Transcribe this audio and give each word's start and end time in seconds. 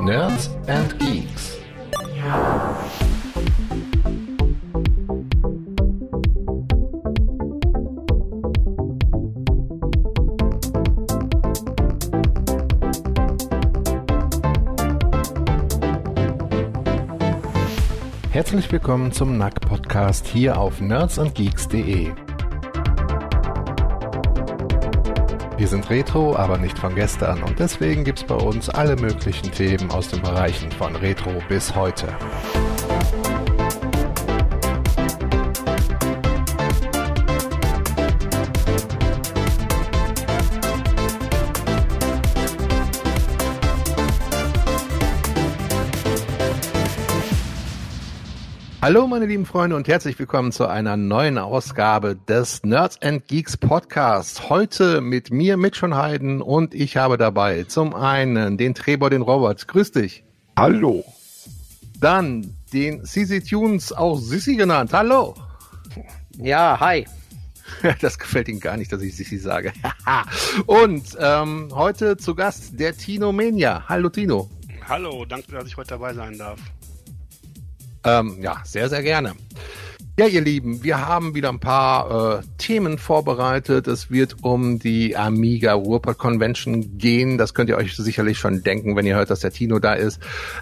Nerds 0.00 0.50
and 0.66 0.98
Geeks. 0.98 1.58
Herzlich 18.30 18.72
willkommen 18.72 19.12
zum 19.12 19.38
NAC 19.38 19.60
Podcast 19.60 20.26
hier 20.26 20.58
auf 20.58 20.80
nerdsandgeeks.de. 20.80 22.23
Wir 25.64 25.70
sind 25.70 25.88
Retro, 25.88 26.36
aber 26.36 26.58
nicht 26.58 26.78
von 26.78 26.94
gestern 26.94 27.42
und 27.42 27.58
deswegen 27.58 28.04
gibt's 28.04 28.22
bei 28.22 28.34
uns 28.34 28.68
alle 28.68 28.96
möglichen 28.96 29.50
Themen 29.50 29.90
aus 29.90 30.08
den 30.08 30.20
Bereichen 30.20 30.70
von 30.70 30.94
Retro 30.94 31.42
bis 31.48 31.74
heute. 31.74 32.08
Hallo 48.84 49.06
meine 49.06 49.24
lieben 49.24 49.46
Freunde 49.46 49.76
und 49.76 49.88
herzlich 49.88 50.18
willkommen 50.18 50.52
zu 50.52 50.66
einer 50.66 50.98
neuen 50.98 51.38
Ausgabe 51.38 52.16
des 52.28 52.64
Nerds 52.64 53.00
and 53.00 53.26
Geeks 53.26 53.56
Podcast. 53.56 54.50
Heute 54.50 55.00
mit 55.00 55.30
mir, 55.30 55.56
mit 55.56 55.74
schon 55.74 55.94
Heiden 55.94 56.42
und 56.42 56.74
ich 56.74 56.98
habe 56.98 57.16
dabei 57.16 57.64
zum 57.64 57.94
einen 57.94 58.58
den 58.58 58.74
Trebor, 58.74 59.08
den 59.08 59.22
Robert. 59.22 59.66
Grüß 59.68 59.92
dich. 59.92 60.22
Hallo. 60.54 61.02
Dann 61.98 62.54
den 62.74 63.06
CC 63.06 63.40
Tunes, 63.40 63.90
auch 63.90 64.18
Sissi 64.18 64.54
genannt. 64.54 64.92
Hallo. 64.92 65.34
Ja, 66.36 66.78
hi. 66.78 67.06
Das 68.02 68.18
gefällt 68.18 68.48
Ihnen 68.48 68.60
gar 68.60 68.76
nicht, 68.76 68.92
dass 68.92 69.00
ich 69.00 69.16
Sissi 69.16 69.38
sage. 69.38 69.72
und 70.66 71.16
ähm, 71.18 71.70
heute 71.72 72.18
zu 72.18 72.34
Gast 72.34 72.78
der 72.78 72.94
Tino 72.94 73.32
Mania. 73.32 73.82
Hallo 73.88 74.10
Tino. 74.10 74.50
Hallo, 74.86 75.24
danke, 75.24 75.52
dass 75.52 75.66
ich 75.66 75.74
heute 75.74 75.88
dabei 75.88 76.12
sein 76.12 76.36
darf. 76.36 76.60
Ähm, 78.04 78.38
ja, 78.40 78.60
sehr, 78.64 78.88
sehr 78.88 79.02
gerne. 79.02 79.34
Ja, 80.16 80.26
ihr 80.26 80.42
Lieben, 80.42 80.84
wir 80.84 81.04
haben 81.04 81.34
wieder 81.34 81.48
ein 81.48 81.58
paar 81.58 82.38
äh, 82.38 82.42
Themen 82.56 82.98
vorbereitet. 82.98 83.88
Es 83.88 84.12
wird 84.12 84.44
um 84.44 84.78
die 84.78 85.16
Amiga 85.16 85.72
Ruhrpott 85.72 86.18
Convention 86.18 86.98
gehen. 86.98 87.36
Das 87.36 87.52
könnt 87.52 87.68
ihr 87.68 87.76
euch 87.76 87.96
sicherlich 87.96 88.38
schon 88.38 88.62
denken, 88.62 88.94
wenn 88.94 89.06
ihr 89.06 89.16
hört, 89.16 89.30
dass 89.30 89.40
der 89.40 89.50
Tino 89.50 89.80
da 89.80 89.94
ist. 89.94 90.20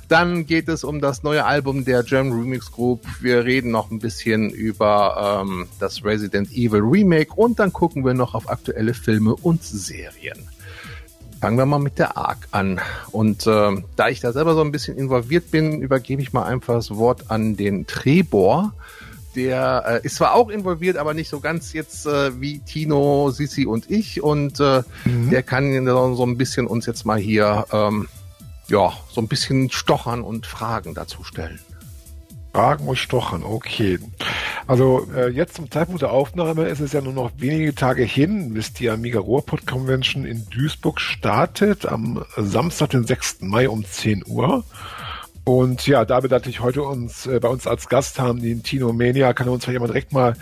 Dann 0.09 0.47
geht 0.47 0.69
es 0.69 0.85
um 0.85 1.03
das 1.03 1.23
neue 1.23 1.45
Album 1.45 1.85
der 1.85 2.03
German 2.03 2.33
Remix 2.33 2.73
Group. 2.73 3.05
Wir 3.21 3.45
reden 3.45 3.71
noch 3.71 3.91
ein 3.91 3.99
bisschen 3.99 4.49
über 4.49 5.43
ähm, 5.43 5.69
das 5.79 6.03
Resident 6.03 6.51
Evil 6.53 6.81
Remake 6.81 7.35
und 7.35 7.59
dann 7.59 7.75
gucken 7.75 8.07
wir 8.07 8.15
noch 8.15 8.35
auf 8.35 8.49
aktuelle 8.49 8.95
Filme 8.95 9.35
und 9.35 9.63
Serien. 9.63 10.49
Fangen 11.43 11.59
wir 11.59 11.67
mal 11.67 11.81
mit 11.81 11.99
der 11.99 12.17
ARC 12.17 12.47
an. 12.53 12.81
Und 13.11 13.49
äh, 13.49 13.83
da 13.97 14.09
ich 14.09 14.21
da 14.21 14.33
selber 14.33 14.55
so 14.55 14.61
ein 14.61 14.71
bisschen 14.71 14.97
involviert 14.97 15.51
bin, 15.51 15.83
übergebe 15.83 16.23
ich 16.23 16.33
mal 16.33 16.45
einfach 16.45 16.75
das 16.75 16.95
Wort 16.95 17.33
an 17.33 17.57
den 17.57 17.85
Trebor. 17.89 18.73
Der 19.35 20.01
äh, 20.05 20.07
ist 20.07 20.15
zwar 20.15 20.35
auch 20.35 20.51
involviert, 20.51 20.97
aber 20.97 21.15
nicht 21.15 21.29
so 21.29 21.41
ganz 21.41 21.73
jetzt 21.73 22.07
äh, 22.07 22.41
wie 22.41 22.61
Tino, 22.61 23.33
Sissi 23.33 23.67
und 23.67 23.91
ich. 23.91 24.23
Und 24.23 24.61
äh, 24.61 24.85
mhm. 25.05 25.31
der 25.31 25.43
kann 25.43 25.85
so 25.85 26.25
ein 26.25 26.39
bisschen 26.39 26.69
uns 26.69 26.87
jetzt 26.87 27.05
mal 27.05 27.19
hier 27.19 27.67
ähm, 27.73 28.07
ja 28.69 28.93
so 29.11 29.21
ein 29.21 29.27
bisschen 29.27 29.69
stochern 29.69 30.23
und 30.23 30.47
Fragen 30.47 30.95
dazu 30.95 31.25
stellen. 31.25 31.59
Fragen 32.53 32.87
und 32.87 32.97
Stochern, 32.97 33.45
okay. 33.45 33.99
Also 34.67 35.09
äh, 35.17 35.29
jetzt 35.29 35.55
zum 35.55 35.71
Zeitpunkt 35.71 36.03
der 36.03 36.13
Aufnahme 36.13 36.65
ist 36.65 36.81
es 36.81 36.93
ja 36.93 37.01
nur 37.01 37.15
noch 37.15 37.31
wenige 37.39 37.75
Tage 37.75 38.05
hin, 38.05 38.53
bis 38.53 38.75
die 38.75 38.91
Amiga 38.91 39.21
Ruhrpott 39.21 39.67
Convention 39.67 40.27
in 40.27 40.47
Duisburg 40.51 41.01
startet, 41.01 41.87
am 41.87 42.25
Samstag, 42.37 42.91
den 42.91 43.07
6. 43.07 43.39
Mai 43.41 43.69
um 43.71 43.85
10 43.85 44.25
Uhr. 44.27 44.65
Und 45.45 45.87
ja, 45.87 46.05
da 46.05 46.23
wir 46.23 46.29
natürlich 46.29 46.61
heute 46.61 46.83
uns 46.83 47.27
äh, 47.27 47.41
bei 47.41 47.49
uns 47.49 47.67
als 47.67 47.89
Gast 47.89 48.21
haben, 48.21 48.43
den 48.43 48.63
Tino 48.63 48.93
Mania, 48.93 49.33
kann 49.33 49.49
uns 49.49 49.65
vielleicht 49.65 49.77
jemand 49.77 49.95
direkt 49.95 50.13
mal 50.13 50.35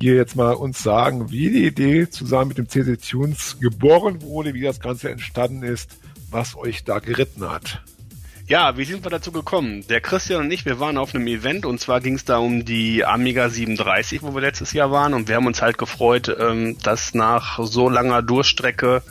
hier 0.00 0.14
jetzt 0.14 0.36
mal 0.36 0.54
uns 0.54 0.82
sagen, 0.82 1.30
wie 1.30 1.50
die 1.50 1.66
Idee 1.66 2.08
zusammen 2.08 2.48
mit 2.48 2.58
dem 2.58 2.68
CC 2.68 2.96
Tunes 2.96 3.58
geboren 3.60 4.22
wurde, 4.22 4.54
wie 4.54 4.62
das 4.62 4.80
Ganze 4.80 5.10
entstanden 5.10 5.62
ist, 5.62 5.98
was 6.30 6.56
euch 6.56 6.84
da 6.84 7.00
geritten 7.00 7.50
hat. 7.50 7.82
Ja, 8.50 8.76
wie 8.76 8.84
sind 8.84 9.04
wir 9.04 9.12
dazu 9.12 9.30
gekommen? 9.30 9.84
Der 9.88 10.00
Christian 10.00 10.40
und 10.40 10.50
ich, 10.50 10.64
wir 10.64 10.80
waren 10.80 10.98
auf 10.98 11.14
einem 11.14 11.28
Event 11.28 11.64
und 11.64 11.78
zwar 11.78 12.00
ging 12.00 12.14
es 12.14 12.24
da 12.24 12.38
um 12.38 12.64
die 12.64 13.04
Amiga 13.04 13.48
37, 13.48 14.24
wo 14.24 14.34
wir 14.34 14.40
letztes 14.40 14.72
Jahr 14.72 14.90
waren 14.90 15.14
und 15.14 15.28
wir 15.28 15.36
haben 15.36 15.46
uns 15.46 15.62
halt 15.62 15.78
gefreut, 15.78 16.36
ähm, 16.36 16.76
dass 16.82 17.14
nach 17.14 17.60
so 17.62 17.88
langer 17.88 18.22
Durchstrecke 18.22 19.04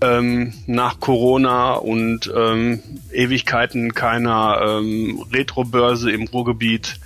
ähm, 0.00 0.54
nach 0.66 1.00
Corona 1.00 1.74
und 1.74 2.32
ähm, 2.34 2.82
Ewigkeiten 3.12 3.92
keiner 3.92 4.62
ähm, 4.64 5.22
Retro-Börse 5.30 6.10
im 6.10 6.26
Ruhrgebiet 6.28 6.98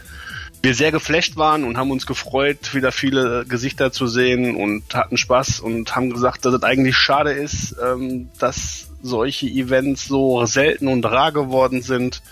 wir 0.62 0.74
sehr 0.74 0.92
geflasht 0.92 1.36
waren 1.36 1.64
und 1.64 1.76
haben 1.76 1.90
uns 1.90 2.06
gefreut, 2.06 2.74
wieder 2.74 2.90
viele 2.90 3.44
Gesichter 3.44 3.92
zu 3.92 4.06
sehen 4.06 4.56
und 4.56 4.94
hatten 4.94 5.16
Spaß 5.16 5.60
und 5.60 5.94
haben 5.94 6.10
gesagt, 6.10 6.44
dass 6.44 6.54
es 6.54 6.62
eigentlich 6.62 6.96
schade 6.96 7.32
ist, 7.32 7.76
ähm, 7.84 8.28
dass 8.38 8.85
solche 9.06 9.46
Events 9.46 10.06
so 10.06 10.44
selten 10.46 10.88
und 10.88 11.04
rar 11.04 11.32
geworden 11.32 11.82
sind 11.82 12.22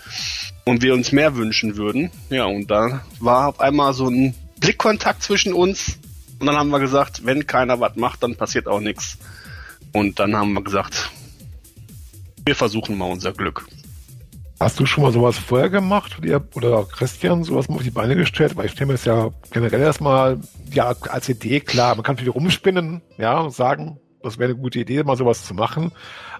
und 0.65 0.81
wir 0.81 0.93
uns 0.93 1.11
mehr 1.11 1.35
wünschen 1.35 1.77
würden. 1.77 2.11
Ja, 2.29 2.45
und 2.45 2.69
da 2.69 3.01
war 3.19 3.49
auf 3.49 3.59
einmal 3.59 3.93
so 3.93 4.07
ein 4.07 4.35
Blickkontakt 4.59 5.23
zwischen 5.23 5.53
uns 5.53 5.97
und 6.39 6.47
dann 6.47 6.57
haben 6.57 6.69
wir 6.69 6.79
gesagt, 6.79 7.25
wenn 7.25 7.47
keiner 7.47 7.79
was 7.79 7.95
macht, 7.95 8.23
dann 8.23 8.35
passiert 8.35 8.67
auch 8.67 8.79
nichts. 8.79 9.17
Und 9.93 10.19
dann 10.19 10.35
haben 10.35 10.53
wir 10.53 10.63
gesagt, 10.63 11.09
wir 12.45 12.55
versuchen 12.55 12.97
mal 12.97 13.09
unser 13.09 13.31
Glück. 13.31 13.65
Hast 14.59 14.79
du 14.79 14.85
schon 14.85 15.03
mal 15.03 15.11
sowas 15.11 15.37
vorher 15.37 15.69
gemacht 15.69 16.17
oder 16.53 16.85
Christian 16.85 17.43
sowas 17.43 17.67
mal 17.67 17.75
auf 17.75 17.83
die 17.83 17.91
Beine 17.91 18.15
gestellt? 18.15 18.55
Weil 18.55 18.67
ich 18.67 18.71
stelle 18.71 18.87
mir 18.87 18.93
das 18.93 19.05
ja 19.05 19.29
generell 19.51 19.81
erstmal 19.81 20.39
ja 20.71 20.93
als 21.09 21.27
Idee 21.27 21.59
klar. 21.59 21.95
Man 21.95 22.03
kann 22.03 22.17
viel 22.17 22.29
rumspinnen, 22.29 23.01
ja, 23.17 23.39
und 23.39 23.51
sagen, 23.53 23.99
das 24.23 24.37
wäre 24.37 24.51
eine 24.51 24.59
gute 24.59 24.79
Idee, 24.79 25.03
mal 25.03 25.17
sowas 25.17 25.45
zu 25.45 25.53
machen. 25.53 25.91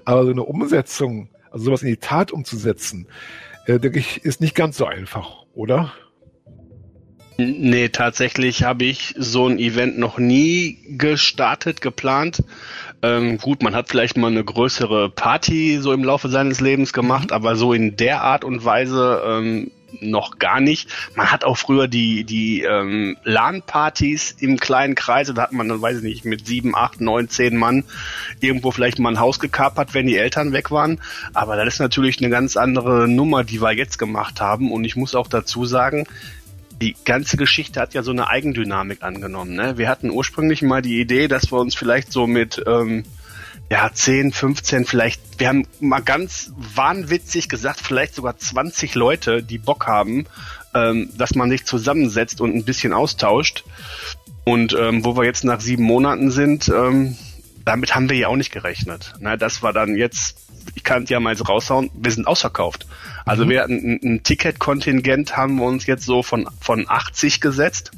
Aber 0.05 0.23
so 0.23 0.31
eine 0.31 0.43
Umsetzung, 0.43 1.29
also 1.51 1.66
sowas 1.66 1.81
in 1.81 1.89
die 1.89 1.97
Tat 1.97 2.31
umzusetzen, 2.31 3.07
äh, 3.66 3.79
denke 3.79 3.99
ich, 3.99 4.23
ist 4.23 4.41
nicht 4.41 4.55
ganz 4.55 4.77
so 4.77 4.85
einfach, 4.85 5.45
oder? 5.53 5.91
Nee, 7.38 7.89
tatsächlich 7.89 8.63
habe 8.63 8.85
ich 8.85 9.13
so 9.17 9.47
ein 9.47 9.59
Event 9.59 9.97
noch 9.97 10.17
nie 10.17 10.77
gestartet, 10.97 11.81
geplant. 11.81 12.43
Ähm, 13.01 13.39
gut, 13.39 13.61
man 13.61 13.75
hat 13.75 13.89
vielleicht 13.89 14.16
mal 14.16 14.31
eine 14.31 14.43
größere 14.43 15.09
Party 15.09 15.79
so 15.81 15.91
im 15.91 16.03
Laufe 16.03 16.29
seines 16.29 16.61
Lebens 16.61 16.93
gemacht, 16.93 17.31
mhm. 17.31 17.35
aber 17.35 17.57
so 17.57 17.73
in 17.73 17.97
der 17.97 18.22
Art 18.22 18.45
und 18.45 18.63
Weise 18.63 19.22
ähm, 19.25 19.72
noch 20.01 20.39
gar 20.39 20.59
nicht. 20.59 20.89
Man 21.16 21.31
hat 21.31 21.44
auch 21.44 21.57
früher 21.57 21.88
die, 21.88 22.23
die 22.23 22.61
ähm, 22.61 23.17
LAN-Partys 23.23 24.35
im 24.39 24.59
kleinen 24.59 24.95
Kreise, 24.95 25.33
da 25.33 25.44
hat 25.44 25.51
man 25.51 25.69
dann, 25.69 25.81
weiß 25.81 25.97
ich 25.97 26.03
nicht, 26.03 26.25
mit 26.25 26.47
sieben, 26.47 26.75
acht, 26.75 27.01
neun, 27.01 27.29
zehn 27.29 27.57
Mann 27.57 27.83
irgendwo 28.39 28.72
vielleicht 28.72 29.00
mal 29.00 29.09
ein 29.09 29.19
Haus 29.19 29.39
gekapert, 29.39 29.94
wenn 29.94 30.07
die 30.07 30.17
Eltern 30.17 30.51
weg 30.51 30.72
waren. 30.72 31.01
Aber 31.34 31.55
das 31.55 31.75
ist 31.75 31.79
natürlich 31.79 32.19
eine 32.19 32.29
ganz 32.29 32.57
andere 32.57 33.07
Nummer, 33.07 33.44
die 33.44 33.61
wir 33.61 33.72
jetzt 33.72 33.97
gemacht 33.97 34.41
haben. 34.41 34.72
Und 34.72 34.84
ich 34.84 34.95
muss 34.95 35.16
auch 35.16 35.28
dazu 35.28 35.66
sagen, 35.66 36.05
die 36.81 36.95
ganze 37.05 37.38
Geschichte 37.38 37.79
hat 37.79 37.94
ja 37.94 38.03
so 38.03 38.11
eine 38.11 38.28
Eigendynamik 38.28 39.01
angenommen. 39.03 39.53
Ne? 39.53 39.78
Wir 39.78 39.89
hatten 39.89 40.09
ursprünglich 40.09 40.61
mal 40.61 40.81
die 40.81 41.00
Idee, 41.00 41.28
dass 41.28 41.51
wir 41.51 41.59
uns 41.59 41.75
vielleicht 41.75 42.11
so 42.11 42.28
mit 42.28 42.61
ähm, 42.67 43.05
ja, 43.70 43.90
10, 43.92 44.31
15, 44.31 44.86
vielleicht, 44.86 45.40
wir 45.40 45.48
haben 45.48 45.68
mal 45.80 46.02
ganz 46.02 46.52
wahnwitzig 46.56 47.50
gesagt, 47.50 47.80
vielleicht 47.81 48.16
sogar 48.16 48.38
20 48.38 48.94
Leute, 48.96 49.41
die 49.41 49.58
Bock 49.58 49.88
haben, 49.88 50.28
ähm, 50.76 51.09
dass 51.17 51.35
man 51.35 51.50
sich 51.50 51.66
zusammensetzt 51.66 52.41
und 52.41 52.56
ein 52.56 52.64
bisschen 52.64 52.94
austauscht. 52.94 53.64
Und 54.44 54.76
ähm, 54.79 55.03
wo 55.03 55.17
wir 55.17 55.23
jetzt 55.23 55.44
nach 55.44 55.59
sieben 55.59 55.84
Monaten 55.84 56.29
sind, 56.29 56.70
ähm, 56.70 57.17
damit 57.64 57.96
haben 57.96 58.09
wir 58.09 58.17
ja 58.17 58.28
auch 58.28 58.35
nicht 58.35 58.52
gerechnet. 58.52 59.14
Na, 59.20 59.38
das 59.38 59.64
war 59.64 59.73
dann 59.73 59.96
jetzt, 59.96 60.38
ich 60.76 60.84
kann 60.84 61.03
es 61.03 61.09
ja 61.09 61.20
mal 61.20 61.35
so 61.35 61.46
raushauen, 61.46 61.90
wir 61.96 62.11
sind 62.11 62.28
ausverkauft. 62.28 62.85
Also 63.26 63.46
mhm. 63.46 63.50
wir 63.50 63.61
hatten 63.64 63.73
ein, 63.73 64.00
ein 64.03 64.23
Ticketkontingent, 64.23 65.35
haben 65.35 65.56
wir 65.56 65.66
uns 65.66 65.88
jetzt 65.88 66.06
so 66.06 66.22
von, 66.22 66.47
von 66.61 66.85
80 66.88 67.41
gesetzt 67.41 67.91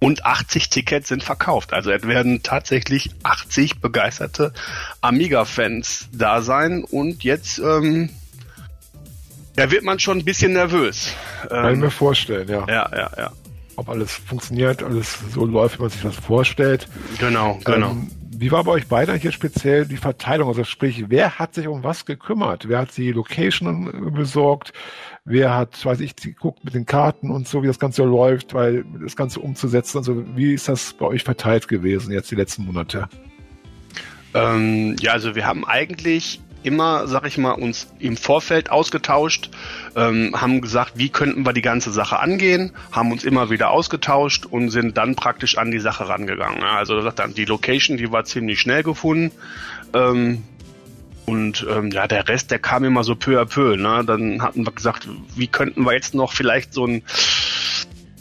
und 0.00 0.26
80 0.26 0.68
Tickets 0.68 1.08
sind 1.08 1.22
verkauft. 1.22 1.72
Also 1.72 1.90
es 1.90 2.06
werden 2.06 2.42
tatsächlich 2.42 3.10
80 3.22 3.80
begeisterte 3.80 4.52
Amiga-Fans 5.00 6.08
da 6.12 6.42
sein 6.42 6.84
und 6.84 7.24
jetzt 7.24 7.58
ähm, 7.58 8.10
da 9.56 9.70
wird 9.70 9.84
man 9.84 9.98
schon 9.98 10.18
ein 10.18 10.24
bisschen 10.24 10.52
nervös. 10.52 11.14
Kann 11.48 11.66
ähm, 11.66 11.74
ich 11.74 11.80
mir 11.80 11.90
vorstellen, 11.90 12.48
ja. 12.48 12.66
Ja, 12.68 12.90
ja, 12.92 13.10
ja. 13.16 13.32
Ob 13.76 13.88
alles 13.88 14.12
funktioniert, 14.12 14.82
alles 14.82 15.18
so 15.32 15.44
läuft, 15.44 15.78
wie 15.78 15.82
man 15.82 15.90
sich 15.90 16.02
das 16.02 16.16
vorstellt. 16.16 16.88
Genau, 17.18 17.58
genau. 17.64 17.90
Ähm, 17.90 18.10
wie 18.36 18.50
war 18.50 18.64
bei 18.64 18.72
euch 18.72 18.88
beiden 18.88 19.16
hier 19.18 19.32
speziell 19.32 19.86
die 19.86 19.96
Verteilung? 19.96 20.48
Also 20.48 20.64
sprich, 20.64 21.04
wer 21.08 21.38
hat 21.38 21.54
sich 21.54 21.68
um 21.68 21.84
was 21.84 22.04
gekümmert? 22.04 22.68
Wer 22.68 22.80
hat 22.80 22.96
die 22.96 23.12
Location 23.12 24.12
besorgt? 24.12 24.72
Wer 25.26 25.54
hat, 25.54 25.82
weiß 25.82 26.00
ich, 26.00 26.16
geguckt 26.16 26.64
mit 26.64 26.74
den 26.74 26.84
Karten 26.84 27.30
und 27.30 27.48
so, 27.48 27.62
wie 27.62 27.66
das 27.66 27.78
Ganze 27.78 28.04
läuft, 28.04 28.52
weil 28.52 28.84
das 29.02 29.16
Ganze 29.16 29.40
umzusetzen. 29.40 29.96
Also 29.96 30.22
wie 30.36 30.52
ist 30.52 30.68
das 30.68 30.92
bei 30.92 31.06
euch 31.06 31.24
verteilt 31.24 31.66
gewesen 31.66 32.12
jetzt 32.12 32.30
die 32.30 32.34
letzten 32.34 32.66
Monate? 32.66 33.08
Ähm, 34.34 34.96
ja, 35.00 35.12
also 35.12 35.34
wir 35.34 35.46
haben 35.46 35.64
eigentlich 35.64 36.40
immer, 36.62 37.06
sag 37.08 37.26
ich 37.26 37.38
mal, 37.38 37.52
uns 37.52 37.90
im 38.00 38.18
Vorfeld 38.18 38.70
ausgetauscht, 38.70 39.50
ähm, 39.96 40.38
haben 40.38 40.60
gesagt, 40.60 40.92
wie 40.96 41.08
könnten 41.08 41.46
wir 41.46 41.54
die 41.54 41.62
ganze 41.62 41.90
Sache 41.90 42.18
angehen, 42.18 42.72
haben 42.92 43.10
uns 43.10 43.24
immer 43.24 43.48
wieder 43.48 43.70
ausgetauscht 43.70 44.44
und 44.44 44.70
sind 44.70 44.98
dann 44.98 45.14
praktisch 45.14 45.56
an 45.56 45.70
die 45.70 45.80
Sache 45.80 46.06
rangegangen. 46.06 46.62
Also 46.62 47.00
dann 47.10 47.32
die 47.32 47.46
Location, 47.46 47.96
die 47.96 48.12
war 48.12 48.24
ziemlich 48.24 48.60
schnell 48.60 48.82
gefunden. 48.82 49.30
Ähm, 49.94 50.42
und 51.26 51.66
ähm, 51.70 51.90
ja, 51.90 52.06
der 52.06 52.28
Rest, 52.28 52.50
der 52.50 52.58
kam 52.58 52.84
immer 52.84 53.02
so 53.02 53.14
peu 53.14 53.40
à 53.40 53.46
peu. 53.46 53.76
Ne? 53.76 54.04
Dann 54.06 54.42
hatten 54.42 54.66
wir 54.66 54.72
gesagt, 54.72 55.08
wie 55.36 55.46
könnten 55.46 55.84
wir 55.84 55.92
jetzt 55.92 56.14
noch 56.14 56.32
vielleicht 56.32 56.74
so 56.74 56.86
ein 56.86 57.02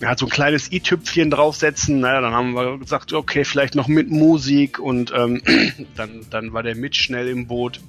ja, 0.01 0.17
so 0.17 0.25
ein 0.25 0.29
kleines 0.29 0.71
i-Tüpfchen 0.71 1.29
draufsetzen. 1.29 2.01
Naja, 2.01 2.19
dann 2.19 2.33
haben 2.33 2.53
wir 2.53 2.77
gesagt, 2.77 3.13
okay, 3.13 3.45
vielleicht 3.45 3.73
noch 3.73 3.87
mit 3.87 4.09
Musik 4.09 4.77
und 4.77 5.13
ähm, 5.15 5.41
dann, 5.95 6.25
dann 6.29 6.51
war 6.51 6.61
der 6.61 6.75
mit 6.75 6.97
schnell 6.97 7.29
im 7.29 7.47
Boot. 7.47 7.79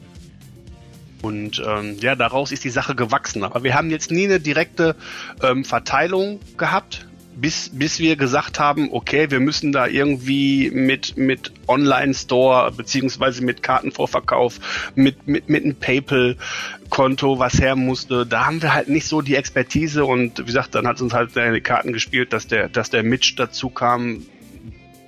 Und 1.22 1.60
ähm, 1.66 1.96
ja, 2.00 2.14
daraus 2.14 2.52
ist 2.52 2.64
die 2.64 2.70
Sache 2.70 2.94
gewachsen. 2.94 3.42
Aber 3.42 3.64
wir 3.64 3.74
haben 3.74 3.90
jetzt 3.90 4.10
nie 4.10 4.24
eine 4.24 4.38
direkte 4.38 4.94
ähm, 5.42 5.64
Verteilung 5.64 6.38
gehabt, 6.56 7.06
bis, 7.36 7.70
bis 7.72 7.98
wir 7.98 8.16
gesagt 8.16 8.60
haben, 8.60 8.88
okay, 8.92 9.30
wir 9.30 9.40
müssen 9.40 9.72
da 9.72 9.86
irgendwie 9.86 10.70
mit, 10.70 11.16
mit 11.16 11.52
Online-Store 11.68 12.72
beziehungsweise 12.72 13.44
mit 13.44 13.62
Kartenvorverkauf, 13.62 14.92
mit, 14.94 15.26
mit, 15.26 15.48
mit 15.48 15.64
einem 15.64 15.74
PayPal-Konto, 15.74 17.38
was 17.38 17.60
her 17.60 17.76
musste. 17.76 18.26
Da 18.26 18.46
haben 18.46 18.62
wir 18.62 18.74
halt 18.74 18.88
nicht 18.88 19.06
so 19.06 19.20
die 19.20 19.36
Expertise 19.36 20.04
und 20.04 20.38
wie 20.38 20.44
gesagt, 20.44 20.74
dann 20.74 20.86
hat 20.86 21.00
uns 21.00 21.12
halt 21.12 21.32
die 21.34 21.60
Karten 21.60 21.92
gespielt, 21.92 22.32
dass 22.32 22.46
der, 22.46 22.68
dass 22.68 22.90
der 22.90 23.02
Mitch 23.02 23.34
dazu 23.36 23.68
kam, 23.70 24.22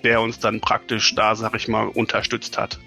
der 0.04 0.20
uns 0.20 0.38
dann 0.38 0.60
praktisch 0.60 1.14
da, 1.14 1.34
sag 1.34 1.54
ich 1.54 1.68
mal, 1.68 1.88
unterstützt 1.88 2.58
hat. 2.58 2.78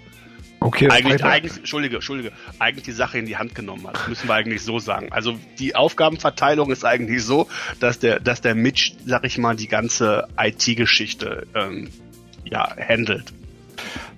Okay, 0.62 0.90
eigentlich, 0.90 1.24
eigentlich, 1.24 1.56
Entschuldige, 1.56 1.96
Entschuldige, 1.96 2.32
eigentlich 2.58 2.84
die 2.84 2.92
Sache 2.92 3.18
in 3.18 3.24
die 3.24 3.38
Hand 3.38 3.54
genommen 3.54 3.86
hat. 3.86 4.08
Müssen 4.08 4.28
wir 4.28 4.34
eigentlich 4.34 4.62
so 4.62 4.78
sagen. 4.78 5.10
Also 5.10 5.38
die 5.58 5.74
Aufgabenverteilung 5.74 6.70
ist 6.70 6.84
eigentlich 6.84 7.24
so, 7.24 7.48
dass 7.80 7.98
der, 7.98 8.20
dass 8.20 8.42
der 8.42 8.54
Mitch, 8.54 8.92
sag 9.06 9.24
ich 9.24 9.38
mal, 9.38 9.56
die 9.56 9.68
ganze 9.68 10.28
IT-Geschichte 10.38 11.46
ähm, 11.54 11.88
ja, 12.44 12.76
handelt. 12.76 13.32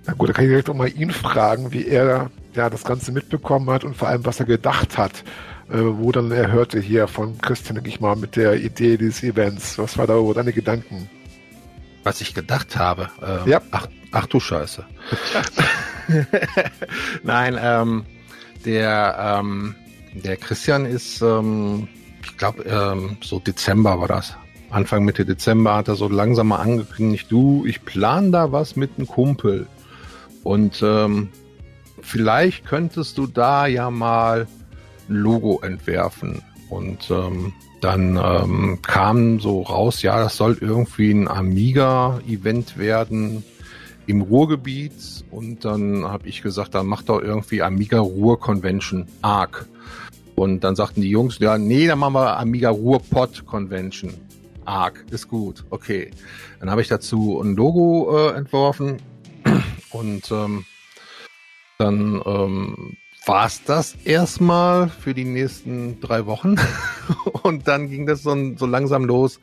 Na 0.04 0.14
gut, 0.14 0.30
da 0.30 0.32
kann 0.32 0.44
ich 0.44 0.50
direkt 0.50 0.68
auch 0.68 0.74
mal 0.74 0.88
ihn 0.88 1.12
fragen, 1.12 1.72
wie 1.72 1.86
er 1.86 2.30
ja, 2.54 2.68
das 2.68 2.82
Ganze 2.82 3.12
mitbekommen 3.12 3.70
hat 3.70 3.84
und 3.84 3.96
vor 3.96 4.08
allem, 4.08 4.24
was 4.26 4.40
er 4.40 4.46
gedacht 4.46 4.98
hat, 4.98 5.22
äh, 5.70 5.78
wo 5.78 6.10
dann 6.10 6.32
er 6.32 6.50
hörte 6.50 6.80
hier 6.80 7.06
von 7.06 7.38
Christian, 7.38 7.76
denke 7.76 7.88
ich 7.88 8.00
mal, 8.00 8.16
mit 8.16 8.34
der 8.34 8.56
Idee 8.56 8.96
dieses 8.96 9.22
Events. 9.22 9.78
Was 9.78 9.96
war 9.96 10.08
da 10.08 10.18
wo 10.18 10.32
deine 10.32 10.52
Gedanken? 10.52 11.08
Was 12.02 12.20
ich 12.20 12.34
gedacht 12.34 12.76
habe? 12.76 13.10
Äh, 13.22 13.48
ja. 13.48 13.60
Ach, 13.70 13.86
ach 14.10 14.26
du 14.26 14.40
Scheiße. 14.40 14.84
Nein, 17.22 17.58
ähm, 17.60 18.04
der, 18.64 19.40
ähm, 19.40 19.74
der 20.14 20.36
Christian 20.36 20.86
ist, 20.86 21.22
ähm, 21.22 21.88
ich 22.22 22.36
glaube, 22.36 22.62
ähm, 22.64 23.16
so 23.22 23.38
Dezember 23.38 24.00
war 24.00 24.08
das. 24.08 24.36
Anfang 24.70 25.04
Mitte 25.04 25.24
Dezember 25.26 25.76
hat 25.76 25.88
er 25.88 25.96
so 25.96 26.08
langsam 26.08 26.48
mal 26.48 26.56
angekündigt, 26.56 27.26
du, 27.30 27.64
ich 27.66 27.84
plan 27.84 28.32
da 28.32 28.52
was 28.52 28.76
mit 28.76 28.92
einem 28.96 29.06
Kumpel. 29.06 29.66
Und 30.42 30.82
ähm, 30.82 31.28
vielleicht 32.00 32.64
könntest 32.64 33.18
du 33.18 33.26
da 33.26 33.66
ja 33.66 33.90
mal 33.90 34.46
ein 35.08 35.14
Logo 35.14 35.60
entwerfen. 35.60 36.42
Und 36.70 37.10
ähm, 37.10 37.52
dann 37.82 38.16
ähm, 38.16 38.78
kam 38.80 39.40
so 39.40 39.62
raus, 39.62 40.02
ja, 40.02 40.18
das 40.18 40.36
soll 40.36 40.56
irgendwie 40.60 41.10
ein 41.10 41.28
Amiga-Event 41.28 42.78
werden 42.78 43.44
im 44.06 44.22
Ruhrgebiet 44.22 45.24
und 45.30 45.64
dann 45.64 46.04
habe 46.04 46.28
ich 46.28 46.42
gesagt, 46.42 46.74
dann 46.74 46.86
macht 46.86 47.08
doch 47.08 47.20
irgendwie 47.20 47.62
Amiga 47.62 48.00
Ruhr 48.00 48.38
Convention 48.38 49.06
ARC. 49.22 49.66
Und 50.34 50.64
dann 50.64 50.76
sagten 50.76 51.02
die 51.02 51.10
Jungs, 51.10 51.38
ja, 51.38 51.58
nee, 51.58 51.86
dann 51.86 51.98
machen 51.98 52.14
wir 52.14 52.38
Amiga 52.38 52.70
Ruhr 52.70 53.00
Pod 53.00 53.44
Convention. 53.46 54.14
ARC 54.64 55.04
ist 55.10 55.28
gut, 55.28 55.64
okay. 55.70 56.10
Dann 56.60 56.70
habe 56.70 56.80
ich 56.82 56.88
dazu 56.88 57.40
ein 57.40 57.54
Logo 57.54 58.16
äh, 58.16 58.36
entworfen 58.36 58.96
und 59.90 60.30
ähm, 60.30 60.64
dann 61.78 62.22
ähm, 62.24 62.96
war 63.26 63.46
es 63.46 63.62
das 63.64 63.96
erstmal 64.04 64.88
für 64.88 65.14
die 65.14 65.24
nächsten 65.24 66.00
drei 66.00 66.26
Wochen 66.26 66.56
und 67.42 67.68
dann 67.68 67.88
ging 67.88 68.06
das 68.06 68.22
so, 68.22 68.36
so 68.56 68.66
langsam 68.66 69.04
los. 69.04 69.40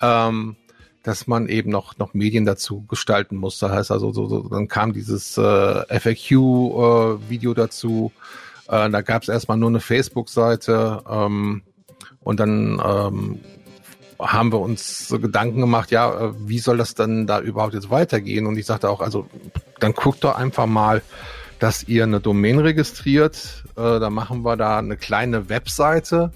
Ähm, 0.00 0.56
dass 1.02 1.26
man 1.26 1.48
eben 1.48 1.70
noch 1.70 1.98
noch 1.98 2.14
Medien 2.14 2.44
dazu 2.44 2.84
gestalten 2.88 3.36
muss. 3.36 3.58
Das 3.58 3.70
heißt 3.70 3.90
also, 3.90 4.12
so, 4.12 4.26
so, 4.28 4.48
dann 4.48 4.68
kam 4.68 4.92
dieses 4.92 5.38
äh, 5.38 6.00
FAQ-Video 6.00 7.52
äh, 7.52 7.54
dazu. 7.54 8.12
Äh, 8.68 8.90
da 8.90 9.00
gab 9.00 9.22
es 9.22 9.28
erstmal 9.28 9.56
nur 9.56 9.70
eine 9.70 9.80
Facebook-Seite 9.80 11.02
ähm, 11.08 11.62
und 12.20 12.40
dann 12.40 12.82
ähm, 12.84 13.40
haben 14.18 14.52
wir 14.52 14.60
uns 14.60 15.08
so 15.08 15.18
Gedanken 15.18 15.60
gemacht, 15.60 15.90
ja, 15.90 16.28
äh, 16.28 16.32
wie 16.36 16.58
soll 16.58 16.76
das 16.76 16.94
dann 16.94 17.26
da 17.26 17.40
überhaupt 17.40 17.74
jetzt 17.74 17.90
weitergehen? 17.90 18.46
Und 18.46 18.58
ich 18.58 18.66
sagte 18.66 18.90
auch, 18.90 19.00
also 19.00 19.26
dann 19.78 19.92
guckt 19.92 20.24
doch 20.24 20.36
einfach 20.36 20.66
mal, 20.66 21.02
dass 21.58 21.84
ihr 21.84 22.04
eine 22.04 22.20
Domain 22.20 22.58
registriert. 22.58 23.64
Äh, 23.76 24.00
da 24.00 24.10
machen 24.10 24.42
wir 24.44 24.56
da 24.56 24.78
eine 24.78 24.96
kleine 24.96 25.48
Webseite 25.48 26.32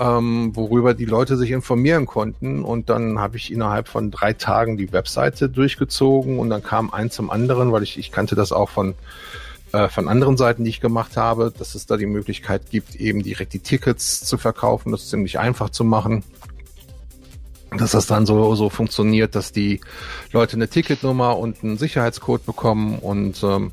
ähm, 0.00 0.54
worüber 0.54 0.94
die 0.94 1.04
Leute 1.04 1.36
sich 1.36 1.50
informieren 1.50 2.06
konnten. 2.06 2.64
Und 2.64 2.88
dann 2.88 3.18
habe 3.18 3.36
ich 3.36 3.52
innerhalb 3.52 3.88
von 3.88 4.10
drei 4.10 4.32
Tagen 4.32 4.76
die 4.76 4.92
Webseite 4.92 5.48
durchgezogen 5.48 6.38
und 6.38 6.50
dann 6.50 6.62
kam 6.62 6.92
eins 6.92 7.14
zum 7.14 7.30
anderen, 7.30 7.72
weil 7.72 7.82
ich, 7.82 7.98
ich 7.98 8.12
kannte 8.12 8.34
das 8.34 8.52
auch 8.52 8.68
von, 8.68 8.94
äh, 9.72 9.88
von 9.88 10.08
anderen 10.08 10.36
Seiten, 10.36 10.64
die 10.64 10.70
ich 10.70 10.80
gemacht 10.80 11.16
habe, 11.16 11.52
dass 11.56 11.74
es 11.74 11.86
da 11.86 11.96
die 11.96 12.06
Möglichkeit 12.06 12.70
gibt, 12.70 12.94
eben 12.96 13.22
direkt 13.22 13.52
die 13.52 13.58
Tickets 13.58 14.24
zu 14.24 14.38
verkaufen. 14.38 14.92
Das 14.92 15.08
ziemlich 15.08 15.38
einfach 15.38 15.70
zu 15.70 15.84
machen 15.84 16.22
dass 17.76 17.90
das 17.90 18.06
dann 18.06 18.24
so, 18.24 18.54
so 18.54 18.70
funktioniert, 18.70 19.34
dass 19.34 19.52
die 19.52 19.80
Leute 20.32 20.56
eine 20.56 20.68
Ticketnummer 20.68 21.36
und 21.36 21.62
einen 21.62 21.76
Sicherheitscode 21.76 22.46
bekommen 22.46 22.98
und 22.98 23.42
ähm, 23.42 23.72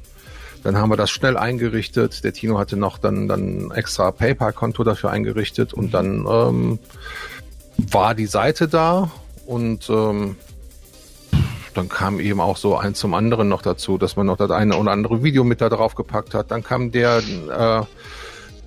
dann 0.66 0.78
haben 0.78 0.90
wir 0.90 0.98
das 0.98 1.12
schnell 1.12 1.38
eingerichtet. 1.38 2.24
Der 2.24 2.34
Tino 2.34 2.58
hatte 2.58 2.76
noch 2.76 2.98
dann, 2.98 3.28
dann 3.28 3.70
extra 3.70 4.10
PayPal-Konto 4.10 4.84
dafür 4.84 5.12
eingerichtet 5.12 5.76
und 5.76 5.94
dann 5.94 6.26
ähm, 6.28 6.80
war 7.78 8.16
die 8.16 8.26
Seite 8.26 8.68
da 8.68 9.12
und 9.46 9.88
ähm, 9.92 10.38
dann 11.76 11.88
kam 11.88 12.20
eben 12.20 12.40
auch 12.40 12.58
so 12.58 12.76
eins 12.78 12.98
zum 12.98 13.14
anderen 13.14 13.48
noch 13.48 13.62
dazu, 13.62 14.00
dass 14.00 14.16
man 14.16 14.26
noch 14.26 14.38
das 14.38 14.50
eine 14.50 14.76
oder 14.76 14.90
andere 14.90 15.22
Video 15.22 15.44
mit 15.44 15.62
da 15.62 15.70
drauf 15.70 15.94
gepackt 15.94 16.34
hat. 16.34 16.50
Dann 16.50 16.64
kam 16.64 16.92
der 16.92 17.22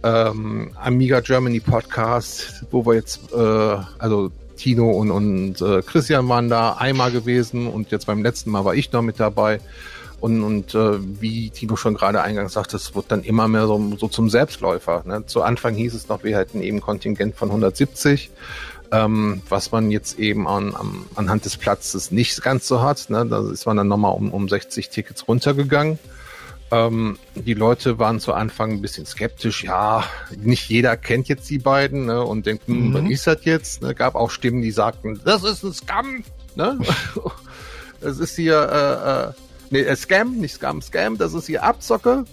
äh, 0.04 0.08
ähm, 0.08 0.70
Amiga 0.80 1.18
Germany 1.18 1.58
Podcast, 1.58 2.64
wo 2.70 2.86
wir 2.86 2.94
jetzt, 2.94 3.32
äh, 3.32 3.76
also 3.98 4.30
Tino 4.56 4.88
und, 4.92 5.10
und 5.10 5.60
äh, 5.60 5.82
Christian 5.82 6.28
waren 6.28 6.48
da 6.48 6.74
einmal 6.74 7.10
gewesen 7.10 7.66
und 7.66 7.90
jetzt 7.90 8.06
beim 8.06 8.22
letzten 8.22 8.50
Mal 8.50 8.64
war 8.64 8.76
ich 8.76 8.92
noch 8.92 9.02
mit 9.02 9.18
dabei. 9.18 9.58
Und, 10.20 10.42
und 10.42 10.74
äh, 10.74 10.98
wie 11.20 11.50
Tino 11.50 11.76
schon 11.76 11.94
gerade 11.94 12.22
eingangs 12.22 12.52
sagte, 12.52 12.76
es 12.76 12.94
wird 12.94 13.06
dann 13.08 13.22
immer 13.22 13.46
mehr 13.46 13.66
so, 13.66 13.96
so 13.96 14.08
zum 14.08 14.28
Selbstläufer. 14.28 15.04
Ne? 15.06 15.24
Zu 15.26 15.42
Anfang 15.42 15.74
hieß 15.74 15.94
es 15.94 16.08
noch, 16.08 16.24
wir 16.24 16.36
hätten 16.36 16.60
eben 16.60 16.80
Kontingent 16.80 17.36
von 17.36 17.48
170, 17.50 18.30
ähm, 18.90 19.42
was 19.48 19.70
man 19.70 19.92
jetzt 19.92 20.18
eben 20.18 20.48
an, 20.48 20.74
an, 20.74 21.04
anhand 21.14 21.44
des 21.44 21.56
Platzes 21.56 22.10
nicht 22.10 22.42
ganz 22.42 22.66
so 22.66 22.82
hat. 22.82 23.10
Ne? 23.10 23.26
Da 23.26 23.48
ist 23.48 23.66
man 23.66 23.76
dann 23.76 23.86
nochmal 23.86 24.12
um, 24.12 24.32
um 24.32 24.48
60 24.48 24.88
Tickets 24.88 25.28
runtergegangen. 25.28 26.00
Ähm, 26.72 27.16
die 27.36 27.54
Leute 27.54 28.00
waren 28.00 28.18
zu 28.18 28.34
Anfang 28.34 28.72
ein 28.72 28.82
bisschen 28.82 29.06
skeptisch. 29.06 29.62
Ja, 29.62 30.02
nicht 30.36 30.68
jeder 30.68 30.96
kennt 30.96 31.28
jetzt 31.28 31.48
die 31.48 31.58
beiden 31.58 32.06
ne? 32.06 32.24
und 32.24 32.44
denkt, 32.44 32.66
hm, 32.66 32.88
mhm. 32.88 32.94
was 32.94 33.10
ist 33.10 33.26
das 33.28 33.44
jetzt? 33.44 33.82
Ne? 33.82 33.94
Gab 33.94 34.16
auch 34.16 34.32
Stimmen, 34.32 34.62
die 34.62 34.72
sagten, 34.72 35.20
das 35.24 35.44
ist 35.44 35.62
ein 35.62 35.72
Scam. 35.72 36.24
Ne? 36.56 36.76
es 38.00 38.18
ist 38.18 38.34
hier... 38.34 39.34
Äh, 39.70 39.78
äh, 39.78 39.82
nee, 39.82 39.88
äh, 39.88 39.96
Scam, 39.96 40.38
nicht 40.38 40.54
Scam, 40.54 40.82
Scam, 40.82 41.18
das 41.18 41.34
ist 41.34 41.46
hier 41.46 41.62
Abzocke. 41.62 42.24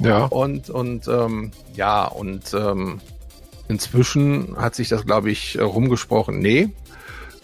Ja. 0.00 0.24
Und, 0.24 0.70
und 0.70 1.06
ähm, 1.08 1.52
ja, 1.74 2.04
und 2.04 2.54
ähm, 2.54 3.00
inzwischen 3.68 4.56
hat 4.56 4.74
sich 4.74 4.88
das, 4.88 5.06
glaube 5.06 5.30
ich, 5.30 5.58
rumgesprochen. 5.60 6.38
Nee, 6.38 6.70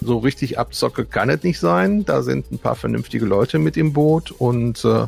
so 0.00 0.18
richtig 0.18 0.58
Abzocke 0.58 1.04
kann 1.04 1.30
es 1.30 1.42
nicht 1.42 1.60
sein. 1.60 2.04
Da 2.04 2.22
sind 2.22 2.50
ein 2.50 2.58
paar 2.58 2.76
vernünftige 2.76 3.26
Leute 3.26 3.58
mit 3.58 3.76
im 3.76 3.92
Boot 3.92 4.30
und 4.30 4.84
äh, 4.84 5.06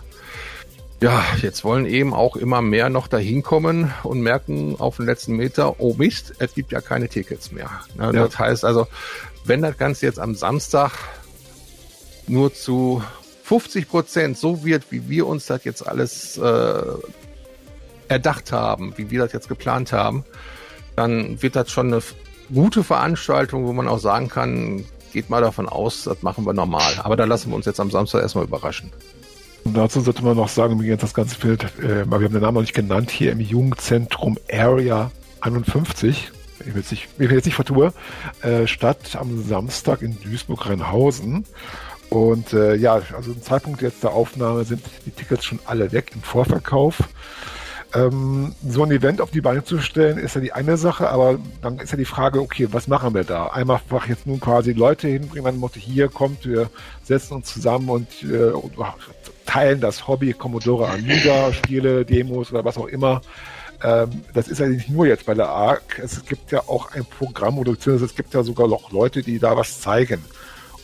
ja, 1.03 1.25
jetzt 1.41 1.65
wollen 1.65 1.87
eben 1.87 2.13
auch 2.13 2.37
immer 2.37 2.61
mehr 2.61 2.91
noch 2.91 3.09
dahin 3.09 3.43
kommen 3.43 3.93
und 4.03 4.21
merken 4.21 4.77
auf 4.79 4.97
den 4.97 5.07
letzten 5.07 5.35
Meter, 5.35 5.81
oh 5.81 5.95
Mist, 5.95 6.35
es 6.39 6.55
gibt 6.55 6.73
ja 6.73 6.83
keine 6.83 7.09
Tickets 7.09 7.53
mehr. 7.53 7.71
Ne, 7.97 8.05
ja. 8.05 8.13
Das 8.13 8.39
heißt 8.39 8.65
also, 8.65 8.87
wenn 9.45 9.63
das 9.63 9.79
Ganze 9.79 10.05
jetzt 10.05 10.19
am 10.19 10.35
Samstag 10.35 10.93
nur 12.27 12.53
zu 12.53 13.03
50 13.51 13.89
Prozent 13.89 14.39
so 14.39 14.65
wird, 14.65 14.93
wie 14.93 15.09
wir 15.09 15.27
uns 15.27 15.47
das 15.47 15.65
jetzt 15.65 15.85
alles 15.85 16.39
äh, 16.39 16.83
erdacht 18.07 18.53
haben, 18.53 18.93
wie 18.97 19.11
wir 19.11 19.19
das 19.19 19.33
jetzt 19.33 19.49
geplant 19.49 19.93
haben, 19.93 20.23
dann 20.95 21.43
wird 21.43 21.57
das 21.57 21.69
schon 21.69 21.93
eine 21.93 22.01
gute 22.55 22.85
Veranstaltung, 22.85 23.67
wo 23.67 23.73
man 23.73 23.89
auch 23.89 23.99
sagen 23.99 24.29
kann, 24.29 24.85
geht 25.13 25.31
mal 25.31 25.41
davon 25.43 25.69
aus, 25.69 26.05
das 26.05 26.23
machen 26.23 26.47
wir 26.47 26.53
normal. 26.53 26.93
Aber 27.03 27.17
da 27.17 27.25
lassen 27.25 27.51
wir 27.51 27.57
uns 27.57 27.67
jetzt 27.67 27.81
am 27.81 27.91
Samstag 27.91 28.23
erstmal 28.23 28.45
überraschen. 28.45 28.93
Und 29.65 29.77
dazu 29.77 30.01
sollte 30.01 30.23
man 30.23 30.37
noch 30.37 30.49
sagen, 30.49 30.81
wie 30.81 30.87
jetzt 30.87 31.03
das 31.03 31.13
ganze 31.13 31.35
Feld, 31.35 31.65
äh, 31.81 32.05
wir 32.05 32.13
haben 32.13 32.33
den 32.33 32.43
Namen 32.43 32.55
noch 32.55 32.61
nicht 32.61 32.75
genannt, 32.75 33.11
hier 33.11 33.33
im 33.33 33.41
Jugendzentrum 33.41 34.39
Area 34.53 35.11
51, 35.41 36.31
ich 36.61 36.67
will 36.67 36.83
jetzt 36.83 36.93
nicht, 36.93 37.19
nicht 37.19 37.55
vertue, 37.57 37.93
äh, 38.43 38.69
statt 38.69 39.17
am 39.19 39.43
Samstag 39.43 40.03
in 40.03 40.21
Duisburg-Rheinhausen. 40.21 41.47
Und 42.11 42.53
äh, 42.53 42.75
ja, 42.75 42.95
also 42.95 43.33
zum 43.33 43.43
Zeitpunkt 43.43 43.83
jetzt 43.83 44.03
der 44.03 44.13
Aufnahme 44.13 44.65
sind 44.65 44.83
die 45.07 45.13
Tickets 45.13 45.45
schon 45.45 45.61
alle 45.65 45.93
weg 45.93 46.11
im 46.13 46.23
Vorverkauf. 46.23 47.05
Ähm, 47.93 48.55
so 48.69 48.85
ein 48.85 48.91
Event 48.93 49.21
auf 49.21 49.31
die 49.31 49.41
Beine 49.41 49.65
zu 49.65 49.81
stellen, 49.81 50.19
ist 50.19 50.35
ja 50.35 50.41
die 50.41 50.53
eine 50.53 50.77
Sache, 50.77 51.09
aber 51.09 51.39
dann 51.63 51.79
ist 51.79 51.91
ja 51.91 51.97
die 51.97 52.05
Frage, 52.05 52.41
okay, 52.41 52.69
was 52.71 52.87
machen 52.87 53.15
wir 53.15 53.25
da? 53.25 53.49
Einmal 53.49 53.79
einfach 53.79 54.09
jetzt 54.09 54.27
nun 54.27 54.39
quasi 54.39 54.73
Leute 54.73 55.09
hinbringen, 55.09 55.45
man 55.45 55.57
Motto, 55.57 55.81
hier 55.81 56.09
kommt, 56.09 56.47
wir 56.47 56.71
setzen 57.03 57.35
uns 57.35 57.53
zusammen 57.53 57.89
und 57.89 58.09
äh, 58.23 58.53
teilen 59.47 59.81
das 59.81 60.07
Hobby 60.07 60.33
Commodore 60.33 60.89
Amiga, 60.89 61.53
Spiele, 61.53 62.05
Demos 62.05 62.53
oder 62.53 62.65
was 62.65 62.77
auch 62.77 62.87
immer. 62.87 63.23
Ähm, 63.83 64.23
das 64.35 64.47
ist 64.47 64.61
ja 64.61 64.67
nicht 64.67 64.89
nur 64.89 65.07
jetzt 65.07 65.27
bei 65.27 65.35
der 65.35 65.49
ARC, 65.49 66.01
es 66.03 66.25
gibt 66.25 66.53
ja 66.53 66.61
auch 66.69 66.93
ein 66.93 67.05
Programm 67.05 67.59
oder 67.59 67.73
beziehungsweise 67.73 68.07
es 68.07 68.15
gibt 68.15 68.35
ja 68.35 68.45
sogar 68.45 68.69
noch 68.69 68.93
Leute, 68.93 69.23
die 69.23 69.41
da 69.41 69.57
was 69.57 69.81
zeigen. 69.81 70.25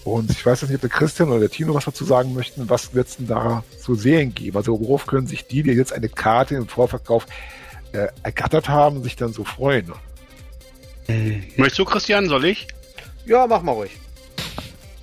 Und 0.06 0.30
ich 0.30 0.46
weiß 0.46 0.60
jetzt 0.60 0.70
nicht, 0.70 0.76
ob 0.76 0.82
der 0.82 0.90
Christian 0.90 1.30
oder 1.30 1.40
der 1.40 1.50
Tino 1.50 1.74
was 1.74 1.84
dazu 1.84 2.04
sagen 2.04 2.32
möchten. 2.32 2.70
Was 2.70 2.94
wird 2.94 3.08
es 3.08 3.16
denn 3.16 3.26
da 3.26 3.64
zu 3.82 3.96
sehen 3.96 4.32
geben? 4.34 4.56
Also 4.56 4.78
worauf 4.80 5.06
können 5.06 5.26
sich 5.26 5.48
die, 5.48 5.64
die 5.64 5.72
jetzt 5.72 5.92
eine 5.92 6.08
Karte 6.08 6.54
im 6.54 6.68
Vorverkauf 6.68 7.26
äh, 7.90 8.06
ergattert 8.22 8.68
haben, 8.68 9.02
sich 9.02 9.16
dann 9.16 9.32
so 9.32 9.42
freuen? 9.42 9.92
Hm. 11.06 11.42
Möchtest 11.56 11.80
du, 11.80 11.84
Christian? 11.84 12.28
Soll 12.28 12.44
ich? 12.44 12.68
Ja, 13.26 13.48
mach 13.48 13.62
mal 13.62 13.72
ruhig. 13.72 13.90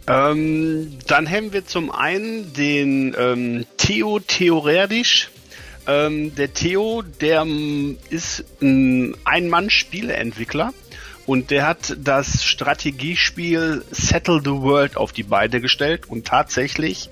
Ähm, 0.08 0.98
dann 1.06 1.30
haben 1.30 1.52
wir 1.52 1.66
zum 1.66 1.92
einen 1.92 2.54
den 2.54 3.14
ähm, 3.18 3.66
Theo 3.76 4.20
Theoretisch. 4.20 5.32
Ähm, 5.86 6.34
der 6.36 6.54
Theo, 6.54 7.02
der 7.20 7.42
ähm, 7.42 7.98
ist 8.10 8.46
ein 8.62 9.18
Ein-Mann-Spieleentwickler 9.26 10.74
und 11.26 11.52
der 11.52 11.66
hat 11.68 11.96
das 11.98 12.44
Strategiespiel 12.44 13.84
Settle 13.92 14.42
the 14.44 14.52
World 14.52 14.98
auf 14.98 15.12
die 15.12 15.24
Beine 15.24 15.62
gestellt 15.62 16.10
und 16.10 16.26
tatsächlich 16.28 17.10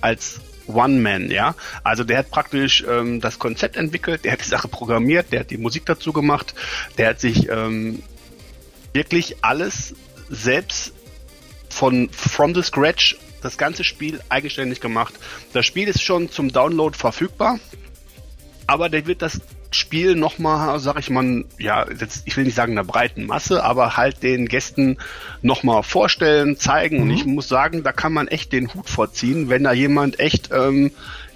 als 0.00 0.40
One-Man, 0.66 1.30
ja. 1.30 1.54
Also 1.82 2.04
der 2.04 2.18
hat 2.18 2.30
praktisch 2.30 2.84
ähm, 2.88 3.20
das 3.20 3.38
Konzept 3.38 3.76
entwickelt, 3.76 4.24
der 4.24 4.32
hat 4.32 4.40
die 4.40 4.48
Sache 4.48 4.68
programmiert, 4.68 5.32
der 5.32 5.40
hat 5.40 5.50
die 5.50 5.58
Musik 5.58 5.84
dazu 5.86 6.12
gemacht, 6.12 6.54
der 6.96 7.08
hat 7.08 7.20
sich 7.20 7.48
ähm, 7.48 8.02
wirklich 8.92 9.36
alles 9.42 9.94
selbst 10.28 10.92
von 11.68 12.08
from 12.10 12.54
the 12.54 12.62
scratch 12.62 13.16
das 13.42 13.56
ganze 13.58 13.84
Spiel 13.84 14.20
eigenständig 14.28 14.80
gemacht. 14.80 15.14
Das 15.52 15.66
Spiel 15.66 15.88
ist 15.88 16.02
schon 16.02 16.30
zum 16.30 16.52
Download 16.52 16.96
verfügbar, 16.96 17.58
aber 18.66 18.88
der 18.88 19.06
wird 19.06 19.22
das 19.22 19.40
Spiel 19.72 20.16
nochmal, 20.16 20.80
sag 20.80 20.98
ich 20.98 21.10
mal, 21.10 21.44
ja, 21.58 21.86
jetzt, 21.88 22.22
ich 22.24 22.36
will 22.36 22.44
nicht 22.44 22.56
sagen 22.56 22.72
einer 22.72 22.84
breiten 22.84 23.26
Masse, 23.26 23.62
aber 23.62 23.96
halt 23.96 24.22
den 24.22 24.46
Gästen 24.46 24.98
nochmal 25.42 25.82
vorstellen, 25.82 26.56
zeigen. 26.56 26.96
Mhm. 26.96 27.02
Und 27.02 27.10
ich 27.10 27.24
muss 27.24 27.48
sagen, 27.48 27.82
da 27.82 27.92
kann 27.92 28.12
man 28.12 28.28
echt 28.28 28.52
den 28.52 28.72
Hut 28.74 28.88
vorziehen, 28.88 29.48
wenn 29.48 29.64
da 29.64 29.72
jemand 29.72 30.18
echt 30.18 30.50
ähm, 30.52 30.90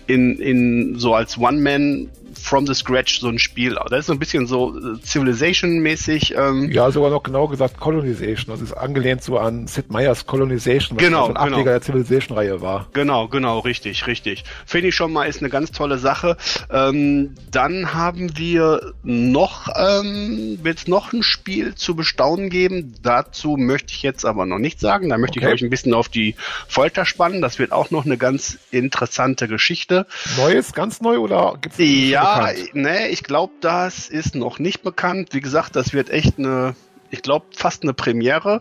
in, 0.07 0.39
in 0.39 0.99
so 0.99 1.15
als 1.15 1.39
One-Man 1.39 2.11
from 2.39 2.67
the 2.67 2.75
scratch 2.75 3.21
so 3.21 3.29
ein 3.29 3.39
Spiel. 3.39 3.77
Das 3.91 4.01
ist 4.01 4.07
so 4.07 4.13
ein 4.13 4.19
bisschen 4.19 4.47
so 4.47 4.77
äh, 4.77 4.99
Civilization-mäßig. 5.05 6.35
Ähm. 6.37 6.71
Ja, 6.71 6.91
sogar 6.91 7.11
noch 7.11 7.23
genau 7.23 7.49
gesagt 7.49 7.79
Colonization. 7.79 8.55
Das 8.55 8.61
ist 8.61 8.73
angelehnt 8.73 9.23
so 9.23 9.39
an 9.39 9.67
Sid 9.67 9.91
Meier's 9.91 10.27
Colonization, 10.27 10.97
was 10.97 11.05
genau, 11.05 11.27
so 11.27 11.31
ein 11.31 11.37
Ableger 11.37 11.57
genau. 11.57 11.71
der 11.73 11.83
Civilization-Reihe 11.83 12.61
war. 12.61 12.87
Genau, 12.93 13.29
genau, 13.29 13.61
richtig, 13.61 14.07
richtig. 14.07 14.45
Finde 14.67 14.89
ich 14.89 14.95
schon 14.95 15.13
mal, 15.13 15.25
ist 15.25 15.41
eine 15.41 15.51
ganz 15.51 15.73
tolle 15.73 15.99
Sache. 15.99 16.37
Ähm, 16.71 17.35
dann 17.51 17.95
haben 17.95 18.37
wir 18.37 18.93
noch, 19.03 19.69
ähm, 19.77 20.59
wird 20.63 20.79
es 20.79 20.89
noch 20.89 21.13
ein 21.13 21.23
Spiel 21.23 21.75
zu 21.75 21.95
bestaunen 21.95 22.51
geben. 22.51 22.95
Dazu 23.03 23.57
möchte 23.57 23.93
ich 23.93 24.03
jetzt 24.03 24.25
aber 24.25 24.47
noch 24.47 24.59
nichts 24.59 24.81
sagen. 24.81 25.09
Da 25.09 25.19
möchte 25.19 25.39
okay. 25.39 25.49
ich 25.49 25.55
euch 25.55 25.63
ein 25.63 25.71
bisschen 25.71 25.95
auf 25.95 26.09
die 26.09 26.35
Folter 26.69 27.05
spannen. 27.05 27.43
Das 27.43 27.59
wird 27.59 27.73
auch 27.73 27.91
noch 27.91 28.05
eine 28.05 28.17
ganz 28.17 28.59
interessante 28.71 29.49
Geschichte. 29.49 30.07
Neues, 30.37 30.73
ganz 30.73 31.01
neu 31.01 31.19
oder 31.19 31.57
gibt's 31.61 31.79
Ja, 31.79 32.24
bekannt? 32.25 32.75
nee, 32.75 33.09
ich 33.09 33.23
glaube, 33.23 33.53
das 33.61 34.09
ist 34.09 34.35
noch 34.35 34.59
nicht 34.59 34.83
bekannt. 34.83 35.31
Wie 35.33 35.41
gesagt, 35.41 35.77
das 35.77 35.93
wird 35.93 36.11
echt 36.11 36.39
eine, 36.39 36.75
ich 37.11 37.23
glaube, 37.23 37.47
fast 37.55 37.83
eine 37.83 37.95
Premiere. 37.95 38.61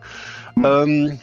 Hm. 0.55 0.65
Ähm, 0.65 1.19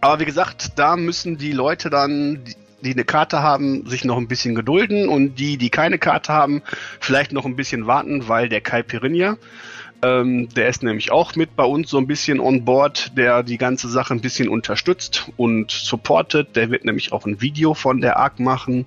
aber 0.00 0.20
wie 0.20 0.24
gesagt, 0.24 0.78
da 0.78 0.96
müssen 0.96 1.36
die 1.36 1.52
Leute 1.52 1.90
dann, 1.90 2.44
die, 2.44 2.54
die 2.82 2.92
eine 2.92 3.04
Karte 3.04 3.42
haben, 3.42 3.86
sich 3.86 4.04
noch 4.04 4.16
ein 4.16 4.28
bisschen 4.28 4.54
gedulden 4.54 5.08
und 5.08 5.34
die, 5.34 5.58
die 5.58 5.70
keine 5.70 5.98
Karte 5.98 6.32
haben, 6.32 6.62
vielleicht 7.00 7.32
noch 7.32 7.44
ein 7.44 7.56
bisschen 7.56 7.86
warten, 7.86 8.26
weil 8.26 8.48
der 8.48 8.62
Kai 8.62 8.82
Pirinha, 8.82 9.36
ähm, 10.02 10.48
der 10.48 10.68
ist 10.68 10.82
nämlich 10.82 11.12
auch 11.12 11.36
mit 11.36 11.56
bei 11.56 11.64
uns 11.64 11.90
so 11.90 11.98
ein 11.98 12.06
bisschen 12.06 12.40
on 12.40 12.64
board, 12.64 13.16
der 13.18 13.42
die 13.42 13.58
ganze 13.58 13.88
Sache 13.88 14.14
ein 14.14 14.22
bisschen 14.22 14.48
unterstützt 14.48 15.30
und 15.36 15.70
supportet. 15.70 16.56
Der 16.56 16.70
wird 16.70 16.84
nämlich 16.84 17.12
auch 17.12 17.26
ein 17.26 17.40
Video 17.40 17.74
von 17.74 18.00
der 18.00 18.16
ARC 18.16 18.40
machen. 18.40 18.86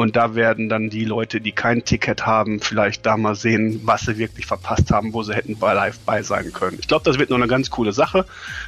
Und 0.00 0.14
da 0.14 0.36
werden 0.36 0.68
dann 0.68 0.90
die 0.90 1.04
Leute, 1.04 1.40
die 1.40 1.50
kein 1.50 1.84
Ticket 1.84 2.24
haben, 2.24 2.60
vielleicht 2.60 3.04
da 3.04 3.16
mal 3.16 3.34
sehen, 3.34 3.80
was 3.82 4.02
sie 4.02 4.16
wirklich 4.16 4.46
verpasst 4.46 4.92
haben, 4.92 5.12
wo 5.12 5.24
sie 5.24 5.34
hätten 5.34 5.58
bei 5.58 5.74
live 5.74 5.98
bei 5.98 6.22
sein 6.22 6.52
können. 6.52 6.78
Ich 6.80 6.86
glaube, 6.86 7.04
das 7.04 7.18
wird 7.18 7.30
noch 7.30 7.36
eine 7.36 7.48
ganz 7.48 7.68
coole 7.68 7.92
Sache. 7.92 8.24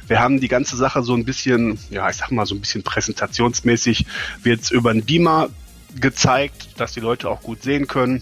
Wir 0.07 0.19
haben 0.19 0.41
die 0.41 0.49
ganze 0.49 0.75
Sache 0.75 1.03
so 1.03 1.15
ein 1.15 1.23
bisschen, 1.23 1.79
ja, 1.89 2.09
ich 2.09 2.17
sag 2.17 2.31
mal 2.31 2.45
so 2.45 2.53
ein 2.53 2.59
bisschen 2.59 2.83
präsentationsmäßig, 2.83 4.05
wird's 4.43 4.71
über 4.71 4.89
einen 4.89 5.05
Beamer 5.05 5.49
gezeigt, 6.01 6.67
dass 6.81 6.91
die 6.91 6.99
Leute 6.99 7.29
auch 7.29 7.41
gut 7.41 7.63
sehen 7.63 7.87
können. 7.87 8.21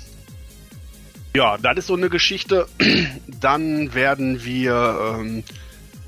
Ja, 1.35 1.57
das 1.57 1.79
ist 1.79 1.87
so 1.87 1.95
eine 1.95 2.09
Geschichte. 2.09 2.67
Dann 3.41 3.95
werden 3.95 4.45
wir 4.45 5.15
ähm, 5.17 5.43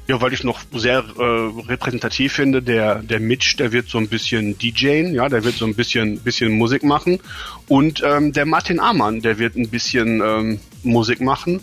ja, 0.08 0.20
weil 0.22 0.34
ich 0.34 0.43
noch 0.43 0.60
sehr 0.74 1.03
äh, 1.17 1.24
repräsentativ 1.67 2.34
finde, 2.34 2.62
der, 2.62 2.96
der 2.96 3.20
Mitch, 3.20 3.55
der 3.58 3.72
wird 3.72 3.88
so 3.89 3.98
ein 3.98 4.08
bisschen 4.08 4.58
DJen, 4.58 5.13
ja, 5.13 5.29
der 5.29 5.43
wird 5.43 5.55
so 5.55 5.65
ein 5.65 5.75
bisschen, 5.75 6.20
bisschen 6.20 6.51
Musik 6.51 6.84
machen. 6.84 7.20
Und 7.67 8.01
ähm, 8.05 8.34
der 8.34 8.46
Martin 8.46 8.79
Amann, 8.79 9.22
der 9.22 9.38
wird 9.39 9.55
ein 9.55 9.70
bisschen 9.70 10.22
ähm, 10.22 10.60
Musik 10.84 11.22
machen, 11.22 11.62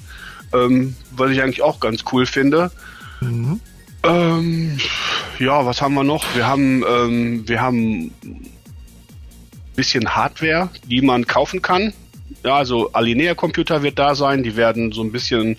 ähm, 0.52 0.94
was 1.10 1.30
ich 1.30 1.42
eigentlich 1.42 1.62
auch 1.62 1.80
ganz 1.80 2.04
cool 2.12 2.26
finde. 2.26 2.70
Mhm. 3.20 3.60
Ähm, 4.04 4.78
ja, 5.38 5.66
was 5.66 5.82
haben 5.82 5.94
wir 5.94 6.04
noch? 6.04 6.24
Wir 6.34 6.46
haben, 6.46 6.84
ähm, 6.88 7.48
wir 7.48 7.60
haben 7.60 8.12
bisschen 9.78 10.16
Hardware, 10.16 10.70
die 10.84 11.02
man 11.02 11.26
kaufen 11.26 11.62
kann. 11.62 11.92
Ja, 12.44 12.56
also 12.56 12.92
Alinea 12.92 13.34
Computer 13.34 13.82
wird 13.84 13.98
da 13.98 14.16
sein, 14.16 14.42
die 14.42 14.56
werden 14.56 14.90
so 14.90 15.02
ein 15.02 15.12
bisschen 15.12 15.56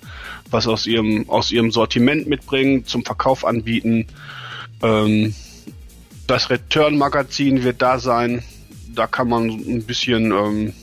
was 0.51 0.68
aus 0.68 0.86
ihrem, 0.88 1.29
aus 1.29 1.51
ihrem 1.51 1.72
Sortiment 1.72 2.27
mitbringen, 2.27 2.86
zum 2.86 3.06
Verkauf 3.06 3.46
anbieten. 3.46 4.08
Ähm, 4.82 5.34
das 6.27 6.50
Return-Magazin 6.50 7.63
wird 7.63 7.82
da 7.82 8.00
sein. 8.00 8.44
Da 8.94 9.08
kann 9.08 9.29
man 9.29 9.50
ein 9.50 9.84
bisschen, 9.84 10.32
ähm, 10.32 10.74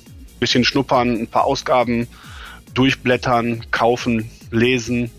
bisschen 0.41 0.65
schnuppern, 0.65 1.19
ein 1.19 1.29
paar 1.29 1.45
Ausgaben 1.45 2.09
durchblättern, 2.75 3.67
kaufen, 3.71 4.31
lesen. 4.51 5.11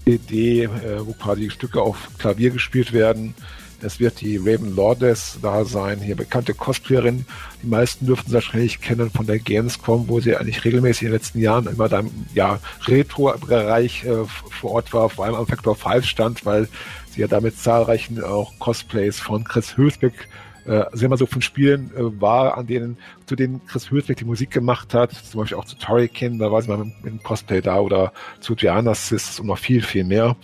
CD, 0.05 0.63
äh, 0.63 0.69
wo 1.05 1.13
quasi 1.13 1.50
Stücke 1.50 1.81
auf 1.81 2.10
Klavier 2.17 2.51
gespielt 2.51 2.93
werden. 2.93 3.36
Es 3.81 4.00
wird 4.00 4.19
die 4.19 4.38
Raven 4.38 4.75
Lordes 4.75 5.39
da 5.41 5.63
sein, 5.63 6.00
hier 6.00 6.15
bekannte 6.15 6.53
Cosplayerin. 6.53 7.25
Die 7.63 7.67
meisten 7.67 8.05
dürften 8.05 8.29
sie 8.29 8.34
wahrscheinlich 8.34 8.81
kennen 8.81 9.10
von 9.10 9.25
der 9.25 9.39
Gamescom, 9.39 10.10
wo 10.10 10.19
sie 10.19 10.36
eigentlich 10.36 10.65
regelmäßig 10.65 11.03
in 11.03 11.08
den 11.10 11.13
letzten 11.13 11.39
Jahren 11.39 11.67
immer 11.67 11.88
da 11.88 12.00
im 12.00 12.12
ja, 12.34 12.60
Retro-Bereich 12.88 14.03
äh, 14.03 14.25
vor 14.25 14.72
Ort 14.72 14.91
war, 14.93 15.10
vor 15.10 15.25
allem 15.25 15.36
am 15.36 15.48
Factor 15.48 15.75
5 15.75 16.05
stand, 16.05 16.46
weil 16.46 16.67
sie 17.13 17.21
ja 17.21 17.27
damit 17.27 17.57
zahlreichen 17.57 18.23
auch 18.23 18.57
Cosplays 18.59 19.19
von 19.19 19.43
Chris 19.43 19.77
Hülsbeck 19.77 20.27
äh, 20.69 21.07
mal 21.07 21.17
so 21.17 21.25
von 21.25 21.41
Spielen 21.41 21.91
äh, 21.95 22.21
war, 22.21 22.57
an 22.57 22.67
denen, 22.67 22.97
zu 23.25 23.35
denen 23.35 23.65
Chris 23.65 23.89
Hülsbeck 23.89 24.17
die 24.17 24.25
Musik 24.25 24.51
gemacht 24.51 24.93
hat, 24.93 25.13
zum 25.13 25.41
Beispiel 25.41 25.57
auch 25.57 25.65
zu 25.65 25.77
Turrican, 25.77 26.37
da 26.37 26.51
war 26.51 26.61
sie 26.61 26.69
mal 26.69 26.77
mit, 26.77 27.03
mit 27.03 27.13
dem 27.13 27.23
Cosplay 27.23 27.61
da 27.61 27.79
oder 27.79 28.13
zu 28.39 28.55
Diana 28.55 28.93
Sis 28.93 29.39
und 29.39 29.47
noch 29.47 29.57
viel, 29.57 29.81
viel 29.81 30.03
mehr. 30.03 30.35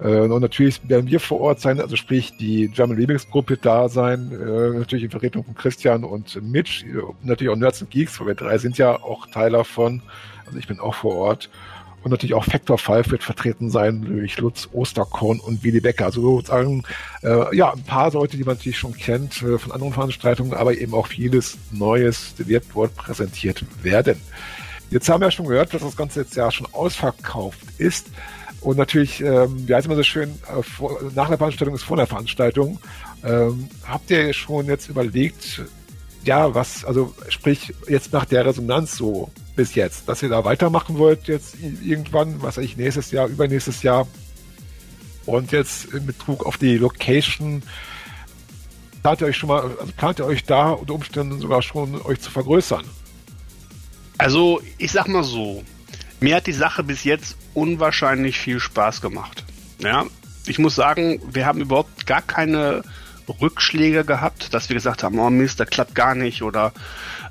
Äh, 0.00 0.20
und 0.20 0.40
natürlich 0.40 0.86
werden 0.88 1.06
wir 1.06 1.20
vor 1.20 1.40
Ort 1.40 1.60
sein, 1.60 1.80
also 1.80 1.96
sprich 1.96 2.36
die 2.36 2.68
German 2.68 2.98
Remix 2.98 3.28
Gruppe 3.30 3.56
da 3.56 3.88
sein, 3.88 4.30
äh, 4.32 4.78
natürlich 4.78 5.04
in 5.04 5.10
Vertretung 5.10 5.44
von 5.44 5.54
Christian 5.54 6.04
und 6.04 6.42
Mitch, 6.42 6.84
natürlich 7.22 7.52
auch 7.52 7.56
Nerds 7.56 7.80
and 7.80 7.90
Geeks, 7.90 8.20
weil 8.20 8.28
wir 8.28 8.34
drei 8.34 8.58
sind 8.58 8.78
ja 8.78 9.00
auch 9.02 9.26
Teil 9.28 9.52
davon. 9.52 10.02
Also 10.44 10.58
ich 10.58 10.66
bin 10.66 10.80
auch 10.80 10.94
vor 10.94 11.14
Ort. 11.14 11.48
Und 12.02 12.10
natürlich 12.10 12.34
auch 12.34 12.44
Factor 12.44 12.78
5 12.78 13.10
wird 13.10 13.22
vertreten 13.22 13.70
sein 13.70 14.02
durch 14.02 14.38
Lutz 14.38 14.68
Osterkorn 14.72 15.38
und 15.38 15.62
Willy 15.62 15.80
Becker. 15.80 16.06
Also 16.06 16.22
sozusagen, 16.22 16.82
äh, 17.22 17.56
ja, 17.56 17.72
ein 17.72 17.84
paar 17.84 18.10
Leute, 18.12 18.36
die 18.36 18.44
man 18.44 18.56
natürlich 18.56 18.78
schon 18.78 18.96
kennt 18.96 19.42
äh, 19.42 19.58
von 19.58 19.72
anderen 19.72 19.92
Veranstaltungen, 19.92 20.54
aber 20.54 20.76
eben 20.76 20.94
auch 20.94 21.06
vieles 21.06 21.58
Neues 21.70 22.34
wird 22.38 22.64
dort 22.74 22.94
präsentiert 22.96 23.64
werden. 23.82 24.20
Jetzt 24.90 25.08
haben 25.08 25.20
wir 25.20 25.28
ja 25.28 25.30
schon 25.30 25.46
gehört, 25.46 25.72
dass 25.72 25.82
das 25.82 25.96
Ganze 25.96 26.20
jetzt 26.20 26.36
ja 26.36 26.50
schon 26.50 26.66
ausverkauft 26.72 27.60
ist. 27.78 28.08
Und 28.60 28.76
natürlich, 28.76 29.20
ähm, 29.20 29.66
wie 29.66 29.74
heißt 29.74 29.86
immer 29.86 29.96
so 29.96 30.02
schön, 30.02 30.30
äh, 30.48 30.62
vor, 30.62 31.00
nach 31.14 31.28
der 31.28 31.38
Veranstaltung 31.38 31.74
ist 31.74 31.82
vor 31.82 31.96
der 31.96 32.06
Veranstaltung. 32.06 32.78
Ähm, 33.24 33.68
habt 33.86 34.10
ihr 34.10 34.32
schon 34.32 34.66
jetzt 34.66 34.88
überlegt, 34.88 35.62
ja, 36.24 36.54
was, 36.54 36.84
also 36.84 37.14
sprich 37.28 37.72
jetzt 37.88 38.12
nach 38.12 38.24
der 38.24 38.46
Resonanz 38.46 38.96
so 38.96 39.30
bis 39.54 39.74
jetzt, 39.74 40.08
dass 40.08 40.22
ihr 40.22 40.28
da 40.28 40.44
weitermachen 40.44 40.98
wollt 40.98 41.28
jetzt 41.28 41.56
irgendwann, 41.60 42.42
was 42.42 42.58
ich, 42.58 42.76
nächstes 42.76 43.10
Jahr, 43.10 43.28
übernächstes 43.28 43.82
Jahr 43.82 44.06
und 45.26 45.52
jetzt 45.52 45.92
in 45.92 46.06
Betrug 46.06 46.46
auf 46.46 46.56
die 46.56 46.78
Location, 46.78 47.62
plant 49.02 49.20
ihr 49.20 49.26
euch 49.26 49.36
schon 49.36 49.48
mal, 49.48 49.62
also 49.62 49.92
plant 49.96 50.18
ihr 50.18 50.26
euch 50.26 50.44
da 50.44 50.70
unter 50.70 50.94
Umständen 50.94 51.38
sogar 51.40 51.62
schon 51.62 52.00
euch 52.02 52.20
zu 52.20 52.30
vergrößern? 52.30 52.84
Also 54.18 54.62
ich 54.78 54.92
sag 54.92 55.08
mal 55.08 55.24
so, 55.24 55.62
mir 56.20 56.36
hat 56.36 56.46
die 56.46 56.52
Sache 56.52 56.82
bis 56.82 57.04
jetzt 57.04 57.36
unwahrscheinlich 57.54 58.38
viel 58.38 58.60
Spaß 58.60 59.00
gemacht. 59.00 59.44
Ja, 59.80 60.06
ich 60.46 60.58
muss 60.58 60.74
sagen, 60.74 61.20
wir 61.30 61.46
haben 61.46 61.60
überhaupt 61.60 62.06
gar 62.06 62.22
keine 62.22 62.82
Rückschläge 63.40 64.04
gehabt, 64.04 64.54
dass 64.54 64.68
wir 64.68 64.74
gesagt 64.74 65.02
haben, 65.02 65.18
oh 65.18 65.30
Mist, 65.30 65.60
das 65.60 65.68
klappt 65.68 65.94
gar 65.94 66.14
nicht 66.14 66.42
oder 66.42 66.72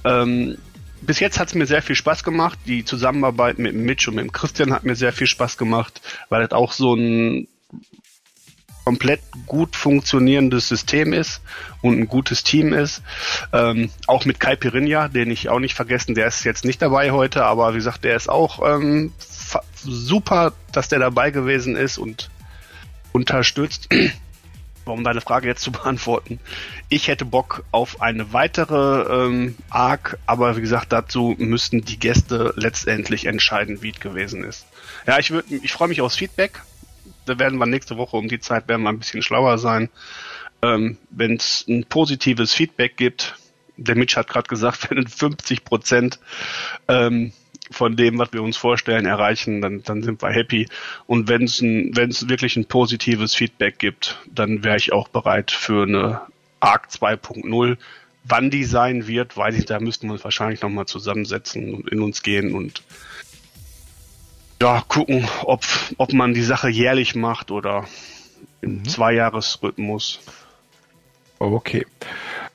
ähm, 0.04 0.58
bis 1.02 1.20
jetzt 1.20 1.40
hat 1.40 1.50
es 1.50 1.56
mir 1.56 1.66
sehr 1.66 1.82
viel 1.82 1.96
Spaß 1.96 2.24
gemacht. 2.24 2.60
Die 2.66 2.86
Zusammenarbeit 2.86 3.60
mit 3.60 3.76
Mitch 3.76 4.10
und 4.10 4.16
mit 4.16 4.34
Christian 4.34 4.74
hat 4.74 4.84
mir 4.84 4.96
sehr 4.96 5.14
viel 5.14 5.28
Spaß 5.28 5.58
gemacht, 5.58 6.02
weil 6.30 6.42
das 6.42 6.52
auch 6.52 6.72
so 6.72 6.96
ein 6.96 7.48
komplett 8.84 9.22
gut 9.46 9.76
funktionierendes 9.76 10.68
System 10.68 11.14
ist 11.14 11.42
und 11.82 12.00
ein 12.00 12.08
gutes 12.08 12.44
Team 12.44 12.74
ist. 12.74 13.04
Ähm, 13.54 13.92
auch 14.08 14.26
mit 14.26 14.40
Kai 14.40 14.56
Pirinha, 14.56 15.08
den 15.08 15.30
ich 15.30 15.50
auch 15.50 15.60
nicht 15.60 15.76
vergessen, 15.76 16.16
der 16.16 16.28
ist 16.28 16.44
jetzt 16.44 16.66
nicht 16.66 16.82
dabei 16.82 17.12
heute, 17.12 17.44
aber 17.46 17.74
wie 17.74 17.78
gesagt, 17.78 18.04
der 18.04 18.16
ist 18.16 18.30
auch 18.30 18.60
ähm, 18.68 19.14
super, 19.84 20.54
dass 20.72 20.88
der 20.88 21.00
dabei 21.00 21.32
gewesen 21.32 21.76
ist 21.76 21.98
und 21.98 22.30
unterstützt. 23.12 23.90
Um 24.92 25.04
deine 25.04 25.22
Frage 25.22 25.48
jetzt 25.48 25.62
zu 25.62 25.72
beantworten. 25.72 26.40
Ich 26.90 27.08
hätte 27.08 27.26
Bock 27.26 27.64
auf 27.72 28.02
eine 28.02 28.34
weitere 28.34 29.26
ähm, 29.26 29.58
Arc, 29.70 30.18
aber 30.26 30.58
wie 30.58 30.62
gesagt, 30.62 30.92
dazu 30.92 31.36
müssten 31.38 31.82
die 31.82 32.00
Gäste 32.00 32.54
letztendlich 32.56 33.26
entscheiden, 33.26 33.82
wie 33.82 33.92
es 33.92 34.00
gewesen 34.00 34.44
ist. 34.44 34.66
Ja, 35.08 35.20
ich 35.20 35.32
würde, 35.32 35.54
ich 35.56 35.72
freue 35.72 35.88
mich 35.88 36.02
aufs 36.02 36.16
Feedback. 36.16 36.62
Da 37.26 37.40
werden 37.40 37.60
wir 37.60 37.66
nächste 37.66 37.98
Woche 37.98 38.18
um 38.18 38.28
die 38.28 38.40
Zeit 38.40 38.68
werden 38.68 38.84
wir 38.84 38.90
ein 38.90 39.00
bisschen 39.00 39.22
schlauer 39.22 39.58
sein. 39.58 39.90
Ähm, 40.62 40.98
Wenn 41.10 41.36
es 41.36 41.66
ein 41.68 41.86
positives 41.86 42.54
Feedback 42.54 42.98
gibt, 42.98 43.36
der 43.78 43.96
Mitch 43.96 44.16
hat 44.16 44.28
gerade 44.28 44.48
gesagt, 44.48 44.90
wenn 44.90 45.08
50 45.08 45.64
Prozent 45.64 46.20
ähm, 46.88 47.34
von 47.72 47.96
dem, 47.96 48.20
was 48.20 48.34
wir 48.34 48.44
uns 48.44 48.58
vorstellen, 48.58 49.06
erreichen, 49.06 49.62
dann, 49.62 49.84
dann 49.84 50.04
sind 50.04 50.22
wir 50.22 50.30
happy. 50.30 50.68
Und 51.08 51.28
wenn 51.28 51.44
es 51.44 52.30
wirklich 52.30 52.56
ein 52.56 52.66
positives 52.66 53.34
Feedback 53.34 53.80
gibt, 53.80 54.20
dann 54.34 54.64
wäre 54.64 54.78
ich 54.78 54.94
auch 54.94 55.08
bereit 55.08 55.52
für 55.52 55.84
eine 55.84 56.22
ARC 56.60 56.88
2.0. 56.90 57.78
Wann 58.24 58.50
die 58.52 58.66
sein 58.66 59.08
wird, 59.08 59.36
weiß 59.36 59.58
ich, 59.58 59.66
da 59.66 59.80
müssten 59.80 60.08
wir 60.08 60.14
uns 60.14 60.24
wahrscheinlich 60.24 60.62
nochmal 60.62 60.86
zusammensetzen 60.86 61.74
und 61.74 61.90
in 61.90 62.02
uns 62.02 62.22
gehen 62.22 62.54
und 62.54 62.84
ja, 64.62 64.84
gucken, 64.88 65.28
ob, 65.44 65.66
ob 65.98 66.14
man 66.14 66.36
die 66.36 66.44
Sache 66.44 66.70
jährlich 66.70 67.16
macht 67.16 67.50
oder 67.50 67.86
im 68.62 68.80
mhm. 68.80 68.86
Zweijahresrhythmus. 68.86 70.20
Okay. 71.40 71.88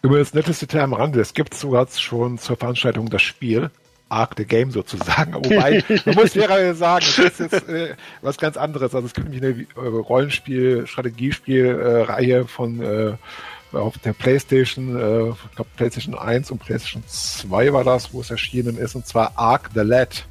Über 0.02 0.18
das 0.18 0.32
netteste 0.32 0.68
Detail 0.68 0.84
am 0.84 0.92
Rande, 0.92 1.20
es 1.20 1.34
gibt 1.34 1.54
sogar 1.54 1.88
schon 1.88 2.38
zur 2.38 2.56
Veranstaltung 2.56 3.10
das 3.10 3.22
Spiel. 3.22 3.72
Arc 4.08 4.34
the 4.36 4.44
Game 4.44 4.70
sozusagen. 4.70 5.34
Wobei, 5.34 5.82
man 6.04 6.14
muss 6.14 6.32
fairerweise 6.32 6.74
sagen, 6.74 7.06
das 7.16 7.18
ist 7.18 7.52
jetzt 7.52 7.68
äh, 7.68 7.94
was 8.22 8.38
ganz 8.38 8.56
anderes. 8.56 8.94
Also 8.94 9.06
es 9.06 9.14
gibt 9.14 9.28
nämlich 9.28 9.68
eine 9.76 9.86
äh, 9.86 9.88
Rollenspiel, 9.88 10.86
Strategiespiel-Reihe 10.86 12.38
äh, 12.38 12.44
von 12.44 12.82
äh, 12.82 13.14
auf 13.72 13.98
der 13.98 14.12
PlayStation, 14.12 14.96
äh, 14.96 15.30
ich 15.30 15.56
glaube 15.56 15.70
PlayStation 15.76 16.14
1 16.14 16.50
und 16.50 16.58
PlayStation 16.58 17.02
2 17.06 17.72
war 17.72 17.84
das, 17.84 18.12
wo 18.12 18.20
es 18.20 18.30
erschienen 18.30 18.78
ist, 18.78 18.94
und 18.94 19.06
zwar 19.06 19.32
Arc 19.36 19.70
the 19.74 19.80
Lad 19.80 20.24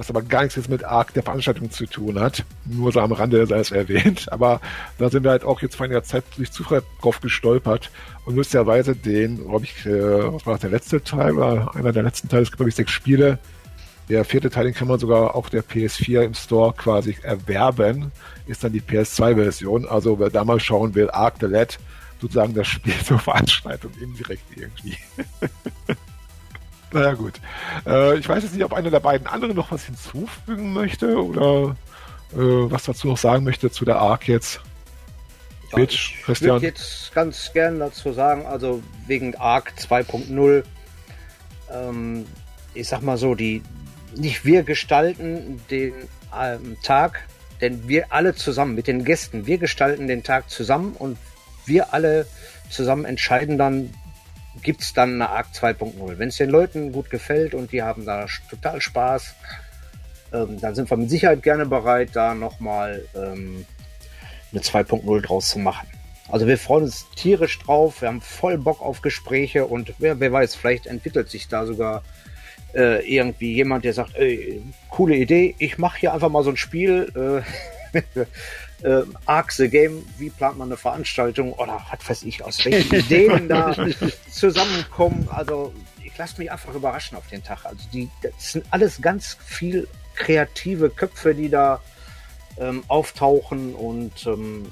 was 0.00 0.08
aber 0.08 0.22
gar 0.22 0.44
nichts 0.44 0.66
mit 0.66 0.82
Arc 0.82 1.12
der 1.12 1.22
Veranstaltung 1.22 1.70
zu 1.70 1.84
tun 1.84 2.18
hat. 2.18 2.46
Nur 2.64 2.90
so 2.90 3.00
am 3.00 3.12
Rande 3.12 3.46
sei 3.46 3.58
es 3.58 3.70
erwähnt. 3.70 4.32
Aber 4.32 4.62
da 4.96 5.10
sind 5.10 5.24
wir 5.24 5.30
halt 5.30 5.44
auch 5.44 5.60
jetzt 5.60 5.76
vor 5.76 5.84
einiger 5.84 6.02
Zeit 6.02 6.24
durch 6.38 6.50
Zufall 6.50 6.82
drauf 7.02 7.20
gestolpert 7.20 7.90
und 8.24 8.34
lustigerweise 8.34 8.96
den, 8.96 9.46
glaube 9.46 9.66
ich, 9.66 9.84
äh, 9.84 10.32
was 10.32 10.46
war 10.46 10.54
das, 10.54 10.62
der 10.62 10.70
letzte 10.70 11.04
Teil 11.04 11.32
oder 11.36 11.74
einer 11.74 11.92
der 11.92 12.02
letzten 12.02 12.30
Teile, 12.30 12.42
es 12.42 12.48
gibt 12.48 12.56
glaube 12.56 12.70
ich 12.70 12.76
sechs 12.76 12.92
Spiele. 12.92 13.38
Der 14.08 14.24
vierte 14.24 14.48
Teil, 14.48 14.64
den 14.64 14.74
kann 14.74 14.88
man 14.88 14.98
sogar 14.98 15.34
auf 15.34 15.50
der 15.50 15.62
PS4 15.62 16.22
im 16.22 16.32
Store 16.34 16.72
quasi 16.72 17.18
erwerben, 17.22 18.10
ist 18.46 18.64
dann 18.64 18.72
die 18.72 18.80
PS2-Version. 18.80 19.86
Also 19.86 20.18
wer 20.18 20.30
da 20.30 20.44
mal 20.46 20.60
schauen 20.60 20.94
will, 20.94 21.10
Arc 21.10 21.34
the 21.40 21.46
Lad, 21.46 21.78
sozusagen 22.22 22.54
das 22.54 22.68
Spiel 22.68 22.94
zur 23.04 23.18
Veranstaltung 23.18 23.92
indirekt 24.00 24.44
irgendwie. 24.56 24.96
Naja, 26.92 27.14
gut. 27.14 27.34
Äh, 27.86 28.18
ich 28.18 28.28
weiß 28.28 28.42
jetzt 28.42 28.54
nicht, 28.54 28.64
ob 28.64 28.72
einer 28.72 28.90
der 28.90 29.00
beiden 29.00 29.26
anderen 29.26 29.54
noch 29.54 29.70
was 29.70 29.84
hinzufügen 29.84 30.72
möchte 30.72 31.22
oder 31.22 31.76
äh, 32.32 32.36
was 32.36 32.84
dazu 32.84 33.08
noch 33.08 33.18
sagen 33.18 33.44
möchte 33.44 33.70
zu 33.70 33.84
der 33.84 33.96
Arc 33.96 34.28
jetzt. 34.28 34.60
Ja, 35.70 35.76
Bitch, 35.76 36.14
ich 36.16 36.22
Christian. 36.24 36.50
würde 36.56 36.66
jetzt 36.66 37.12
ganz 37.14 37.52
gern 37.52 37.78
dazu 37.78 38.12
sagen, 38.12 38.44
also 38.46 38.82
wegen 39.06 39.36
Arc 39.36 39.72
2.0, 39.78 40.64
ähm, 41.72 42.26
ich 42.74 42.88
sag 42.88 43.02
mal 43.02 43.16
so, 43.16 43.34
die 43.34 43.62
nicht 44.16 44.44
wir 44.44 44.64
gestalten 44.64 45.60
den 45.70 45.92
ähm, 46.36 46.76
Tag, 46.82 47.28
denn 47.60 47.86
wir 47.88 48.12
alle 48.12 48.34
zusammen 48.34 48.74
mit 48.74 48.88
den 48.88 49.04
Gästen, 49.04 49.46
wir 49.46 49.58
gestalten 49.58 50.08
den 50.08 50.24
Tag 50.24 50.50
zusammen 50.50 50.94
und 50.98 51.18
wir 51.66 51.94
alle 51.94 52.26
zusammen 52.68 53.04
entscheiden 53.04 53.58
dann, 53.58 53.92
gibt 54.62 54.82
es 54.82 54.92
dann 54.92 55.14
eine 55.14 55.30
Arc 55.30 55.48
2.0. 55.54 56.18
Wenn 56.18 56.28
es 56.28 56.36
den 56.36 56.50
Leuten 56.50 56.92
gut 56.92 57.10
gefällt 57.10 57.54
und 57.54 57.72
die 57.72 57.82
haben 57.82 58.04
da 58.04 58.26
total 58.48 58.80
Spaß, 58.80 59.34
ähm, 60.32 60.60
dann 60.60 60.74
sind 60.74 60.90
wir 60.90 60.96
mit 60.96 61.10
Sicherheit 61.10 61.42
gerne 61.42 61.66
bereit, 61.66 62.10
da 62.12 62.34
nochmal 62.34 63.04
ähm, 63.14 63.64
eine 64.52 64.60
2.0 64.60 65.20
draus 65.20 65.50
zu 65.50 65.58
machen. 65.58 65.88
Also 66.28 66.46
wir 66.46 66.58
freuen 66.58 66.84
uns 66.84 67.06
tierisch 67.16 67.58
drauf, 67.58 68.02
wir 68.02 68.08
haben 68.08 68.20
voll 68.20 68.56
Bock 68.56 68.80
auf 68.80 69.02
Gespräche 69.02 69.66
und 69.66 69.94
wer, 69.98 70.20
wer 70.20 70.32
weiß, 70.32 70.54
vielleicht 70.54 70.86
entwickelt 70.86 71.28
sich 71.28 71.48
da 71.48 71.66
sogar 71.66 72.04
äh, 72.74 73.04
irgendwie 73.04 73.52
jemand, 73.52 73.84
der 73.84 73.94
sagt, 73.94 74.16
ey, 74.16 74.62
coole 74.88 75.16
Idee, 75.16 75.56
ich 75.58 75.78
mache 75.78 75.98
hier 75.98 76.14
einfach 76.14 76.28
mal 76.28 76.44
so 76.44 76.50
ein 76.50 76.56
Spiel. 76.56 77.42
Äh, 77.94 78.20
äh, 78.82 79.02
Arc 79.26 79.52
the 79.52 79.68
Game, 79.68 80.04
wie 80.18 80.30
plant 80.30 80.58
man 80.58 80.68
eine 80.68 80.76
Veranstaltung 80.76 81.52
oder 81.52 81.84
was 81.90 82.08
weiß 82.08 82.22
ich, 82.24 82.44
aus 82.44 82.64
welchen 82.64 82.94
Ideen 82.94 83.48
da 83.48 83.74
zusammenkommen. 84.30 85.28
Also 85.30 85.72
ich 86.02 86.16
lasse 86.16 86.38
mich 86.38 86.50
einfach 86.50 86.74
überraschen 86.74 87.16
auf 87.16 87.26
den 87.28 87.42
Tag. 87.42 87.64
Also 87.64 87.84
die, 87.92 88.08
das 88.22 88.52
sind 88.52 88.64
alles 88.70 89.00
ganz 89.00 89.36
viel 89.44 89.88
kreative 90.14 90.90
Köpfe, 90.90 91.34
die 91.34 91.48
da 91.48 91.80
ähm, 92.58 92.84
auftauchen 92.88 93.74
und 93.74 94.26
ähm, 94.26 94.66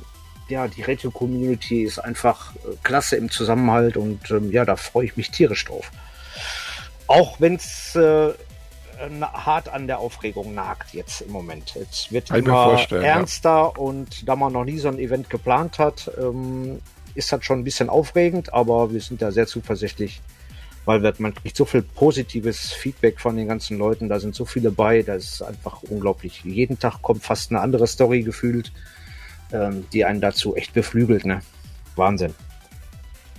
ja, 0.48 0.66
die 0.66 0.82
Retro-Community 0.82 1.82
ist 1.82 1.98
einfach 1.98 2.54
äh, 2.56 2.76
klasse 2.82 3.16
im 3.16 3.30
Zusammenhalt 3.30 3.96
und 3.96 4.30
ähm, 4.30 4.50
ja, 4.50 4.64
da 4.64 4.76
freue 4.76 5.06
ich 5.06 5.16
mich 5.16 5.30
tierisch 5.30 5.64
drauf. 5.64 5.90
Auch 7.06 7.40
wenn 7.40 7.56
es 7.56 7.94
äh, 7.94 8.32
hart 9.22 9.68
an 9.68 9.86
der 9.86 9.98
Aufregung 9.98 10.54
nagt 10.54 10.94
jetzt 10.94 11.20
im 11.20 11.32
Moment. 11.32 11.76
Es 11.76 12.10
wird 12.10 12.28
Kann 12.28 12.40
immer 12.40 12.78
ernster 12.90 13.50
ja. 13.50 13.80
und 13.80 14.28
da 14.28 14.36
man 14.36 14.52
noch 14.52 14.64
nie 14.64 14.78
so 14.78 14.88
ein 14.88 14.98
Event 14.98 15.30
geplant 15.30 15.78
hat, 15.78 16.10
ähm, 16.18 16.80
ist 17.14 17.32
das 17.32 17.44
schon 17.44 17.60
ein 17.60 17.64
bisschen 17.64 17.88
aufregend, 17.88 18.52
aber 18.52 18.92
wir 18.92 19.00
sind 19.00 19.22
da 19.22 19.30
sehr 19.32 19.46
zuversichtlich, 19.46 20.20
weil 20.84 21.00
man 21.18 21.34
kriegt 21.34 21.56
so 21.56 21.64
viel 21.64 21.82
positives 21.82 22.72
Feedback 22.72 23.20
von 23.20 23.36
den 23.36 23.48
ganzen 23.48 23.78
Leuten, 23.78 24.08
da 24.08 24.20
sind 24.20 24.34
so 24.34 24.44
viele 24.44 24.70
bei, 24.70 25.02
das 25.02 25.24
ist 25.24 25.42
einfach 25.42 25.82
unglaublich. 25.84 26.42
Jeden 26.44 26.78
Tag 26.78 27.02
kommt 27.02 27.22
fast 27.22 27.50
eine 27.50 27.60
andere 27.60 27.86
Story 27.86 28.22
gefühlt, 28.22 28.72
ähm, 29.52 29.86
die 29.92 30.04
einen 30.04 30.20
dazu 30.20 30.54
echt 30.54 30.74
beflügelt, 30.74 31.24
ne? 31.24 31.40
Wahnsinn. 31.96 32.34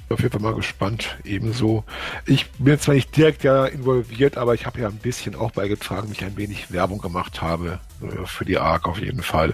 Auf 0.10 0.20
jeden 0.22 0.32
Fall 0.32 0.42
mal 0.42 0.56
gespannt, 0.56 1.18
ebenso. 1.24 1.84
Ich 2.26 2.50
bin 2.52 2.80
zwar 2.80 2.96
nicht 2.96 3.16
direkt 3.16 3.44
ja 3.44 3.66
involviert, 3.66 4.38
aber 4.38 4.56
ich 4.56 4.66
habe 4.66 4.82
ja 4.82 4.88
ein 4.88 4.98
bisschen 4.98 5.36
auch 5.36 5.52
beigetragen, 5.52 6.10
mich 6.10 6.24
ein 6.24 6.36
wenig 6.36 6.72
Werbung 6.72 7.00
gemacht 7.00 7.42
habe 7.42 7.80
äh, 8.02 8.26
für 8.26 8.46
die 8.46 8.58
ARC 8.58 8.88
auf 8.88 9.00
jeden 9.00 9.22
Fall. 9.22 9.54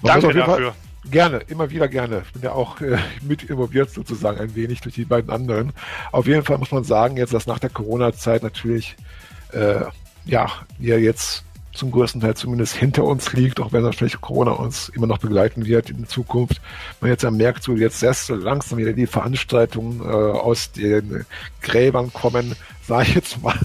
Man 0.00 0.20
Danke 0.20 0.34
dafür. 0.34 0.72
Fall, 0.72 0.74
Gerne, 1.10 1.38
immer 1.48 1.70
wieder 1.70 1.88
gerne. 1.88 2.22
Ich 2.24 2.32
bin 2.32 2.42
ja 2.42 2.52
auch 2.52 2.80
äh, 2.80 2.96
mit 3.22 3.42
involviert 3.42 3.90
sozusagen 3.90 4.38
ein 4.38 4.54
wenig 4.54 4.82
durch 4.82 4.94
die 4.94 5.04
beiden 5.04 5.30
anderen. 5.30 5.72
Auf 6.12 6.28
jeden 6.28 6.44
Fall 6.44 6.58
muss 6.58 6.70
man 6.70 6.84
sagen, 6.84 7.16
jetzt, 7.16 7.34
dass 7.34 7.48
nach 7.48 7.58
der 7.58 7.70
Corona-Zeit 7.70 8.44
natürlich, 8.44 8.96
äh, 9.52 9.80
ja, 10.24 10.46
wir 10.78 11.00
jetzt 11.00 11.44
zum 11.72 11.90
größten 11.90 12.20
Teil 12.20 12.34
zumindest 12.34 12.74
hinter 12.74 13.04
uns 13.04 13.32
liegt, 13.32 13.60
auch 13.60 13.72
wenn 13.72 13.82
natürlich 13.82 14.20
Corona 14.20 14.52
uns 14.52 14.90
immer 14.90 15.06
noch 15.06 15.18
begleiten 15.18 15.66
wird 15.66 15.90
in 15.90 16.06
Zukunft. 16.06 16.60
Man 17.00 17.10
jetzt 17.10 17.22
ja 17.22 17.30
merkt, 17.30 17.62
so 17.62 17.74
jetzt 17.74 18.02
erst 18.02 18.28
langsam 18.28 18.78
wieder 18.78 18.92
die 18.92 19.06
Veranstaltungen 19.06 20.00
äh, 20.00 20.04
aus 20.04 20.72
den 20.72 21.24
Gräbern 21.62 22.12
kommen, 22.12 22.54
sage 22.82 23.08
ich 23.08 23.14
jetzt 23.14 23.42
mal, 23.42 23.58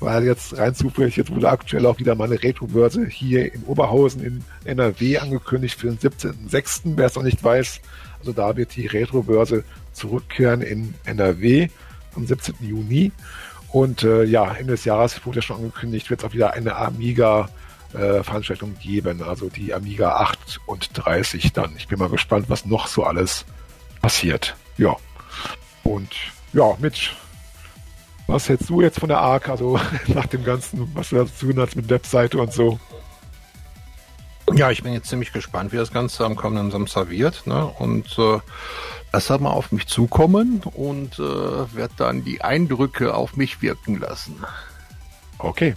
weil 0.00 0.24
jetzt 0.24 0.56
rein 0.58 0.74
zufällig, 0.74 1.16
jetzt 1.16 1.34
wurde 1.34 1.48
aktuell 1.48 1.86
auch 1.86 1.98
wieder 1.98 2.14
mal 2.14 2.24
eine 2.24 2.42
Retro-Börse 2.42 3.06
hier 3.06 3.52
in 3.54 3.62
Oberhausen 3.64 4.22
in 4.22 4.44
NRW 4.64 5.18
angekündigt 5.18 5.78
für 5.78 5.88
den 5.88 5.98
17.06., 5.98 6.92
wer 6.96 7.06
es 7.06 7.14
noch 7.14 7.22
nicht 7.22 7.42
weiß. 7.42 7.80
Also 8.18 8.32
da 8.32 8.56
wird 8.56 8.76
die 8.76 8.86
Retro-Börse 8.86 9.64
zurückkehren 9.92 10.60
in 10.60 10.94
NRW 11.04 11.68
am 12.16 12.26
17. 12.26 12.54
Juni. 12.60 13.12
Und 13.74 14.04
äh, 14.04 14.22
ja, 14.22 14.54
Ende 14.54 14.74
des 14.74 14.84
Jahres 14.84 15.26
wurde 15.26 15.38
ja 15.38 15.42
schon 15.42 15.56
angekündigt, 15.56 16.08
wird 16.08 16.20
es 16.20 16.26
auch 16.26 16.32
wieder 16.32 16.52
eine 16.52 16.76
Amiga-Veranstaltung 16.76 18.76
äh, 18.78 18.80
geben, 18.80 19.20
also 19.20 19.48
die 19.48 19.74
Amiga 19.74 20.14
8 20.14 20.60
und 20.66 20.90
30 20.94 21.52
dann. 21.52 21.74
Ich 21.76 21.88
bin 21.88 21.98
mal 21.98 22.08
gespannt, 22.08 22.48
was 22.48 22.66
noch 22.66 22.86
so 22.86 23.02
alles 23.02 23.44
passiert. 24.00 24.54
Ja. 24.76 24.94
Und 25.82 26.08
ja, 26.52 26.76
Mitch, 26.78 27.16
was 28.28 28.48
hältst 28.48 28.70
du 28.70 28.80
jetzt 28.80 29.00
von 29.00 29.08
der 29.08 29.18
ARC, 29.18 29.48
also 29.48 29.80
nach 30.06 30.26
dem 30.26 30.44
Ganzen, 30.44 30.88
was 30.94 31.08
du 31.08 31.16
dazu 31.16 31.52
hast 31.56 31.74
mit 31.74 31.90
Webseite 31.90 32.38
und 32.38 32.52
so? 32.52 32.78
Ja, 34.52 34.70
ich 34.70 34.84
bin 34.84 34.92
jetzt 34.92 35.08
ziemlich 35.08 35.32
gespannt, 35.32 35.72
wie 35.72 35.78
das 35.78 35.90
Ganze 35.90 36.24
am 36.24 36.36
kommenden 36.36 36.70
Samstag 36.70 37.10
wird. 37.10 37.44
Ne? 37.48 37.66
Und 37.66 38.16
äh, 38.20 38.38
besser 39.14 39.38
mal 39.38 39.50
auf 39.50 39.70
mich 39.70 39.86
zukommen 39.86 40.60
und 40.74 41.20
äh, 41.20 41.22
werde 41.22 41.94
dann 41.96 42.24
die 42.24 42.42
Eindrücke 42.42 43.14
auf 43.14 43.36
mich 43.36 43.62
wirken 43.62 44.00
lassen. 44.00 44.42
Okay. 45.38 45.76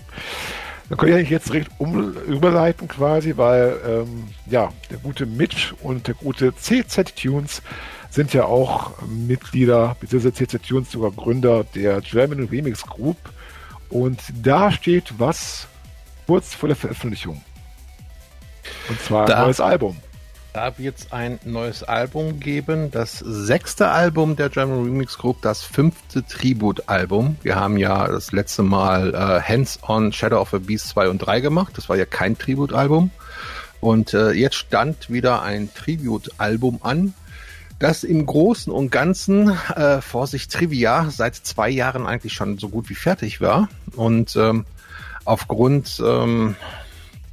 Dann 0.89 0.97
kann 0.97 1.09
ich 1.19 1.29
jetzt 1.29 1.49
direkt 1.49 1.69
um, 1.77 2.13
überleiten 2.13 2.87
quasi, 2.87 3.37
weil 3.37 3.79
ähm, 3.85 4.29
ja, 4.47 4.73
der 4.89 4.97
gute 4.97 5.27
Mitch 5.27 5.75
und 5.83 6.07
der 6.07 6.15
gute 6.15 6.55
CZ 6.55 7.15
Tunes 7.15 7.61
sind 8.09 8.33
ja 8.33 8.45
auch 8.45 8.93
Mitglieder, 9.05 9.95
beziehungsweise 9.99 10.33
CZ 10.33 10.67
Tunes 10.67 10.91
sogar 10.91 11.11
Gründer 11.11 11.63
der 11.63 12.01
German 12.01 12.45
Remix 12.45 12.87
Group. 12.87 13.17
Und 13.89 14.19
da 14.41 14.71
steht 14.71 15.13
was 15.19 15.67
kurz 16.25 16.55
vor 16.55 16.69
der 16.69 16.75
Veröffentlichung. 16.75 17.43
Und 18.89 18.99
zwar 18.99 19.27
da, 19.27 19.35
ein 19.35 19.43
neues 19.43 19.61
Album. 19.61 19.97
Da 20.57 20.75
wird 20.79 20.97
es 20.97 21.11
ein 21.11 21.37
neues 21.45 21.83
Album 21.83 22.39
geben, 22.39 22.89
das 22.89 23.19
sechste 23.19 23.89
Album 23.89 24.35
der 24.35 24.49
German 24.49 24.85
Remix 24.85 25.19
Group, 25.19 25.39
das 25.43 25.61
fünfte 25.61 26.25
Tribute-Album. 26.25 27.35
Wir 27.43 27.57
haben 27.57 27.77
ja 27.77 28.07
das 28.07 28.31
letzte 28.31 28.63
Mal 28.63 29.13
äh, 29.13 29.39
Hands 29.39 29.79
on 29.87 30.11
Shadow 30.11 30.41
of 30.41 30.49
the 30.49 30.57
Beast 30.57 30.87
2 30.89 31.09
und 31.09 31.19
3 31.19 31.41
gemacht. 31.41 31.77
Das 31.77 31.89
war 31.89 31.95
ja 31.95 32.05
kein 32.05 32.39
Tribute-Album. 32.39 33.11
Und 33.81 34.15
äh, 34.15 34.31
jetzt 34.31 34.55
stand 34.55 35.11
wieder 35.11 35.43
ein 35.43 35.71
Tribute-Album 35.75 36.79
an, 36.81 37.13
das 37.77 38.03
im 38.03 38.25
Großen 38.25 38.73
und 38.73 38.89
Ganzen, 38.89 39.55
äh, 39.75 40.01
Vorsicht 40.01 40.51
Trivia, 40.51 41.11
seit 41.11 41.35
zwei 41.35 41.69
Jahren 41.69 42.07
eigentlich 42.07 42.33
schon 42.33 42.57
so 42.57 42.69
gut 42.69 42.89
wie 42.89 42.95
fertig 42.95 43.41
war. 43.41 43.69
Und 43.95 44.35
ähm, 44.35 44.65
aufgrund 45.23 46.01
ähm, 46.03 46.55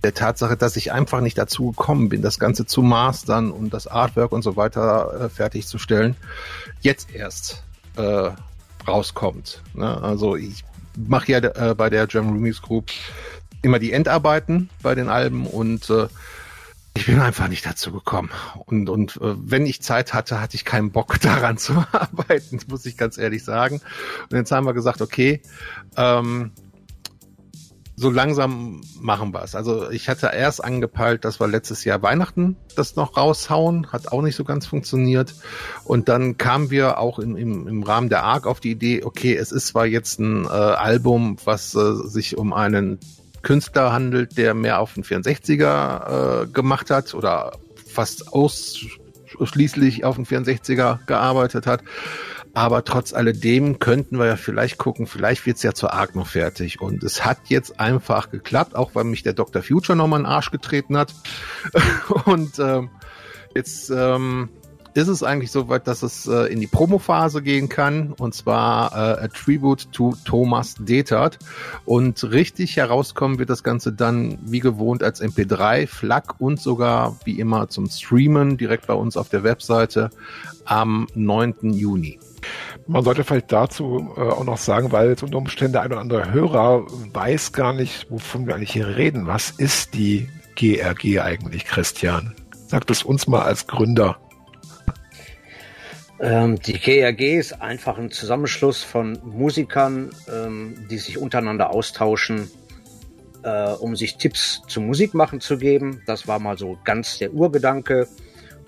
der 0.05 0.15
Tatsache, 0.15 0.57
dass 0.57 0.77
ich 0.77 0.93
einfach 0.93 1.21
nicht 1.21 1.39
dazu 1.39 1.71
gekommen 1.73 2.09
bin, 2.09 2.23
das 2.23 2.39
Ganze 2.39 2.67
zu 2.67 2.83
mastern 2.83 3.51
und 3.51 3.75
das 3.75 3.87
Artwork 3.87 4.33
und 4.33 4.43
so 4.43 4.57
weiter 4.57 5.23
äh, 5.23 5.29
fertigzustellen, 5.29 6.15
jetzt 6.81 7.13
erst 7.15 7.65
äh, 7.97 8.31
rauskommt. 8.87 9.63
Ne? 9.75 10.03
Also 10.03 10.37
ich 10.37 10.65
mache 10.97 11.33
ja 11.33 11.39
äh, 11.39 11.75
bei 11.75 11.91
der 11.91 12.07
German 12.07 12.35
Remix 12.35 12.63
Group 12.63 12.91
immer 13.63 13.79
die 13.79 13.93
Endarbeiten 13.93 14.69
bei 14.83 14.95
den 14.95 15.09
Alben 15.09 15.47
und 15.47 15.89
äh, 15.91 16.07
ich 16.97 17.07
bin 17.07 17.19
einfach 17.19 17.49
nicht 17.49 17.67
dazu 17.67 17.91
gekommen. 17.91 18.31
Und, 18.67 18.89
und 18.89 19.17
äh, 19.17 19.35
wenn 19.37 19.67
ich 19.67 19.83
Zeit 19.83 20.15
hatte, 20.15 20.41
hatte 20.41 20.55
ich 20.55 20.65
keinen 20.65 20.93
Bock 20.93 21.19
daran 21.23 21.59
zu 21.59 21.85
arbeiten, 21.93 22.61
muss 22.69 22.87
ich 22.87 22.97
ganz 22.97 23.19
ehrlich 23.19 23.43
sagen. 23.43 23.81
Und 24.31 24.37
jetzt 24.37 24.53
haben 24.53 24.67
wir 24.67 24.75
gesagt, 24.75 25.01
okay, 25.01 25.43
ähm, 25.97 26.53
so 27.97 28.11
langsam 28.11 28.81
machen 29.01 29.33
wir 29.33 29.43
es. 29.43 29.55
Also 29.55 29.91
ich 29.91 30.09
hatte 30.09 30.31
erst 30.35 30.65
angepeilt, 30.65 31.25
dass 31.25 31.39
wir 31.39 31.47
letztes 31.47 31.85
Jahr 31.85 32.03
Weihnachten 32.03 32.57
das 32.75 32.97
noch 32.97 33.17
raushauen, 33.17 33.93
hat 33.93 34.11
auch 34.11 34.23
nicht 34.23 34.35
so 34.35 34.45
ganz 34.45 34.67
funktioniert. 34.67 35.35
Und 35.85 36.09
dann 36.09 36.37
kamen 36.37 36.71
wir 36.71 36.99
auch 36.99 37.19
im, 37.19 37.37
im, 37.37 37.69
im 37.69 37.83
Rahmen 37.85 38.09
der 38.09 38.25
ARC 38.25 38.47
auf 38.47 38.59
die 38.61 38.73
Idee, 38.73 39.05
okay, 39.05 39.37
es 39.37 39.53
ist 39.53 39.69
zwar 39.69 39.87
jetzt 39.87 40.19
ein 40.19 40.45
äh, 40.45 40.49
Album, 40.49 41.37
was 41.45 41.75
äh, 41.75 41.95
sich 42.09 42.37
um 42.37 42.53
einen 42.53 42.99
Künstler 43.43 43.93
handelt, 43.93 44.37
der 44.39 44.55
mehr 44.55 44.81
auf 44.81 44.95
den 44.95 45.05
64er 45.05 46.43
äh, 46.43 46.47
gemacht 46.47 46.91
hat 46.91 47.15
oder 47.15 47.53
fast 47.87 48.33
ausschließlich 48.33 50.05
auf 50.05 50.17
den 50.17 50.27
64er 50.27 50.99
gearbeitet 51.07 51.67
hat. 51.69 51.83
Aber 52.55 52.85
trotz 52.85 53.13
alledem 53.13 53.81
könnten 53.81 54.19
wir 54.19 54.27
ja 54.27 54.37
vielleicht 54.37 54.79
gucken, 54.79 55.09
vielleicht 55.09 55.45
wird's 55.45 55.65
ja 55.65 55.75
zur 55.75 55.91
noch 56.15 56.29
fertig. 56.29 56.81
Und 56.81 57.03
es 57.03 57.25
hat 57.25 57.39
jetzt 57.49 57.81
einfach 57.81 58.31
geklappt, 58.31 58.77
auch 58.77 58.95
weil 58.95 59.05
mich 59.05 59.25
der 59.25 59.33
Dr. 59.33 59.61
Future 59.63 59.97
nochmal 59.97 60.21
in 60.21 60.25
den 60.25 60.33
Arsch 60.33 60.53
getreten 60.53 60.97
hat. 60.97 61.13
Und 62.27 62.61
ähm, 62.61 62.91
jetzt 63.57 63.91
ähm, 63.91 64.51
ist 64.95 65.09
es 65.09 65.25
eigentlich 65.25 65.51
so 65.51 65.69
weit, 65.69 65.89
dass 65.89 66.05
es 66.05 66.29
äh, 66.29 66.53
in 66.53 66.61
die 66.61 66.69
Promophase 66.69 67.43
gehen 67.43 67.69
kann. 67.69 68.13
Und 68.13 68.35
zwar 68.35 68.93
äh, 68.93 69.25
A 69.25 69.29
Tribute 69.29 69.91
to 69.91 70.15
Thomas 70.25 70.77
Detert. 70.79 71.41
Und 71.85 72.23
richtig 72.23 72.77
herauskommen 72.77 73.41
wird 73.41 73.51
das 73.51 73.65
Ganze 73.65 73.93
dann 73.93 74.39
wie 74.43 74.61
gewohnt 74.61 75.03
als 75.03 75.21
MP3, 75.21 75.89
FLAC 75.89 76.37
und 76.39 76.61
sogar 76.61 77.19
wie 77.25 77.41
immer 77.41 77.69
zum 77.69 77.89
Streamen 77.89 78.57
direkt 78.57 78.87
bei 78.87 78.95
uns 78.95 79.17
auf 79.17 79.29
der 79.29 79.43
Webseite 79.43 80.11
am 80.65 81.09
9. 81.15 81.73
Juni. 81.73 82.21
Man 82.87 83.03
sollte 83.05 83.25
vielleicht 83.25 83.53
dazu 83.53 84.13
äh, 84.17 84.21
auch 84.21 84.45
noch 84.45 84.59
sagen, 84.59 84.93
weil 84.93 85.09
jetzt 85.09 85.23
unter 85.23 85.39
Umständen 85.39 85.77
ein 85.77 85.93
oder 85.93 86.01
andere 86.01 86.33
Hörer 86.33 86.85
weiß 87.13 87.53
gar 87.53 87.73
nicht, 87.73 88.11
wovon 88.11 88.47
wir 88.47 88.55
eigentlich 88.55 88.73
hier 88.73 88.97
reden. 88.97 89.27
Was 89.27 89.51
ist 89.51 89.95
die 89.95 90.29
GRG 90.57 91.21
eigentlich, 91.21 91.65
Christian? 91.65 92.35
Sagt 92.67 92.91
es 92.91 93.03
uns 93.03 93.27
mal 93.27 93.43
als 93.43 93.67
Gründer. 93.67 94.19
Ähm, 96.21 96.59
die 96.61 96.79
GRG 96.79 97.39
ist 97.39 97.61
einfach 97.61 97.99
ein 97.99 98.11
Zusammenschluss 98.11 98.83
von 98.83 99.19
Musikern, 99.25 100.11
ähm, 100.33 100.87
die 100.91 100.99
sich 100.99 101.19
untereinander 101.19 101.71
austauschen, 101.71 102.51
äh, 103.43 103.73
um 103.73 103.97
sich 103.97 104.17
Tipps 104.17 104.63
zum 104.69 104.87
Musikmachen 104.87 105.41
zu 105.41 105.59
geben. 105.59 106.03
Das 106.07 106.29
war 106.29 106.39
mal 106.39 106.57
so 106.57 106.79
ganz 106.85 107.19
der 107.19 107.33
Urgedanke. 107.33 108.09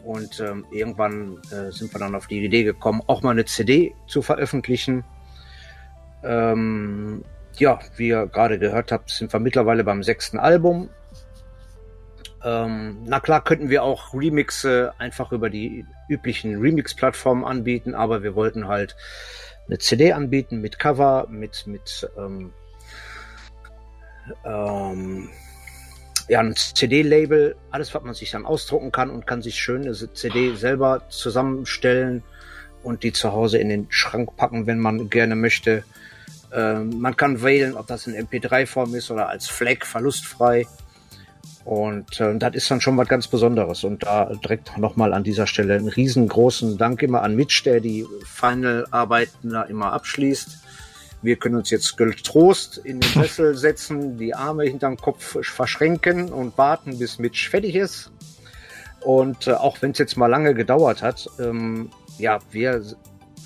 Und 0.07 0.39
ähm, 0.39 0.65
irgendwann 0.71 1.39
äh, 1.51 1.73
sind 1.73 1.93
wir 1.93 1.99
dann 1.99 2.15
auf 2.15 2.29
die 2.29 2.45
Idee 2.45 2.63
gekommen, 2.63 3.03
auch 3.09 3.23
mal 3.23 3.33
eine 3.33 3.45
CD 3.45 3.93
zu 4.07 4.23
veröffentlichen. 4.23 5.05
Ähm, 6.23 7.25
ja, 7.59 7.81
wie 7.97 8.09
ihr 8.09 8.27
gerade 8.29 8.61
gehört 8.61 8.93
habt, 8.93 9.11
sind 9.11 9.33
wir 9.33 9.41
mittlerweile 9.41 9.83
beim 9.83 10.05
sechsten 10.05 10.39
Album. 10.39 10.91
Ähm, 12.45 12.99
na 13.05 13.19
klar 13.19 13.43
könnten 13.43 13.69
wir 13.69 13.83
auch 13.83 14.15
Remixe 14.15 14.93
einfach 14.99 15.33
über 15.33 15.51
die 15.51 15.85
üblichen 16.09 16.61
Remix-Plattformen 16.61 17.45
anbieten, 17.45 17.97
aber 17.97 18.23
wir 18.23 18.37
wollten 18.37 18.69
halt 18.69 18.95
eine 19.67 19.79
CD 19.79 20.13
anbieten 20.13 20.61
mit 20.61 20.79
Cover, 20.79 21.27
mit, 21.29 21.67
mit 21.67 22.09
ähm, 22.17 22.53
ähm, 24.45 25.31
ja, 26.29 26.41
ein 26.41 26.55
CD-Label, 26.57 27.57
alles, 27.71 27.95
was 27.95 28.03
man 28.03 28.15
sich 28.15 28.31
dann 28.31 28.47
ausdrucken 28.47 28.93
kann 28.93 29.11
und 29.11 29.27
kann 29.27 29.43
sich 29.43 29.57
schön 29.57 29.83
eine 29.83 29.95
CD 29.95 30.57
selber 30.57 31.03
zusammenstellen 31.09 32.23
und 32.83 33.03
die 33.03 33.13
zu 33.13 33.33
Hause 33.33 33.59
in 33.59 33.69
den 33.69 33.87
Schrank 33.91 34.37
packen, 34.37 34.67
wenn 34.67 34.79
man 34.79 35.11
gerne 35.11 35.37
möchte. 35.37 35.85
Ähm, 36.53 37.01
man 37.01 37.17
kann 37.17 37.43
wählen, 37.43 37.75
ob 37.75 37.87
das 37.87 38.07
in 38.07 38.15
MP3-Form 38.15 38.95
ist 38.95 39.11
oder 39.11 39.29
als 39.29 39.49
Flag 39.49 39.85
verlustfrei. 39.85 40.67
Und 41.65 42.21
äh, 42.21 42.39
das 42.39 42.55
ist 42.55 42.71
dann 42.71 42.81
schon 42.81 42.97
was 42.97 43.09
ganz 43.09 43.27
Besonderes. 43.27 43.83
Und 43.83 44.05
da 44.05 44.27
direkt 44.27 44.79
nochmal 44.79 45.13
an 45.13 45.25
dieser 45.25 45.49
Stelle 45.49 45.75
einen 45.75 45.89
riesengroßen 45.89 46.79
Dank 46.79 47.03
immer 47.03 47.23
an 47.23 47.35
Mitch, 47.35 47.63
der 47.65 47.81
die 47.81 48.07
Final-Arbeiten 48.25 49.51
da 49.51 49.63
immer 49.63 49.93
abschließt. 49.93 50.66
Wir 51.23 51.37
können 51.37 51.57
uns 51.57 51.71
jetzt 51.71 51.97
getrost 51.97 52.79
in 52.79 53.01
den 53.01 53.11
Sessel 53.11 53.57
setzen, 53.57 54.19
die 54.19 54.35
Arme 54.35 54.65
hinterm 54.65 54.97
Kopf 54.97 55.37
verschränken 55.43 56.33
und 56.33 56.57
warten, 56.59 56.99
bis 56.99 57.19
Mitch 57.19 57.51
fertig 57.51 57.75
ist. 57.75 58.11
Und 59.01 59.47
äh, 59.47 59.53
auch 59.53 59.81
wenn 59.83 59.93
es 59.93 59.99
jetzt 59.99 60.17
mal 60.17 60.27
lange 60.27 60.55
gedauert 60.55 61.03
hat, 61.03 61.29
ähm, 61.39 61.91
ja, 62.19 62.39
wir 62.51 62.83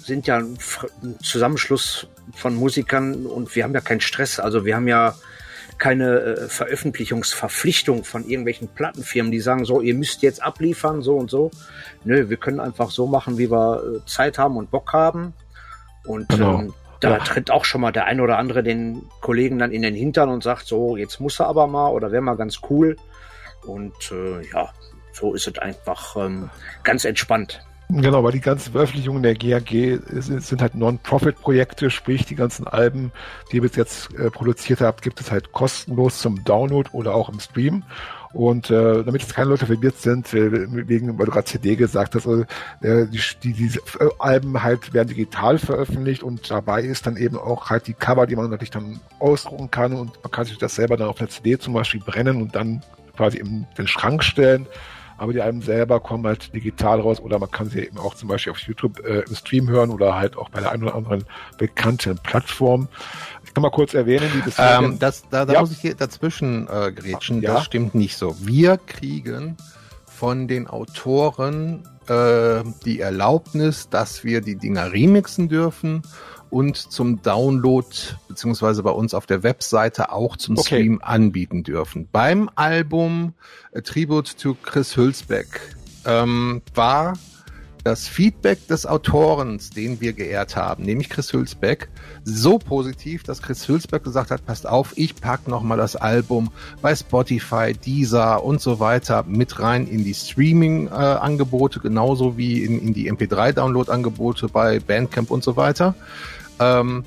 sind 0.03 0.27
ja 0.27 0.39
ein 0.39 0.59
Zusammenschluss 1.23 2.07
von 2.35 2.55
Musikern 2.55 3.27
und 3.27 3.55
wir 3.55 3.65
haben 3.65 3.75
ja 3.75 3.81
keinen 3.81 4.01
Stress. 4.01 4.41
Also 4.41 4.65
wir 4.65 4.77
haben 4.77 4.89
ja 4.89 5.15
keine 5.79 6.21
äh, 6.21 6.49
Veröffentlichungsverpflichtung 6.49 8.05
von 8.05 8.25
irgendwelchen 8.29 8.69
Plattenfirmen, 8.69 9.33
die 9.33 9.41
sagen 9.41 9.65
so, 9.65 9.81
ihr 9.81 9.95
müsst 9.95 10.23
jetzt 10.23 10.43
abliefern, 10.43 11.03
so 11.03 11.17
und 11.17 11.31
so. 11.31 11.51
Nö, 12.05 12.29
wir 12.29 12.37
können 12.37 12.61
einfach 12.61 12.91
so 12.91 13.07
machen, 13.07 13.39
wie 13.39 13.51
wir 13.51 13.83
äh, 13.83 14.07
Zeit 14.07 14.39
haben 14.39 14.57
und 14.57 14.71
Bock 14.71 14.93
haben. 14.93 15.33
Und 16.05 16.29
genau. 16.29 16.61
ähm, 16.61 16.75
da 17.01 17.13
ja. 17.13 17.19
tritt 17.19 17.51
auch 17.51 17.65
schon 17.65 17.81
mal 17.81 17.93
der 17.93 18.05
ein 18.05 18.21
oder 18.21 18.39
andere 18.39 18.63
den 18.63 19.09
Kollegen 19.21 19.59
dann 19.59 19.73
in 19.73 19.83
den 19.83 19.95
Hintern 19.95 20.29
und 20.29 20.43
sagt 20.43 20.67
so, 20.67 20.97
jetzt 20.97 21.21
muss 21.21 21.41
er 21.41 21.47
aber 21.47 21.67
mal 21.67 21.89
oder 21.89 22.13
wäre 22.13 22.23
mal 22.23 22.37
ganz 22.37 22.61
cool. 22.69 22.97
Und 23.67 24.13
äh, 24.13 24.47
ja, 24.53 24.71
so 25.13 25.35
ist 25.35 25.49
es 25.49 25.59
einfach 25.59 26.17
ähm, 26.17 26.51
ganz 26.83 27.05
entspannt. 27.05 27.61
Genau, 27.93 28.23
weil 28.23 28.33
die 28.33 28.41
ganzen 28.41 28.73
Veröffentlichungen 28.73 29.25
der 29.25 29.35
GAG 29.35 29.69
sind 30.07 30.63
halt 30.63 30.77
Non-Profit-Projekte, 30.77 31.91
sprich 31.91 32.25
die 32.25 32.37
ganzen 32.37 32.69
Alben, 32.69 33.11
die 33.51 33.57
ihr 33.57 33.63
bis 33.63 33.75
jetzt 33.75 34.15
äh, 34.15 34.31
produziert 34.31 34.81
habt, 34.81 35.03
gibt 35.03 35.21
es 35.21 35.33
halt 35.33 35.51
kostenlos 35.51 36.21
zum 36.21 36.45
Download 36.45 36.89
oder 36.93 37.15
auch 37.15 37.29
im 37.29 37.41
Stream. 37.41 37.83
Und 38.33 38.71
äh, 38.71 39.03
damit 39.03 39.23
jetzt 39.23 39.35
keine 39.35 39.51
Leute 39.51 39.67
verwirrt 39.67 39.99
sind, 39.99 40.33
äh, 40.33 40.89
wegen, 40.89 41.19
weil 41.19 41.27
du 41.27 41.33
gerade 41.33 41.47
CD 41.47 41.75
gesagt 41.75 42.15
hast, 42.15 42.29
also, 42.29 42.45
äh, 42.81 43.07
die, 43.07 43.21
die, 43.43 43.53
diese 43.53 43.81
Alben 44.19 44.63
halt 44.63 44.95
werden 44.95 45.09
digital 45.09 45.59
veröffentlicht 45.59 46.23
und 46.23 46.49
dabei 46.51 46.83
ist 46.83 47.07
dann 47.07 47.17
eben 47.17 47.37
auch 47.37 47.71
halt 47.71 47.89
die 47.89 47.95
Cover, 47.95 48.27
die 48.27 48.37
man 48.37 48.49
natürlich 48.49 48.71
dann 48.71 49.01
ausdrucken 49.19 49.71
kann 49.71 49.95
und 49.95 50.23
man 50.23 50.31
kann 50.31 50.45
sich 50.45 50.59
das 50.59 50.77
selber 50.77 50.97
dann 50.97 51.09
auf 51.09 51.21
einer 51.21 51.29
CD 51.29 51.59
zum 51.59 51.75
Beispiel 51.75 52.01
brennen 52.01 52.41
und 52.41 52.55
dann 52.55 52.83
quasi 53.17 53.39
in 53.39 53.67
den 53.77 53.89
Schrank 53.89 54.23
stellen 54.23 54.67
aber 55.21 55.35
die 55.35 55.43
Alben 55.43 55.61
selber 55.61 56.01
kommen 56.01 56.27
halt 56.27 56.55
digital 56.55 56.99
raus 56.99 57.21
oder 57.21 57.39
man 57.39 57.51
kann 57.51 57.69
sie 57.69 57.81
eben 57.81 57.99
auch 57.99 58.15
zum 58.15 58.31
Beispiel 58.31 58.53
auf 58.53 58.59
YouTube 58.61 59.05
äh, 59.05 59.21
im 59.29 59.35
Stream 59.35 59.69
hören 59.69 59.91
oder 59.91 60.15
halt 60.15 60.35
auch 60.39 60.49
bei 60.49 60.61
der 60.61 60.73
einen 60.73 60.85
oder 60.85 60.95
anderen 60.95 61.25
bekannten 61.59 62.17
Plattform. 62.17 62.89
Kann 63.55 63.63
mal 63.63 63.71
kurz 63.71 63.95
erwähnen, 63.95 64.31
wie 64.35 64.43
das 64.43 64.55
ähm, 64.59 64.99
das 64.99 65.25
Da, 65.29 65.45
da 65.45 65.55
ja. 65.55 65.61
muss 65.61 65.73
ich 65.73 65.79
hier 65.79 65.95
dazwischen 65.95 66.69
äh, 66.69 66.93
grätschen. 66.93 67.43
Ja. 67.43 67.55
Das 67.55 67.65
stimmt 67.65 67.95
nicht 67.95 68.17
so. 68.17 68.37
Wir 68.41 68.79
kriegen 68.79 69.57
von 70.07 70.47
den 70.47 70.69
Autoren 70.69 71.83
äh, 72.07 72.63
die 72.85 73.01
Erlaubnis, 73.01 73.89
dass 73.89 74.23
wir 74.23 74.41
die 74.41 74.57
Dinger 74.57 74.93
remixen 74.93 75.49
dürfen 75.49 76.03
und 76.51 76.77
zum 76.77 77.23
Download 77.23 77.89
beziehungsweise 78.29 78.83
bei 78.83 78.91
uns 78.91 79.15
auf 79.15 79.27
der 79.27 79.43
Webseite 79.43 80.13
auch 80.13 80.37
zum 80.37 80.59
okay. 80.59 80.67
Stream 80.67 81.01
anbieten 81.03 81.63
dürfen. 81.63 82.09
Beim 82.11 82.51
Album 82.57 83.35
A 83.75 83.81
Tribute 83.81 84.37
to 84.39 84.57
Chris 84.63 84.97
Hülsbeck 84.97 85.77
ähm, 86.05 86.63
war 86.75 87.15
das 87.85 88.09
Feedback 88.09 88.67
des 88.69 88.87
Autorens, 88.87 89.71
den 89.71 90.01
wir 90.01 90.13
geehrt 90.13 90.57
haben, 90.57 90.85
nämlich 90.85 91.09
Chris 91.09 91.33
Hülsbeck, 91.33 91.89
so 92.25 92.59
positiv, 92.59 93.23
dass 93.23 93.43
Chris 93.43 93.67
Hülsbeck 93.69 94.05
gesagt 94.05 94.31
hat, 94.31 94.45
passt 94.45 94.67
auf, 94.67 94.93
ich 94.97 95.17
pack 95.17 95.49
nochmal 95.49 95.79
das 95.79 95.97
Album 95.97 96.51
bei 96.83 96.95
Spotify, 96.95 97.73
Deezer 97.73 98.45
und 98.45 98.61
so 98.61 98.81
weiter 98.81 99.25
mit 99.27 99.59
rein 99.61 99.87
in 99.87 100.05
die 100.05 100.15
Streaming-Angebote, 100.15 101.81
genauso 101.81 102.37
wie 102.37 102.65
in, 102.65 102.81
in 102.81 102.95
die 102.95 103.11
MP3-Download-Angebote 103.11 104.49
bei 104.49 104.81
Bandcamp 104.81 105.31
und 105.31 105.43
so 105.43 105.57
weiter. 105.57 105.95
Ähm, 106.59 107.05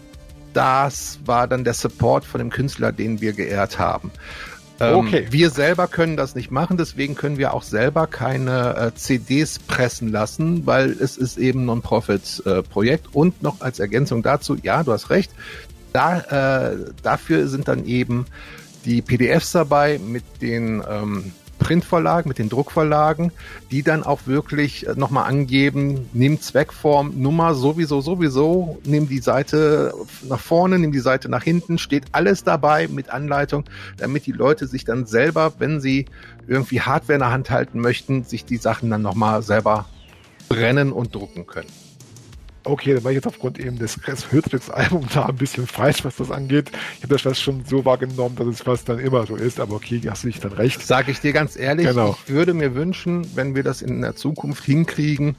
das 0.53 1.19
war 1.25 1.47
dann 1.47 1.63
der 1.63 1.73
Support 1.73 2.25
von 2.25 2.39
dem 2.39 2.49
Künstler, 2.49 2.91
den 2.91 3.21
wir 3.21 3.33
geehrt 3.33 3.79
haben. 3.79 4.11
Ähm, 4.79 4.95
okay. 4.95 5.27
Wir 5.29 5.49
selber 5.49 5.87
können 5.87 6.17
das 6.17 6.35
nicht 6.35 6.51
machen, 6.51 6.77
deswegen 6.77 7.15
können 7.15 7.37
wir 7.37 7.53
auch 7.53 7.63
selber 7.63 8.07
keine 8.07 8.75
äh, 8.75 8.95
CDs 8.95 9.59
pressen 9.59 10.11
lassen, 10.11 10.65
weil 10.65 10.91
es 10.91 11.17
ist 11.17 11.37
eben 11.37 11.65
Non-Profit-Projekt. 11.65 13.07
Äh, 13.07 13.09
und 13.17 13.43
noch 13.43 13.61
als 13.61 13.79
Ergänzung 13.79 14.23
dazu, 14.23 14.57
ja, 14.61 14.83
du 14.83 14.91
hast 14.91 15.09
recht, 15.09 15.31
da, 15.93 16.71
äh, 16.71 16.77
dafür 17.03 17.47
sind 17.47 17.67
dann 17.67 17.85
eben 17.85 18.25
die 18.85 19.01
PDFs 19.01 19.51
dabei 19.51 19.99
mit 19.99 20.23
den 20.41 20.83
ähm, 20.89 21.31
Printverlagen, 21.63 22.29
mit 22.29 22.37
den 22.37 22.49
Druckverlagen, 22.49 23.31
die 23.71 23.83
dann 23.83 24.03
auch 24.03 24.21
wirklich 24.25 24.87
äh, 24.87 24.93
nochmal 24.95 25.29
angeben, 25.29 26.09
nimm 26.13 26.41
Zweckform, 26.41 27.13
Nummer 27.21 27.55
sowieso, 27.55 28.01
sowieso, 28.01 28.79
nimm 28.83 29.07
die 29.07 29.19
Seite 29.19 29.93
nach 30.27 30.39
vorne, 30.39 30.77
nimm 30.79 30.91
die 30.91 30.99
Seite 30.99 31.29
nach 31.29 31.43
hinten, 31.43 31.77
steht 31.77 32.05
alles 32.11 32.43
dabei 32.43 32.87
mit 32.87 33.09
Anleitung, 33.09 33.63
damit 33.97 34.25
die 34.25 34.31
Leute 34.31 34.67
sich 34.67 34.85
dann 34.85 35.05
selber, 35.05 35.53
wenn 35.59 35.79
sie 35.79 36.05
irgendwie 36.47 36.81
Hardware 36.81 37.15
in 37.15 37.21
der 37.21 37.31
Hand 37.31 37.49
halten 37.49 37.79
möchten, 37.79 38.23
sich 38.23 38.45
die 38.45 38.57
Sachen 38.57 38.89
dann 38.89 39.01
nochmal 39.01 39.41
selber 39.41 39.85
brennen 40.49 40.91
und 40.91 41.15
drucken 41.15 41.47
können. 41.47 41.82
Okay, 42.65 42.93
dann 42.93 43.03
war 43.03 43.11
ich 43.11 43.15
jetzt 43.15 43.27
aufgrund 43.27 43.59
eben 43.59 43.77
des 43.77 43.99
Chris 44.01 44.31
Hülsbecks 44.31 44.69
Albums 44.69 45.13
da 45.13 45.25
ein 45.25 45.35
bisschen 45.35 45.67
falsch, 45.67 46.05
was 46.05 46.15
das 46.15 46.31
angeht. 46.31 46.71
Ich 46.97 47.03
habe 47.03 47.13
das 47.13 47.21
fast 47.23 47.41
schon 47.41 47.65
so 47.65 47.83
wahrgenommen, 47.83 48.35
dass 48.35 48.47
es 48.47 48.61
fast 48.61 48.87
dann 48.87 48.99
immer 48.99 49.25
so 49.25 49.35
ist, 49.35 49.59
aber 49.59 49.75
okay, 49.75 50.01
hast 50.07 50.23
du 50.23 50.27
nicht 50.27 50.43
dann 50.43 50.53
recht. 50.53 50.85
Sage 50.85 51.11
ich 51.11 51.19
dir 51.19 51.33
ganz 51.33 51.57
ehrlich, 51.57 51.87
genau. 51.87 52.17
ich 52.25 52.33
würde 52.33 52.53
mir 52.53 52.73
wünschen, 52.73 53.27
wenn 53.35 53.55
wir 53.55 53.63
das 53.63 53.81
in 53.81 54.01
der 54.01 54.15
Zukunft 54.15 54.63
hinkriegen, 54.63 55.35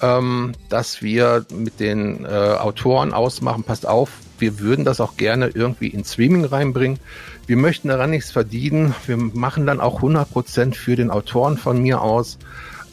ähm, 0.00 0.52
dass 0.70 1.02
wir 1.02 1.44
mit 1.54 1.78
den 1.78 2.24
äh, 2.24 2.28
Autoren 2.28 3.12
ausmachen, 3.12 3.64
passt 3.64 3.86
auf, 3.86 4.10
wir 4.38 4.58
würden 4.58 4.84
das 4.84 5.00
auch 5.00 5.16
gerne 5.16 5.48
irgendwie 5.54 5.88
in 5.88 6.04
Streaming 6.04 6.44
reinbringen. 6.44 6.98
Wir 7.46 7.56
möchten 7.56 7.88
daran 7.88 8.10
nichts 8.10 8.32
verdienen. 8.32 8.94
Wir 9.06 9.16
machen 9.16 9.66
dann 9.66 9.80
auch 9.80 10.02
100% 10.02 10.74
für 10.74 10.96
den 10.96 11.10
Autoren 11.10 11.56
von 11.56 11.80
mir 11.80 12.02
aus. 12.02 12.38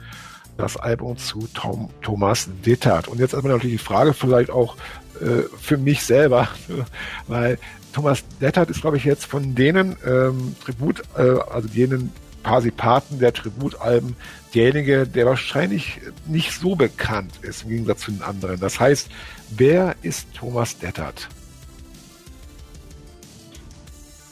das 0.57 0.77
Album 0.77 1.16
zu 1.16 1.49
Tom, 1.55 1.90
Thomas 2.03 2.49
Dittert. 2.64 3.09
Und 3.09 3.19
jetzt 3.19 3.35
erstmal 3.35 3.55
natürlich 3.55 3.79
die 3.81 3.85
Frage 3.85 4.12
vielleicht 4.14 4.51
auch 4.51 4.77
äh, 5.21 5.43
für 5.61 5.77
mich 5.77 6.05
selber, 6.05 6.49
weil 7.27 7.59
Thomas 7.93 8.23
Dettert 8.40 8.71
ist, 8.71 8.83
glaube 8.83 8.99
ich, 8.99 9.05
jetzt 9.05 9.25
von 9.25 9.55
denen 9.55 9.97
ähm, 10.07 10.55
Tribut, 10.64 11.03
äh, 11.16 11.23
also 11.51 11.69
denen 11.69 12.12
Parsipaten 12.43 13.19
der 13.19 13.33
Tributalben 13.33 14.16
derjenige, 14.55 15.07
der 15.07 15.27
wahrscheinlich 15.27 16.01
nicht 16.27 16.53
so 16.53 16.75
bekannt 16.75 17.33
ist 17.43 17.64
im 17.64 17.71
Gegensatz 17.71 18.01
zu 18.03 18.12
den 18.12 18.23
anderen. 18.23 18.61
Das 18.61 18.81
heißt, 18.81 19.11
wer 19.51 19.97
ist 20.03 20.33
Thomas 20.35 20.79
Dettert? 20.79 21.29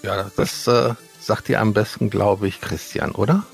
Ja, 0.08 0.30
das 0.38 0.66
äh, 0.66 0.94
sagt 1.20 1.48
dir 1.48 1.60
am 1.60 1.74
besten, 1.74 2.08
glaube 2.08 2.48
ich, 2.48 2.62
Christian, 2.62 3.10
oder? 3.10 3.44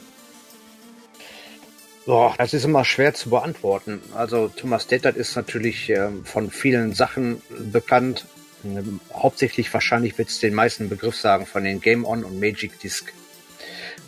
Boah, 2.07 2.33
das 2.39 2.55
ist 2.55 2.65
immer 2.65 2.85
schwer 2.85 3.13
zu 3.13 3.31
beantworten. 3.31 4.01
Also 4.15 4.47
Thomas 4.47 4.87
Dettert 4.87 5.17
ist 5.17 5.35
natürlich 5.35 5.91
ähm, 5.91 6.25
von 6.25 6.53
vielen 6.53 6.95
Sachen 6.95 7.43
bekannt. 7.73 8.27
Ähm, 8.65 9.01
hauptsächlich 9.13 9.75
wahrscheinlich 9.75 10.17
wird 10.17 10.29
es 10.29 10.39
den 10.39 10.55
meisten 10.55 10.89
Begriff 10.89 11.17
sagen 11.17 11.45
von 11.45 11.65
den 11.65 11.81
Game 11.81 12.05
On 12.05 12.23
und 12.23 12.39
Magic 12.39 12.79
Disc. 12.79 13.13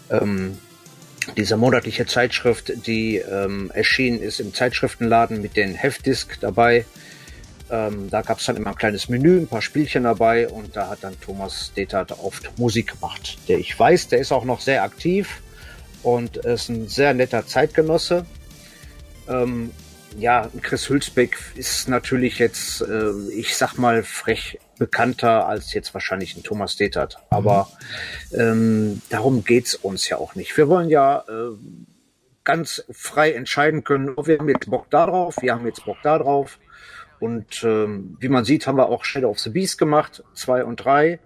Ähm, 0.08 0.56
diese 1.36 1.56
monatliche 1.56 2.06
Zeitschrift, 2.06 2.86
die 2.86 3.16
ähm, 3.16 3.72
erschienen 3.74 4.22
ist 4.22 4.38
im 4.38 4.54
Zeitschriftenladen 4.54 5.42
mit 5.42 5.56
den 5.56 5.74
Heftdisk 5.74 6.38
dabei. 6.40 6.84
Ähm, 7.70 8.08
da 8.10 8.22
gab 8.22 8.38
es 8.38 8.46
dann 8.46 8.56
immer 8.56 8.70
ein 8.70 8.76
kleines 8.76 9.08
Menü, 9.08 9.38
ein 9.40 9.48
paar 9.48 9.62
Spielchen 9.62 10.04
dabei 10.04 10.48
und 10.48 10.76
da 10.76 10.88
hat 10.88 10.98
dann 11.02 11.20
Thomas 11.20 11.72
Detert 11.76 12.12
oft 12.12 12.58
Musik 12.58 12.92
gemacht. 12.94 13.38
Der 13.48 13.58
ich 13.58 13.78
weiß, 13.78 14.08
der 14.08 14.20
ist 14.20 14.32
auch 14.32 14.44
noch 14.44 14.60
sehr 14.60 14.82
aktiv 14.84 15.42
und 16.02 16.36
ist 16.36 16.68
ein 16.68 16.86
sehr 16.86 17.12
netter 17.12 17.46
Zeitgenosse. 17.46 18.24
Ähm, 19.28 19.72
ja, 20.18 20.48
Chris 20.62 20.88
Hülsbeck 20.88 21.36
ist 21.56 21.88
natürlich 21.88 22.38
jetzt, 22.38 22.80
äh, 22.80 23.10
ich 23.34 23.56
sag 23.56 23.76
mal, 23.76 24.02
frech 24.02 24.58
bekannter 24.78 25.46
als 25.46 25.74
jetzt 25.74 25.92
wahrscheinlich 25.92 26.36
ein 26.36 26.42
Thomas 26.42 26.76
Detert. 26.76 27.18
Aber 27.30 27.68
ähm, 28.32 29.02
darum 29.10 29.44
geht's 29.44 29.74
uns 29.74 30.08
ja 30.08 30.18
auch 30.18 30.34
nicht. 30.34 30.56
Wir 30.56 30.68
wollen 30.68 30.88
ja 30.88 31.24
äh, 31.28 31.56
ganz 32.44 32.84
frei 32.90 33.32
entscheiden 33.32 33.84
können, 33.84 34.14
oh, 34.16 34.26
wir 34.26 34.38
haben 34.38 34.48
jetzt 34.48 34.70
Bock 34.70 34.86
da 34.90 35.06
drauf, 35.06 35.36
wir 35.40 35.52
haben 35.52 35.66
jetzt 35.66 35.84
Bock 35.84 35.98
da 36.02 36.18
drauf. 36.18 36.58
Und 37.20 37.62
ähm, 37.64 38.16
wie 38.20 38.28
man 38.28 38.44
sieht, 38.44 38.66
haben 38.66 38.78
wir 38.78 38.88
auch 38.88 39.04
Shadow 39.04 39.30
of 39.30 39.38
the 39.38 39.50
Beast 39.50 39.78
gemacht, 39.78 40.22
zwei 40.34 40.64
und 40.64 40.76
drei. 40.76 41.18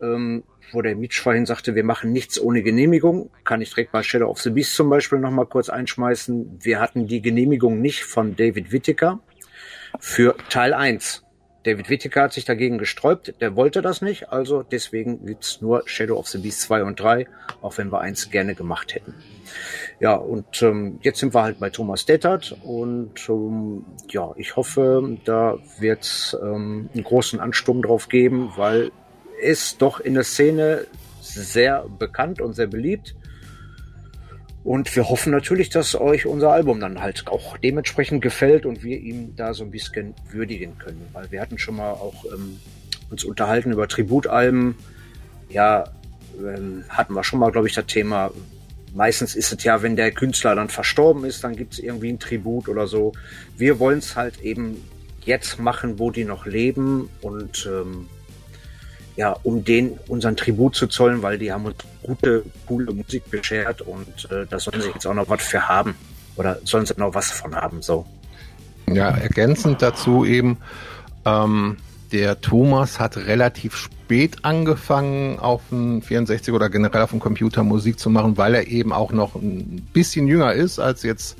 Ähm, 0.00 0.44
wo 0.72 0.82
der 0.82 0.96
Mitch 0.96 1.22
vorhin 1.22 1.46
sagte, 1.46 1.74
wir 1.74 1.84
machen 1.84 2.12
nichts 2.12 2.40
ohne 2.40 2.62
Genehmigung, 2.62 3.30
kann 3.44 3.60
ich 3.60 3.70
direkt 3.70 3.92
mal 3.92 4.02
Shadow 4.02 4.28
of 4.28 4.40
the 4.40 4.50
Beast 4.50 4.74
zum 4.74 4.90
Beispiel 4.90 5.18
nochmal 5.18 5.46
kurz 5.46 5.68
einschmeißen. 5.68 6.58
Wir 6.62 6.80
hatten 6.80 7.06
die 7.06 7.22
Genehmigung 7.22 7.80
nicht 7.80 8.04
von 8.04 8.36
David 8.36 8.72
Whittaker 8.72 9.20
für 10.00 10.36
Teil 10.48 10.74
1. 10.74 11.25
David 11.66 11.90
Whittaker 11.90 12.22
hat 12.22 12.32
sich 12.32 12.44
dagegen 12.44 12.78
gesträubt, 12.78 13.34
der 13.40 13.56
wollte 13.56 13.82
das 13.82 14.00
nicht, 14.00 14.28
also 14.30 14.62
deswegen 14.62 15.26
gibt's 15.26 15.60
nur 15.60 15.82
Shadow 15.86 16.16
of 16.16 16.28
the 16.28 16.38
Beast 16.38 16.60
2 16.62 16.84
und 16.84 17.00
3, 17.00 17.26
auch 17.60 17.76
wenn 17.76 17.90
wir 17.90 18.00
eins 18.00 18.30
gerne 18.30 18.54
gemacht 18.54 18.94
hätten. 18.94 19.14
Ja, 19.98 20.14
und 20.14 20.62
ähm, 20.62 21.00
jetzt 21.02 21.18
sind 21.18 21.34
wir 21.34 21.42
halt 21.42 21.58
bei 21.58 21.70
Thomas 21.70 22.06
Dettert 22.06 22.56
und 22.62 23.28
ähm, 23.28 23.84
ja, 24.08 24.32
ich 24.36 24.54
hoffe, 24.54 25.18
da 25.24 25.58
wird's 25.80 26.36
ähm, 26.40 26.88
einen 26.94 27.02
großen 27.02 27.40
Ansturm 27.40 27.82
drauf 27.82 28.08
geben, 28.08 28.52
weil 28.54 28.92
ist 29.40 29.82
doch 29.82 29.98
in 29.98 30.14
der 30.14 30.22
Szene 30.22 30.86
sehr 31.20 31.84
bekannt 31.98 32.40
und 32.40 32.54
sehr 32.54 32.68
beliebt. 32.68 33.15
Und 34.66 34.96
wir 34.96 35.08
hoffen 35.08 35.30
natürlich, 35.30 35.68
dass 35.68 35.94
euch 35.94 36.26
unser 36.26 36.50
Album 36.50 36.80
dann 36.80 37.00
halt 37.00 37.28
auch 37.28 37.56
dementsprechend 37.56 38.20
gefällt 38.20 38.66
und 38.66 38.82
wir 38.82 38.98
ihm 38.98 39.36
da 39.36 39.54
so 39.54 39.62
ein 39.62 39.70
bisschen 39.70 40.12
würdigen 40.28 40.76
können. 40.76 41.06
Weil 41.12 41.30
wir 41.30 41.40
hatten 41.40 41.56
schon 41.56 41.76
mal 41.76 41.92
auch 41.92 42.24
ähm, 42.24 42.58
uns 43.08 43.22
unterhalten 43.22 43.70
über 43.70 43.86
Tributalben. 43.86 44.74
Ja, 45.50 45.84
ähm, 46.40 46.82
hatten 46.88 47.14
wir 47.14 47.22
schon 47.22 47.38
mal, 47.38 47.52
glaube 47.52 47.68
ich, 47.68 47.74
das 47.74 47.86
Thema. 47.86 48.32
Meistens 48.92 49.36
ist 49.36 49.52
es 49.52 49.62
ja, 49.62 49.82
wenn 49.82 49.94
der 49.94 50.10
Künstler 50.10 50.56
dann 50.56 50.68
verstorben 50.68 51.24
ist, 51.24 51.44
dann 51.44 51.54
gibt 51.54 51.74
es 51.74 51.78
irgendwie 51.78 52.08
ein 52.08 52.18
Tribut 52.18 52.68
oder 52.68 52.88
so. 52.88 53.12
Wir 53.56 53.78
wollen 53.78 54.00
es 54.00 54.16
halt 54.16 54.40
eben 54.40 54.82
jetzt 55.24 55.60
machen, 55.60 56.00
wo 56.00 56.10
die 56.10 56.24
noch 56.24 56.44
leben 56.44 57.08
und 57.20 57.70
ähm, 57.70 58.08
ja, 59.16 59.34
um 59.42 59.64
den 59.64 59.98
unseren 60.08 60.36
Tribut 60.36 60.76
zu 60.76 60.86
zollen, 60.86 61.22
weil 61.22 61.38
die 61.38 61.50
haben 61.50 61.64
uns 61.64 61.76
gute, 62.02 62.44
coole 62.66 62.92
Musik 62.92 63.30
beschert 63.30 63.80
und 63.82 64.28
äh, 64.30 64.46
da 64.48 64.58
sollen 64.58 64.80
sie 64.82 64.88
jetzt 64.88 65.06
auch 65.06 65.14
noch 65.14 65.28
was 65.28 65.42
für 65.42 65.68
haben. 65.68 65.94
Oder 66.36 66.58
sollen 66.64 66.84
sie 66.84 66.94
noch 66.98 67.14
was 67.14 67.30
von 67.30 67.54
haben, 67.54 67.80
so. 67.80 68.04
Ja, 68.88 69.08
ergänzend 69.08 69.80
dazu 69.80 70.24
eben, 70.24 70.58
ähm, 71.24 71.78
der 72.12 72.40
Thomas 72.40 73.00
hat 73.00 73.16
relativ 73.16 73.74
spät 73.74 74.44
angefangen, 74.44 75.38
auf 75.38 75.62
dem 75.70 76.02
64 76.02 76.52
oder 76.54 76.68
generell 76.68 77.02
auf 77.02 77.10
dem 77.10 77.20
Computer 77.20 77.64
Musik 77.64 77.98
zu 77.98 78.10
machen, 78.10 78.36
weil 78.36 78.54
er 78.54 78.66
eben 78.68 78.92
auch 78.92 79.12
noch 79.12 79.34
ein 79.34 79.88
bisschen 79.92 80.28
jünger 80.28 80.52
ist 80.52 80.78
als 80.78 81.02
jetzt 81.02 81.36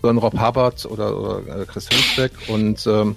so 0.00 0.08
ein 0.08 0.16
Rob 0.16 0.40
Hubbard 0.40 0.86
oder, 0.86 1.18
oder 1.18 1.62
äh, 1.62 1.66
Chris 1.66 1.88
Hülsbeck. 1.90 2.32
Und 2.48 2.86
ähm, 2.86 3.16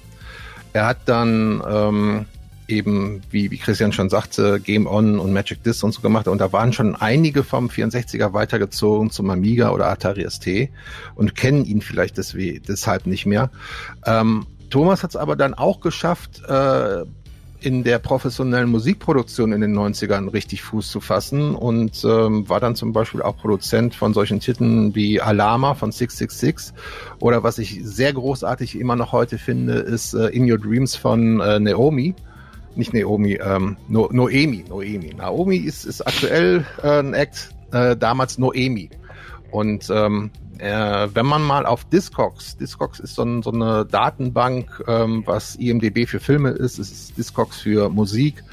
er 0.73 0.87
hat 0.87 0.97
dann 1.05 1.63
ähm, 1.69 2.25
eben, 2.69 3.21
wie, 3.31 3.51
wie 3.51 3.57
Christian 3.57 3.91
schon 3.91 4.09
sagte, 4.09 4.59
Game 4.59 4.87
On 4.87 5.19
und 5.19 5.33
Magic 5.33 5.63
Disc 5.63 5.83
und 5.83 5.93
so 5.93 6.01
gemacht. 6.01 6.27
Und 6.27 6.39
da 6.39 6.53
waren 6.53 6.73
schon 6.73 6.95
einige 6.95 7.43
vom 7.43 7.67
64er 7.67 8.33
weitergezogen 8.33 9.11
zum 9.11 9.29
Amiga 9.29 9.71
oder 9.71 9.87
Atari 9.87 10.29
ST 10.29 10.69
und 11.15 11.35
kennen 11.35 11.65
ihn 11.65 11.81
vielleicht 11.81 12.17
deshalb 12.17 13.07
nicht 13.07 13.25
mehr. 13.25 13.49
Ähm, 14.05 14.45
Thomas 14.69 15.03
hat 15.03 15.11
es 15.11 15.15
aber 15.15 15.35
dann 15.35 15.53
auch 15.53 15.81
geschafft, 15.81 16.43
äh, 16.47 17.03
in 17.61 17.83
der 17.83 17.99
professionellen 17.99 18.69
Musikproduktion 18.69 19.51
in 19.51 19.61
den 19.61 19.77
90ern 19.77 20.31
richtig 20.31 20.61
Fuß 20.61 20.89
zu 20.89 21.01
fassen 21.01 21.55
und 21.55 22.03
ähm, 22.05 22.47
war 22.47 22.59
dann 22.59 22.75
zum 22.75 22.93
Beispiel 22.93 23.21
auch 23.21 23.35
Produzent 23.35 23.95
von 23.95 24.13
solchen 24.13 24.39
Titeln 24.39 24.95
wie 24.95 25.19
Alama 25.19 25.73
von 25.73 25.91
666 25.91 26.73
oder 27.19 27.43
was 27.43 27.57
ich 27.57 27.81
sehr 27.83 28.13
großartig 28.13 28.79
immer 28.79 28.95
noch 28.95 29.11
heute 29.11 29.37
finde, 29.37 29.73
ist 29.73 30.13
äh, 30.13 30.27
In 30.27 30.49
Your 30.49 30.57
Dreams 30.57 30.95
von 30.95 31.41
äh, 31.41 31.59
Naomi 31.59 32.15
nicht 32.75 32.93
Naomi, 32.93 33.33
ähm, 33.33 33.77
no, 33.87 34.09
Noemi, 34.11 34.65
Noemi. 34.67 35.13
Naomi 35.15 35.57
ist, 35.57 35.85
ist 35.85 36.01
aktuell 36.01 36.65
äh, 36.83 36.99
ein 36.99 37.13
Act, 37.13 37.49
äh, 37.71 37.95
damals 37.95 38.37
Noemi. 38.37 38.89
Und 39.51 39.89
ähm, 39.89 40.31
äh, 40.59 41.07
wenn 41.13 41.25
man 41.25 41.41
mal 41.41 41.65
auf 41.65 41.85
Discogs, 41.85 42.57
Discogs 42.57 42.99
ist 42.99 43.15
so, 43.15 43.23
ein, 43.23 43.41
so 43.41 43.51
eine 43.51 43.85
Datenbank, 43.85 44.83
ähm, 44.87 45.23
was 45.25 45.55
IMDB 45.55 46.05
für 46.05 46.19
Filme 46.19 46.49
ist, 46.49 46.79
es 46.79 46.91
ist 46.91 47.17
Discogs 47.17 47.61
für 47.61 47.89
Musik. 47.89 48.43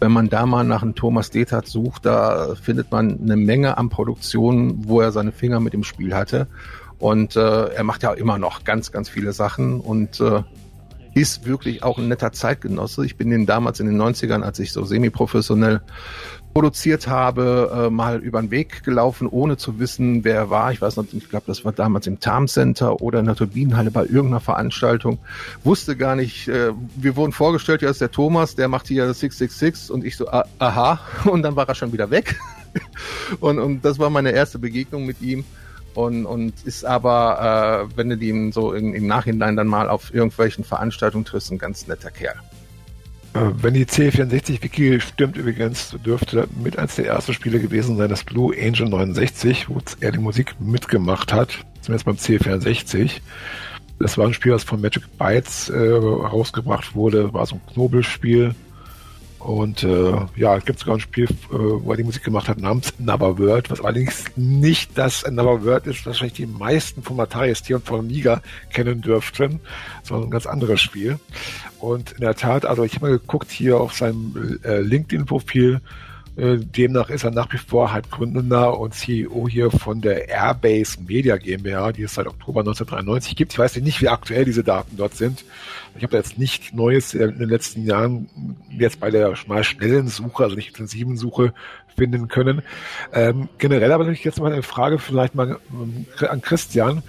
Wenn 0.00 0.12
man 0.12 0.28
da 0.28 0.44
mal 0.44 0.64
nach 0.64 0.82
einem 0.82 0.94
Thomas 0.94 1.30
Detert 1.30 1.68
sucht, 1.68 2.04
da 2.04 2.54
findet 2.60 2.90
man 2.90 3.20
eine 3.22 3.36
Menge 3.36 3.78
an 3.78 3.88
Produktionen, 3.88 4.88
wo 4.88 5.00
er 5.00 5.12
seine 5.12 5.32
Finger 5.32 5.60
mit 5.60 5.72
dem 5.72 5.84
Spiel 5.84 6.14
hatte. 6.14 6.48
Und 6.98 7.36
äh, 7.36 7.68
er 7.68 7.84
macht 7.84 8.02
ja 8.02 8.12
immer 8.12 8.38
noch 8.38 8.64
ganz, 8.64 8.92
ganz 8.92 9.08
viele 9.08 9.32
Sachen 9.32 9.80
und 9.80 10.20
äh, 10.20 10.42
ist 11.14 11.46
wirklich 11.46 11.82
auch 11.82 11.98
ein 11.98 12.08
netter 12.08 12.32
Zeitgenosse. 12.32 13.04
Ich 13.04 13.16
bin 13.16 13.30
den 13.30 13.46
damals 13.46 13.80
in 13.80 13.86
den 13.86 14.00
90ern, 14.00 14.42
als 14.42 14.58
ich 14.58 14.72
so 14.72 14.84
semi-professionell 14.84 15.82
produziert 16.52 17.08
habe, 17.08 17.86
äh, 17.86 17.90
mal 17.90 18.18
über 18.18 18.40
den 18.40 18.50
Weg 18.50 18.82
gelaufen, 18.82 19.26
ohne 19.26 19.56
zu 19.56 19.78
wissen, 19.78 20.24
wer 20.24 20.34
er 20.34 20.50
war. 20.50 20.72
Ich 20.72 20.82
weiß 20.82 20.96
noch, 20.96 21.06
ich 21.10 21.28
glaube, 21.28 21.44
das 21.46 21.64
war 21.64 21.72
damals 21.72 22.06
im 22.06 22.20
Tarm 22.20 22.46
Center 22.46 23.00
oder 23.00 23.20
in 23.20 23.26
der 23.26 23.36
Turbinenhalle 23.36 23.90
bei 23.90 24.02
irgendeiner 24.02 24.40
Veranstaltung. 24.40 25.18
Wusste 25.64 25.96
gar 25.96 26.14
nicht, 26.14 26.48
äh, 26.48 26.72
wir 26.96 27.16
wurden 27.16 27.32
vorgestellt, 27.32 27.82
ja, 27.82 27.90
ist 27.90 28.00
der 28.00 28.10
Thomas, 28.10 28.54
der 28.54 28.68
macht 28.68 28.88
hier 28.88 29.06
666 29.06 29.90
und 29.90 30.04
ich 30.04 30.16
so, 30.16 30.28
ah, 30.28 30.44
aha, 30.58 31.00
und 31.24 31.42
dann 31.42 31.56
war 31.56 31.68
er 31.68 31.74
schon 31.74 31.92
wieder 31.92 32.10
weg. 32.10 32.38
und, 33.40 33.58
und 33.58 33.84
das 33.84 33.98
war 33.98 34.10
meine 34.10 34.32
erste 34.32 34.58
Begegnung 34.58 35.06
mit 35.06 35.22
ihm 35.22 35.44
und, 35.94 36.26
und 36.26 36.54
ist 36.64 36.84
aber, 36.84 37.88
äh, 37.90 37.96
wenn 37.96 38.08
du 38.08 38.16
ihn 38.16 38.52
so 38.52 38.72
in, 38.72 38.94
im 38.94 39.06
Nachhinein 39.06 39.56
dann 39.56 39.66
mal 39.66 39.88
auf 39.88 40.12
irgendwelchen 40.12 40.64
Veranstaltungen 40.64 41.24
triffst, 41.24 41.50
ein 41.50 41.58
ganz 41.58 41.86
netter 41.86 42.10
Kerl. 42.10 42.36
Äh, 43.34 43.50
wenn 43.62 43.74
die 43.74 43.86
C64-Wiki 43.86 45.00
stimmt 45.00 45.36
übrigens, 45.36 45.96
dürfte 46.04 46.48
mit 46.62 46.78
eines 46.78 46.96
der 46.96 47.06
ersten 47.06 47.32
Spiele 47.32 47.60
gewesen 47.60 47.96
sein, 47.96 48.08
das 48.08 48.24
Blue 48.24 48.54
Angel 48.58 48.88
69, 48.88 49.68
wo 49.68 49.80
er 50.00 50.12
die 50.12 50.18
Musik 50.18 50.54
mitgemacht 50.60 51.32
hat, 51.32 51.64
zumindest 51.80 52.04
beim 52.04 52.16
C64. 52.16 53.20
Das 53.98 54.18
war 54.18 54.26
ein 54.26 54.34
Spiel, 54.34 54.52
das 54.52 54.64
von 54.64 54.80
Magic 54.80 55.04
Bytes 55.16 55.68
äh, 55.68 55.78
rausgebracht 55.78 56.94
wurde, 56.94 57.32
war 57.32 57.46
so 57.46 57.56
ein 57.56 57.60
Knobelspiel 57.72 58.54
und 59.44 59.82
äh, 59.82 60.14
ja, 60.36 60.56
es 60.56 60.64
gibt 60.64 60.78
sogar 60.78 60.96
ein 60.96 61.00
Spiel, 61.00 61.24
äh, 61.24 61.28
wo 61.50 61.90
er 61.90 61.96
die 61.96 62.04
Musik 62.04 62.22
gemacht 62.22 62.48
hat, 62.48 62.58
namens 62.58 62.94
Another 63.00 63.38
World, 63.38 63.70
was 63.70 63.80
allerdings 63.80 64.26
nicht 64.36 64.96
das 64.96 65.24
Another 65.24 65.64
World 65.64 65.86
ist, 65.86 66.00
was 66.00 66.06
wahrscheinlich 66.06 66.34
die 66.34 66.46
meisten 66.46 67.02
vom 67.02 67.18
Atari 67.18 67.52
ST 67.54 67.72
und 67.72 67.84
vom 67.84 68.00
Amiga 68.00 68.40
kennen 68.72 69.00
dürften, 69.00 69.60
sondern 70.04 70.28
ein 70.28 70.30
ganz 70.30 70.46
anderes 70.46 70.80
Spiel. 70.80 71.18
Und 71.80 72.12
in 72.12 72.20
der 72.20 72.36
Tat, 72.36 72.64
also 72.64 72.84
ich 72.84 72.94
habe 72.94 73.06
mal 73.06 73.18
geguckt 73.18 73.50
hier 73.50 73.78
auf 73.78 73.94
seinem 73.94 74.60
äh, 74.62 74.80
LinkedIn-Profil, 74.80 75.80
demnach 76.34 77.10
ist 77.10 77.24
er 77.24 77.30
nach 77.30 77.52
wie 77.52 77.58
vor 77.58 77.92
halt 77.92 78.10
Gründer 78.10 78.80
und 78.80 78.94
CEO 78.94 79.48
hier 79.48 79.70
von 79.70 80.00
der 80.00 80.28
Airbase 80.30 80.98
Media 81.02 81.36
GmbH, 81.36 81.92
die 81.92 82.04
es 82.04 82.14
seit 82.14 82.26
Oktober 82.26 82.60
1993 82.60 83.36
gibt. 83.36 83.52
Ich 83.52 83.58
weiß 83.58 83.76
nicht, 83.76 84.00
wie 84.00 84.08
aktuell 84.08 84.46
diese 84.46 84.64
Daten 84.64 84.96
dort 84.96 85.14
sind. 85.14 85.44
Ich 85.94 86.02
habe 86.02 86.16
jetzt 86.16 86.38
nicht 86.38 86.72
Neues 86.74 87.12
in 87.12 87.38
den 87.38 87.50
letzten 87.50 87.84
Jahren 87.84 88.56
jetzt 88.70 88.98
bei 88.98 89.10
der 89.10 89.34
mal 89.46 89.62
schnellen 89.62 90.08
Suche, 90.08 90.44
also 90.44 90.56
nicht 90.56 90.68
intensiven 90.68 91.18
Suche 91.18 91.52
finden 91.96 92.28
können. 92.28 92.62
Ähm, 93.12 93.50
generell 93.58 93.92
aber 93.92 94.04
natürlich 94.04 94.24
jetzt 94.24 94.40
mal 94.40 94.52
eine 94.52 94.62
Frage 94.62 94.98
vielleicht 94.98 95.34
mal 95.34 95.58
ähm, 95.70 96.06
an 96.26 96.40
Christian 96.40 97.02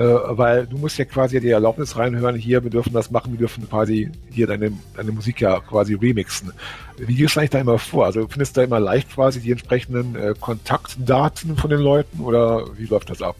äh, 0.00 0.38
weil 0.38 0.66
du 0.66 0.78
musst 0.78 0.96
ja 0.96 1.04
quasi 1.04 1.40
die 1.40 1.50
Erlaubnis 1.50 1.94
reinhören, 1.94 2.34
hier, 2.34 2.62
wir 2.62 2.70
dürfen 2.70 2.94
das 2.94 3.10
machen, 3.10 3.32
wir 3.32 3.38
dürfen 3.38 3.68
quasi 3.68 4.10
hier 4.30 4.46
deine, 4.46 4.72
deine 4.96 5.12
Musik 5.12 5.42
ja 5.42 5.60
quasi 5.60 5.92
remixen. 5.94 6.52
Wie 6.96 7.14
gehst 7.14 7.36
du 7.36 7.40
eigentlich 7.40 7.50
da 7.50 7.60
immer 7.60 7.78
vor? 7.78 8.06
Also 8.06 8.26
findest 8.26 8.56
du 8.56 8.60
da 8.60 8.64
immer 8.64 8.80
leicht 8.80 9.12
quasi 9.14 9.40
die 9.40 9.52
entsprechenden 9.52 10.16
äh, 10.16 10.34
Kontaktdaten 10.40 11.54
von 11.58 11.68
den 11.68 11.80
Leuten 11.80 12.20
oder 12.20 12.64
wie 12.78 12.86
läuft 12.86 13.10
das 13.10 13.20
ab? 13.20 13.36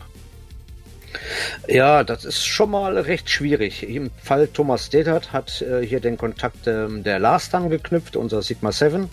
Ja, 1.66 2.04
das 2.04 2.26
ist 2.26 2.44
schon 2.44 2.70
mal 2.70 2.98
recht 2.98 3.30
schwierig. 3.30 3.88
Im 3.88 4.10
Fall 4.22 4.46
Thomas 4.46 4.90
Detert 4.90 5.32
hat 5.32 5.62
äh, 5.62 5.84
hier 5.84 6.00
den 6.00 6.18
Kontakt 6.18 6.66
ähm, 6.66 7.02
der 7.04 7.18
Lars 7.18 7.48
dann 7.48 7.70
geknüpft, 7.70 8.16
unser 8.16 8.42
Sigma 8.42 8.70
7 8.70 9.08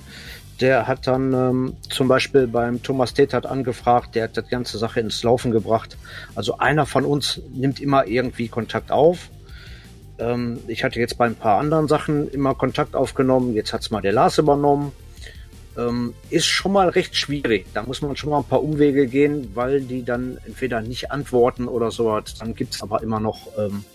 der 0.61 0.87
hat 0.87 1.07
dann 1.07 1.33
ähm, 1.33 1.73
zum 1.89 2.07
Beispiel 2.07 2.47
beim 2.47 2.81
Thomas 2.81 3.13
Tetert 3.13 3.45
angefragt, 3.45 4.15
der 4.15 4.25
hat 4.25 4.37
das 4.37 4.49
ganze 4.49 4.77
Sache 4.77 4.99
ins 4.99 5.23
Laufen 5.23 5.51
gebracht. 5.51 5.97
Also 6.35 6.57
einer 6.57 6.85
von 6.85 7.05
uns 7.05 7.41
nimmt 7.53 7.79
immer 7.79 8.07
irgendwie 8.07 8.47
Kontakt 8.47 8.91
auf. 8.91 9.29
Ähm, 10.19 10.59
ich 10.67 10.83
hatte 10.83 10.99
jetzt 10.99 11.17
bei 11.17 11.25
ein 11.25 11.35
paar 11.35 11.59
anderen 11.59 11.87
Sachen 11.87 12.29
immer 12.31 12.55
Kontakt 12.55 12.95
aufgenommen. 12.95 13.53
Jetzt 13.53 13.73
hat's 13.73 13.91
mal 13.91 14.01
der 14.01 14.13
Lars 14.13 14.37
übernommen. 14.37 14.91
ähm, 15.77 16.13
ist 16.29 16.47
schon 16.47 16.73
mal 16.73 16.89
recht 16.89 17.15
schwierig. 17.15 17.67
Da 17.73 17.83
muss 17.83 18.01
man 18.01 18.15
schon 18.15 18.31
mal 18.31 18.39
ein 18.39 18.43
paar 18.43 18.63
Umwege 18.63 19.07
gehen, 19.07 19.51
weil 19.53 19.81
die 19.81 20.03
dann 20.03 20.39
entweder 20.45 20.81
nicht 20.81 21.11
antworten 21.11 21.67
oder 21.67 21.91
sowas. 21.91 22.35
Dann 22.39 22.55
gibt's 22.55 22.81
aber 22.81 23.03
immer 23.03 23.19
noch 23.19 23.47
ähm, 23.57 23.85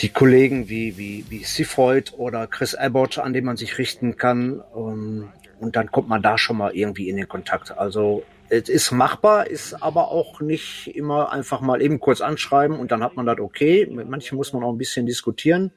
die 0.00 0.08
Kollegen 0.08 0.68
wie, 0.68 0.96
wie, 0.96 1.24
wie 1.28 1.44
Seafreud 1.44 2.12
oder 2.16 2.46
Chris 2.46 2.74
Abbott, 2.74 3.18
an 3.18 3.32
den 3.32 3.44
man 3.44 3.56
sich 3.56 3.78
richten 3.78 4.16
kann. 4.16 4.62
Ähm, 4.74 5.28
und 5.58 5.76
dann 5.76 5.90
kommt 5.90 6.08
man 6.08 6.22
da 6.22 6.38
schon 6.38 6.56
mal 6.56 6.74
irgendwie 6.74 7.10
in 7.10 7.16
den 7.16 7.28
Kontakt. 7.28 7.76
Also 7.76 8.22
es 8.48 8.68
ist 8.68 8.90
machbar, 8.92 9.46
ist 9.46 9.74
aber 9.82 10.08
auch 10.08 10.40
nicht 10.40 10.88
immer 10.94 11.32
einfach 11.32 11.60
mal 11.60 11.82
eben 11.82 12.00
kurz 12.00 12.20
anschreiben 12.20 12.78
und 12.78 12.90
dann 12.90 13.04
hat 13.04 13.14
man 13.14 13.26
das 13.26 13.38
okay. 13.38 13.86
Mit 13.90 14.08
manchen 14.08 14.36
muss 14.36 14.52
man 14.52 14.64
auch 14.64 14.72
ein 14.72 14.78
bisschen 14.78 15.04
diskutieren. 15.06 15.72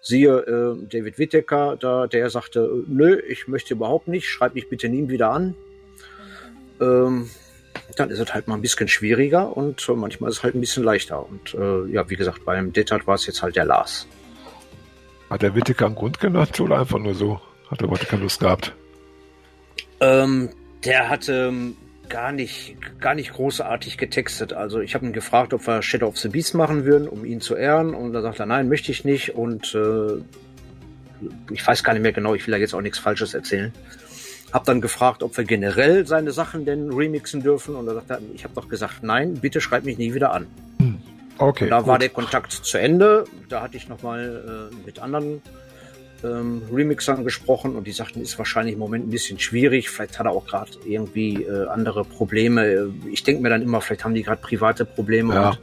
Siehe 0.00 0.38
äh, 0.38 0.86
David 0.88 1.18
Whittaker, 1.18 1.76
da, 1.78 2.06
der 2.06 2.30
sagte, 2.30 2.84
nö, 2.86 3.20
ich 3.28 3.48
möchte 3.48 3.74
überhaupt 3.74 4.08
nicht, 4.08 4.28
schreib 4.28 4.54
mich 4.54 4.68
bitte 4.68 4.88
nie 4.88 5.08
wieder 5.08 5.30
an. 5.30 5.54
Ähm, 6.80 7.28
dann 7.96 8.10
ist 8.10 8.18
es 8.18 8.34
halt 8.34 8.48
mal 8.48 8.54
ein 8.54 8.60
bisschen 8.60 8.88
schwieriger 8.88 9.56
und 9.56 9.88
äh, 9.88 9.92
manchmal 9.92 10.30
ist 10.30 10.38
es 10.38 10.42
halt 10.42 10.54
ein 10.54 10.60
bisschen 10.60 10.84
leichter. 10.84 11.26
Und 11.26 11.54
äh, 11.54 11.92
ja, 11.92 12.08
wie 12.08 12.16
gesagt, 12.16 12.44
beim 12.44 12.72
Detat 12.72 13.06
war 13.06 13.14
es 13.14 13.26
jetzt 13.26 13.42
halt 13.42 13.56
der 13.56 13.64
Lars. 13.64 14.06
Hat 15.30 15.42
der 15.42 15.54
Whittaker 15.54 15.86
einen 15.86 15.94
Grund 15.94 16.20
genannt 16.20 16.58
oder 16.60 16.78
einfach 16.78 16.98
nur 16.98 17.14
so? 17.14 17.40
Hat 17.70 17.82
er 17.82 17.90
heute 17.90 18.06
keine 18.06 18.22
Lust 18.22 18.40
gehabt? 18.40 18.74
Ähm, 20.00 20.50
der 20.84 21.08
hatte 21.08 21.48
ähm, 21.48 21.76
gar 22.08 22.32
nicht, 22.32 22.76
gar 23.00 23.14
nicht 23.14 23.32
großartig 23.32 23.98
getextet. 23.98 24.52
Also 24.52 24.80
ich 24.80 24.94
habe 24.94 25.06
ihn 25.06 25.12
gefragt, 25.12 25.52
ob 25.52 25.66
wir 25.66 25.82
Shadow 25.82 26.08
of 26.08 26.18
the 26.18 26.28
Beast 26.28 26.54
machen 26.54 26.84
würden, 26.84 27.08
um 27.08 27.24
ihn 27.24 27.40
zu 27.40 27.54
ehren. 27.54 27.94
Und 27.94 28.12
da 28.12 28.22
sagt 28.22 28.40
er, 28.40 28.46
nein, 28.46 28.68
möchte 28.68 28.92
ich 28.92 29.04
nicht. 29.04 29.34
Und 29.34 29.74
äh, 29.74 30.22
ich 31.52 31.66
weiß 31.66 31.84
gar 31.84 31.92
nicht 31.92 32.02
mehr 32.02 32.12
genau, 32.12 32.34
ich 32.34 32.46
will 32.46 32.52
da 32.52 32.58
jetzt 32.58 32.74
auch 32.74 32.80
nichts 32.80 32.98
Falsches 32.98 33.34
erzählen. 33.34 33.72
Hab 34.52 34.64
dann 34.64 34.80
gefragt, 34.80 35.22
ob 35.22 35.36
wir 35.36 35.44
generell 35.44 36.06
seine 36.06 36.32
Sachen 36.32 36.64
denn 36.64 36.90
remixen 36.92 37.42
dürfen. 37.42 37.74
Und 37.76 37.88
er, 37.88 38.18
ich 38.34 38.44
habe 38.44 38.54
doch 38.54 38.68
gesagt, 38.68 39.02
nein, 39.02 39.34
bitte 39.34 39.60
schreib 39.60 39.84
mich 39.84 39.98
nie 39.98 40.14
wieder 40.14 40.32
an. 40.32 40.46
Hm. 40.78 41.00
Okay. 41.38 41.64
Und 41.64 41.70
da 41.70 41.78
gut. 41.78 41.86
war 41.86 41.98
der 41.98 42.08
Kontakt 42.08 42.52
zu 42.52 42.78
Ende. 42.78 43.24
Da 43.48 43.62
hatte 43.62 43.76
ich 43.76 43.88
nochmal 43.88 44.70
äh, 44.72 44.86
mit 44.86 44.98
anderen 44.98 45.42
ähm, 46.24 46.62
Remixern 46.72 47.24
gesprochen 47.24 47.76
und 47.76 47.86
die 47.86 47.92
sagten, 47.92 48.20
ist 48.20 48.38
wahrscheinlich 48.38 48.74
im 48.74 48.78
Moment 48.78 49.06
ein 49.06 49.10
bisschen 49.10 49.38
schwierig. 49.38 49.88
Vielleicht 49.88 50.18
hat 50.18 50.26
er 50.26 50.32
auch 50.32 50.46
gerade 50.46 50.72
irgendwie 50.84 51.44
äh, 51.44 51.66
andere 51.68 52.04
Probleme. 52.04 52.92
Ich 53.10 53.22
denke 53.22 53.42
mir 53.42 53.50
dann 53.50 53.62
immer, 53.62 53.80
vielleicht 53.80 54.04
haben 54.04 54.14
die 54.14 54.22
gerade 54.22 54.40
private 54.40 54.84
Probleme 54.84 55.34
ja. 55.34 55.50
und 55.50 55.60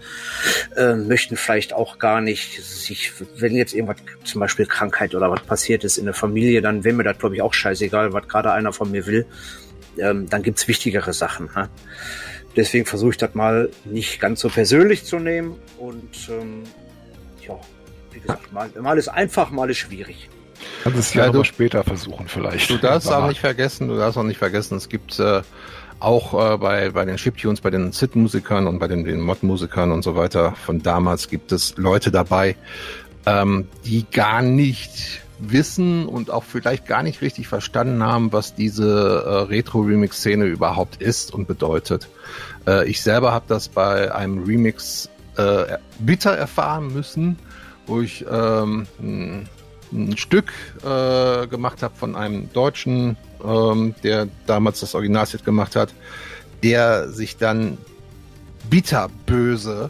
äh, 0.77 0.95
möchten 0.95 1.35
vielleicht 1.35 1.73
auch 1.73 1.99
gar 1.99 2.21
nicht 2.21 2.63
sich, 2.63 3.11
wenn 3.37 3.55
jetzt 3.55 3.73
irgendwas, 3.73 3.97
zum 4.23 4.39
Beispiel 4.39 4.65
Krankheit 4.65 5.13
oder 5.13 5.29
was 5.29 5.41
passiert 5.41 5.83
ist 5.83 5.97
in 5.97 6.05
der 6.05 6.13
Familie, 6.13 6.61
dann 6.61 6.83
wäre 6.83 6.95
mir 6.95 7.03
das, 7.03 7.17
glaube 7.17 7.35
ich, 7.35 7.41
auch 7.41 7.53
scheißegal, 7.53 8.13
was 8.13 8.27
gerade 8.27 8.51
einer 8.51 8.71
von 8.71 8.91
mir 8.91 9.05
will. 9.05 9.25
Ähm, 9.97 10.29
dann 10.29 10.43
gibt's 10.43 10.67
wichtigere 10.67 11.13
Sachen. 11.13 11.53
Ha? 11.55 11.69
Deswegen 12.55 12.85
versuche 12.85 13.11
ich 13.11 13.17
das 13.17 13.33
mal 13.35 13.69
nicht 13.83 14.21
ganz 14.21 14.39
so 14.39 14.49
persönlich 14.49 15.03
zu 15.03 15.19
nehmen 15.19 15.59
und 15.77 16.29
ähm, 16.29 16.63
ja, 17.45 17.59
wie 18.11 18.21
gesagt, 18.21 18.53
mal, 18.53 18.69
mal 18.79 18.97
ist 18.97 19.09
einfach, 19.09 19.51
mal 19.51 19.69
ist 19.69 19.77
schwierig. 19.77 20.29
Kannst 20.83 20.99
es 20.99 21.13
ja, 21.13 21.25
ja 21.25 21.31
du, 21.31 21.43
später 21.43 21.83
versuchen 21.83 22.27
vielleicht. 22.27 22.69
Du 22.69 22.77
darfst 22.77 23.11
auch 23.11 23.27
nicht 23.27 23.39
vergessen, 23.39 23.87
du 23.87 23.97
darfst 23.97 24.17
auch 24.17 24.23
nicht 24.23 24.37
vergessen, 24.37 24.77
es 24.77 24.89
gibt 24.89 25.19
äh, 25.19 25.41
auch 25.99 26.53
äh, 26.53 26.57
bei, 26.57 26.89
bei 26.91 27.05
den 27.05 27.17
Chiptunes, 27.17 27.61
bei 27.61 27.69
den 27.69 27.91
SID-Musikern 27.91 28.67
und 28.67 28.79
bei 28.79 28.87
den, 28.87 29.03
den 29.03 29.21
Mod-Musikern 29.21 29.91
und 29.91 30.03
so 30.03 30.15
weiter 30.15 30.53
von 30.53 30.81
damals 30.81 31.29
gibt 31.29 31.51
es 31.51 31.75
Leute 31.77 32.11
dabei, 32.11 32.55
ähm, 33.25 33.67
die 33.85 34.05
gar 34.11 34.41
nicht 34.41 35.21
wissen 35.39 36.05
und 36.05 36.29
auch 36.31 36.43
vielleicht 36.43 36.85
gar 36.85 37.03
nicht 37.03 37.21
richtig 37.21 37.47
verstanden 37.47 38.03
haben, 38.03 38.31
was 38.31 38.55
diese 38.55 39.23
äh, 39.25 39.29
Retro-Remix-Szene 39.49 40.45
überhaupt 40.45 41.01
ist 41.01 41.33
und 41.33 41.47
bedeutet. 41.47 42.07
Äh, 42.67 42.87
ich 42.87 43.01
selber 43.01 43.31
habe 43.31 43.45
das 43.47 43.67
bei 43.67 44.13
einem 44.13 44.43
Remix 44.43 45.09
äh, 45.37 45.77
bitter 45.99 46.31
erfahren 46.31 46.93
müssen, 46.93 47.37
wo 47.87 48.01
ich 48.01 48.25
ähm, 48.29 48.87
ein 49.95 50.17
Stück 50.17 50.53
äh, 50.83 51.47
gemacht 51.47 51.83
habe 51.83 51.95
von 51.95 52.15
einem 52.15 52.51
Deutschen, 52.53 53.17
ähm, 53.43 53.95
der 54.03 54.27
damals 54.45 54.81
das 54.81 54.95
Originalset 54.95 55.45
gemacht 55.45 55.75
hat, 55.75 55.93
der 56.63 57.09
sich 57.09 57.37
dann 57.37 57.77
bitterböse 58.69 59.89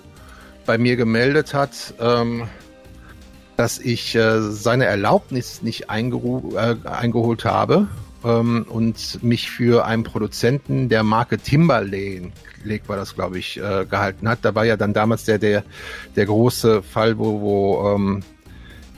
bei 0.65 0.77
mir 0.77 0.95
gemeldet 0.95 1.53
hat, 1.53 1.93
ähm, 1.99 2.47
dass 3.57 3.79
ich 3.79 4.15
äh, 4.15 4.41
seine 4.41 4.85
Erlaubnis 4.85 5.61
nicht 5.61 5.83
äh, 5.89 6.75
eingeholt 6.83 7.45
habe 7.45 7.87
ähm, 8.23 8.65
und 8.67 9.23
mich 9.23 9.49
für 9.49 9.85
einen 9.85 10.03
Produzenten 10.03 10.89
der 10.89 11.03
Marke 11.03 11.37
Timberlake 11.37 12.31
war 12.87 12.97
das, 12.97 13.15
glaube 13.15 13.39
ich, 13.39 13.57
äh, 13.57 13.85
gehalten 13.85 14.27
hat. 14.27 14.39
Da 14.41 14.55
war 14.55 14.65
ja 14.65 14.75
dann 14.75 14.93
damals 14.93 15.25
der, 15.25 15.37
der, 15.37 15.63
der 16.15 16.25
große 16.25 16.81
Fall, 16.81 17.17
wo, 17.17 17.39
wo 17.41 17.95
ähm, 17.95 18.23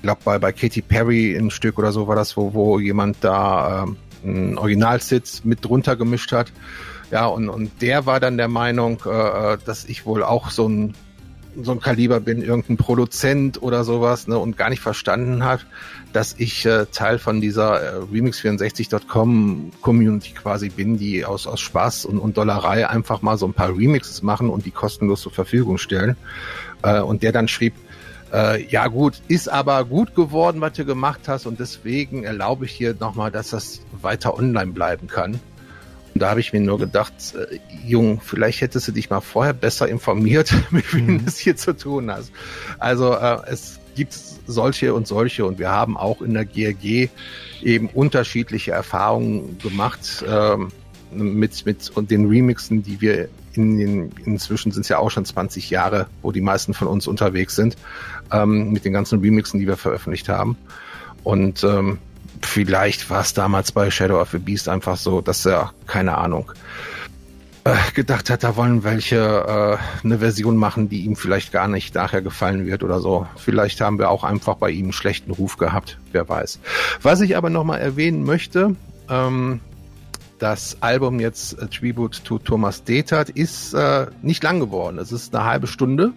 glaube 0.01 0.21
bei, 0.23 0.39
bei 0.39 0.51
Katy 0.51 0.81
Perry 0.81 1.35
ein 1.35 1.51
Stück 1.51 1.77
oder 1.77 1.91
so 1.91 2.07
war 2.07 2.15
das, 2.15 2.37
wo, 2.37 2.53
wo 2.53 2.79
jemand 2.79 3.17
da 3.21 3.83
ähm, 3.83 3.97
ein 4.23 4.57
Originalsitz 4.57 5.43
mit 5.43 5.63
drunter 5.63 5.95
gemischt 5.95 6.31
hat. 6.31 6.51
Ja, 7.11 7.25
und, 7.27 7.49
und 7.49 7.81
der 7.81 8.05
war 8.05 8.19
dann 8.19 8.37
der 8.37 8.49
Meinung, 8.49 9.01
äh, 9.05 9.53
äh, 9.53 9.57
dass 9.65 9.85
ich 9.85 10.05
wohl 10.05 10.23
auch 10.23 10.49
so 10.49 10.67
ein 10.67 10.93
so 11.63 11.71
ein 11.71 11.79
Kaliber 11.79 12.19
bin, 12.19 12.41
irgendein 12.41 12.77
Produzent 12.77 13.61
oder 13.61 13.83
sowas, 13.83 14.27
ne, 14.27 14.37
und 14.37 14.57
gar 14.57 14.69
nicht 14.69 14.81
verstanden 14.81 15.43
hat, 15.43 15.65
dass 16.13 16.35
ich 16.37 16.65
äh, 16.65 16.85
Teil 16.91 17.17
von 17.17 17.41
dieser 17.41 17.81
äh, 17.81 17.99
Remix64.com 18.13 19.71
Community 19.81 20.33
quasi 20.33 20.69
bin, 20.69 20.97
die 20.97 21.25
aus, 21.25 21.47
aus 21.47 21.59
Spaß 21.59 22.05
und, 22.05 22.19
und 22.19 22.37
Dollerei 22.37 22.87
einfach 22.87 23.21
mal 23.21 23.37
so 23.37 23.47
ein 23.47 23.53
paar 23.53 23.75
Remixes 23.75 24.21
machen 24.21 24.49
und 24.49 24.65
die 24.65 24.71
kostenlos 24.71 25.21
zur 25.21 25.31
Verfügung 25.31 25.77
stellen. 25.77 26.15
Äh, 26.83 27.01
und 27.01 27.23
der 27.23 27.31
dann 27.31 27.47
schrieb, 27.47 27.73
äh, 28.33 28.65
ja 28.67 28.87
gut, 28.87 29.21
ist 29.27 29.49
aber 29.49 29.85
gut 29.85 30.15
geworden, 30.15 30.61
was 30.61 30.73
du 30.73 30.85
gemacht 30.85 31.21
hast 31.27 31.45
und 31.45 31.59
deswegen 31.59 32.23
erlaube 32.23 32.65
ich 32.65 32.77
dir 32.77 32.95
nochmal, 32.99 33.31
dass 33.31 33.51
das 33.51 33.81
weiter 34.01 34.37
online 34.37 34.71
bleiben 34.71 35.07
kann. 35.07 35.39
Und 36.13 36.21
da 36.21 36.31
habe 36.31 36.39
ich 36.39 36.51
mir 36.51 36.61
nur 36.61 36.79
gedacht, 36.79 37.13
äh, 37.35 37.59
Jung, 37.85 38.21
vielleicht 38.21 38.61
hättest 38.61 38.87
du 38.87 38.91
dich 38.91 39.09
mal 39.09 39.21
vorher 39.21 39.53
besser 39.53 39.87
informiert, 39.87 40.53
mit 40.71 40.93
wem 40.93 41.05
mhm. 41.05 41.19
du 41.19 41.25
es 41.27 41.37
hier 41.37 41.55
zu 41.55 41.75
tun 41.77 42.11
hast. 42.11 42.31
Also 42.79 43.13
äh, 43.13 43.39
es 43.47 43.79
gibt 43.95 44.13
solche 44.45 44.93
und 44.93 45.07
solche 45.07 45.45
und 45.45 45.59
wir 45.59 45.69
haben 45.69 45.97
auch 45.97 46.21
in 46.21 46.33
der 46.33 46.45
GRG 46.45 47.09
eben 47.61 47.89
unterschiedliche 47.89 48.71
Erfahrungen 48.71 49.57
gemacht 49.59 50.23
ähm, 50.27 50.69
mit, 51.11 51.65
mit 51.65 51.89
und 51.95 52.11
den 52.11 52.27
Remixen, 52.27 52.83
die 52.83 53.01
wir 53.01 53.29
in 53.53 53.77
den, 53.77 54.11
inzwischen 54.25 54.71
sind 54.71 54.81
es 54.81 54.89
ja 54.89 54.99
auch 54.99 55.09
schon 55.09 55.25
20 55.25 55.69
Jahre, 55.69 56.07
wo 56.21 56.31
die 56.31 56.41
meisten 56.41 56.73
von 56.73 56.87
uns 56.87 57.07
unterwegs 57.07 57.55
sind 57.55 57.75
ähm, 58.31 58.71
mit 58.71 58.85
den 58.85 58.93
ganzen 58.93 59.19
Remixen, 59.19 59.59
die 59.59 59.67
wir 59.67 59.77
veröffentlicht 59.77 60.29
haben. 60.29 60.57
Und 61.23 61.63
ähm, 61.63 61.99
vielleicht 62.41 63.09
war 63.09 63.21
es 63.21 63.33
damals 63.33 63.71
bei 63.71 63.89
Shadow 63.91 64.21
of 64.21 64.31
the 64.31 64.37
Beast 64.37 64.69
einfach 64.69 64.97
so, 64.97 65.21
dass 65.21 65.45
er, 65.45 65.73
keine 65.87 66.17
Ahnung, 66.17 66.51
äh, 67.67 67.75
gedacht 67.93 68.29
hat, 68.29 68.43
da 68.43 68.55
wollen 68.55 68.83
welche 68.85 69.17
äh, 69.17 70.05
eine 70.05 70.19
Version 70.19 70.55
machen, 70.55 70.87
die 70.87 71.01
ihm 71.01 71.17
vielleicht 71.17 71.51
gar 71.51 71.67
nicht 71.67 71.95
nachher 71.95 72.21
gefallen 72.21 72.65
wird 72.65 72.81
oder 72.81 73.01
so. 73.01 73.27
Vielleicht 73.35 73.81
haben 73.81 73.99
wir 73.99 74.09
auch 74.09 74.23
einfach 74.23 74.55
bei 74.55 74.69
ihm 74.69 74.85
einen 74.85 74.93
schlechten 74.93 75.31
Ruf 75.31 75.57
gehabt, 75.57 75.97
wer 76.13 76.29
weiß. 76.29 76.59
Was 77.01 77.19
ich 77.19 77.35
aber 77.35 77.49
nochmal 77.49 77.81
erwähnen 77.81 78.23
möchte, 78.23 78.75
ähm, 79.09 79.59
das 80.39 80.77
Album 80.81 81.19
jetzt 81.19 81.59
äh, 81.59 81.67
Tribute 81.67 82.23
to 82.23 82.37
Thomas 82.37 82.83
Detert 82.83 83.29
ist 83.29 83.73
äh, 83.73 84.07
nicht 84.21 84.43
lang 84.43 84.59
geworden. 84.59 84.99
Es 84.99 85.11
ist 85.11 85.35
eine 85.35 85.45
halbe 85.45 85.67
Stunde 85.67 86.13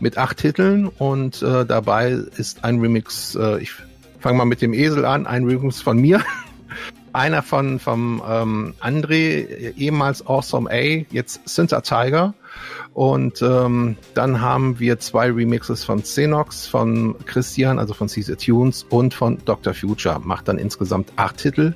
mit 0.00 0.18
acht 0.18 0.38
Titeln 0.38 0.88
und 0.88 1.42
äh, 1.42 1.64
dabei 1.64 2.10
ist 2.36 2.64
ein 2.64 2.80
Remix, 2.80 3.34
äh, 3.34 3.60
ich 3.60 3.72
fange 4.18 4.38
mal 4.38 4.44
mit 4.44 4.62
dem 4.62 4.72
Esel 4.72 5.04
an, 5.04 5.26
ein 5.26 5.44
Remix 5.44 5.80
von 5.80 5.98
mir. 5.98 6.22
Einer 7.12 7.42
von 7.42 7.80
vom 7.80 8.22
ähm, 8.28 8.74
André, 8.80 9.74
ehemals 9.76 10.24
Awesome 10.24 10.70
A, 10.70 11.04
jetzt 11.10 11.40
Synta 11.48 11.80
Tiger. 11.80 12.34
Und 12.92 13.40
ähm, 13.42 13.96
dann 14.14 14.40
haben 14.40 14.80
wir 14.80 14.98
zwei 14.98 15.30
Remixes 15.30 15.84
von 15.84 16.02
Xenox, 16.02 16.66
von 16.66 17.14
Christian, 17.24 17.78
also 17.78 17.94
von 17.94 18.08
Caesar 18.08 18.36
Tunes 18.36 18.84
und 18.90 19.14
von 19.14 19.38
Dr. 19.44 19.74
Future. 19.74 20.20
Macht 20.20 20.48
dann 20.48 20.58
insgesamt 20.58 21.12
acht 21.16 21.36
Titel. 21.38 21.74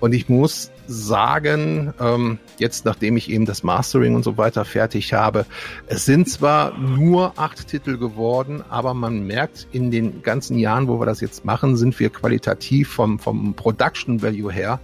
Und 0.00 0.12
ich 0.12 0.28
muss 0.28 0.70
sagen, 0.86 1.94
ähm, 2.00 2.38
jetzt 2.58 2.84
nachdem 2.84 3.16
ich 3.16 3.30
eben 3.30 3.46
das 3.46 3.62
Mastering 3.62 4.14
und 4.14 4.22
so 4.22 4.36
weiter 4.36 4.64
fertig 4.64 5.12
habe, 5.12 5.46
es 5.86 6.04
sind 6.04 6.28
zwar 6.28 6.76
nur 6.78 7.32
acht 7.36 7.68
Titel 7.68 7.98
geworden, 7.98 8.62
aber 8.68 8.94
man 8.94 9.26
merkt 9.26 9.66
in 9.72 9.90
den 9.90 10.22
ganzen 10.22 10.58
Jahren, 10.58 10.88
wo 10.88 11.00
wir 11.00 11.06
das 11.06 11.20
jetzt 11.20 11.44
machen, 11.44 11.76
sind 11.76 11.98
wir 11.98 12.10
qualitativ 12.10 12.88
vom, 12.90 13.18
vom 13.18 13.54
Production 13.54 14.22
Value 14.22 14.52
her 14.52 14.80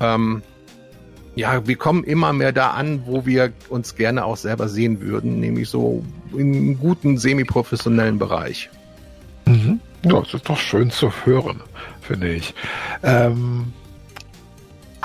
ähm, 0.00 0.42
ja, 1.36 1.66
wir 1.66 1.76
kommen 1.76 2.02
immer 2.02 2.32
mehr 2.32 2.52
da 2.52 2.70
an, 2.70 3.02
wo 3.06 3.24
wir 3.24 3.52
uns 3.68 3.94
gerne 3.94 4.24
auch 4.24 4.36
selber 4.36 4.68
sehen 4.68 5.00
würden, 5.00 5.38
nämlich 5.38 5.68
so 5.68 6.02
im 6.36 6.78
guten 6.78 7.18
semi-professionellen 7.18 8.18
Bereich. 8.18 8.68
Mhm. 9.46 9.80
Ja, 10.04 10.20
das 10.20 10.34
ist 10.34 10.48
doch 10.48 10.58
schön 10.58 10.90
zu 10.90 11.12
hören, 11.24 11.60
finde 12.00 12.32
ich. 12.32 12.54
Ähm, 13.02 13.72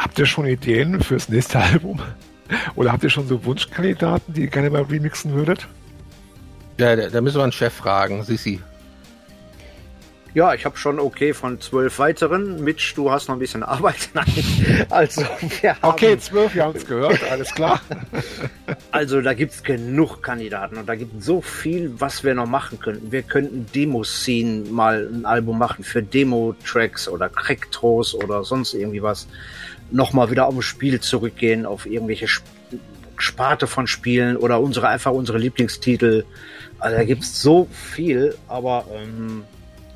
Habt 0.01 0.17
ihr 0.17 0.25
schon 0.25 0.47
Ideen 0.47 0.99
fürs 1.01 1.29
nächste 1.29 1.59
Album? 1.61 1.99
Oder 2.75 2.91
habt 2.91 3.03
ihr 3.03 3.09
schon 3.11 3.27
so 3.27 3.45
Wunschkandidaten, 3.45 4.33
die 4.33 4.41
ihr 4.41 4.47
gerne 4.47 4.71
mal 4.71 4.81
remixen 4.81 5.33
würdet? 5.33 5.67
Ja, 6.79 6.95
da, 6.95 7.09
da 7.09 7.21
müssen 7.21 7.37
wir 7.37 7.43
einen 7.43 7.51
Chef 7.51 7.73
fragen, 7.73 8.23
Sissi. 8.23 8.59
Ja, 10.33 10.53
ich 10.53 10.63
habe 10.63 10.77
schon 10.77 10.97
okay 10.97 11.33
von 11.33 11.59
zwölf 11.59 11.99
weiteren. 11.99 12.63
Mitch, 12.63 12.93
du 12.95 13.11
hast 13.11 13.27
noch 13.27 13.35
ein 13.35 13.39
bisschen 13.39 13.63
Arbeit. 13.63 14.09
Nein, 14.13 14.85
also 14.89 15.23
wir 15.59 15.75
haben, 15.75 15.89
Okay, 15.89 16.17
zwölf, 16.19 16.55
wir 16.55 16.63
haben 16.63 16.77
es 16.77 16.85
gehört, 16.85 17.21
alles 17.29 17.53
klar. 17.53 17.81
also 18.91 19.21
da 19.21 19.33
gibt's 19.33 19.61
genug 19.61 20.23
Kandidaten 20.23 20.77
und 20.77 20.87
da 20.87 20.95
gibt 20.95 21.21
so 21.21 21.41
viel, 21.41 21.93
was 21.99 22.23
wir 22.23 22.33
noch 22.33 22.45
machen 22.45 22.79
könnten. 22.79 23.11
Wir 23.11 23.23
könnten 23.23 23.65
Demo-Scene 23.75 24.69
mal 24.69 25.09
ein 25.13 25.25
Album 25.25 25.57
machen 25.57 25.83
für 25.83 26.01
Demo-Tracks 26.01 27.09
oder 27.09 27.27
Cracktos 27.27 28.15
oder 28.15 28.45
sonst 28.45 28.73
irgendwie 28.73 29.03
was. 29.03 29.27
Nochmal 29.91 30.31
wieder 30.31 30.47
auf 30.47 30.55
das 30.55 30.63
Spiel 30.63 31.01
zurückgehen, 31.01 31.65
auf 31.65 31.85
irgendwelche 31.85 32.27
Sparte 33.17 33.67
von 33.67 33.85
Spielen 33.85 34.37
oder 34.37 34.61
unsere 34.61 34.87
einfach 34.87 35.11
unsere 35.11 35.37
Lieblingstitel. 35.37 36.23
Also 36.79 36.95
da 36.95 37.03
gibt's 37.03 37.41
so 37.41 37.67
viel, 37.73 38.35
aber 38.47 38.85
ähm, 38.95 39.43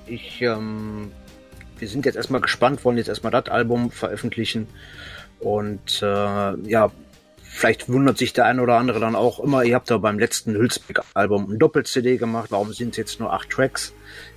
ich, 0.08 0.42
ähm, 0.42 1.12
wir 1.78 1.88
sind 1.88 2.06
jetzt 2.06 2.16
erstmal 2.16 2.42
gespannt, 2.42 2.84
wollen 2.86 2.98
jetzt 2.98 3.10
erstmal 3.10 3.32
das 3.32 3.48
Album 3.48 3.92
veröffentlichen. 3.92 4.68
Und 5.40 6.02
äh, 6.02 6.06
ja, 6.06 6.92
vielleicht 7.42 7.90
wundert 7.90 8.18
sich 8.18 8.34
der 8.34 8.46
eine 8.46 8.62
oder 8.62 8.76
andere 8.76 9.00
dann 9.00 9.16
auch 9.16 9.40
immer, 9.40 9.64
ihr 9.64 9.76
habt 9.76 9.90
da 9.90 9.98
beim 9.98 10.20
letzten 10.20 10.54
Hülsbeck-Album 10.54 11.52
ein 11.52 11.60
Doppel-CD 11.60 12.18
gemacht, 12.18 12.52
warum 12.52 12.74
sind 12.74 12.92
es 12.92 12.98
jetzt 12.98 13.20
nur 13.20 13.34
acht 13.34 13.50
Tracks? 13.50 13.94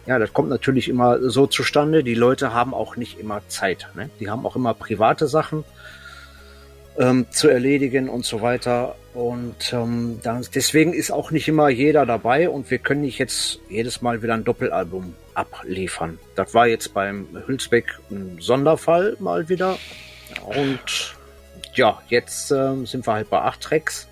Ja, 0.06 0.18
das 0.18 0.32
kommt 0.32 0.48
natürlich 0.48 0.88
immer 0.88 1.30
so 1.30 1.46
zustande. 1.46 2.02
Die 2.02 2.14
Leute 2.14 2.54
haben 2.54 2.74
auch 2.74 2.96
nicht 2.96 3.18
immer 3.18 3.42
Zeit. 3.48 3.88
Ne? 3.94 4.10
Die 4.20 4.30
haben 4.30 4.46
auch 4.46 4.56
immer 4.56 4.74
private 4.74 5.28
Sachen 5.28 5.64
ähm, 6.98 7.26
zu 7.30 7.48
erledigen 7.48 8.08
und 8.08 8.24
so 8.24 8.40
weiter. 8.40 8.96
Und 9.18 9.72
ähm, 9.72 10.20
deswegen 10.54 10.92
ist 10.92 11.10
auch 11.10 11.32
nicht 11.32 11.48
immer 11.48 11.68
jeder 11.70 12.06
dabei 12.06 12.48
und 12.48 12.70
wir 12.70 12.78
können 12.78 13.00
nicht 13.00 13.18
jetzt 13.18 13.58
jedes 13.68 14.00
Mal 14.00 14.22
wieder 14.22 14.34
ein 14.34 14.44
Doppelalbum 14.44 15.12
abliefern. 15.34 16.20
Das 16.36 16.54
war 16.54 16.68
jetzt 16.68 16.94
beim 16.94 17.26
Hülsbeck 17.48 17.98
ein 18.12 18.36
Sonderfall 18.40 19.16
mal 19.18 19.48
wieder. 19.48 19.76
Und 20.46 21.16
ja, 21.74 22.00
jetzt 22.06 22.52
ähm, 22.52 22.86
sind 22.86 23.08
wir 23.08 23.14
halt 23.14 23.28
bei 23.28 23.40
acht 23.40 23.60
Tracks. 23.60 24.06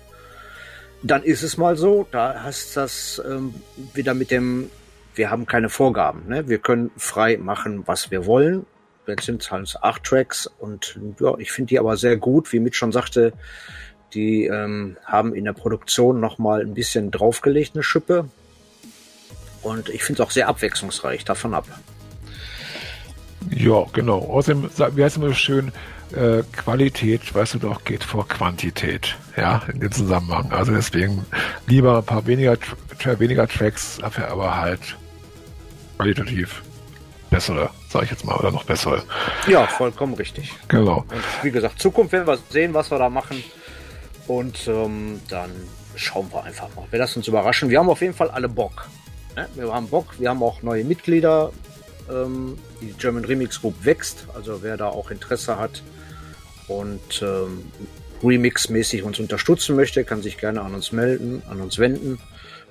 Dann 1.03 1.23
ist 1.23 1.41
es 1.41 1.55
mal 1.55 1.77
so, 1.77 2.05
da 2.11 2.43
hast 2.43 2.75
das 2.75 3.23
ähm, 3.25 3.55
wieder 3.93 4.13
mit 4.13 4.29
dem, 4.29 4.69
wir 5.15 5.31
haben 5.31 5.45
keine 5.45 5.69
Vorgaben. 5.69 6.27
Ne? 6.27 6.49
Wir 6.49 6.57
können 6.57 6.91
frei 6.97 7.37
machen, 7.37 7.83
was 7.85 8.11
wir 8.11 8.25
wollen. 8.25 8.65
Jetzt 9.07 9.23
sind 9.23 9.41
es 9.41 9.51
halt 9.51 9.73
acht 9.81 10.03
Tracks 10.03 10.47
und 10.59 10.99
ja, 11.21 11.37
ich 11.37 11.53
finde 11.53 11.69
die 11.69 11.79
aber 11.79 11.95
sehr 11.95 12.17
gut, 12.17 12.51
wie 12.51 12.59
Mitch 12.59 12.77
schon 12.77 12.91
sagte. 12.91 13.31
Die 14.13 14.45
ähm, 14.45 14.97
haben 15.05 15.35
in 15.35 15.45
der 15.45 15.53
Produktion 15.53 16.19
nochmal 16.19 16.61
ein 16.61 16.73
bisschen 16.73 17.11
draufgelegt, 17.11 17.75
eine 17.75 17.83
Schippe. 17.83 18.29
Und 19.61 19.89
ich 19.89 20.03
finde 20.03 20.21
es 20.21 20.27
auch 20.27 20.31
sehr 20.31 20.47
abwechslungsreich, 20.47 21.25
davon 21.25 21.53
ab. 21.53 21.65
Ja, 23.49 23.85
genau. 23.93 24.19
Außerdem, 24.19 24.69
wie 24.95 25.03
heißt 25.03 25.17
immer 25.17 25.27
so 25.27 25.33
schön, 25.33 25.71
äh, 26.13 26.43
Qualität, 26.55 27.33
weißt 27.33 27.55
du 27.55 27.59
doch, 27.59 27.83
geht 27.83 28.03
vor 28.03 28.27
Quantität. 28.27 29.15
Ja, 29.35 29.63
in 29.71 29.79
dem 29.79 29.91
Zusammenhang. 29.91 30.51
Also 30.51 30.73
deswegen 30.73 31.25
lieber 31.67 31.97
ein 31.97 32.05
paar 32.05 32.25
weniger, 32.25 32.57
weniger 33.17 33.47
Tracks, 33.47 33.97
dafür 33.99 34.29
aber 34.29 34.57
halt 34.57 34.97
qualitativ 35.97 36.61
bessere, 37.29 37.69
sage 37.89 38.05
ich 38.05 38.11
jetzt 38.11 38.25
mal, 38.25 38.35
oder 38.35 38.51
noch 38.51 38.63
bessere. 38.63 39.03
Ja, 39.47 39.67
vollkommen 39.67 40.13
richtig. 40.13 40.53
Genau. 40.67 40.99
Und 41.09 41.43
wie 41.43 41.51
gesagt, 41.51 41.79
Zukunft 41.79 42.13
werden 42.13 42.27
wir 42.27 42.37
sehen, 42.49 42.73
was 42.73 42.89
wir 42.89 42.99
da 42.99 43.09
machen. 43.09 43.43
Und 44.27 44.67
ähm, 44.67 45.21
dann 45.29 45.51
schauen 45.95 46.27
wir 46.31 46.43
einfach 46.43 46.67
mal. 46.75 46.85
Wir 46.91 46.99
lassen 46.99 47.19
uns 47.19 47.27
überraschen. 47.27 47.69
Wir 47.69 47.79
haben 47.79 47.89
auf 47.89 48.01
jeden 48.01 48.13
Fall 48.13 48.29
alle 48.29 48.49
Bock. 48.49 48.87
Ne? 49.35 49.47
Wir 49.55 49.73
haben 49.73 49.87
Bock. 49.87 50.19
Wir 50.19 50.29
haben 50.29 50.43
auch 50.43 50.61
neue 50.61 50.83
Mitglieder. 50.83 51.51
Ähm, 52.09 52.57
die 52.81 52.93
German 52.93 53.25
Remix 53.25 53.61
Group 53.61 53.85
wächst. 53.85 54.25
Also 54.33 54.63
wer 54.63 54.77
da 54.77 54.87
auch 54.89 55.11
Interesse 55.11 55.57
hat 55.57 55.81
und 56.67 57.21
ähm, 57.21 57.71
Remix-mäßig 58.21 59.03
uns 59.03 59.19
unterstützen 59.19 59.75
möchte, 59.75 60.03
kann 60.03 60.21
sich 60.21 60.37
gerne 60.37 60.61
an 60.61 60.73
uns 60.73 60.91
melden, 60.91 61.43
an 61.49 61.61
uns 61.61 61.77
wenden 61.77 62.19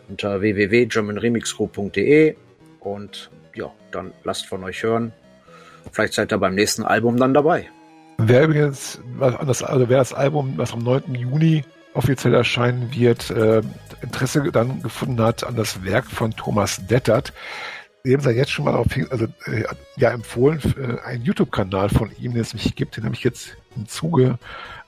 unter 0.08 0.40
www.germanremixgroup.de 0.40 2.36
und 2.80 3.30
ja, 3.54 3.72
dann 3.90 4.12
lasst 4.24 4.46
von 4.46 4.62
euch 4.64 4.82
hören. 4.82 5.12
Vielleicht 5.92 6.14
seid 6.14 6.32
ihr 6.32 6.38
beim 6.38 6.54
nächsten 6.54 6.84
Album 6.84 7.16
dann 7.16 7.34
dabei. 7.34 7.68
Wer 8.18 8.44
übrigens, 8.44 9.00
also 9.20 9.88
wer 9.88 9.98
das 9.98 10.12
Album, 10.12 10.54
was 10.56 10.72
am 10.72 10.80
9. 10.80 11.14
Juni 11.14 11.64
offiziell 11.94 12.34
erscheinen 12.34 12.94
wird, 12.94 13.30
äh, 13.30 13.62
Interesse 14.02 14.50
dann 14.52 14.82
gefunden 14.82 15.20
hat 15.22 15.44
an 15.44 15.56
das 15.56 15.84
Werk 15.84 16.06
von 16.06 16.32
Thomas 16.32 16.86
Dettert, 16.86 17.32
dem 18.04 18.20
sei 18.20 18.32
jetzt 18.32 18.52
schon 18.52 18.66
mal 18.66 18.74
auf, 18.74 18.86
also, 19.10 19.24
äh, 19.46 19.64
ja, 19.96 20.10
empfohlen, 20.10 20.60
äh, 20.78 21.00
einen 21.06 21.24
YouTube-Kanal 21.24 21.88
von 21.88 22.10
ihm, 22.20 22.32
den 22.32 22.42
es 22.42 22.54
mich 22.54 22.74
gibt, 22.74 22.96
den 22.96 23.04
habe 23.04 23.14
ich 23.14 23.24
jetzt 23.24 23.56
im 23.74 23.88
Zuge 23.88 24.38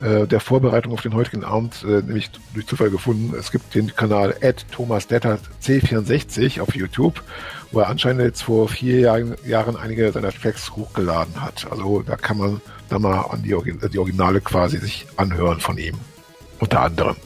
äh, 0.00 0.26
der 0.26 0.40
Vorbereitung 0.40 0.92
auf 0.92 1.02
den 1.02 1.14
heutigen 1.14 1.44
Abend 1.44 1.84
äh, 1.84 2.02
nämlich 2.02 2.30
durch 2.54 2.66
Zufall 2.66 2.90
gefunden. 2.90 3.34
Es 3.36 3.50
gibt 3.50 3.74
den 3.74 3.94
Kanal 3.94 4.36
Thomas 4.70 5.06
Dettert 5.06 5.40
C64 5.62 6.60
auf 6.60 6.74
YouTube 6.74 7.22
wo 7.70 7.80
er 7.80 7.88
anscheinend 7.88 8.22
jetzt 8.22 8.42
vor 8.42 8.68
vier 8.68 9.00
Jahren, 9.00 9.36
Jahren 9.44 9.76
einige 9.76 10.10
seiner 10.12 10.32
Tracks 10.32 10.70
hochgeladen 10.70 11.40
hat. 11.40 11.66
Also 11.70 12.02
da 12.02 12.16
kann 12.16 12.38
man 12.38 12.60
da 12.88 12.98
mal 12.98 13.20
an 13.20 13.42
die, 13.42 13.54
die 13.88 13.98
Originale 13.98 14.40
quasi 14.40 14.78
sich 14.78 15.06
anhören 15.16 15.60
von 15.60 15.78
ihm. 15.78 15.96
Unter 16.58 16.80
anderem. 16.82 17.16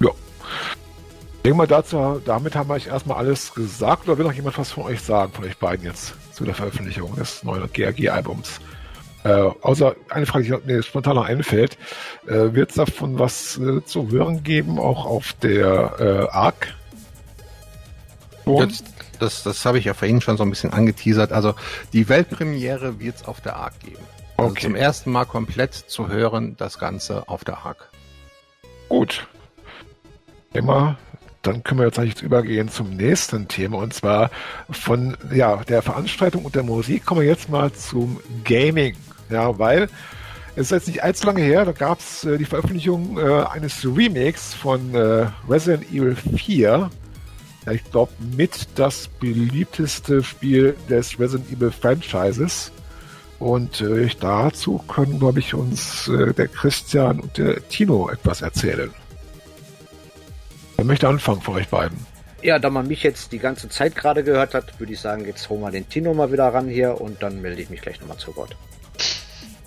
Ja. 0.00 0.10
Ich 0.10 1.42
denke 1.44 1.58
mal 1.58 1.66
dazu, 1.66 2.20
damit 2.24 2.56
haben 2.56 2.68
wir 2.68 2.74
euch 2.74 2.86
erstmal 2.86 3.18
alles 3.18 3.54
gesagt. 3.54 4.08
Oder 4.08 4.18
will 4.18 4.26
noch 4.26 4.32
jemand 4.32 4.58
was 4.58 4.72
von 4.72 4.84
euch 4.84 5.00
sagen, 5.00 5.32
von 5.32 5.44
euch 5.44 5.56
beiden 5.58 5.84
jetzt 5.84 6.14
zu 6.32 6.44
der 6.44 6.54
Veröffentlichung 6.54 7.14
des 7.16 7.42
neuen 7.44 7.70
GRG-Albums? 7.72 8.60
Äh, 9.24 9.50
außer 9.62 9.96
eine 10.10 10.26
Frage, 10.26 10.44
die 10.44 10.72
mir 10.72 10.82
spontan 10.82 11.16
noch 11.16 11.24
einfällt. 11.24 11.78
Äh, 12.26 12.52
Wird 12.52 12.70
es 12.70 12.76
davon 12.76 13.18
was 13.18 13.58
äh, 13.58 13.82
zu 13.84 14.10
hören 14.10 14.42
geben, 14.42 14.78
auch 14.78 15.06
auf 15.06 15.32
der 15.42 16.28
äh, 16.30 16.34
ARC? 16.34 16.74
Jetzt, 18.46 18.84
das, 19.18 19.42
das 19.42 19.64
habe 19.64 19.78
ich 19.78 19.86
ja 19.86 19.94
vorhin 19.94 20.20
schon 20.20 20.36
so 20.36 20.42
ein 20.42 20.50
bisschen 20.50 20.72
angeteasert. 20.72 21.32
Also 21.32 21.54
die 21.94 22.08
Weltpremiere 22.08 23.00
wird 23.00 23.16
es 23.16 23.24
auf 23.24 23.40
der 23.40 23.56
ARC 23.56 23.80
geben. 23.80 24.02
Also 24.36 24.50
okay. 24.50 24.62
zum 24.62 24.74
ersten 24.74 25.12
Mal 25.12 25.24
komplett 25.24 25.74
zu 25.74 26.08
hören, 26.08 26.56
das 26.56 26.78
Ganze 26.78 27.28
auf 27.28 27.44
der 27.44 27.58
ARC. 27.64 27.88
Gut. 28.88 29.26
Immer, 30.52 30.96
dann 31.42 31.62
können 31.62 31.80
wir 31.80 31.86
jetzt 31.86 31.98
eigentlich 31.98 32.22
übergehen 32.22 32.68
zum 32.68 32.90
nächsten 32.90 33.48
Thema 33.48 33.78
und 33.78 33.92
zwar 33.92 34.30
von 34.70 35.16
ja, 35.32 35.56
der 35.64 35.82
Veranstaltung 35.82 36.44
und 36.44 36.54
der 36.54 36.62
Musik 36.62 37.04
kommen 37.04 37.20
wir 37.20 37.28
jetzt 37.28 37.48
mal 37.48 37.72
zum 37.72 38.20
Gaming. 38.44 38.96
Ja, 39.30 39.58
weil 39.58 39.88
es 40.56 40.66
ist 40.66 40.70
jetzt 40.70 40.88
nicht 40.88 41.02
allzu 41.02 41.26
lange 41.26 41.42
her, 41.42 41.64
da 41.64 41.72
gab 41.72 41.98
es 41.98 42.24
äh, 42.24 42.38
die 42.38 42.44
Veröffentlichung 42.44 43.18
äh, 43.18 43.44
eines 43.44 43.84
Remakes 43.84 44.54
von 44.54 44.94
äh, 44.94 45.26
Resident 45.48 45.90
Evil 45.90 46.14
4 46.16 46.90
ja, 47.66 47.72
ich 47.72 47.84
glaube, 47.90 48.12
mit 48.36 48.68
das 48.74 49.08
beliebteste 49.08 50.22
Spiel 50.22 50.76
des 50.88 51.18
Resident 51.18 51.50
Evil 51.50 51.70
Franchises. 51.70 52.72
Und 53.44 53.82
äh, 53.82 54.08
dazu 54.20 54.78
können, 54.88 55.18
glaube 55.18 55.40
ich, 55.40 55.52
uns 55.52 56.08
äh, 56.08 56.32
der 56.32 56.48
Christian 56.48 57.20
und 57.20 57.36
der 57.36 57.68
Tino 57.68 58.08
etwas 58.08 58.40
erzählen. 58.40 58.90
Wer 60.76 60.86
möchte 60.86 61.06
anfangen 61.06 61.42
von 61.42 61.56
euch 61.56 61.68
beiden? 61.68 61.98
Ja, 62.40 62.58
da 62.58 62.70
man 62.70 62.88
mich 62.88 63.02
jetzt 63.02 63.32
die 63.32 63.38
ganze 63.38 63.68
Zeit 63.68 63.96
gerade 63.96 64.24
gehört 64.24 64.54
hat, 64.54 64.80
würde 64.80 64.94
ich 64.94 65.00
sagen, 65.00 65.26
jetzt 65.26 65.46
holen 65.50 65.60
wir 65.60 65.70
den 65.70 65.86
Tino 65.86 66.14
mal 66.14 66.32
wieder 66.32 66.48
ran 66.54 66.68
hier 66.68 66.98
und 66.98 67.22
dann 67.22 67.42
melde 67.42 67.60
ich 67.60 67.68
mich 67.68 67.82
gleich 67.82 68.00
nochmal 68.00 68.16
zu 68.16 68.34
Wort. 68.34 68.56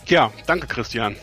Ja, 0.08 0.32
danke 0.48 0.66
Christian. 0.66 1.16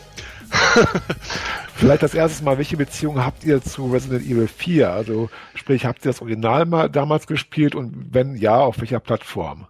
Vielleicht 1.75 2.03
das 2.03 2.13
erste 2.13 2.45
Mal, 2.45 2.57
welche 2.57 2.77
Beziehung 2.77 3.19
habt 3.19 3.43
ihr 3.43 3.61
zu 3.61 3.91
Resident 3.91 4.25
Evil 4.25 4.47
4? 4.47 4.93
Also 4.93 5.29
sprich, 5.55 5.85
habt 5.85 6.05
ihr 6.05 6.11
das 6.11 6.21
Original 6.21 6.65
mal 6.65 6.89
damals 6.89 7.27
gespielt 7.27 7.75
und 7.75 8.13
wenn 8.13 8.37
ja, 8.37 8.55
auf 8.55 8.79
welcher 8.79 9.01
Plattform? 9.01 9.67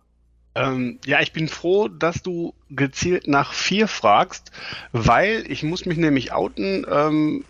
Ähm, 0.56 1.00
ja, 1.06 1.22
ich 1.22 1.34
bin 1.34 1.48
froh, 1.48 1.88
dass 1.88 2.24
du 2.24 2.54
gezielt 2.70 3.28
nach 3.28 3.54
4 3.54 3.88
fragst, 3.88 4.52
weil 4.92 5.44
ich 5.50 5.64
muss 5.64 5.86
mich 5.86 5.98
nämlich 5.98 6.32
outen. 6.32 6.86
Ähm, 6.90 7.46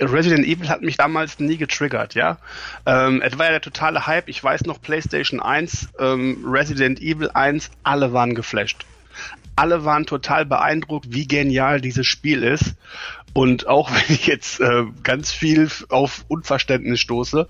Resident 0.00 0.46
Evil 0.46 0.70
hat 0.70 0.80
mich 0.80 0.96
damals 0.96 1.38
nie 1.40 1.58
getriggert, 1.58 2.14
ja. 2.14 2.38
Ähm, 2.86 3.20
es 3.20 3.38
war 3.38 3.44
ja 3.46 3.52
der 3.52 3.60
totale 3.60 4.06
Hype. 4.06 4.28
Ich 4.28 4.42
weiß 4.42 4.64
noch, 4.64 4.80
PlayStation 4.80 5.40
1, 5.40 5.90
ähm, 5.98 6.42
Resident 6.46 7.00
Evil 7.00 7.30
1, 7.34 7.70
alle 7.82 8.14
waren 8.14 8.34
geflasht 8.34 8.86
alle 9.60 9.84
waren 9.84 10.06
total 10.06 10.46
beeindruckt, 10.46 11.12
wie 11.12 11.28
genial 11.28 11.82
dieses 11.82 12.06
Spiel 12.06 12.42
ist. 12.42 12.76
Und 13.34 13.66
auch 13.66 13.90
wenn 13.92 14.14
ich 14.14 14.26
jetzt 14.26 14.60
äh, 14.60 14.84
ganz 15.02 15.32
viel 15.32 15.68
auf 15.90 16.24
Unverständnis 16.28 17.00
stoße, 17.00 17.46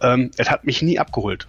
ähm, 0.00 0.30
es 0.36 0.50
hat 0.50 0.64
mich 0.64 0.82
nie 0.82 0.98
abgeholt. 0.98 1.46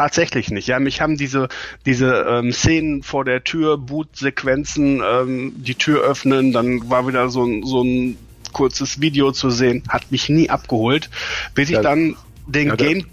Tatsächlich 0.00 0.50
nicht. 0.50 0.66
Ja, 0.66 0.78
mich 0.80 1.02
haben 1.02 1.18
diese 1.18 1.48
diese 1.84 2.24
ähm, 2.26 2.52
Szenen 2.52 3.02
vor 3.02 3.26
der 3.26 3.44
Tür, 3.44 3.76
Boot-Sequenzen, 3.76 5.02
ähm, 5.04 5.52
die 5.58 5.74
Tür 5.74 6.00
öffnen, 6.00 6.52
dann 6.52 6.88
war 6.88 7.06
wieder 7.06 7.28
so 7.28 7.44
ein 7.44 7.64
so 7.66 7.82
ein 7.82 8.16
kurzes 8.54 9.02
Video 9.02 9.30
zu 9.30 9.50
sehen, 9.50 9.82
hat 9.90 10.10
mich 10.10 10.30
nie 10.30 10.48
abgeholt, 10.48 11.10
bis 11.54 11.68
ja, 11.68 11.80
ich 11.80 11.84
dann 11.84 12.16
den 12.46 12.68
ja, 12.68 12.76
Game 12.76 13.04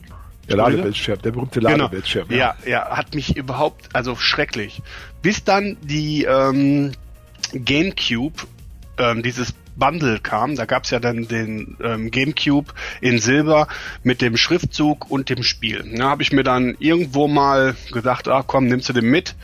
der 0.48 0.56
Ladebildschirm, 0.56 1.22
der 1.22 1.32
berühmte 1.32 1.60
genau. 1.60 1.72
Ladebildschirm. 1.72 2.30
Genau. 2.30 2.40
Ja. 2.40 2.56
ja, 2.64 2.70
ja, 2.72 2.96
hat 2.96 3.14
mich 3.16 3.36
überhaupt, 3.36 3.90
also 3.94 4.16
schrecklich. 4.16 4.82
Bis 5.22 5.44
dann 5.44 5.76
die 5.82 6.24
ähm, 6.24 6.94
GameCube, 7.52 8.44
ähm, 8.98 9.24
dieses 9.24 9.54
Bundle 9.78 10.20
kam. 10.20 10.56
Da 10.56 10.66
gab's 10.66 10.90
ja 10.90 11.00
dann 11.00 11.28
den 11.28 11.78
ähm, 11.84 12.12
GameCube 12.12 12.74
in 13.02 13.20
Silber 13.20 13.68
mit 14.04 14.22
dem 14.22 14.38
Schriftzug 14.38 15.10
und 15.12 15.30
dem 15.30 15.44
Spiel. 15.44 15.86
Da 15.96 16.10
habe 16.10 16.24
ich 16.24 16.32
mir 16.32 16.44
dann 16.44 16.76
irgendwo 16.80 17.28
mal 17.28 17.76
gedacht, 17.92 18.28
ah 18.28 18.44
komm, 18.46 18.66
nimmst 18.66 18.90
du 18.90 18.94
den 18.94 19.10
mit. 19.10 19.36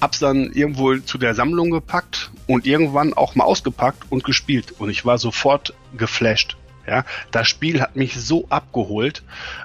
Hab's 0.00 0.18
dann 0.18 0.52
irgendwo 0.52 0.96
zu 0.98 1.18
der 1.18 1.34
Sammlung 1.34 1.70
gepackt 1.70 2.30
und 2.46 2.66
irgendwann 2.66 3.14
auch 3.14 3.34
mal 3.34 3.44
ausgepackt 3.44 4.04
und 4.10 4.24
gespielt. 4.24 4.74
Und 4.78 4.90
ich 4.90 5.06
war 5.06 5.16
sofort 5.16 5.72
geflasht. 5.96 6.57
Ja, 6.88 7.04
das 7.30 7.48
Spiel 7.48 7.82
hat 7.82 7.96
mich 7.96 8.16
so 8.16 8.46
abgeholt, 8.48 9.22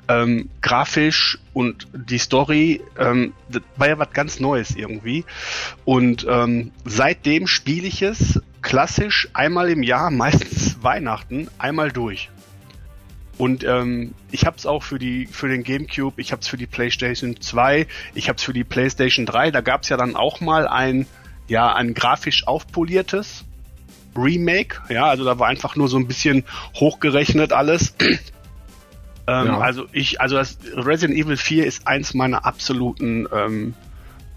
ähm, 0.10 0.50
grafisch 0.62 1.40
und 1.54 1.88
die 1.94 2.18
Story, 2.18 2.82
ähm, 3.00 3.32
das 3.48 3.62
war 3.78 3.88
ja 3.88 3.98
was 3.98 4.12
ganz 4.12 4.42
Neues 4.42 4.76
irgendwie. 4.76 5.24
Und 5.86 6.28
ähm, 6.30 6.72
seitdem 6.84 7.48
spiele 7.48 7.88
ich 7.88 8.02
es 8.02 8.42
klassisch 8.62 9.30
einmal 9.34 9.70
im 9.70 9.84
Jahr, 9.84 10.12
meistens 10.24 10.84
Weihnachten, 10.84 11.48
einmal 11.60 11.94
durch. 11.94 12.30
Und 13.38 13.64
ähm, 13.64 14.14
ich 14.30 14.46
habe 14.46 14.58
es 14.58 14.66
auch 14.66 14.84
für 14.84 15.00
die 15.00 15.26
für 15.26 15.48
den 15.48 15.64
GameCube, 15.64 16.22
ich 16.22 16.34
habe 16.34 16.42
es 16.42 16.50
für 16.50 16.58
die 16.58 16.68
PlayStation 16.68 17.40
2, 17.40 17.88
ich 18.14 18.28
habe 18.28 18.36
es 18.36 18.44
für 18.44 18.54
die 18.54 18.66
PlayStation 18.66 19.26
3. 19.26 19.52
Da 19.52 19.62
gab 19.62 19.84
es 19.84 19.90
ja 19.90 19.96
dann 19.96 20.18
auch 20.18 20.42
mal 20.42 20.68
ein 20.68 21.08
ja 21.48 21.74
ein 21.74 21.94
grafisch 21.94 22.48
aufpoliertes 22.48 23.46
Remake. 24.18 24.82
Ja, 24.90 25.06
also 25.06 25.24
da 25.26 25.40
war 25.40 25.48
einfach 25.48 25.76
nur 25.76 25.88
so 25.88 25.98
ein 25.98 26.08
bisschen 26.08 26.44
hochgerechnet 26.76 27.54
alles. 27.54 27.96
ähm, 28.02 28.20
ja. 29.28 29.60
Also 29.60 29.86
ich, 29.92 30.22
also 30.22 30.36
das 30.36 30.58
Resident 30.76 31.18
Evil 31.18 31.38
4 31.38 31.66
ist 31.66 31.88
eins 31.88 32.14
meiner 32.14 32.46
absoluten 32.46 33.28
ähm, 33.34 33.74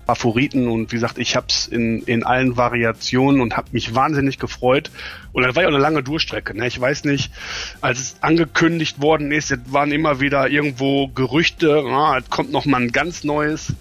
Favoriten 0.07 0.68
und 0.68 0.93
wie 0.93 0.97
gesagt, 0.97 1.18
ich 1.18 1.35
habe 1.35 1.47
es 1.49 1.66
in, 1.66 2.03
in 2.03 2.22
allen 2.22 2.57
Variationen 2.57 3.41
und 3.41 3.57
habe 3.57 3.68
mich 3.72 3.95
wahnsinnig 3.95 4.39
gefreut. 4.39 4.91
Und 5.33 5.43
dann 5.43 5.55
war 5.57 5.62
ja 5.62 5.68
auch 5.68 5.72
eine 5.72 5.83
lange 5.83 6.05
Durchstrecke. 6.05 6.57
Ne? 6.57 6.68
Ich 6.68 6.81
weiß 6.81 7.05
nicht, 7.05 7.33
als 7.81 7.99
es 7.99 8.16
angekündigt 8.20 9.01
worden 9.03 9.33
ist, 9.33 9.53
waren 9.72 9.91
immer 9.91 10.20
wieder 10.20 10.49
irgendwo 10.49 11.09
Gerüchte, 11.09 11.83
ah, 11.89 12.18
es 12.18 12.31
kommt 12.31 12.53
noch 12.53 12.66
mal 12.66 12.81
ein 12.81 12.93
ganz 12.93 13.24
neues. 13.24 13.74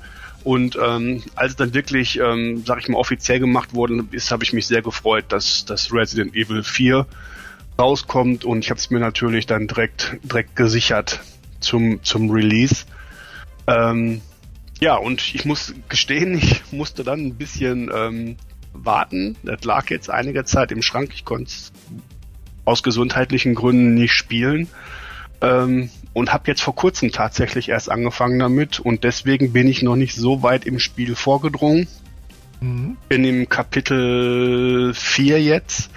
Und 0.45 0.77
ähm, 0.79 1.23
als 1.33 1.53
es 1.53 1.55
dann 1.57 1.73
wirklich, 1.73 2.19
ähm, 2.19 2.63
sag 2.67 2.79
ich 2.79 2.87
mal, 2.87 2.99
offiziell 2.99 3.39
gemacht 3.39 3.73
worden 3.73 4.07
ist, 4.11 4.31
habe 4.31 4.43
ich 4.43 4.53
mich 4.53 4.67
sehr 4.67 4.83
gefreut, 4.83 5.25
dass 5.29 5.65
das 5.65 5.91
Resident 5.91 6.35
Evil 6.35 6.61
4 6.61 7.07
rauskommt 7.79 8.45
und 8.45 8.63
ich 8.63 8.69
habe 8.69 8.79
es 8.79 8.91
mir 8.91 8.99
natürlich 8.99 9.47
dann 9.47 9.65
direkt 9.65 10.17
direkt 10.21 10.55
gesichert 10.55 11.21
zum 11.61 12.03
zum 12.03 12.29
Release. 12.29 12.85
Ähm, 13.65 14.21
ja, 14.79 14.95
und 14.95 15.33
ich 15.33 15.45
muss 15.45 15.73
gestehen, 15.89 16.37
ich 16.37 16.61
musste 16.71 17.03
dann 17.03 17.21
ein 17.21 17.35
bisschen 17.35 17.89
ähm, 17.91 18.37
warten. 18.71 19.35
Das 19.41 19.63
lag 19.63 19.89
jetzt 19.89 20.11
einige 20.11 20.45
Zeit 20.45 20.71
im 20.71 20.83
Schrank. 20.83 21.09
Ich 21.15 21.25
konnte 21.25 21.45
es 21.45 21.71
aus 22.65 22.83
gesundheitlichen 22.83 23.55
Gründen 23.55 23.95
nicht 23.95 24.13
spielen. 24.13 24.67
Ähm, 25.41 25.89
und 26.15 26.31
habe 26.31 26.45
jetzt 26.47 26.61
vor 26.61 26.73
kurzem 26.73 27.11
tatsächlich 27.11 27.67
erst 27.67 27.91
angefangen 27.91 28.39
damit 28.39 28.79
und 28.79 29.03
deswegen 29.03 29.51
bin 29.51 29.67
ich 29.67 29.83
noch 29.83 29.97
nicht 29.97 30.15
so 30.15 30.41
weit 30.41 30.65
im 30.65 30.79
Spiel 30.79 31.13
vorgedrungen. 31.13 31.89
Mhm. 32.61 32.95
Bin 33.09 33.25
im 33.25 33.49
Kapitel 33.49 34.93
4 34.93 35.43
jetzt. 35.43 35.89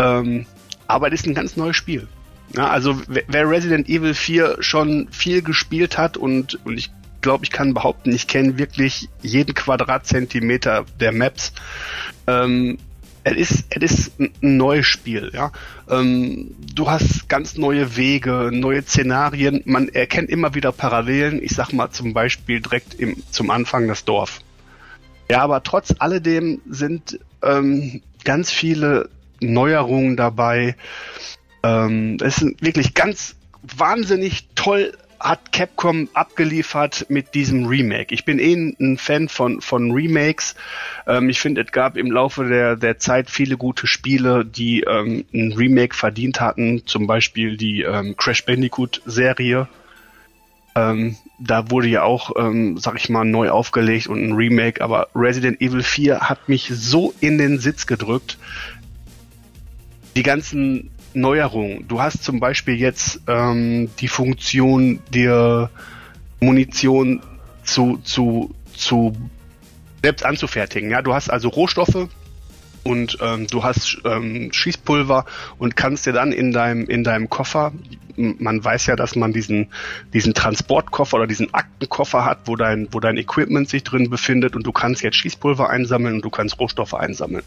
Ähm, 0.00 0.46
aber 0.88 1.12
es 1.12 1.20
ist 1.20 1.26
ein 1.28 1.34
ganz 1.34 1.56
neues 1.56 1.76
Spiel. 1.76 2.08
Ja, 2.56 2.70
also 2.70 3.00
wer 3.06 3.48
Resident 3.48 3.88
Evil 3.88 4.14
4 4.14 4.56
schon 4.58 5.06
viel 5.12 5.42
gespielt 5.42 5.96
hat 5.96 6.16
und, 6.16 6.58
und 6.66 6.76
ich 6.76 6.90
glaube, 7.20 7.44
ich 7.44 7.52
kann 7.52 7.72
behaupten, 7.72 8.12
ich 8.12 8.26
kenne 8.26 8.58
wirklich 8.58 9.08
jeden 9.22 9.54
Quadratzentimeter 9.54 10.86
der 10.98 11.12
Maps. 11.12 11.52
Ähm, 12.26 12.78
es 13.24 13.36
ist, 13.36 13.64
es 13.70 13.82
ist 13.82 14.20
ein 14.20 14.32
neues 14.40 14.86
Spiel, 14.86 15.30
ja. 15.32 15.52
Ähm, 15.88 16.54
du 16.74 16.90
hast 16.90 17.28
ganz 17.28 17.56
neue 17.56 17.96
Wege, 17.96 18.50
neue 18.52 18.82
Szenarien. 18.82 19.62
Man 19.64 19.88
erkennt 19.88 20.30
immer 20.30 20.54
wieder 20.54 20.72
Parallelen. 20.72 21.42
Ich 21.42 21.54
sag 21.54 21.72
mal 21.72 21.90
zum 21.90 22.14
Beispiel 22.14 22.60
direkt 22.60 22.94
im, 22.94 23.22
zum 23.30 23.50
Anfang 23.50 23.88
das 23.88 24.04
Dorf. 24.04 24.40
Ja, 25.30 25.42
aber 25.42 25.62
trotz 25.62 25.94
alledem 25.98 26.60
sind 26.68 27.20
ähm, 27.42 28.02
ganz 28.24 28.50
viele 28.50 29.08
Neuerungen 29.40 30.16
dabei. 30.16 30.76
Ähm, 31.62 32.16
es 32.20 32.42
ist 32.42 32.62
wirklich 32.62 32.94
ganz 32.94 33.36
wahnsinnig 33.62 34.48
toll 34.54 34.92
hat 35.22 35.52
Capcom 35.52 36.08
abgeliefert 36.14 37.06
mit 37.08 37.34
diesem 37.34 37.66
Remake. 37.66 38.12
Ich 38.12 38.24
bin 38.24 38.38
eh 38.38 38.54
ein 38.54 38.98
Fan 38.98 39.28
von, 39.28 39.60
von 39.60 39.92
Remakes. 39.92 40.56
Ähm, 41.06 41.30
ich 41.30 41.40
finde, 41.40 41.62
es 41.62 41.70
gab 41.70 41.96
im 41.96 42.10
Laufe 42.10 42.44
der, 42.44 42.76
der 42.76 42.98
Zeit 42.98 43.30
viele 43.30 43.56
gute 43.56 43.86
Spiele, 43.86 44.44
die 44.44 44.80
ähm, 44.80 45.24
ein 45.32 45.52
Remake 45.52 45.94
verdient 45.94 46.40
hatten. 46.40 46.86
Zum 46.86 47.06
Beispiel 47.06 47.56
die 47.56 47.82
ähm, 47.82 48.16
Crash 48.16 48.44
Bandicoot 48.44 49.00
Serie. 49.06 49.68
Ähm, 50.74 51.16
da 51.38 51.70
wurde 51.70 51.88
ja 51.88 52.02
auch, 52.02 52.32
ähm, 52.36 52.78
sag 52.78 52.96
ich 52.96 53.08
mal, 53.08 53.24
neu 53.24 53.50
aufgelegt 53.50 54.08
und 54.08 54.22
ein 54.22 54.32
Remake. 54.32 54.82
Aber 54.82 55.08
Resident 55.14 55.60
Evil 55.60 55.82
4 55.82 56.20
hat 56.20 56.48
mich 56.48 56.70
so 56.74 57.14
in 57.20 57.38
den 57.38 57.58
Sitz 57.58 57.86
gedrückt. 57.86 58.38
Die 60.16 60.22
ganzen 60.22 60.90
Neuerungen. 61.14 61.86
Du 61.88 62.00
hast 62.00 62.24
zum 62.24 62.40
Beispiel 62.40 62.74
jetzt 62.74 63.20
ähm, 63.26 63.90
die 64.00 64.08
Funktion, 64.08 65.00
dir 65.12 65.70
Munition 66.40 67.20
zu, 67.64 67.98
zu, 68.02 68.54
zu 68.74 69.14
selbst 70.02 70.24
anzufertigen. 70.24 70.90
Ja, 70.90 71.02
du 71.02 71.14
hast 71.14 71.30
also 71.30 71.48
Rohstoffe 71.48 72.08
und 72.84 73.18
ähm, 73.20 73.46
du 73.46 73.62
hast 73.62 73.98
ähm, 74.04 74.52
Schießpulver 74.52 75.24
und 75.58 75.76
kannst 75.76 76.06
dir 76.06 76.12
dann 76.12 76.32
in 76.32 76.52
deinem 76.52 76.86
in 76.86 77.04
deinem 77.04 77.28
Koffer, 77.28 77.72
man 78.16 78.62
weiß 78.64 78.86
ja, 78.86 78.96
dass 78.96 79.14
man 79.14 79.32
diesen 79.32 79.68
diesen 80.12 80.34
Transportkoffer 80.34 81.18
oder 81.18 81.26
diesen 81.26 81.54
Aktenkoffer 81.54 82.24
hat, 82.24 82.40
wo 82.46 82.56
dein 82.56 82.88
wo 82.90 83.00
dein 83.00 83.16
Equipment 83.16 83.68
sich 83.68 83.84
drin 83.84 84.10
befindet 84.10 84.56
und 84.56 84.66
du 84.66 84.72
kannst 84.72 85.02
jetzt 85.02 85.16
Schießpulver 85.16 85.70
einsammeln 85.70 86.16
und 86.16 86.24
du 86.24 86.30
kannst 86.30 86.58
Rohstoffe 86.58 86.94
einsammeln 86.94 87.44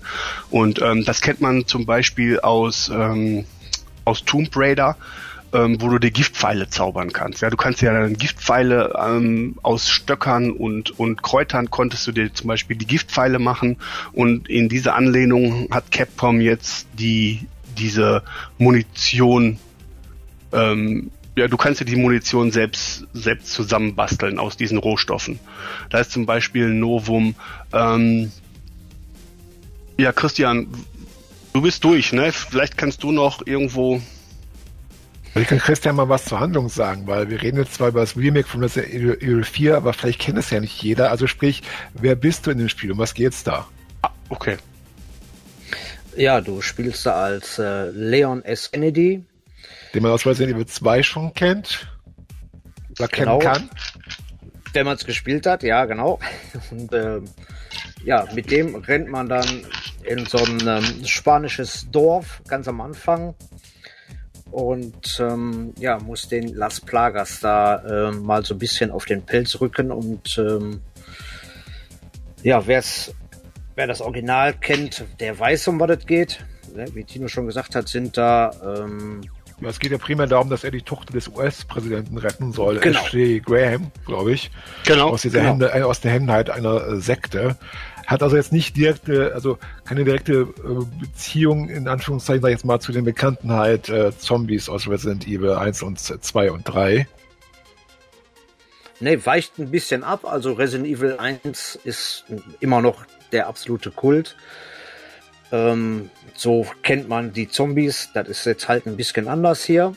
und 0.50 0.82
ähm, 0.82 1.04
das 1.04 1.22
kennt 1.22 1.42
man 1.42 1.68
zum 1.68 1.86
Beispiel 1.86 2.40
aus 2.40 2.90
ähm, 2.90 3.46
aus 4.06 4.24
Tomb 4.24 4.50
Raider, 4.56 4.98
ähm, 5.54 5.82
wo 5.82 5.90
du 5.90 6.00
dir 6.00 6.12
Giftpfeile 6.12 6.70
zaubern 6.70 7.12
kannst. 7.12 7.42
Ja, 7.42 7.50
du 7.50 7.58
kannst 7.58 7.82
ja 7.82 7.94
dann 7.94 8.16
Giftpfeile 8.16 8.94
ähm, 8.98 9.56
aus 9.64 9.90
Stöckern 9.90 10.52
und, 10.52 10.98
und 11.00 11.22
Kräutern 11.22 11.70
konntest 11.70 12.08
du 12.08 12.12
dir 12.12 12.34
zum 12.34 12.48
Beispiel 12.48 12.78
die 12.78 12.88
Giftpfeile 12.88 13.40
machen 13.40 13.78
und 14.14 14.50
in 14.50 14.70
dieser 14.70 14.96
Anlehnung 14.96 15.68
hat 15.72 15.92
Capcom 15.92 16.42
jetzt 16.42 16.88
die 16.94 17.48
diese 17.78 18.24
Munition 18.58 19.60
ähm, 20.54 21.12
ja, 21.38 21.48
du 21.50 21.58
kannst 21.58 21.82
dir 21.82 21.86
die 21.86 21.98
Munition 21.98 22.52
selbst, 22.52 23.06
selbst 23.14 23.52
zusammenbasteln 23.52 24.40
aus 24.40 24.56
diesen 24.56 24.78
Rohstoffen. 24.78 25.40
Da 25.90 26.00
ist 26.00 26.12
zum 26.12 26.26
Beispiel 26.26 26.70
Novum. 26.70 27.36
Ähm, 27.74 28.32
ja, 29.98 30.14
Christian, 30.14 30.68
Du 31.56 31.62
bist 31.62 31.86
durch, 31.86 32.12
ne? 32.12 32.34
Vielleicht 32.34 32.78
kannst 32.78 33.02
du 33.02 33.14
noch 33.14 33.48
irgendwo. 33.48 34.02
Ich 35.36 35.48
kann 35.48 35.58
Christian 35.58 35.96
mal 35.96 36.10
was 36.10 36.26
zur 36.26 36.42
Handlung 36.42 36.68
sagen, 36.68 37.08
weil 37.08 37.30
wir 37.30 37.42
reden 37.42 37.56
jetzt 37.60 37.76
zwar 37.76 37.88
über 37.88 38.02
das 38.02 38.18
Remake 38.18 38.46
von 38.46 38.62
Resident 38.62 38.94
Evil 38.94 39.46
4, 39.46 39.78
aber 39.78 39.94
vielleicht 39.94 40.20
kennt 40.20 40.38
es 40.38 40.50
ja 40.50 40.60
nicht 40.60 40.84
jeder. 40.84 41.12
Also 41.12 41.28
sprich, 41.28 41.64
wer 41.94 42.18
bist 42.18 42.46
du 42.46 42.52
in 42.52 42.58
dem 42.58 42.68
Spiel? 42.68 42.92
Um 42.92 42.98
was 42.98 43.14
geht's 43.14 43.46
da? 43.46 43.66
Ah, 44.02 44.10
okay. 44.28 44.58
Ja, 46.18 46.42
du 46.42 46.62
spielst 46.62 47.06
da 47.06 47.24
als 47.24 47.58
äh, 47.58 47.90
Leon 47.92 48.44
S. 48.44 48.70
Kennedy. 48.70 49.24
Den 49.94 50.04
man 50.04 50.12
aus 50.12 50.26
Resident 50.26 50.58
Evil 50.58 50.66
2 50.66 51.04
schon 51.04 51.34
kennt. 51.36 51.88
Oder 53.00 53.08
genau. 53.08 53.40
kennen 53.40 53.54
kann. 53.54 53.70
Wenn 54.74 54.86
man 54.86 54.98
es 54.98 55.06
gespielt 55.06 55.46
hat, 55.46 55.64
ja, 55.64 55.86
genau. 55.86 56.20
Und 56.72 56.92
äh, 56.92 57.22
ja, 58.04 58.28
mit 58.34 58.52
dem 58.52 58.76
rennt 58.76 59.10
man 59.10 59.30
dann 59.30 59.66
in 60.04 60.26
so 60.26 60.38
ein 60.38 60.60
ähm, 60.68 61.06
spanisches 61.06 61.88
Dorf 61.92 62.42
ganz 62.48 62.68
am 62.68 62.82
Anfang 62.82 63.36
und 64.52 65.20
ähm, 65.20 65.74
ja, 65.80 66.00
muss 66.00 66.28
den 66.28 66.54
Las 66.56 66.80
Plagas 66.80 67.40
da 67.40 68.10
äh, 68.10 68.12
mal 68.12 68.46
so 68.46 68.56
ein 68.56 68.60
bisschen 68.60 68.92
auf 68.92 69.06
den 69.06 69.24
Pelz 69.24 69.60
rücken 69.60 69.92
und 69.92 70.38
ähm, 70.38 70.82
ja, 72.44 72.66
wer's, 72.68 73.14
wer 73.76 73.88
das 73.88 74.02
Original 74.02 74.54
kennt, 74.54 75.04
der 75.20 75.38
weiß, 75.38 75.68
um 75.68 75.80
was 75.80 75.90
es 75.90 76.06
geht. 76.06 76.46
Ne, 76.76 76.86
wie 76.94 77.04
Tino 77.04 77.28
schon 77.28 77.48
gesagt 77.48 77.76
hat, 77.76 77.88
sind 77.88 78.18
da 78.18 78.52
ähm, 78.64 79.22
Ja, 79.62 79.70
es 79.70 79.80
geht 79.80 79.92
ja 79.92 79.98
primär 79.98 80.28
darum, 80.28 80.50
dass 80.50 80.64
er 80.64 80.72
die 80.72 80.82
Tochter 80.82 81.14
des 81.14 81.30
US-Präsidenten 81.30 82.18
retten 82.18 82.52
soll, 82.52 82.80
genau. 82.80 83.00
Ashley 83.00 83.40
Graham, 83.40 83.92
glaube 84.06 84.34
ich. 84.34 84.52
Genau. 84.86 85.10
Aus, 85.10 85.22
dieser 85.22 85.40
genau. 85.40 85.52
Hände, 85.52 85.72
äh, 85.74 85.82
aus 85.84 86.02
der 86.02 86.12
Hände 86.12 86.54
einer 86.54 86.88
äh, 86.88 87.00
Sekte. 87.00 87.58
Hat 88.06 88.22
also 88.22 88.36
jetzt 88.36 88.52
nicht 88.52 88.76
direkte, 88.76 89.34
also 89.34 89.58
keine 89.86 90.04
direkte 90.04 90.34
äh, 90.42 90.86
Beziehung, 91.00 91.70
in 91.70 91.88
Anführungszeichen, 91.88 92.42
sag 92.42 92.50
ich 92.50 92.56
jetzt 92.56 92.66
mal, 92.66 92.80
zu 92.80 92.92
den 92.92 93.06
bekannten 93.06 93.52
halt 93.52 93.92
Zombies 94.20 94.70
aus 94.70 94.88
Resident 94.88 95.26
Evil 95.26 95.52
1 95.52 95.82
und 95.84 96.00
2 96.00 96.52
und 96.52 96.64
3. 96.64 97.08
Ne, 99.00 99.26
weicht 99.26 99.58
ein 99.58 99.72
bisschen 99.72 100.04
ab. 100.04 100.26
Also 100.26 100.54
Resident 100.54 100.88
Evil 100.88 101.18
1 101.18 101.80
ist 101.84 102.26
immer 102.60 102.82
noch 102.82 103.06
der 103.32 103.48
absolute 103.48 103.92
Kult. 103.92 104.36
Ähm, 105.56 106.10
so 106.36 106.68
kennt 106.84 107.08
man 107.08 107.32
die 107.32 107.48
Zombies. 107.48 108.10
Das 108.14 108.28
ist 108.28 108.46
jetzt 108.46 108.68
halt 108.68 108.86
ein 108.88 108.98
bisschen 108.98 109.28
anders 109.28 109.64
hier. 109.64 109.96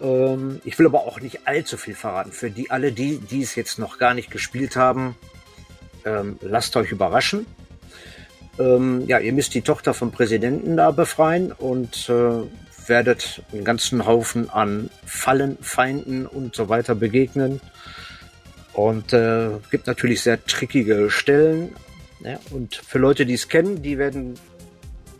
Ähm, 0.00 0.60
ich 0.64 0.78
will 0.78 0.86
aber 0.86 1.00
auch 1.00 1.20
nicht 1.20 1.48
allzu 1.48 1.76
viel 1.76 1.94
verraten. 1.94 2.30
Für 2.30 2.50
die 2.50 2.70
alle, 2.70 2.92
die, 2.92 3.18
die 3.18 3.42
es 3.42 3.56
jetzt 3.56 3.78
noch 3.78 3.98
gar 3.98 4.14
nicht 4.14 4.30
gespielt 4.30 4.76
haben, 4.76 5.16
ähm, 6.04 6.38
lasst 6.42 6.76
euch 6.76 6.92
überraschen. 6.92 7.46
Ähm, 8.58 9.04
ja, 9.06 9.18
ihr 9.18 9.32
müsst 9.32 9.54
die 9.54 9.62
Tochter 9.62 9.94
vom 9.94 10.12
Präsidenten 10.12 10.76
da 10.76 10.92
befreien 10.92 11.50
und 11.52 12.08
äh, 12.08 12.42
werdet 12.86 13.42
einen 13.52 13.64
ganzen 13.64 14.06
Haufen 14.06 14.48
an 14.48 14.90
Fallen, 15.04 15.58
Feinden 15.60 16.26
und 16.26 16.54
so 16.54 16.68
weiter 16.68 16.94
begegnen. 16.94 17.60
Und 18.74 19.12
äh, 19.12 19.48
gibt 19.70 19.86
natürlich 19.88 20.20
sehr 20.20 20.44
trickige 20.44 21.10
Stellen. 21.10 21.74
Ja, 22.20 22.38
und 22.50 22.74
für 22.74 22.98
Leute, 22.98 23.26
die 23.26 23.34
es 23.34 23.48
kennen, 23.48 23.82
die 23.82 23.98
werden 23.98 24.34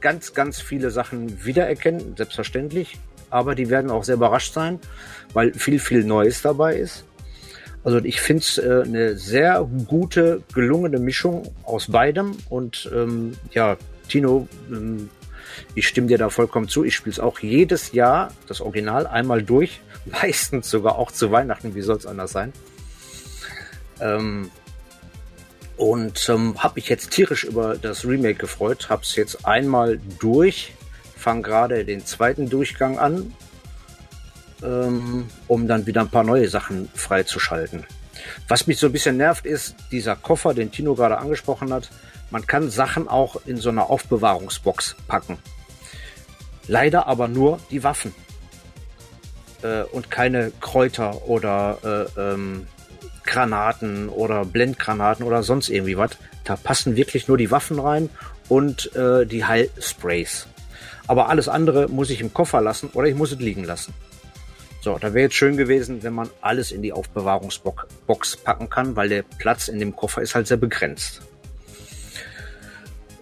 ganz, 0.00 0.34
ganz 0.34 0.60
viele 0.60 0.90
Sachen 0.90 1.44
wiedererkennen, 1.44 2.16
selbstverständlich. 2.16 2.98
Aber 3.28 3.54
die 3.54 3.70
werden 3.70 3.90
auch 3.90 4.04
sehr 4.04 4.14
überrascht 4.14 4.54
sein, 4.54 4.78
weil 5.32 5.52
viel, 5.52 5.78
viel 5.78 6.04
Neues 6.04 6.42
dabei 6.42 6.76
ist. 6.76 7.04
Also 7.84 7.98
ich 7.98 8.20
finde 8.20 8.42
es 8.42 8.58
äh, 8.58 8.82
eine 8.84 9.16
sehr 9.16 9.68
gute, 9.86 10.42
gelungene 10.54 10.98
Mischung 10.98 11.54
aus 11.64 11.90
beidem. 11.90 12.32
Und 12.48 12.90
ähm, 12.92 13.36
ja, 13.52 13.76
Tino, 14.08 14.48
ähm, 14.70 15.10
ich 15.74 15.88
stimme 15.88 16.08
dir 16.08 16.18
da 16.18 16.30
vollkommen 16.30 16.68
zu. 16.68 16.84
Ich 16.84 16.96
spiele 16.96 17.12
es 17.12 17.20
auch 17.20 17.38
jedes 17.38 17.92
Jahr, 17.92 18.32
das 18.48 18.60
Original, 18.60 19.06
einmal 19.06 19.42
durch. 19.42 19.80
Meistens 20.04 20.70
sogar 20.70 20.96
auch 20.96 21.10
zu 21.10 21.30
Weihnachten. 21.30 21.74
Wie 21.74 21.82
soll 21.82 21.96
es 21.96 22.06
anders 22.06 22.32
sein? 22.32 22.52
Ähm, 24.00 24.50
und 25.76 26.28
ähm, 26.28 26.62
habe 26.62 26.74
mich 26.76 26.88
jetzt 26.88 27.10
tierisch 27.10 27.44
über 27.44 27.76
das 27.76 28.04
Remake 28.04 28.38
gefreut. 28.38 28.88
Habe 28.88 29.02
es 29.02 29.14
jetzt 29.16 29.46
einmal 29.46 29.98
durch, 30.18 30.72
fange 31.16 31.42
gerade 31.42 31.84
den 31.84 32.04
zweiten 32.04 32.48
Durchgang 32.48 32.98
an, 32.98 33.34
ähm, 34.62 35.28
um 35.48 35.68
dann 35.68 35.86
wieder 35.86 36.00
ein 36.02 36.10
paar 36.10 36.24
neue 36.24 36.48
Sachen 36.48 36.88
freizuschalten. 36.94 37.84
Was 38.48 38.66
mich 38.66 38.78
so 38.78 38.86
ein 38.86 38.92
bisschen 38.92 39.16
nervt, 39.16 39.44
ist 39.44 39.76
dieser 39.92 40.16
Koffer, 40.16 40.54
den 40.54 40.72
Tino 40.72 40.94
gerade 40.94 41.18
angesprochen 41.18 41.72
hat. 41.72 41.90
Man 42.30 42.46
kann 42.46 42.70
Sachen 42.70 43.08
auch 43.08 43.36
in 43.46 43.58
so 43.58 43.68
einer 43.68 43.90
Aufbewahrungsbox 43.90 44.96
packen. 45.06 45.38
Leider 46.66 47.06
aber 47.06 47.28
nur 47.28 47.60
die 47.70 47.84
Waffen. 47.84 48.14
Äh, 49.62 49.82
und 49.82 50.10
keine 50.10 50.52
Kräuter 50.60 51.26
oder 51.28 52.08
äh, 52.16 52.20
ähm, 52.20 52.66
Granaten 53.26 54.08
oder 54.08 54.44
Blendgranaten 54.44 55.24
oder 55.24 55.42
sonst 55.42 55.68
irgendwie 55.68 55.96
was. 55.96 56.12
Da 56.44 56.56
passen 56.56 56.96
wirklich 56.96 57.28
nur 57.28 57.36
die 57.36 57.50
Waffen 57.50 57.78
rein 57.78 58.08
und 58.48 58.94
äh, 58.94 59.26
die 59.26 59.44
Heilsprays. 59.44 60.46
Aber 61.06 61.28
alles 61.28 61.48
andere 61.48 61.88
muss 61.88 62.10
ich 62.10 62.20
im 62.20 62.32
Koffer 62.32 62.60
lassen 62.60 62.90
oder 62.94 63.08
ich 63.08 63.14
muss 63.14 63.32
es 63.32 63.38
liegen 63.38 63.64
lassen. 63.64 63.94
So, 64.80 64.98
da 64.98 65.14
wäre 65.14 65.24
jetzt 65.24 65.34
schön 65.34 65.56
gewesen, 65.56 66.02
wenn 66.04 66.12
man 66.12 66.30
alles 66.40 66.70
in 66.70 66.80
die 66.80 66.92
Aufbewahrungsbox 66.92 68.36
packen 68.44 68.70
kann, 68.70 68.94
weil 68.94 69.08
der 69.08 69.22
Platz 69.22 69.68
in 69.68 69.80
dem 69.80 69.96
Koffer 69.96 70.22
ist 70.22 70.34
halt 70.34 70.46
sehr 70.46 70.58
begrenzt. 70.58 71.22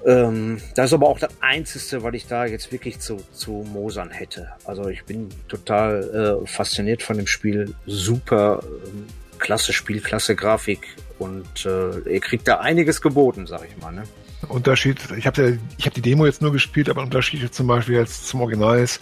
Ähm, 0.04 0.60
das 0.74 0.86
ist 0.86 0.92
aber 0.92 1.08
auch 1.08 1.18
das 1.18 1.30
Einzige, 1.40 2.02
was 2.02 2.14
ich 2.14 2.26
da 2.26 2.44
jetzt 2.44 2.70
wirklich 2.70 3.00
zu, 3.00 3.22
zu 3.32 3.64
mosern 3.72 4.10
hätte. 4.10 4.52
Also 4.64 4.88
ich 4.88 5.04
bin 5.04 5.30
total 5.48 6.42
äh, 6.44 6.46
fasziniert 6.46 7.02
von 7.02 7.16
dem 7.16 7.26
Spiel. 7.26 7.74
Super 7.86 8.62
ähm, 8.62 9.06
klasse 9.44 9.74
Spiel, 9.74 10.00
klasse 10.00 10.34
Grafik 10.34 10.96
und 11.18 11.66
äh, 11.66 11.98
ihr 12.14 12.20
kriegt 12.20 12.48
da 12.48 12.60
einiges 12.60 13.02
geboten, 13.02 13.46
sag 13.46 13.60
ich 13.68 13.76
mal. 13.80 13.92
Ne? 13.92 14.04
Unterschied, 14.48 14.98
ich 15.16 15.26
habe 15.26 15.58
ich 15.76 15.84
habe 15.84 15.94
die 15.94 16.00
Demo 16.00 16.24
jetzt 16.24 16.40
nur 16.40 16.50
gespielt, 16.50 16.88
aber 16.88 17.02
Unterschied 17.02 17.54
zum 17.54 17.66
Beispiel 17.66 17.96
jetzt 17.96 18.26
zum 18.26 18.40
Original 18.40 18.78
ist, 18.78 19.00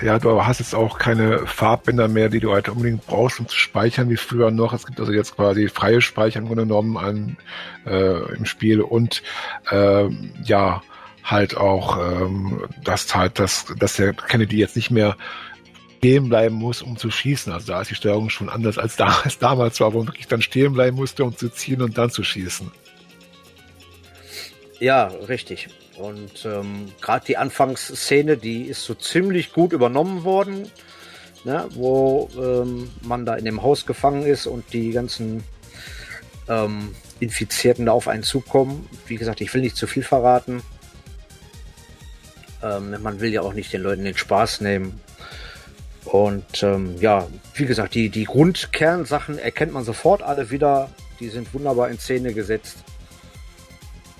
ja, 0.00 0.18
du 0.18 0.44
hast 0.44 0.60
jetzt 0.60 0.74
auch 0.74 0.98
keine 0.98 1.46
Farbbänder 1.46 2.08
mehr, 2.08 2.30
die 2.30 2.40
du 2.40 2.52
halt 2.52 2.70
unbedingt 2.70 3.06
brauchst, 3.06 3.38
um 3.38 3.46
zu 3.46 3.56
speichern 3.56 4.08
wie 4.08 4.16
früher 4.16 4.50
noch. 4.50 4.72
Es 4.72 4.86
gibt 4.86 4.98
also 4.98 5.12
jetzt 5.12 5.36
quasi 5.36 5.68
freie 5.68 6.00
Speichern 6.00 6.44
im 6.44 6.48
Grunde 6.48 6.64
genommen 6.64 6.96
an, 6.96 7.36
äh, 7.86 8.34
im 8.34 8.46
Spiel 8.46 8.80
und 8.80 9.22
äh, 9.70 10.08
ja, 10.42 10.82
halt 11.22 11.56
auch, 11.56 11.98
ähm, 11.98 12.64
dass 12.82 13.14
halt, 13.14 13.38
dass, 13.38 13.66
dass 13.78 13.96
der 13.96 14.14
Kennedy 14.14 14.56
jetzt 14.56 14.74
nicht 14.74 14.90
mehr 14.90 15.16
stehen 16.02 16.28
bleiben 16.28 16.56
muss, 16.56 16.82
um 16.82 16.96
zu 16.96 17.12
schießen. 17.12 17.52
Also 17.52 17.68
da 17.68 17.80
ist 17.80 17.92
die 17.92 17.94
Steuerung 17.94 18.28
schon 18.28 18.48
anders 18.48 18.76
als 18.76 18.96
damals, 18.96 19.38
damals 19.38 19.78
war, 19.78 19.92
wo 19.92 19.98
man 19.98 20.08
wirklich 20.08 20.26
dann 20.26 20.42
stehen 20.42 20.72
bleiben 20.72 20.96
musste, 20.96 21.22
um 21.22 21.36
zu 21.36 21.48
ziehen 21.48 21.80
und 21.80 21.96
dann 21.96 22.10
zu 22.10 22.24
schießen. 22.24 22.72
Ja, 24.80 25.06
richtig. 25.28 25.68
Und 25.96 26.44
ähm, 26.44 26.90
gerade 27.00 27.24
die 27.26 27.36
Anfangsszene, 27.36 28.36
die 28.36 28.62
ist 28.62 28.84
so 28.84 28.94
ziemlich 28.94 29.52
gut 29.52 29.72
übernommen 29.72 30.24
worden, 30.24 30.68
ne, 31.44 31.68
wo 31.70 32.28
ähm, 32.36 32.90
man 33.02 33.24
da 33.24 33.36
in 33.36 33.44
dem 33.44 33.62
Haus 33.62 33.86
gefangen 33.86 34.26
ist 34.26 34.48
und 34.48 34.64
die 34.72 34.90
ganzen 34.90 35.44
ähm, 36.48 36.96
Infizierten 37.20 37.86
da 37.86 37.92
auf 37.92 38.08
einen 38.08 38.24
zukommen. 38.24 38.88
Wie 39.06 39.14
gesagt, 39.14 39.40
ich 39.40 39.54
will 39.54 39.60
nicht 39.60 39.76
zu 39.76 39.86
viel 39.86 40.02
verraten. 40.02 40.62
Ähm, 42.60 43.00
man 43.00 43.20
will 43.20 43.32
ja 43.32 43.42
auch 43.42 43.54
nicht 43.54 43.72
den 43.72 43.82
Leuten 43.82 44.02
den 44.02 44.16
Spaß 44.16 44.62
nehmen. 44.62 45.00
Und 46.04 46.62
ähm, 46.62 46.96
ja, 47.00 47.28
wie 47.54 47.66
gesagt, 47.66 47.94
die, 47.94 48.08
die 48.08 48.24
Grundkernsachen 48.24 49.38
erkennt 49.38 49.72
man 49.72 49.84
sofort 49.84 50.22
alle 50.22 50.50
wieder. 50.50 50.90
Die 51.20 51.28
sind 51.28 51.52
wunderbar 51.54 51.88
in 51.90 51.98
Szene 51.98 52.34
gesetzt. 52.34 52.78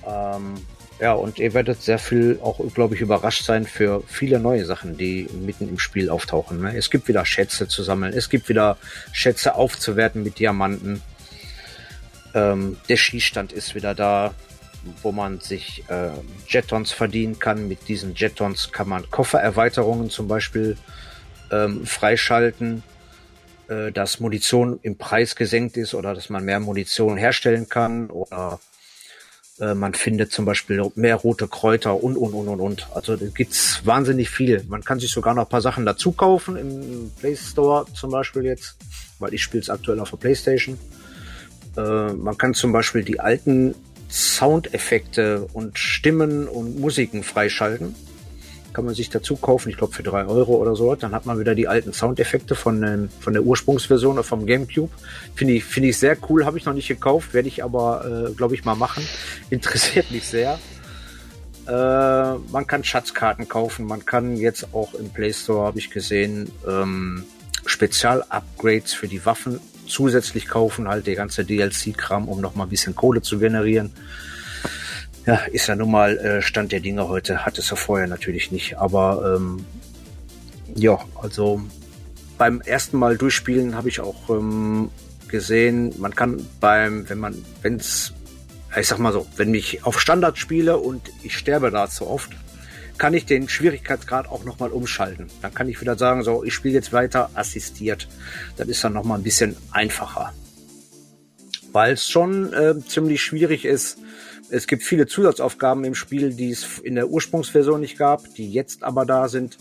Ähm, 0.06 0.54
ja, 1.00 1.14
und 1.14 1.40
ihr 1.40 1.52
werdet 1.52 1.82
sehr 1.82 1.98
viel 1.98 2.38
auch, 2.42 2.60
glaube 2.74 2.94
ich, 2.94 3.00
überrascht 3.00 3.44
sein 3.44 3.66
für 3.66 4.04
viele 4.06 4.38
neue 4.38 4.64
Sachen, 4.64 4.96
die 4.96 5.28
mitten 5.32 5.68
im 5.68 5.80
Spiel 5.80 6.08
auftauchen. 6.08 6.60
Ne? 6.60 6.76
Es 6.76 6.90
gibt 6.90 7.08
wieder 7.08 7.26
Schätze 7.26 7.66
zu 7.66 7.82
sammeln, 7.82 8.12
es 8.12 8.28
gibt 8.28 8.48
wieder 8.48 8.76
Schätze 9.12 9.56
aufzuwerten 9.56 10.22
mit 10.22 10.38
Diamanten. 10.38 11.02
Ähm, 12.34 12.76
der 12.88 12.96
Schießstand 12.96 13.52
ist 13.52 13.74
wieder 13.74 13.96
da, 13.96 14.32
wo 15.02 15.10
man 15.10 15.40
sich 15.40 15.82
äh, 15.88 16.10
Jetons 16.46 16.92
verdienen 16.92 17.38
kann. 17.40 17.66
Mit 17.66 17.88
diesen 17.88 18.14
Jetons 18.14 18.70
kann 18.70 18.88
man 18.88 19.10
Koffererweiterungen 19.10 20.08
zum 20.08 20.28
Beispiel 20.28 20.76
ähm, 21.52 21.86
freischalten, 21.86 22.82
äh, 23.68 23.92
dass 23.92 24.18
Munition 24.18 24.80
im 24.82 24.96
Preis 24.96 25.36
gesenkt 25.36 25.76
ist 25.76 25.94
oder 25.94 26.14
dass 26.14 26.30
man 26.30 26.44
mehr 26.44 26.58
Munition 26.58 27.16
herstellen 27.16 27.68
kann 27.68 28.10
oder 28.10 28.58
äh, 29.60 29.74
man 29.74 29.94
findet 29.94 30.32
zum 30.32 30.44
Beispiel 30.44 30.82
mehr 30.94 31.16
rote 31.16 31.46
Kräuter 31.46 32.02
und, 32.02 32.16
und, 32.16 32.32
und, 32.32 32.48
und, 32.48 32.60
und. 32.60 32.88
Also 32.94 33.16
da 33.16 33.26
gibt's 33.26 33.82
wahnsinnig 33.84 34.30
viel. 34.30 34.64
Man 34.68 34.82
kann 34.82 34.98
sich 34.98 35.10
sogar 35.10 35.34
noch 35.34 35.44
ein 35.44 35.48
paar 35.48 35.60
Sachen 35.60 35.86
dazu 35.86 36.12
kaufen 36.12 36.56
im 36.56 37.12
Play 37.20 37.36
Store 37.36 37.86
zum 37.94 38.10
Beispiel 38.10 38.44
jetzt, 38.44 38.76
weil 39.18 39.34
ich 39.34 39.42
spiele 39.42 39.62
es 39.62 39.70
aktuell 39.70 40.00
auf 40.00 40.10
der 40.10 40.16
Playstation. 40.16 40.78
Äh, 41.76 42.12
man 42.14 42.36
kann 42.38 42.54
zum 42.54 42.72
Beispiel 42.72 43.04
die 43.04 43.20
alten 43.20 43.74
Soundeffekte 44.08 45.46
und 45.52 45.78
Stimmen 45.78 46.48
und 46.48 46.78
Musiken 46.78 47.22
freischalten 47.22 47.94
kann 48.72 48.84
man 48.84 48.94
sich 48.94 49.10
dazu 49.10 49.36
kaufen, 49.36 49.68
ich 49.68 49.76
glaube 49.76 49.92
für 49.92 50.02
drei 50.02 50.24
Euro 50.26 50.56
oder 50.56 50.74
so. 50.76 50.94
Dann 50.94 51.12
hat 51.12 51.26
man 51.26 51.38
wieder 51.38 51.54
die 51.54 51.68
alten 51.68 51.92
Soundeffekte 51.92 52.54
von, 52.54 52.82
ähm, 52.82 53.08
von 53.20 53.32
der 53.32 53.42
Ursprungsversion 53.42 54.14
oder 54.14 54.22
vom 54.22 54.46
GameCube. 54.46 54.90
Finde 55.34 55.54
ich, 55.54 55.64
finde 55.64 55.90
ich 55.90 55.98
sehr 55.98 56.16
cool, 56.28 56.44
habe 56.44 56.58
ich 56.58 56.64
noch 56.64 56.74
nicht 56.74 56.88
gekauft, 56.88 57.34
werde 57.34 57.48
ich 57.48 57.62
aber, 57.62 58.28
äh, 58.30 58.32
glaube 58.32 58.54
ich, 58.54 58.64
mal 58.64 58.74
machen. 58.74 59.06
Interessiert 59.50 60.10
mich 60.10 60.26
sehr. 60.26 60.58
Äh, 61.66 61.70
man 61.70 62.66
kann 62.66 62.82
Schatzkarten 62.82 63.48
kaufen, 63.48 63.86
man 63.86 64.04
kann 64.04 64.36
jetzt 64.36 64.74
auch 64.74 64.94
im 64.94 65.10
Play 65.10 65.32
Store, 65.32 65.66
habe 65.66 65.78
ich 65.78 65.90
gesehen, 65.90 66.50
ähm, 66.66 67.24
Spezial-Upgrades 67.66 68.92
für 68.94 69.06
die 69.06 69.24
Waffen 69.24 69.60
zusätzlich 69.86 70.48
kaufen, 70.48 70.88
halt 70.88 71.06
der 71.06 71.14
ganze 71.14 71.44
DLC-Kram, 71.44 72.28
um 72.28 72.40
noch 72.40 72.56
mal 72.56 72.64
ein 72.64 72.70
bisschen 72.70 72.96
Kohle 72.96 73.22
zu 73.22 73.38
generieren 73.38 73.92
ja, 75.26 75.36
ist 75.52 75.68
ja 75.68 75.76
nun 75.76 75.90
mal 75.90 76.16
äh, 76.18 76.42
Stand 76.42 76.72
der 76.72 76.80
Dinge 76.80 77.08
heute, 77.08 77.44
hat 77.44 77.58
es 77.58 77.70
ja 77.70 77.76
vorher 77.76 78.06
natürlich 78.06 78.50
nicht. 78.50 78.78
Aber 78.78 79.36
ähm, 79.36 79.64
ja, 80.74 80.98
also 81.20 81.62
beim 82.38 82.60
ersten 82.60 82.98
Mal 82.98 83.16
durchspielen 83.16 83.76
habe 83.76 83.88
ich 83.88 84.00
auch 84.00 84.28
ähm, 84.30 84.90
gesehen, 85.28 85.94
man 85.98 86.14
kann 86.14 86.46
beim, 86.60 87.08
wenn 87.08 87.18
man, 87.18 87.44
wenn 87.62 87.76
es, 87.76 88.12
ich 88.76 88.88
sag 88.88 88.98
mal 88.98 89.12
so, 89.12 89.26
wenn 89.36 89.54
ich 89.54 89.84
auf 89.84 90.00
Standard 90.00 90.38
spiele 90.38 90.78
und 90.78 91.10
ich 91.22 91.36
sterbe 91.36 91.70
da 91.70 91.88
zu 91.88 92.06
oft, 92.06 92.30
kann 92.98 93.14
ich 93.14 93.26
den 93.26 93.48
Schwierigkeitsgrad 93.48 94.28
auch 94.28 94.44
nochmal 94.44 94.70
umschalten. 94.70 95.28
Dann 95.40 95.54
kann 95.54 95.68
ich 95.68 95.80
wieder 95.80 95.96
sagen, 95.96 96.22
so, 96.22 96.44
ich 96.44 96.54
spiele 96.54 96.74
jetzt 96.74 96.92
weiter 96.92 97.30
assistiert. 97.34 98.08
Das 98.56 98.68
ist 98.68 98.84
dann 98.84 98.92
nochmal 98.92 99.18
ein 99.18 99.24
bisschen 99.24 99.56
einfacher. 99.70 100.32
Weil 101.72 101.94
es 101.94 102.08
schon 102.08 102.52
äh, 102.52 102.74
ziemlich 102.86 103.22
schwierig 103.22 103.64
ist. 103.64 103.98
Es 104.52 104.66
gibt 104.66 104.82
viele 104.82 105.06
Zusatzaufgaben 105.06 105.82
im 105.84 105.94
Spiel, 105.94 106.34
die 106.34 106.50
es 106.50 106.78
in 106.78 106.94
der 106.94 107.08
Ursprungsversion 107.08 107.80
nicht 107.80 107.96
gab, 107.96 108.34
die 108.34 108.52
jetzt 108.52 108.82
aber 108.84 109.06
da 109.06 109.26
sind. 109.28 109.56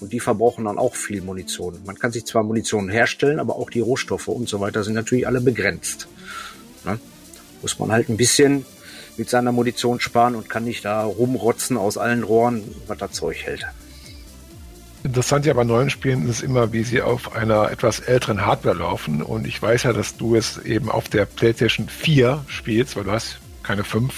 Und 0.00 0.12
die 0.12 0.20
verbrauchen 0.20 0.66
dann 0.66 0.76
auch 0.76 0.96
viel 0.96 1.22
Munition. 1.22 1.78
Man 1.86 1.98
kann 1.98 2.12
sich 2.12 2.26
zwar 2.26 2.42
Munition 2.42 2.90
herstellen, 2.90 3.40
aber 3.40 3.56
auch 3.56 3.70
die 3.70 3.80
Rohstoffe 3.80 4.28
und 4.28 4.46
so 4.46 4.60
weiter 4.60 4.84
sind 4.84 4.92
natürlich 4.92 5.26
alle 5.26 5.40
begrenzt. 5.40 6.08
Ne? 6.84 6.98
Muss 7.62 7.78
man 7.78 7.90
halt 7.90 8.10
ein 8.10 8.18
bisschen 8.18 8.66
mit 9.16 9.30
seiner 9.30 9.50
Munition 9.50 9.98
sparen 9.98 10.34
und 10.34 10.50
kann 10.50 10.64
nicht 10.64 10.84
da 10.84 11.04
rumrotzen 11.04 11.78
aus 11.78 11.96
allen 11.96 12.22
Rohren, 12.22 12.64
was 12.86 12.98
das 12.98 13.12
Zeug 13.12 13.38
hält. 13.44 13.64
Interessant 15.04 15.46
ja 15.46 15.54
bei 15.54 15.64
neuen 15.64 15.88
Spielen 15.88 16.28
ist 16.28 16.42
immer, 16.42 16.70
wie 16.74 16.82
sie 16.82 17.00
auf 17.00 17.34
einer 17.34 17.70
etwas 17.70 18.00
älteren 18.00 18.44
Hardware 18.44 18.76
laufen. 18.76 19.22
Und 19.22 19.46
ich 19.46 19.62
weiß 19.62 19.84
ja, 19.84 19.94
dass 19.94 20.18
du 20.18 20.36
es 20.36 20.58
eben 20.58 20.90
auf 20.90 21.08
der 21.08 21.24
PlayStation 21.24 21.88
4 21.88 22.44
spielst, 22.48 22.96
weil 22.96 23.04
du 23.04 23.12
hast 23.12 23.38
keine 23.64 23.84
5. 23.84 24.12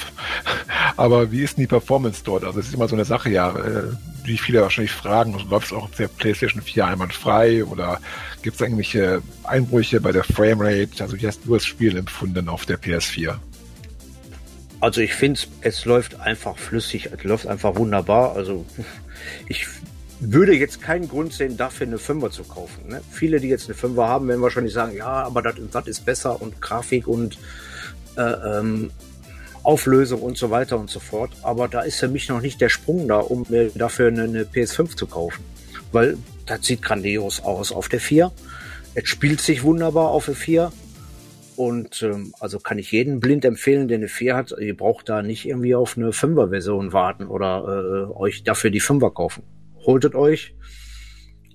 Aber 0.97 1.33
wie 1.33 1.43
ist 1.43 1.57
denn 1.57 1.63
die 1.63 1.69
Performance 1.69 2.23
dort? 2.25 2.45
Also 2.45 2.61
es 2.61 2.69
ist 2.69 2.75
immer 2.75 2.89
so 2.89 2.97
eine 2.97 3.05
Sache, 3.05 3.31
ja, 3.31 3.57
äh, 3.57 3.85
die 4.27 4.39
viele 4.39 4.61
wahrscheinlich 4.61 4.93
fragen, 4.93 5.39
läuft 5.49 5.69
es 5.69 5.73
auch 5.73 5.85
auf 5.85 5.97
der 5.97 6.09
PlayStation 6.09 6.61
4 6.61 6.87
einwandfrei 6.87 7.65
oder 7.65 8.01
gibt 8.43 8.57
es 8.57 8.61
irgendwelche 8.61 9.23
Einbrüche 9.45 10.01
bei 10.01 10.13
der 10.13 10.25
Framerate? 10.25 11.03
Also 11.03 11.21
wie 11.21 11.27
hast 11.27 11.41
du 11.45 11.55
das 11.55 11.65
Spiel 11.65 11.97
empfunden 11.97 12.49
auf 12.49 12.67
der 12.67 12.79
PS4? 12.79 13.37
Also 14.81 15.01
ich 15.01 15.15
finde, 15.15 15.41
es 15.63 15.85
läuft 15.85 16.21
einfach 16.21 16.59
flüssig, 16.59 17.11
es 17.17 17.25
läuft 17.25 17.47
einfach 17.47 17.77
wunderbar. 17.77 18.37
Also 18.37 18.67
ich 19.49 19.67
würde 20.21 20.55
jetzt 20.55 20.83
keinen 20.83 21.09
Grund 21.09 21.33
sehen, 21.33 21.57
dafür 21.57 21.87
eine 21.87 21.99
Fünfer 21.99 22.31
zu 22.31 22.45
kaufen. 22.45 22.89
Ne? 22.89 23.03
Viele, 23.11 23.41
die 23.41 23.49
jetzt 23.49 23.67
eine 23.67 23.75
Fünfer 23.75 24.09
haben, 24.09 24.29
werden 24.29 24.43
wahrscheinlich 24.43 24.73
sagen, 24.73 24.97
ja, 24.97 25.07
aber 25.07 25.43
das, 25.43 25.55
das 25.71 25.87
ist 25.87 26.05
besser 26.05 26.41
und 26.41 26.61
Grafik 26.61 27.07
und 27.07 27.39
äh, 28.17 28.23
ähm, 28.23 28.91
Auflösung 29.67 30.23
und 30.23 30.39
so 30.39 30.51
weiter 30.51 30.79
und 30.79 30.91
so 30.91 31.01
fort. 31.01 31.31
Aber 31.43 31.67
da 31.69 31.81
ist 31.81 31.99
für 31.99 32.09
mich 32.09 32.29
noch 32.29 32.41
nicht 32.41 32.61
der 32.61 32.69
Sprung 32.69 33.09
da, 33.09 33.19
um 33.19 33.45
mir 33.49 33.71
dafür 33.71 34.09
eine, 34.09 34.23
eine 34.23 34.45
PS5 34.45 34.97
zu 34.97 35.07
kaufen. 35.07 35.45
Weil 35.93 36.17
das 36.47 36.65
sieht 36.65 36.83
grandios 36.83 37.43
aus 37.43 37.73
auf 37.73 37.89
der 37.89 38.01
4. 38.01 38.31
Es 38.95 39.09
spielt 39.09 39.41
sich 39.41 39.65
wunderbar 39.65 40.11
auf 40.11 40.27
der 40.27 40.37
4. 40.37 40.73
Und 41.57 42.03
ähm, 42.03 42.33
also 42.39 42.59
kann 42.61 42.79
ich 42.79 42.93
jeden 42.93 43.19
blind 43.19 43.45
empfehlen, 43.45 43.89
der 43.89 43.99
eine 43.99 44.09
4 44.09 44.37
hat, 44.37 44.55
ihr 44.61 44.77
braucht 44.77 45.09
da 45.09 45.23
nicht 45.23 45.47
irgendwie 45.47 45.75
auf 45.75 45.97
eine 45.97 46.11
5er-Version 46.11 46.93
warten 46.93 47.27
oder 47.27 48.09
äh, 48.13 48.13
euch 48.15 48.45
dafür 48.45 48.71
die 48.71 48.83
5er 48.83 49.13
kaufen. 49.13 49.43
Holtet 49.87 50.15
euch 50.15 50.55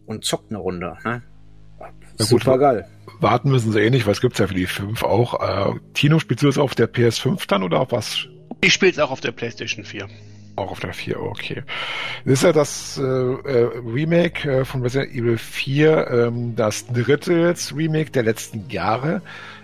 und 0.05 0.25
zockt 0.25 0.49
eine 0.49 0.59
Runde. 0.59 0.97
Ne? 1.05 1.21
Super 2.21 2.57
geil. 2.57 2.87
Warten 3.19 3.51
müssen 3.51 3.71
sie 3.71 3.79
eh 3.79 3.89
nicht, 3.89 4.05
weil 4.05 4.13
es 4.13 4.21
gibt 4.21 4.39
ja 4.39 4.47
für 4.47 4.53
die 4.53 4.65
5 4.65 5.03
auch. 5.03 5.41
Äh, 5.41 5.79
Tino, 5.93 6.19
spielst 6.19 6.43
du 6.43 6.47
das 6.47 6.57
auf 6.57 6.75
der 6.75 6.91
PS5 6.91 7.47
dann 7.47 7.63
oder 7.63 7.79
auf 7.79 7.91
was? 7.91 8.27
Ich 8.61 8.73
spiele 8.73 8.91
es 8.91 8.99
auch 8.99 9.11
auf 9.11 9.21
der 9.21 9.31
PlayStation 9.31 9.85
4. 9.85 10.07
Auch 10.55 10.71
auf 10.71 10.79
der 10.79 10.93
4, 10.93 11.19
okay. 11.21 11.63
Das 12.25 12.33
ist 12.33 12.43
ja 12.43 12.51
das 12.51 12.97
äh, 12.97 13.03
äh, 13.03 13.69
Remake 13.85 14.49
äh, 14.49 14.65
von 14.65 14.81
Resident 14.81 15.13
Evil 15.13 15.37
4, 15.37 16.07
ähm, 16.09 16.55
das 16.55 16.87
dritte 16.87 17.55
Remake 17.75 18.11
der 18.11 18.23
letzten 18.23 18.69
Jahre. 18.69 19.21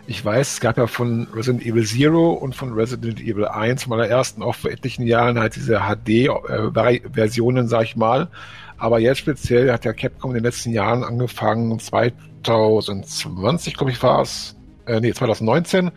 Ich 0.08 0.24
weiß, 0.24 0.54
es 0.54 0.60
gab 0.62 0.78
ja 0.78 0.88
von 0.88 1.28
Resident 1.36 1.66
Evil 1.66 1.86
Zero 1.86 2.32
und 2.32 2.56
von 2.56 2.74
Resident 2.74 3.20
Evil 3.20 3.46
1 3.46 3.88
meiner 3.88 4.08
ersten 4.08 4.42
auch 4.42 4.56
vor 4.56 4.72
etlichen 4.72 5.06
Jahren 5.06 5.38
halt 5.38 5.58
diese 5.58 5.82
HD-Versionen, 5.82 7.66
äh, 7.66 7.68
sag 7.68 7.84
ich 7.84 7.98
mal. 7.98 8.30
Aber 8.78 9.00
jetzt 9.00 9.18
speziell 9.20 9.72
hat 9.72 9.86
ja 9.86 9.94
Capcom 9.94 10.32
in 10.32 10.36
den 10.36 10.44
letzten 10.44 10.72
Jahren 10.72 11.04
angefangen, 11.04 11.80
2020, 11.80 13.76
glaube 13.76 13.92
ich, 13.92 14.02
war 14.04 14.22
es, 14.22 14.56
äh, 14.86 15.00
nee, 15.00 15.12
2019, 15.12 15.92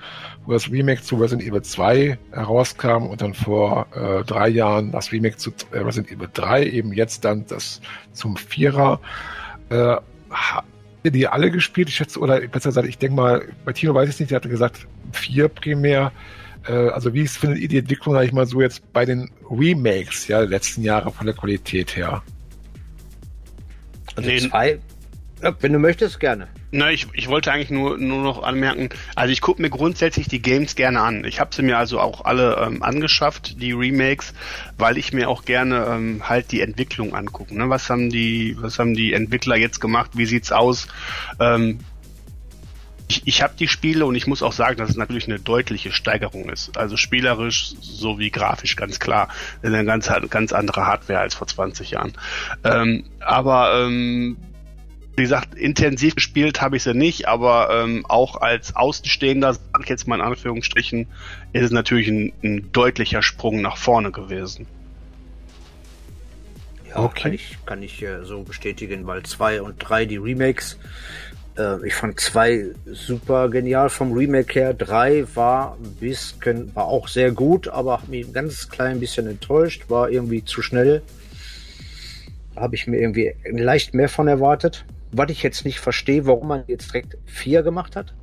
wo 0.47 0.53
das 0.53 0.71
Remake 0.71 1.03
zu 1.03 1.17
Resident 1.17 1.47
Evil 1.47 1.63
2 1.63 2.19
herauskam 2.33 3.07
und 3.07 3.21
dann 3.21 3.35
vor 3.35 3.87
äh, 3.95 4.25
drei 4.25 4.49
Jahren 4.49 4.93
das 4.93 5.13
Remake 5.13 5.37
zu 5.37 5.51
äh, 5.73 5.79
Resident 5.79 6.11
Evil 6.11 6.29
3, 6.33 6.65
eben 6.65 6.93
jetzt 6.93 7.25
dann 7.25 7.47
das 7.47 7.81
zum 8.13 8.37
Vierer. 8.37 9.01
Äh, 9.69 9.97
ihr 11.03 11.11
die 11.11 11.29
alle 11.29 11.51
gespielt? 11.51 11.89
Ich 11.89 11.97
schätze, 11.97 12.19
oder 12.19 12.41
besser 12.41 12.71
gesagt, 12.71 12.89
ich 12.89 12.99
denke 12.99 13.17
mal, 13.17 13.45
bei 13.65 13.73
Tino 13.73 13.95
weiß 13.95 14.09
ich 14.09 14.15
es 14.15 14.21
nicht, 14.21 14.31
der 14.31 14.37
hatte 14.37 14.49
gesagt, 14.49 14.87
vier 15.13 15.49
primär. 15.49 16.13
Äh, 16.67 16.89
also 16.89 17.13
wie 17.15 17.27
findet 17.27 17.59
ihr 17.59 17.69
die 17.69 17.79
Entwicklung, 17.79 18.15
sag 18.15 18.25
ich 18.25 18.33
mal 18.33 18.47
so, 18.47 18.61
jetzt 18.61 18.93
bei 18.93 19.05
den 19.05 19.31
Remakes, 19.51 20.29
ja, 20.29 20.41
letzten 20.41 20.83
Jahre 20.83 21.11
von 21.11 21.27
der 21.27 21.35
Qualität 21.35 21.97
her? 21.97 22.23
Also 24.21 24.31
nee, 24.31 24.49
zwei, 24.49 24.79
ja, 25.43 25.55
wenn 25.61 25.73
du 25.73 25.79
möchtest, 25.79 26.21
gerne. 26.21 26.49
Na, 26.71 26.91
ich, 26.91 27.07
ich 27.15 27.29
wollte 27.29 27.51
eigentlich 27.51 27.71
nur, 27.71 27.97
nur 27.97 28.23
noch 28.23 28.43
anmerken, 28.43 28.91
also 29.15 29.33
ich 29.33 29.41
gucke 29.41 29.63
mir 29.63 29.71
grundsätzlich 29.71 30.29
die 30.29 30.43
Games 30.43 30.77
gerne 30.77 31.01
an. 31.01 31.25
Ich 31.25 31.41
habe 31.41 31.55
sie 31.55 31.63
mir 31.63 31.79
also 31.79 31.99
auch 31.99 32.25
alle 32.27 32.57
ähm, 32.57 32.83
angeschafft, 32.83 33.61
die 33.61 33.73
Remakes, 33.73 34.35
weil 34.77 34.99
ich 34.99 35.13
mir 35.13 35.29
auch 35.29 35.45
gerne 35.45 35.87
ähm, 35.89 36.29
halt 36.29 36.53
die 36.53 36.61
Entwicklung 36.61 37.15
angucke. 37.15 37.57
Ne? 37.57 37.71
Was 37.71 37.89
haben 37.89 38.11
die, 38.11 38.57
was 38.61 38.79
haben 38.79 38.95
die 38.95 39.15
Entwickler 39.15 39.57
jetzt 39.57 39.81
gemacht? 39.81 40.11
Wie 40.15 40.27
sieht's 40.27 40.53
aus? 40.53 40.89
Ähm, 41.41 41.79
ich, 43.11 43.23
ich 43.27 43.43
habe 43.43 43.55
die 43.59 43.67
Spiele 43.67 44.07
und 44.07 44.15
ich 44.15 44.29
muss 44.29 44.43
auch 44.43 44.53
sagen, 44.53 44.77
dass 44.77 44.91
es 44.91 44.97
natürlich 44.97 45.27
eine 45.27 45.41
deutliche 45.41 45.91
Steigerung 45.91 46.49
ist. 46.49 46.77
Also 46.79 46.97
spielerisch 46.97 47.75
sowie 47.81 48.31
grafisch 48.31 48.77
ganz 48.77 49.01
klar. 49.01 49.29
Das 49.61 49.71
ist 49.71 49.77
eine 49.77 49.85
ganz, 49.85 50.11
ganz 50.31 50.53
andere 50.53 50.87
Hardware 50.87 51.19
als 51.19 51.35
vor 51.35 51.49
20 51.49 51.91
Jahren. 51.91 52.13
Ähm, 52.63 53.05
aber 53.19 53.85
ähm, 53.85 54.37
wie 55.17 55.23
gesagt, 55.23 55.57
intensiv 55.57 56.15
gespielt 56.15 56.63
habe 56.63 56.77
ich 56.77 56.85
sie 56.85 56.95
nicht, 56.95 57.27
aber 57.27 57.83
ähm, 57.83 58.07
auch 58.09 58.41
als 58.41 58.77
Außenstehender, 58.77 59.55
sag 59.55 59.83
ich 59.83 59.89
jetzt 59.89 60.07
mal 60.07 60.15
in 60.15 60.23
Anführungsstrichen, 60.23 61.09
ist 61.53 61.65
es 61.65 61.71
natürlich 61.73 62.07
ein, 62.07 62.33
ein 62.45 62.71
deutlicher 62.71 63.23
Sprung 63.23 63.61
nach 63.61 63.77
vorne 63.77 64.13
gewesen. 64.13 64.67
Ja, 66.89 67.01
okay. 67.01 67.23
kann 67.23 67.33
ich, 67.33 67.59
kann 67.67 67.83
ich 67.83 68.03
äh, 68.03 68.25
so 68.25 68.43
bestätigen, 68.43 69.07
weil 69.07 69.23
zwei 69.25 69.63
und 69.63 69.77
drei 69.79 70.07
die 70.07 70.17
Remakes, 70.17 70.79
äh, 71.59 71.87
ich 71.87 71.95
fand 71.95 72.21
zwei 72.21 72.67
super 72.87 73.49
genial 73.49 73.91
vom 73.91 74.13
Remake 74.13 74.53
her. 74.53 74.75
Drei 74.75 75.25
war 75.35 75.77
ein 75.83 75.95
bisschen, 75.95 76.75
war 76.75 76.87
auch 76.87 77.09
sehr 77.09 77.33
gut, 77.33 77.69
aber 77.69 78.01
hat 78.01 78.09
mich 78.09 78.27
ein 78.27 78.33
ganz 78.33 78.69
klein 78.69 79.01
bisschen 79.01 79.27
enttäuscht, 79.27 79.89
war 79.89 80.11
irgendwie 80.11 80.45
zu 80.45 80.63
schnell. 80.63 81.03
Habe 82.57 82.75
ich 82.75 82.87
mir 82.87 83.01
irgendwie 83.01 83.35
leicht 83.51 83.95
mehr 83.95 84.09
von 84.09 84.29
erwartet 84.29 84.85
was 85.13 85.31
ich 85.31 85.43
jetzt 85.43 85.65
nicht 85.65 85.81
verstehe, 85.81 86.27
warum 86.27 86.49
man 86.49 86.65
jetzt 86.67 86.93
direkt 86.93 87.17
vier 87.25 87.63
gemacht 87.63 87.97
hat. 87.97 88.15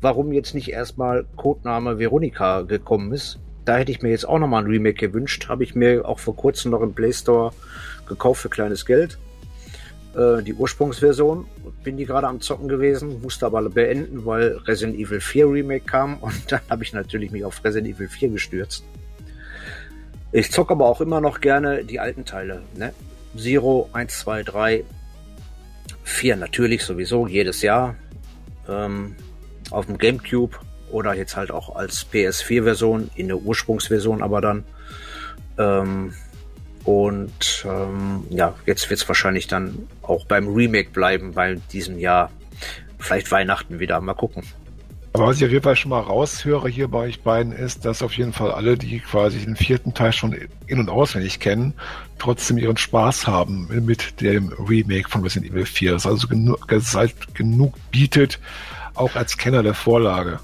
Warum 0.00 0.32
jetzt 0.32 0.54
nicht 0.54 0.70
erstmal 0.70 1.26
Codename 1.36 1.98
Veronika 1.98 2.62
gekommen 2.62 3.12
ist. 3.12 3.38
Da 3.64 3.76
hätte 3.76 3.92
ich 3.92 4.00
mir 4.00 4.10
jetzt 4.10 4.26
auch 4.26 4.38
nochmal 4.38 4.62
ein 4.62 4.70
Remake 4.70 5.08
gewünscht. 5.08 5.48
Habe 5.48 5.64
ich 5.64 5.74
mir 5.74 6.08
auch 6.08 6.18
vor 6.18 6.36
kurzem 6.36 6.70
noch 6.70 6.80
im 6.80 6.94
Play 6.94 7.12
Store 7.12 7.52
gekauft 8.06 8.42
für 8.42 8.48
kleines 8.48 8.86
Geld. 8.86 9.18
Äh, 10.14 10.42
die 10.42 10.54
Ursprungsversion. 10.54 11.46
Bin 11.84 11.96
die 11.96 12.04
gerade 12.04 12.26
am 12.26 12.40
Zocken 12.40 12.68
gewesen, 12.68 13.22
musste 13.22 13.46
aber 13.46 13.62
beenden, 13.70 14.26
weil 14.26 14.56
Resident 14.66 14.98
Evil 14.98 15.20
4 15.20 15.46
Remake 15.46 15.84
kam 15.86 16.18
und 16.18 16.34
dann 16.52 16.60
habe 16.68 16.82
ich 16.82 16.92
natürlich 16.92 17.30
mich 17.30 17.44
auf 17.44 17.62
Resident 17.64 17.96
Evil 17.96 18.08
4 18.08 18.30
gestürzt. 18.30 18.84
Ich 20.32 20.50
zocke 20.50 20.72
aber 20.72 20.86
auch 20.86 21.00
immer 21.00 21.20
noch 21.20 21.40
gerne 21.40 21.84
die 21.84 22.00
alten 22.00 22.24
Teile. 22.24 22.62
Ne? 22.76 22.92
Zero, 23.36 23.88
1, 23.92 24.18
2, 24.20 24.42
3, 24.42 24.84
4 26.02 26.36
natürlich 26.36 26.84
sowieso 26.84 27.26
jedes 27.26 27.62
Jahr 27.62 27.94
ähm, 28.68 29.14
auf 29.70 29.86
dem 29.86 29.98
GameCube 29.98 30.56
oder 30.90 31.14
jetzt 31.14 31.36
halt 31.36 31.52
auch 31.52 31.76
als 31.76 32.04
PS4-Version 32.12 33.10
in 33.14 33.28
der 33.28 33.38
Ursprungsversion, 33.38 34.22
aber 34.22 34.40
dann. 34.40 34.64
Ähm, 35.56 36.14
und 36.84 37.64
ähm, 37.68 38.24
ja, 38.30 38.54
jetzt 38.66 38.88
wird 38.90 39.00
es 39.00 39.08
wahrscheinlich 39.08 39.46
dann 39.46 39.88
auch 40.02 40.24
beim 40.24 40.48
Remake 40.48 40.90
bleiben 40.90 41.32
bei 41.32 41.56
diesem 41.72 41.98
Jahr. 41.98 42.30
Vielleicht 42.98 43.30
Weihnachten 43.30 43.80
wieder. 43.80 44.00
Mal 44.00 44.14
gucken. 44.14 44.44
Aber 45.12 45.26
was 45.26 45.38
ich 45.38 45.44
auf 45.44 45.50
jeden 45.50 45.64
Fall 45.64 45.74
schon 45.74 45.90
mal 45.90 46.00
raushöre 46.00 46.68
hier 46.68 46.86
bei 46.86 46.98
euch 47.00 47.22
beiden 47.22 47.52
ist, 47.52 47.84
dass 47.84 48.02
auf 48.02 48.12
jeden 48.16 48.32
Fall 48.32 48.52
alle, 48.52 48.78
die 48.78 49.00
quasi 49.00 49.40
den 49.40 49.56
vierten 49.56 49.92
Teil 49.92 50.12
schon 50.12 50.36
in- 50.66 50.78
und 50.78 50.88
auswendig 50.88 51.40
kennen, 51.40 51.74
trotzdem 52.18 52.58
ihren 52.58 52.76
Spaß 52.76 53.26
haben 53.26 53.66
mit 53.84 54.20
dem 54.20 54.52
Remake 54.52 55.08
von 55.08 55.22
Resident 55.22 55.50
Evil 55.50 55.66
4. 55.66 55.92
Das 55.92 56.06
also 56.06 56.28
genug, 56.28 56.64
halt 56.70 57.34
genug 57.34 57.74
bietet, 57.90 58.38
auch 58.94 59.16
als 59.16 59.36
Kenner 59.36 59.64
der 59.64 59.74
Vorlage. 59.74 60.38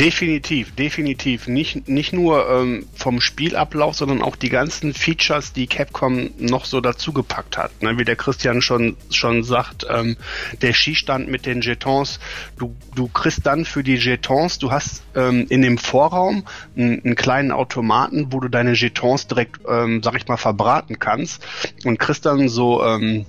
Definitiv, 0.00 0.74
definitiv. 0.76 1.46
Nicht, 1.46 1.86
nicht 1.86 2.14
nur 2.14 2.48
ähm, 2.48 2.86
vom 2.94 3.20
Spielablauf, 3.20 3.94
sondern 3.94 4.22
auch 4.22 4.34
die 4.34 4.48
ganzen 4.48 4.94
Features, 4.94 5.52
die 5.52 5.66
Capcom 5.66 6.30
noch 6.38 6.64
so 6.64 6.80
dazugepackt 6.80 7.58
hat. 7.58 7.82
Ne? 7.82 7.98
Wie 7.98 8.04
der 8.06 8.16
Christian 8.16 8.62
schon, 8.62 8.96
schon 9.10 9.44
sagt, 9.44 9.86
ähm, 9.90 10.16
der 10.62 10.72
Skistand 10.72 11.28
mit 11.28 11.44
den 11.44 11.60
Jetons, 11.60 12.18
du, 12.58 12.74
du 12.94 13.08
kriegst 13.08 13.44
dann 13.44 13.66
für 13.66 13.84
die 13.84 13.96
Jetons, 13.96 14.58
du 14.58 14.70
hast 14.70 15.02
ähm, 15.14 15.44
in 15.50 15.60
dem 15.60 15.76
Vorraum 15.76 16.44
einen, 16.74 17.04
einen 17.04 17.14
kleinen 17.14 17.52
Automaten, 17.52 18.32
wo 18.32 18.40
du 18.40 18.48
deine 18.48 18.72
Jetons 18.72 19.26
direkt, 19.26 19.60
ähm, 19.68 20.02
sag 20.02 20.16
ich 20.16 20.26
mal, 20.28 20.38
verbraten 20.38 20.98
kannst 20.98 21.46
und 21.84 21.98
kriegst 21.98 22.24
dann 22.24 22.48
so 22.48 22.82
ähm, 22.82 23.26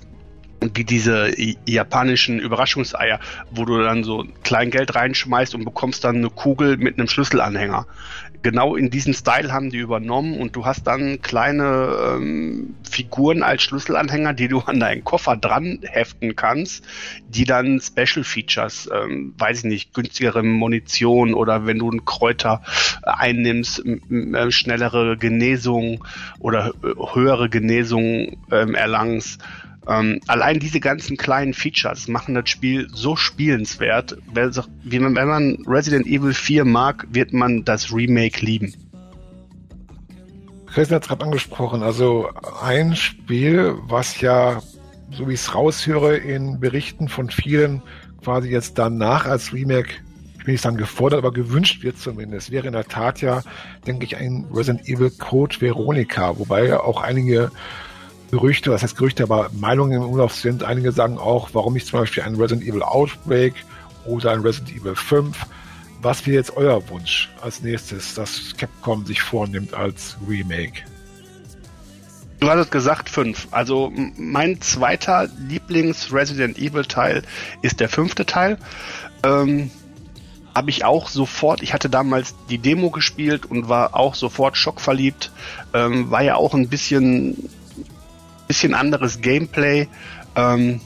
wie 0.74 0.84
diese 0.84 1.32
japanischen 1.66 2.38
Überraschungseier, 2.38 3.20
wo 3.50 3.64
du 3.64 3.82
dann 3.82 4.04
so 4.04 4.24
Kleingeld 4.42 4.94
reinschmeißt 4.94 5.54
und 5.54 5.64
bekommst 5.64 6.04
dann 6.04 6.16
eine 6.16 6.30
Kugel 6.30 6.76
mit 6.76 6.98
einem 6.98 7.08
Schlüsselanhänger. 7.08 7.86
Genau 8.42 8.74
in 8.74 8.90
diesen 8.90 9.14
Style 9.14 9.52
haben 9.52 9.70
die 9.70 9.78
übernommen 9.78 10.40
und 10.40 10.56
du 10.56 10.66
hast 10.66 10.88
dann 10.88 11.22
kleine 11.22 12.16
ähm, 12.16 12.74
Figuren 12.82 13.44
als 13.44 13.62
Schlüsselanhänger, 13.62 14.34
die 14.34 14.48
du 14.48 14.58
an 14.60 14.80
deinen 14.80 15.04
Koffer 15.04 15.36
dran 15.36 15.78
heften 15.84 16.34
kannst, 16.34 16.84
die 17.28 17.44
dann 17.44 17.80
Special 17.80 18.24
Features, 18.24 18.90
ähm, 18.92 19.34
weiß 19.38 19.58
ich 19.58 19.64
nicht, 19.64 19.94
günstigere 19.94 20.42
Munition 20.42 21.34
oder 21.34 21.66
wenn 21.66 21.78
du 21.78 21.88
einen 21.88 22.04
Kräuter 22.04 22.62
einnimmst, 23.02 23.84
äh, 23.86 24.50
schnellere 24.50 25.16
Genesung 25.16 26.04
oder 26.40 26.72
höhere 27.12 27.48
Genesung 27.48 28.38
ähm, 28.50 28.74
erlangst 28.74 29.40
ähm, 29.88 30.20
allein 30.26 30.60
diese 30.60 30.80
ganzen 30.80 31.16
kleinen 31.16 31.54
Features 31.54 32.08
machen 32.08 32.34
das 32.34 32.48
Spiel 32.48 32.88
so 32.92 33.16
spielenswert. 33.16 34.16
Wenn 34.32 35.12
man 35.12 35.58
Resident 35.66 36.06
Evil 36.06 36.34
4 36.34 36.64
mag, 36.64 37.06
wird 37.10 37.32
man 37.32 37.64
das 37.64 37.92
Remake 37.92 38.44
lieben. 38.44 38.74
Christian 40.66 40.96
hat 40.96 41.02
es 41.02 41.08
gerade 41.08 41.24
angesprochen, 41.24 41.82
also 41.82 42.30
ein 42.62 42.96
Spiel, 42.96 43.74
was 43.88 44.20
ja, 44.22 44.62
so 45.10 45.28
wie 45.28 45.34
ich 45.34 45.40
es 45.40 45.54
raushöre, 45.54 46.16
in 46.16 46.60
Berichten 46.60 47.08
von 47.08 47.28
vielen 47.28 47.82
quasi 48.24 48.48
jetzt 48.48 48.78
danach 48.78 49.26
als 49.26 49.52
Remake, 49.52 49.90
ich 50.38 50.46
will 50.46 50.54
nicht 50.54 50.62
sagen 50.62 50.78
gefordert, 50.78 51.18
aber 51.18 51.32
gewünscht 51.32 51.82
wird 51.82 51.98
zumindest, 51.98 52.50
wäre 52.52 52.68
in 52.68 52.72
der 52.72 52.86
Tat 52.86 53.20
ja, 53.20 53.42
denke 53.86 54.06
ich, 54.06 54.16
ein 54.16 54.46
Resident 54.50 54.88
Evil 54.88 55.10
Code 55.10 55.60
Veronica, 55.60 56.38
wobei 56.38 56.66
ja 56.66 56.80
auch 56.80 57.02
einige 57.02 57.50
Gerüchte, 58.32 58.70
was 58.70 58.82
heißt 58.82 58.96
Gerüchte, 58.96 59.24
aber 59.24 59.50
Meinungen 59.52 59.92
im 59.92 60.08
Umlauf 60.08 60.34
sind. 60.34 60.64
Einige 60.64 60.90
sagen 60.90 61.18
auch, 61.18 61.50
warum 61.52 61.74
nicht 61.74 61.86
zum 61.86 62.00
Beispiel 62.00 62.22
ein 62.22 62.34
Resident 62.34 62.66
Evil 62.66 62.82
Outbreak 62.82 63.52
oder 64.06 64.30
ein 64.30 64.40
Resident 64.40 64.74
Evil 64.74 64.96
5. 64.96 65.36
Was 66.00 66.26
wäre 66.26 66.36
jetzt 66.36 66.56
euer 66.56 66.88
Wunsch 66.88 67.30
als 67.42 67.60
nächstes, 67.60 68.14
dass 68.14 68.56
Capcom 68.56 69.04
sich 69.04 69.20
vornimmt 69.20 69.74
als 69.74 70.16
Remake? 70.26 70.82
Du 72.40 72.48
hattest 72.48 72.70
gesagt 72.70 73.10
fünf. 73.10 73.48
Also 73.50 73.92
mein 74.16 74.62
zweiter 74.62 75.28
Lieblings-Resident 75.38 76.56
Evil-Teil 76.56 77.22
ist 77.60 77.80
der 77.80 77.90
fünfte 77.90 78.24
Teil. 78.24 78.56
Ähm, 79.24 79.70
habe 80.54 80.70
ich 80.70 80.86
auch 80.86 81.08
sofort, 81.08 81.62
ich 81.62 81.74
hatte 81.74 81.90
damals 81.90 82.34
die 82.48 82.58
Demo 82.58 82.90
gespielt 82.90 83.44
und 83.44 83.68
war 83.68 83.94
auch 83.94 84.14
sofort 84.14 84.56
schockverliebt. 84.56 85.30
Ähm, 85.74 86.10
war 86.10 86.22
ja 86.22 86.36
auch 86.36 86.54
ein 86.54 86.68
bisschen 86.68 87.50
bisschen 88.52 88.74
anderes 88.74 89.22
Gameplay. 89.22 89.88
Ähm, 90.36 90.78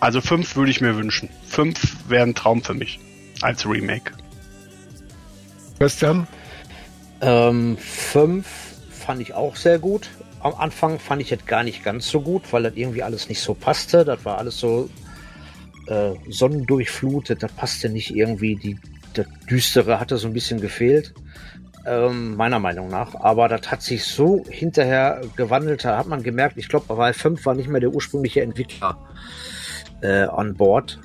also 0.00 0.22
fünf 0.22 0.56
würde 0.56 0.70
ich 0.70 0.80
mir 0.80 0.96
wünschen. 0.96 1.28
Fünf 1.46 1.78
wäre 2.08 2.22
ein 2.22 2.34
Traum 2.34 2.62
für 2.62 2.72
mich 2.72 2.98
als 3.42 3.66
Remake. 3.66 4.12
Christian? 5.76 6.26
Ähm, 7.20 7.76
fünf 7.76 8.46
fand 8.90 9.20
ich 9.20 9.34
auch 9.34 9.54
sehr 9.56 9.78
gut. 9.78 10.08
Am 10.40 10.54
Anfang 10.54 10.98
fand 10.98 11.20
ich 11.20 11.28
das 11.28 11.44
gar 11.44 11.62
nicht 11.62 11.84
ganz 11.84 12.08
so 12.08 12.22
gut, 12.22 12.50
weil 12.52 12.62
das 12.62 12.72
irgendwie 12.74 13.02
alles 13.02 13.28
nicht 13.28 13.42
so 13.42 13.52
passte. 13.52 14.06
Das 14.06 14.24
war 14.24 14.38
alles 14.38 14.58
so 14.58 14.88
äh, 15.88 16.12
sonnendurchflutet. 16.30 17.42
Das 17.42 17.52
passte 17.52 17.90
nicht 17.90 18.16
irgendwie. 18.16 18.56
Die, 18.56 18.78
das 19.12 19.26
Düstere 19.50 20.00
hatte 20.00 20.16
so 20.16 20.26
ein 20.26 20.32
bisschen 20.32 20.62
gefehlt 20.62 21.12
ähm, 21.86 22.36
meiner 22.36 22.58
Meinung 22.58 22.88
nach. 22.88 23.14
Aber 23.14 23.48
das 23.48 23.70
hat 23.70 23.82
sich 23.82 24.04
so 24.04 24.44
hinterher 24.48 25.20
gewandelt, 25.36 25.84
da 25.84 25.98
hat 25.98 26.06
man 26.06 26.22
gemerkt, 26.22 26.56
ich 26.56 26.68
glaube, 26.68 26.94
bei 26.94 27.12
5 27.12 27.44
war 27.46 27.54
nicht 27.54 27.68
mehr 27.68 27.80
der 27.80 27.90
ursprüngliche 27.90 28.42
Entwickler 28.42 28.98
äh, 30.02 30.24
an 30.24 30.54
Bord, 30.54 31.00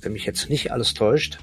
wenn 0.00 0.12
mich 0.12 0.24
jetzt 0.24 0.48
nicht 0.50 0.72
alles 0.72 0.94
täuscht. 0.94 1.38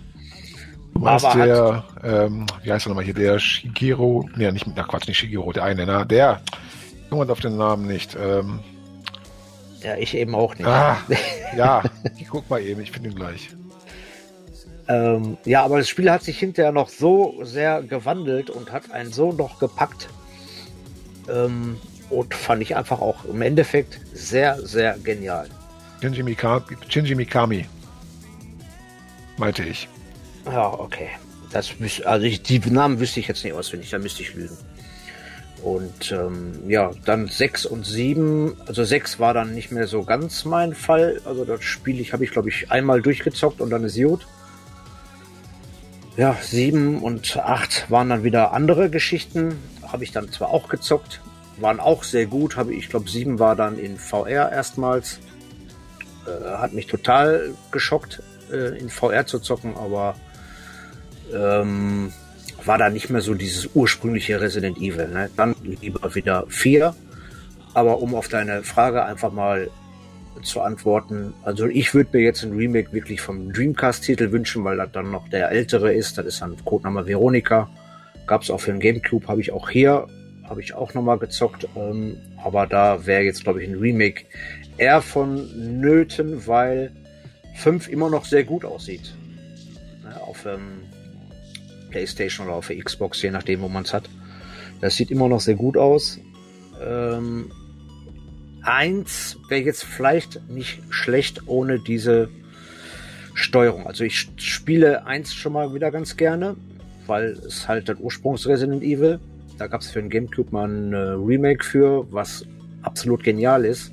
Du 0.93 1.05
aber 1.05 1.33
der, 1.33 1.83
ähm, 2.03 2.45
wie 2.63 2.71
heißt 2.71 2.87
er 2.87 2.89
nochmal 2.89 3.05
hier, 3.05 3.13
der 3.13 3.39
Shigeru, 3.39 4.27
nee, 4.35 4.51
nicht, 4.51 4.67
na 4.75 4.83
Quatsch, 4.83 5.07
nicht 5.07 5.17
Shigeru, 5.17 5.53
der 5.53 5.63
eine, 5.63 5.85
na, 5.85 6.03
der, 6.03 6.41
jemand 7.09 7.31
auf 7.31 7.39
den 7.39 7.57
Namen 7.57 7.87
nicht, 7.87 8.17
ähm, 8.19 8.59
ja, 9.81 9.95
ich 9.95 10.13
eben 10.13 10.35
auch 10.35 10.55
nicht. 10.55 10.67
Ah, 10.67 10.97
ja, 11.57 11.83
ich 12.17 12.27
guck 12.27 12.49
mal 12.49 12.61
eben, 12.61 12.81
ich 12.81 12.91
finde 12.91 13.09
ihn 13.09 13.15
gleich. 13.15 13.49
Ähm, 14.89 15.37
ja, 15.45 15.63
aber 15.63 15.77
das 15.77 15.87
Spiel 15.87 16.09
hat 16.11 16.23
sich 16.23 16.39
hinterher 16.39 16.71
noch 16.71 16.89
so 16.89 17.39
sehr 17.43 17.83
gewandelt 17.83 18.49
und 18.49 18.71
hat 18.71 18.91
einen 18.91 19.13
so 19.13 19.31
noch 19.31 19.59
gepackt. 19.59 20.09
Ähm, 21.29 21.77
und 22.09 22.33
fand 22.33 22.63
ich 22.63 22.75
einfach 22.75 22.99
auch 23.01 23.23
im 23.25 23.43
Endeffekt 23.43 23.99
sehr, 24.13 24.59
sehr 24.65 24.97
genial. 24.97 25.47
Shinji 26.01 26.23
Mikami, 26.23 26.63
Shinji 26.87 27.13
Mikami 27.13 27.65
meinte 29.37 29.63
ich. 29.63 29.87
Ja, 30.45 30.73
okay. 30.73 31.09
Das 31.51 31.71
also 32.05 32.25
ich, 32.25 32.41
die 32.41 32.59
Namen 32.59 32.99
wüsste 32.99 33.19
ich 33.19 33.27
jetzt 33.27 33.43
nicht 33.43 33.53
auswendig, 33.53 33.91
da 33.91 33.99
müsste 33.99 34.23
ich 34.23 34.33
lügen. 34.33 34.57
Und 35.63 36.11
ähm, 36.11 36.53
ja, 36.67 36.91
dann 37.05 37.27
6 37.27 37.65
und 37.67 37.85
7, 37.85 38.55
also 38.65 38.83
6 38.83 39.19
war 39.19 39.35
dann 39.35 39.53
nicht 39.53 39.71
mehr 39.71 39.87
so 39.87 40.03
ganz 40.03 40.45
mein 40.45 40.73
Fall. 40.73 41.21
Also 41.25 41.45
das 41.45 41.63
Spiel 41.63 41.99
ich 41.99 42.11
habe 42.11 42.23
ich 42.23 42.31
glaube 42.31 42.49
ich 42.49 42.71
einmal 42.71 43.03
durchgezockt 43.03 43.61
und 43.61 43.69
dann 43.69 43.83
ist 43.83 43.95
gut. 43.95 44.25
Ja, 46.17 46.37
sieben 46.41 47.01
und 47.01 47.37
acht 47.37 47.89
waren 47.89 48.09
dann 48.09 48.23
wieder 48.23 48.51
andere 48.51 48.89
Geschichten. 48.89 49.55
Habe 49.87 50.03
ich 50.03 50.11
dann 50.11 50.31
zwar 50.31 50.49
auch 50.49 50.67
gezockt, 50.67 51.21
waren 51.57 51.79
auch 51.79 52.03
sehr 52.03 52.25
gut. 52.25 52.57
Habe 52.57 52.73
ich 52.73 52.89
glaube 52.89 53.09
sieben 53.09 53.39
war 53.39 53.55
dann 53.55 53.79
in 53.79 53.97
VR 53.97 54.51
erstmals. 54.51 55.19
Äh, 56.25 56.57
hat 56.57 56.73
mich 56.73 56.87
total 56.87 57.53
geschockt, 57.71 58.21
äh, 58.51 58.77
in 58.77 58.89
VR 58.89 59.25
zu 59.25 59.39
zocken, 59.39 59.75
aber 59.77 60.15
ähm, 61.33 62.11
war 62.65 62.77
da 62.77 62.89
nicht 62.89 63.09
mehr 63.09 63.21
so 63.21 63.33
dieses 63.33 63.69
ursprüngliche 63.73 64.41
Resident 64.41 64.77
Evil. 64.77 65.07
Ne? 65.07 65.29
Dann 65.35 65.55
lieber 65.61 66.13
wieder 66.15 66.45
vier. 66.49 66.95
Aber 67.73 68.01
um 68.01 68.15
auf 68.15 68.27
deine 68.27 68.63
Frage 68.63 69.05
einfach 69.05 69.31
mal 69.31 69.69
zu 70.43 70.61
antworten. 70.61 71.33
Also 71.43 71.67
ich 71.67 71.93
würde 71.93 72.17
mir 72.17 72.23
jetzt 72.23 72.43
ein 72.43 72.53
Remake 72.53 72.93
wirklich 72.93 73.21
vom 73.21 73.51
Dreamcast-Titel 73.51 74.31
wünschen, 74.31 74.63
weil 74.63 74.77
das 74.77 74.91
dann 74.91 75.11
noch 75.11 75.27
der 75.29 75.51
ältere 75.51 75.93
ist. 75.93 76.17
Das 76.17 76.25
ist 76.25 76.41
dann 76.41 76.55
Codename 76.63 77.05
Veronica. 77.05 77.69
Gab 78.27 78.43
es 78.43 78.49
auch 78.49 78.59
für 78.59 78.71
den 78.71 78.79
Gamecube, 78.79 79.27
habe 79.27 79.41
ich 79.41 79.51
auch 79.51 79.69
hier, 79.69 80.07
habe 80.47 80.61
ich 80.61 80.73
auch 80.73 80.93
nochmal 80.93 81.17
gezockt. 81.17 81.67
Ähm, 81.75 82.17
aber 82.43 82.67
da 82.67 83.05
wäre 83.05 83.23
jetzt, 83.23 83.43
glaube 83.43 83.63
ich, 83.63 83.69
ein 83.69 83.75
Remake 83.75 84.25
eher 84.77 85.01
von 85.01 85.79
Nöten, 85.81 86.47
weil 86.47 86.91
5 87.55 87.89
immer 87.89 88.09
noch 88.09 88.25
sehr 88.25 88.43
gut 88.43 88.63
aussieht. 88.63 89.13
Ja, 90.03 90.21
auf 90.21 90.45
ähm, 90.45 90.83
PlayStation 91.89 92.47
oder 92.47 92.55
auf 92.55 92.67
der 92.67 92.77
Xbox, 92.77 93.21
je 93.21 93.31
nachdem, 93.31 93.61
wo 93.61 93.67
man 93.67 93.83
es 93.83 93.93
hat. 93.93 94.09
Das 94.81 94.95
sieht 94.95 95.11
immer 95.11 95.27
noch 95.27 95.41
sehr 95.41 95.55
gut 95.55 95.75
aus. 95.75 96.19
Ähm, 96.81 97.51
Eins 98.61 99.37
wäre 99.47 99.61
jetzt 99.61 99.83
vielleicht 99.83 100.49
nicht 100.49 100.81
schlecht 100.89 101.47
ohne 101.47 101.79
diese 101.79 102.29
Steuerung. 103.33 103.87
Also 103.87 104.03
ich 104.03 104.29
spiele 104.37 105.05
eins 105.05 105.33
schon 105.33 105.53
mal 105.53 105.73
wieder 105.73 105.91
ganz 105.91 106.17
gerne, 106.17 106.55
weil 107.07 107.31
es 107.45 107.67
halt 107.67 107.89
das 107.89 107.97
Ursprungs 107.99 108.47
Resident 108.47 108.83
Evil. 108.83 109.19
Da 109.57 109.67
gab 109.67 109.81
es 109.81 109.91
für 109.91 110.01
den 110.01 110.09
Gamecube 110.09 110.51
mal 110.51 110.67
ein 110.67 110.93
äh, 110.93 110.97
Remake 110.97 111.63
für, 111.63 112.05
was 112.11 112.45
absolut 112.81 113.23
genial 113.23 113.65
ist. 113.65 113.91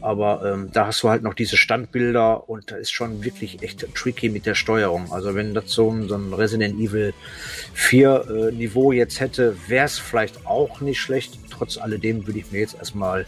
Aber 0.00 0.44
ähm, 0.44 0.70
da 0.72 0.86
hast 0.86 1.02
du 1.02 1.08
halt 1.08 1.22
noch 1.22 1.34
diese 1.34 1.56
Standbilder 1.56 2.48
und 2.48 2.70
da 2.70 2.76
ist 2.76 2.92
schon 2.92 3.24
wirklich 3.24 3.62
echt 3.62 3.86
tricky 3.94 4.28
mit 4.28 4.46
der 4.46 4.54
Steuerung. 4.54 5.10
Also 5.10 5.34
wenn 5.34 5.54
das 5.54 5.70
so 5.70 5.90
ein, 5.90 6.08
so 6.08 6.14
ein 6.14 6.32
Resident 6.32 6.78
Evil 6.78 7.12
4 7.74 8.50
äh, 8.50 8.52
Niveau 8.52 8.92
jetzt 8.92 9.20
hätte, 9.20 9.56
wäre 9.66 9.86
es 9.86 9.98
vielleicht 9.98 10.46
auch 10.46 10.80
nicht 10.80 11.00
schlecht. 11.00 11.38
Trotz 11.50 11.78
alledem 11.78 12.26
würde 12.26 12.38
ich 12.38 12.52
mir 12.52 12.60
jetzt 12.60 12.76
erstmal 12.76 13.26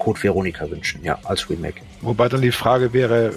Code 0.00 0.20
Veronica 0.20 0.68
wünschen, 0.68 1.04
ja, 1.04 1.18
als 1.22 1.48
Remake. 1.48 1.82
Wobei 2.00 2.28
dann 2.28 2.40
die 2.40 2.50
Frage 2.50 2.92
wäre, 2.92 3.32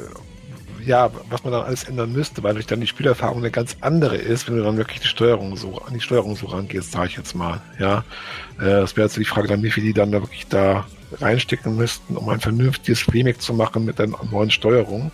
ja, 0.83 1.11
was 1.29 1.43
man 1.43 1.53
dann 1.53 1.63
alles 1.63 1.83
ändern 1.83 2.11
müsste, 2.11 2.41
weil 2.41 2.55
durch 2.55 2.65
dann 2.65 2.81
die 2.81 2.87
Spielerfahrung 2.87 3.37
eine 3.37 3.51
ganz 3.51 3.77
andere 3.81 4.17
ist, 4.17 4.47
wenn 4.47 4.57
du 4.57 4.63
dann 4.63 4.77
wirklich 4.77 4.99
die 4.99 5.07
Steuerung 5.07 5.55
so, 5.55 5.77
an 5.79 5.93
die 5.93 6.01
Steuerung 6.01 6.35
so 6.35 6.47
rangehst, 6.47 6.91
sage 6.91 7.09
ich 7.09 7.17
jetzt 7.17 7.35
mal, 7.35 7.61
ja. 7.79 8.03
Äh, 8.59 8.81
das 8.81 8.97
wäre 8.97 9.07
jetzt 9.07 9.17
die 9.17 9.25
Frage 9.25 9.47
dann, 9.47 9.61
wie 9.61 9.71
viel 9.71 9.83
die 9.83 9.93
dann 9.93 10.11
da 10.11 10.21
wirklich 10.21 10.47
da 10.47 10.87
reinstecken 11.19 11.75
müssten, 11.75 12.17
um 12.17 12.27
ein 12.29 12.39
vernünftiges 12.39 13.13
Remake 13.13 13.37
zu 13.37 13.53
machen 13.53 13.85
mit 13.85 13.99
der 13.99 14.07
neuen 14.07 14.49
Steuerung. 14.49 15.11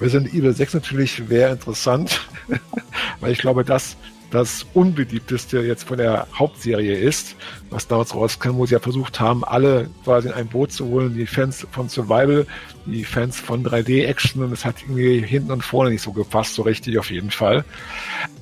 Resident 0.00 0.32
Evil 0.32 0.52
6 0.52 0.74
natürlich 0.74 1.28
wäre 1.28 1.52
interessant, 1.52 2.20
weil 3.20 3.32
ich 3.32 3.38
glaube, 3.38 3.64
das 3.64 3.96
das 4.34 4.66
unbeliebteste 4.74 5.60
jetzt 5.60 5.84
von 5.84 5.98
der 5.98 6.26
Hauptserie 6.34 6.96
ist, 6.96 7.36
was 7.70 7.86
damals 7.86 8.14
rauskam, 8.14 8.56
wo 8.56 8.66
sie 8.66 8.74
ja 8.74 8.80
versucht 8.80 9.20
haben, 9.20 9.44
alle 9.44 9.88
quasi 10.04 10.28
in 10.28 10.34
ein 10.34 10.48
Boot 10.48 10.72
zu 10.72 10.86
holen, 10.86 11.14
die 11.14 11.26
Fans 11.26 11.66
von 11.70 11.88
Survival, 11.88 12.46
die 12.86 13.04
Fans 13.04 13.40
von 13.40 13.64
3D-Action 13.64 14.42
und 14.42 14.52
es 14.52 14.64
hat 14.64 14.82
irgendwie 14.82 15.20
hinten 15.20 15.52
und 15.52 15.62
vorne 15.62 15.90
nicht 15.90 16.02
so 16.02 16.12
gepasst, 16.12 16.54
so 16.54 16.62
richtig 16.62 16.98
auf 16.98 17.10
jeden 17.10 17.30
Fall. 17.30 17.64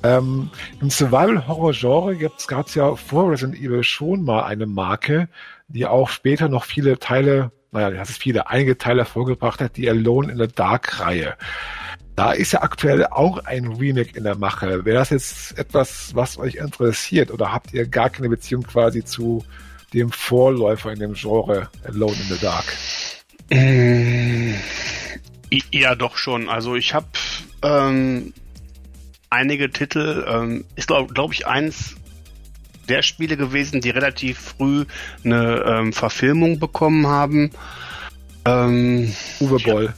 Ähm, 0.03 0.49
Im 0.81 0.89
Survival-Horror-Genre 0.89 2.17
gab 2.47 2.67
es 2.67 2.75
ja 2.75 2.95
vor 2.95 3.31
Resident 3.31 3.57
Evil 3.59 3.83
schon 3.83 4.23
mal 4.23 4.43
eine 4.43 4.65
Marke, 4.65 5.29
die 5.67 5.85
auch 5.85 6.09
später 6.09 6.49
noch 6.49 6.65
viele 6.65 6.99
Teile, 6.99 7.51
naja, 7.71 7.91
das 7.91 8.09
ist 8.09 8.21
viele, 8.21 8.49
einige 8.49 8.77
Teile 8.77 9.01
hervorgebracht 9.03 9.61
hat, 9.61 9.77
die 9.77 9.89
Alone 9.89 10.31
in 10.31 10.37
the 10.37 10.47
Dark-Reihe. 10.47 11.35
Da 12.15 12.31
ist 12.31 12.51
ja 12.53 12.61
aktuell 12.61 13.07
auch 13.07 13.39
ein 13.45 13.65
Remake 13.67 14.15
in 14.15 14.23
der 14.23 14.35
Mache. 14.35 14.85
Wäre 14.85 14.97
das 14.97 15.09
jetzt 15.09 15.57
etwas, 15.57 16.13
was 16.13 16.37
euch 16.37 16.55
interessiert 16.55 17.31
oder 17.31 17.51
habt 17.51 17.73
ihr 17.73 17.87
gar 17.87 18.09
keine 18.09 18.29
Beziehung 18.29 18.63
quasi 18.63 19.03
zu 19.03 19.43
dem 19.93 20.11
Vorläufer 20.11 20.91
in 20.91 20.99
dem 20.99 21.13
Genre 21.13 21.69
Alone 21.83 22.13
in 22.13 22.35
the 22.35 22.39
Dark? 22.39 22.65
Mm, 23.49 24.53
ja, 25.71 25.95
doch 25.95 26.17
schon. 26.17 26.49
Also 26.49 26.75
ich 26.75 26.93
habe 26.93 27.07
ähm, 27.63 28.33
einige 29.31 29.71
Titel, 29.71 30.25
ähm, 30.27 30.65
ist 30.75 30.87
glaube 30.87 31.13
glaub 31.13 31.33
ich 31.33 31.47
eins 31.47 31.95
der 32.89 33.01
Spiele 33.01 33.37
gewesen, 33.37 33.81
die 33.81 33.89
relativ 33.89 34.39
früh 34.39 34.85
eine 35.23 35.63
ähm, 35.65 35.93
Verfilmung 35.93 36.59
bekommen 36.59 37.07
haben. 37.07 37.51
Ähm, 38.45 39.13
Uwe 39.39 39.57
Boll. 39.59 39.93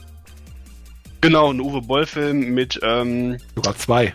Genau, 1.26 1.52
ein 1.52 1.60
Uwe 1.60 1.82
Boll-Film 1.82 2.54
mit 2.54 2.78
ähm, 2.84 3.38
sogar 3.56 3.76
zwei. 3.76 4.14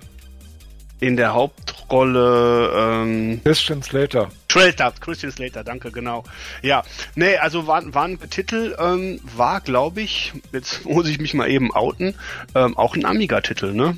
In 1.01 1.18
der 1.18 1.34
Hauptrolle 1.34 2.72
ähm, 2.74 3.41
Christian 3.43 3.84
Slater. 3.84 4.30
Slater, 4.49 4.93
Christian 4.97 5.34
Slater, 5.34 5.66
danke, 5.66 5.91
genau. 5.91 6.24
Ja, 6.62 6.84
nee, 7.16 7.36
also 7.36 7.68
war, 7.68 7.93
war 7.93 8.05
ein 8.05 8.18
Titel, 8.30 8.78
ähm, 8.80 9.20
war, 9.36 9.59
glaube 9.59 9.99
ich, 9.99 10.32
jetzt 10.53 10.86
muss 10.89 11.09
ich 11.09 11.20
mich 11.20 11.34
mal 11.34 11.49
eben 11.49 11.74
outen, 11.74 12.16
ähm, 12.55 12.78
auch 12.78 12.95
ein 12.95 13.03
Amiga-Titel, 13.03 13.74
ne? 13.74 13.97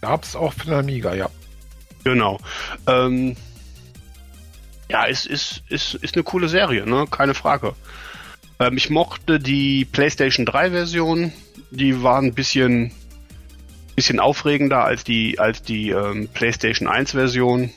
Gab's 0.00 0.34
auch 0.34 0.54
für 0.54 0.64
den 0.64 0.74
Amiga, 0.74 1.14
ja. 1.14 1.30
Genau. 2.02 2.40
Ähm, 2.88 3.36
ja, 4.90 5.04
ist, 5.04 5.26
ist, 5.26 5.62
ist, 5.68 5.94
ist 5.94 6.16
eine 6.16 6.24
coole 6.24 6.48
Serie, 6.48 6.84
ne? 6.84 7.06
Keine 7.08 7.34
Frage. 7.34 7.76
Ähm, 8.58 8.76
ich 8.76 8.90
mochte 8.90 9.38
die 9.38 9.84
PlayStation 9.84 10.44
3 10.46 10.72
Version, 10.72 11.32
die 11.74 12.02
war 12.02 12.20
ein 12.20 12.34
bisschen, 12.34 12.92
bisschen 13.96 14.20
aufregender 14.20 14.84
als 14.84 15.04
die, 15.04 15.38
als 15.38 15.62
die 15.62 15.90
ähm, 15.90 16.28
PlayStation 16.32 16.88
1 16.88 17.12
Version 17.12 17.70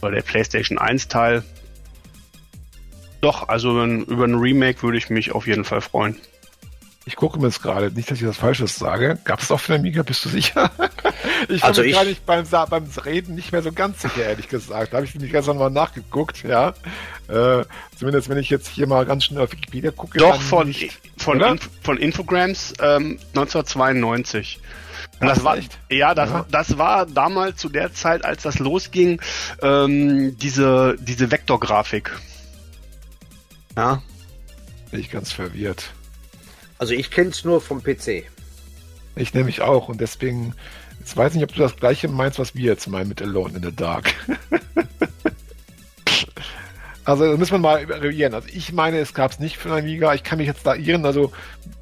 oder 0.00 0.12
der 0.12 0.22
PlayStation 0.22 0.78
1 0.78 1.08
Teil. 1.08 1.42
Doch, 3.20 3.48
also 3.48 3.84
über 3.84 4.24
ein 4.24 4.34
Remake 4.36 4.82
würde 4.82 4.98
ich 4.98 5.10
mich 5.10 5.32
auf 5.32 5.46
jeden 5.46 5.64
Fall 5.64 5.80
freuen. 5.80 6.16
Ich 7.04 7.16
gucke 7.16 7.38
mir 7.38 7.46
jetzt 7.46 7.62
gerade, 7.62 7.90
nicht, 7.90 8.10
dass 8.10 8.20
ich 8.20 8.26
was 8.26 8.36
Falsches 8.36 8.76
sage. 8.76 9.18
Gab 9.24 9.40
es 9.40 9.50
auf 9.50 9.66
der 9.66 9.76
Amiga, 9.76 10.02
bist 10.02 10.24
du 10.24 10.28
sicher? 10.28 10.70
ich 11.48 11.62
also 11.64 11.82
bin 11.82 11.90
mir 11.90 11.96
gerade 11.96 12.16
beim, 12.26 12.68
beim 12.68 12.84
Reden 13.04 13.34
nicht 13.34 13.52
mehr 13.52 13.62
so 13.62 13.72
ganz 13.72 14.02
sicher, 14.02 14.24
ehrlich 14.24 14.48
gesagt. 14.48 14.92
Da 14.92 14.98
habe 14.98 15.06
ich 15.06 15.14
nämlich 15.14 15.32
gestern 15.32 15.58
mal 15.58 15.70
nachgeguckt, 15.70 16.42
ja. 16.42 16.74
Äh, 17.28 17.64
zumindest 17.96 18.28
wenn 18.28 18.38
ich 18.38 18.50
jetzt 18.50 18.68
hier 18.68 18.86
mal 18.86 19.04
ganz 19.06 19.24
schnell 19.24 19.42
auf 19.42 19.52
Wikipedia 19.52 19.90
gucke. 19.90 20.18
Doch, 20.18 20.40
von, 20.40 20.68
nicht, 20.68 20.98
von, 21.16 21.40
Inf 21.40 21.68
von 21.82 21.98
Infogrames 21.98 22.74
ähm, 22.80 23.18
1992. 23.34 24.60
Und 25.20 25.26
das 25.26 25.42
war 25.42 25.58
echt? 25.58 25.78
Ja, 25.90 26.14
das, 26.14 26.30
ja. 26.30 26.46
das 26.50 26.78
war 26.78 27.06
damals 27.06 27.56
zu 27.56 27.68
der 27.68 27.92
Zeit, 27.92 28.24
als 28.24 28.42
das 28.42 28.58
losging, 28.60 29.20
ähm, 29.62 30.36
diese, 30.38 30.96
diese 31.00 31.30
Vektorgrafik. 31.30 32.12
Ja. 33.76 34.02
Bin 34.90 35.00
ich 35.00 35.10
ganz 35.10 35.32
verwirrt. 35.32 35.90
Also 36.78 36.94
ich 36.94 37.10
kenne 37.10 37.30
es 37.30 37.44
nur 37.44 37.60
vom 37.60 37.82
PC. 37.82 38.24
Ich 39.16 39.34
nehme 39.34 39.46
mich 39.46 39.60
auch 39.60 39.88
und 39.88 40.00
deswegen, 40.00 40.54
jetzt 41.08 41.16
weiß 41.16 41.32
ich 41.32 41.40
nicht, 41.40 41.50
ob 41.50 41.54
du 41.54 41.62
das 41.62 41.76
gleiche 41.76 42.06
meinst, 42.06 42.38
was 42.38 42.54
wir 42.54 42.66
jetzt 42.66 42.86
meinen 42.86 43.08
mit 43.08 43.22
Alone 43.22 43.56
in 43.56 43.62
the 43.62 43.74
Dark. 43.74 44.12
also 47.04 47.24
müssen 47.38 47.52
wir 47.52 47.58
mal 47.58 47.80
evaluieren. 47.80 48.34
Also 48.34 48.48
ich 48.52 48.72
meine, 48.74 48.98
es 48.98 49.14
gab 49.14 49.30
es 49.30 49.38
nicht 49.38 49.56
für 49.56 49.74
Amiga. 49.74 50.12
Ich 50.12 50.22
kann 50.22 50.36
mich 50.36 50.46
jetzt 50.46 50.66
da 50.66 50.74
irren, 50.74 51.06
also 51.06 51.32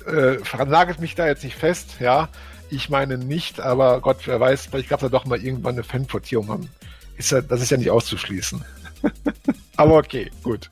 äh, 0.06 0.36
nagelt 0.64 1.00
mich 1.00 1.16
da 1.16 1.26
jetzt 1.26 1.42
nicht 1.42 1.56
fest, 1.56 1.96
ja. 1.98 2.28
Ich 2.70 2.88
meine 2.88 3.18
nicht, 3.18 3.58
aber 3.58 4.00
Gott, 4.00 4.18
wer 4.26 4.38
weiß, 4.38 4.66
vielleicht 4.66 4.90
gab 4.90 5.00
es 5.00 5.02
ja 5.02 5.08
doch 5.08 5.24
mal 5.24 5.42
irgendwann 5.42 5.74
eine 5.74 5.82
Fanportierung. 5.82 6.68
Ist 7.16 7.32
ja, 7.32 7.40
das 7.40 7.60
ist 7.60 7.70
ja 7.70 7.78
nicht 7.78 7.90
auszuschließen. 7.90 8.64
aber 9.76 9.96
okay, 9.96 10.30
gut. 10.44 10.70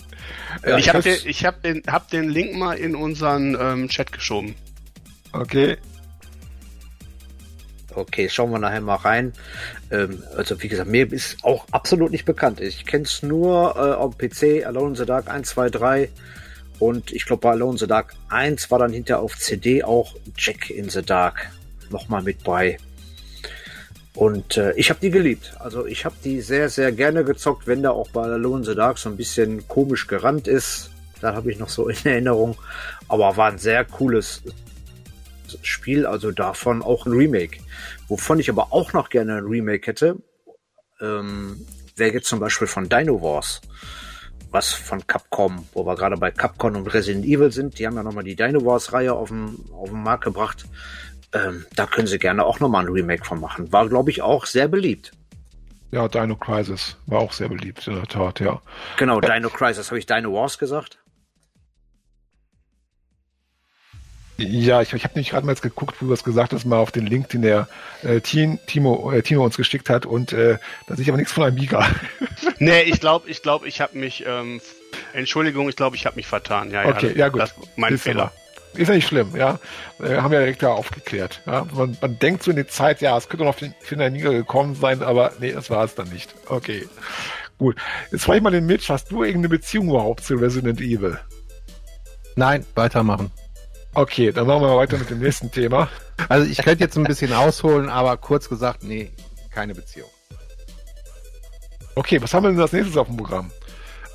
Ja, 0.64 0.78
ich 0.78 0.88
habe 0.88 1.02
den, 1.02 1.16
hab 1.18 1.62
den, 1.62 1.82
hab 1.88 2.08
den 2.10 2.28
Link 2.28 2.54
mal 2.54 2.74
in 2.74 2.94
unseren 2.94 3.56
ähm, 3.60 3.88
Chat 3.88 4.12
geschoben. 4.12 4.54
Okay. 5.32 5.76
Okay, 7.94 8.28
schauen 8.28 8.50
wir 8.50 8.58
nachher 8.58 8.80
mal 8.80 8.96
rein. 8.96 9.32
Ähm, 9.90 10.22
also 10.36 10.60
wie 10.62 10.68
gesagt, 10.68 10.90
mir 10.90 11.10
ist 11.12 11.36
auch 11.42 11.66
absolut 11.70 12.10
nicht 12.10 12.24
bekannt. 12.24 12.60
Ich 12.60 12.86
kenne 12.86 13.04
es 13.04 13.22
nur 13.22 13.76
äh, 13.76 13.94
auf 13.94 14.18
PC, 14.18 14.66
Alone 14.66 14.90
in 14.90 14.94
the 14.96 15.06
Dark 15.06 15.28
1, 15.28 15.48
2, 15.48 15.70
3. 15.70 16.08
Und 16.78 17.12
ich 17.12 17.24
glaube, 17.26 17.40
bei 17.40 17.50
Alone 17.50 17.72
in 17.72 17.78
the 17.78 17.86
Dark 17.86 18.14
1 18.28 18.70
war 18.70 18.78
dann 18.78 18.92
hinter 18.92 19.20
auf 19.20 19.38
CD 19.38 19.84
auch 19.84 20.14
Jack 20.36 20.70
in 20.70 20.88
the 20.88 21.02
Dark 21.02 21.50
nochmal 21.90 22.22
mit 22.22 22.42
bei. 22.42 22.78
Und 24.14 24.56
äh, 24.56 24.72
ich 24.74 24.90
habe 24.90 25.00
die 25.00 25.10
geliebt. 25.10 25.54
Also 25.58 25.86
ich 25.86 26.04
habe 26.04 26.14
die 26.22 26.40
sehr, 26.40 26.68
sehr 26.68 26.92
gerne 26.92 27.24
gezockt, 27.24 27.66
wenn 27.66 27.82
da 27.82 27.90
auch 27.90 28.08
bei 28.10 28.22
Alone 28.22 28.58
in 28.58 28.64
the 28.64 28.74
Dark 28.74 28.98
so 28.98 29.08
ein 29.08 29.16
bisschen 29.16 29.66
komisch 29.66 30.06
gerannt 30.06 30.46
ist. 30.46 30.90
Da 31.20 31.34
habe 31.34 31.50
ich 31.50 31.58
noch 31.58 31.68
so 31.68 31.88
in 31.88 31.96
Erinnerung. 32.04 32.56
Aber 33.08 33.36
war 33.36 33.50
ein 33.50 33.58
sehr 33.58 33.84
cooles 33.84 34.42
Spiel, 35.62 36.06
also 36.06 36.30
davon 36.30 36.82
auch 36.82 37.06
ein 37.06 37.12
Remake. 37.12 37.58
Wovon 38.08 38.38
ich 38.38 38.50
aber 38.50 38.72
auch 38.72 38.92
noch 38.92 39.08
gerne 39.08 39.36
ein 39.36 39.44
Remake 39.44 39.86
hätte, 39.86 40.16
ähm, 41.00 41.66
wäre 41.96 42.14
jetzt 42.14 42.28
zum 42.28 42.40
Beispiel 42.40 42.66
von 42.66 42.88
Dino 42.88 43.20
Wars. 43.22 43.60
Was 44.50 44.72
von 44.72 45.06
Capcom, 45.06 45.66
wo 45.72 45.84
wir 45.84 45.96
gerade 45.96 46.16
bei 46.16 46.30
Capcom 46.30 46.76
und 46.76 46.94
Resident 46.94 47.24
Evil 47.24 47.50
sind. 47.50 47.78
Die 47.78 47.86
haben 47.86 47.96
ja 47.96 48.02
nochmal 48.02 48.24
die 48.24 48.36
Dino 48.36 48.64
Wars-Reihe 48.64 49.12
auf 49.12 49.28
den, 49.28 49.58
auf 49.72 49.90
den 49.90 50.02
Markt 50.02 50.24
gebracht. 50.24 50.64
Ähm, 51.32 51.66
da 51.74 51.86
können 51.86 52.06
sie 52.06 52.18
gerne 52.18 52.44
auch 52.44 52.60
nochmal 52.60 52.84
ein 52.84 52.92
Remake 52.92 53.24
von 53.24 53.40
machen. 53.40 53.72
War, 53.72 53.88
glaube 53.88 54.10
ich, 54.10 54.22
auch 54.22 54.46
sehr 54.46 54.68
beliebt. 54.68 55.12
Ja, 55.90 56.08
Dino 56.08 56.36
Crisis 56.36 56.96
war 57.06 57.20
auch 57.20 57.32
sehr 57.32 57.48
beliebt, 57.48 57.86
in 57.86 57.94
der 57.94 58.06
Tat, 58.06 58.40
ja. 58.40 58.60
Genau, 58.96 59.20
Dino 59.20 59.48
Crisis. 59.48 59.90
Habe 59.90 59.98
ich 59.98 60.06
Dino 60.06 60.32
Wars 60.32 60.58
gesagt? 60.58 60.98
Ja, 64.36 64.82
ich, 64.82 64.92
ich 64.92 65.04
habe 65.04 65.14
nämlich 65.14 65.30
gerade 65.30 65.46
mal 65.46 65.52
jetzt 65.52 65.62
geguckt, 65.62 65.96
wo 66.00 66.06
du 66.06 66.10
das 66.10 66.24
gesagt 66.24 66.52
hast, 66.52 66.64
mal 66.64 66.78
auf 66.78 66.90
den 66.90 67.06
Link, 67.06 67.28
den 67.28 67.42
der 67.42 67.68
äh, 68.02 68.20
Timo, 68.20 69.12
äh, 69.12 69.22
Timo 69.22 69.44
uns 69.44 69.56
geschickt 69.56 69.88
hat 69.88 70.06
und 70.06 70.32
äh, 70.32 70.58
da 70.86 70.96
sehe 70.96 71.04
ich 71.04 71.08
aber 71.08 71.18
nichts 71.18 71.32
von 71.32 71.44
Amiga. 71.44 71.86
nee, 72.58 72.82
ich 72.82 73.00
glaube, 73.00 73.30
ich 73.30 73.42
glaube, 73.42 73.68
ich 73.68 73.80
habe 73.80 73.96
mich, 73.96 74.24
ähm, 74.26 74.60
Entschuldigung, 75.12 75.68
ich 75.68 75.76
glaube, 75.76 75.94
ich 75.94 76.04
habe 76.04 76.16
mich 76.16 76.26
vertan. 76.26 76.72
Ja, 76.72 76.84
okay, 76.86 77.10
ja, 77.10 77.18
ja 77.18 77.28
gut. 77.28 77.42
Das, 77.42 77.54
mein 77.76 77.96
Fehler. 77.96 78.24
Mal. 78.24 78.80
Ist 78.80 78.88
ja 78.88 78.94
nicht 78.94 79.06
schlimm, 79.06 79.36
ja. 79.36 79.60
Wir 80.00 80.20
haben 80.20 80.32
ja 80.32 80.40
direkt 80.40 80.64
da 80.64 80.72
aufgeklärt. 80.72 81.42
Ja? 81.46 81.64
Man, 81.72 81.96
man 82.00 82.18
denkt 82.18 82.42
so 82.42 82.50
in 82.50 82.56
die 82.56 82.66
Zeit, 82.66 83.00
ja, 83.00 83.16
es 83.16 83.28
könnte 83.28 83.44
noch 83.44 83.54
für 83.54 83.96
den 83.96 84.02
Amiga 84.02 84.30
gekommen 84.30 84.74
sein, 84.74 85.00
aber 85.00 85.32
nee, 85.38 85.52
das 85.52 85.70
war 85.70 85.84
es 85.84 85.94
dann 85.94 86.08
nicht. 86.08 86.34
Okay. 86.48 86.88
Gut. 87.58 87.76
Jetzt 88.10 88.24
frage 88.24 88.38
ich 88.38 88.42
mal 88.42 88.50
den 88.50 88.66
Mitch, 88.66 88.92
hast 88.92 89.12
du 89.12 89.22
irgendeine 89.22 89.50
Beziehung 89.50 89.90
überhaupt 89.90 90.24
zu 90.24 90.34
Resident 90.34 90.80
Evil? 90.80 91.20
Nein, 92.34 92.66
weitermachen. 92.74 93.30
Okay, 93.96 94.32
dann 94.32 94.46
machen 94.48 94.62
wir 94.62 94.76
weiter 94.76 94.98
mit 94.98 95.08
dem 95.08 95.20
nächsten 95.20 95.52
Thema. 95.52 95.88
Also 96.28 96.50
ich 96.50 96.58
könnte 96.58 96.82
jetzt 96.82 96.96
ein 96.96 97.04
bisschen 97.04 97.32
ausholen, 97.32 97.88
aber 97.88 98.16
kurz 98.16 98.48
gesagt, 98.48 98.82
nee, 98.82 99.12
keine 99.50 99.74
Beziehung. 99.74 100.10
Okay, 101.94 102.20
was 102.20 102.34
haben 102.34 102.42
wir 102.42 102.50
denn 102.50 102.60
als 102.60 102.72
nächstes 102.72 102.96
auf 102.96 103.06
dem 103.06 103.16
Programm? 103.16 103.52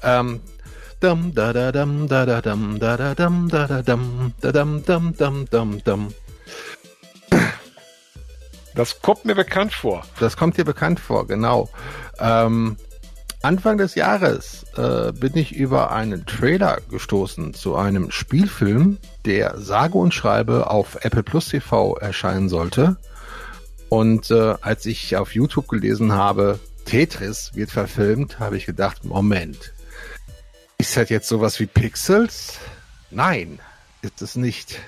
Ähm, 0.04 0.42
dum 1.00 1.34
da 1.34 1.54
da 1.54 1.72
dum 1.72 2.08
da 2.10 2.26
da 2.26 2.42
dum 2.42 2.78
da 2.78 2.98
da 2.98 3.16
dum 3.16 3.48
da 3.50 3.68
da 3.68 3.82
dum 3.82 4.34
da 4.42 4.52
dum 4.52 4.84
dum 4.84 5.16
dum 5.16 5.46
dum 5.50 5.84
dum. 5.84 6.14
Das 8.76 9.02
kommt 9.02 9.24
mir 9.24 9.36
bekannt 9.36 9.74
vor. 9.74 10.04
Das 10.20 10.36
kommt 10.36 10.58
dir 10.58 10.66
bekannt 10.66 11.00
vor, 11.00 11.26
genau. 11.26 11.70
Ähm, 12.20 12.76
Anfang 13.42 13.78
des 13.78 13.96
Jahres 13.96 14.66
äh, 14.76 15.14
bin 15.14 15.38
ich 15.38 15.56
über 15.56 15.92
einen 15.92 16.26
Trailer 16.26 16.80
gestoßen 16.90 17.54
zu 17.54 17.76
einem 17.78 18.12
Spielfilm, 18.12 18.98
der 19.24 19.58
sage 19.58 19.98
und 19.98 20.14
schreibe 20.14 20.70
auf 20.70 21.06
Apple 21.06 21.24
Plus 21.24 21.48
TV 21.48 21.96
erscheinen 21.96 22.50
sollte. 22.50 22.98
Und 23.88 24.30
äh, 24.30 24.56
als 24.60 24.86
ich 24.86 25.16
auf 25.16 25.34
YouTube 25.34 25.70
gelesen 25.70 26.12
habe, 26.12 26.60
Tetris 26.84 27.52
wird 27.56 27.72
verfilmt, 27.72 28.40
habe 28.40 28.58
ich 28.58 28.66
gedacht, 28.66 29.06
Moment, 29.06 29.74
ist 30.78 30.98
das 30.98 31.10
jetzt 31.10 31.30
sowas 31.30 31.60
wie 31.62 31.66
Pixels? 31.66 32.58
Nein, 33.10 33.60
ist 34.02 34.22
es 34.22 34.36
nicht. 34.36 34.80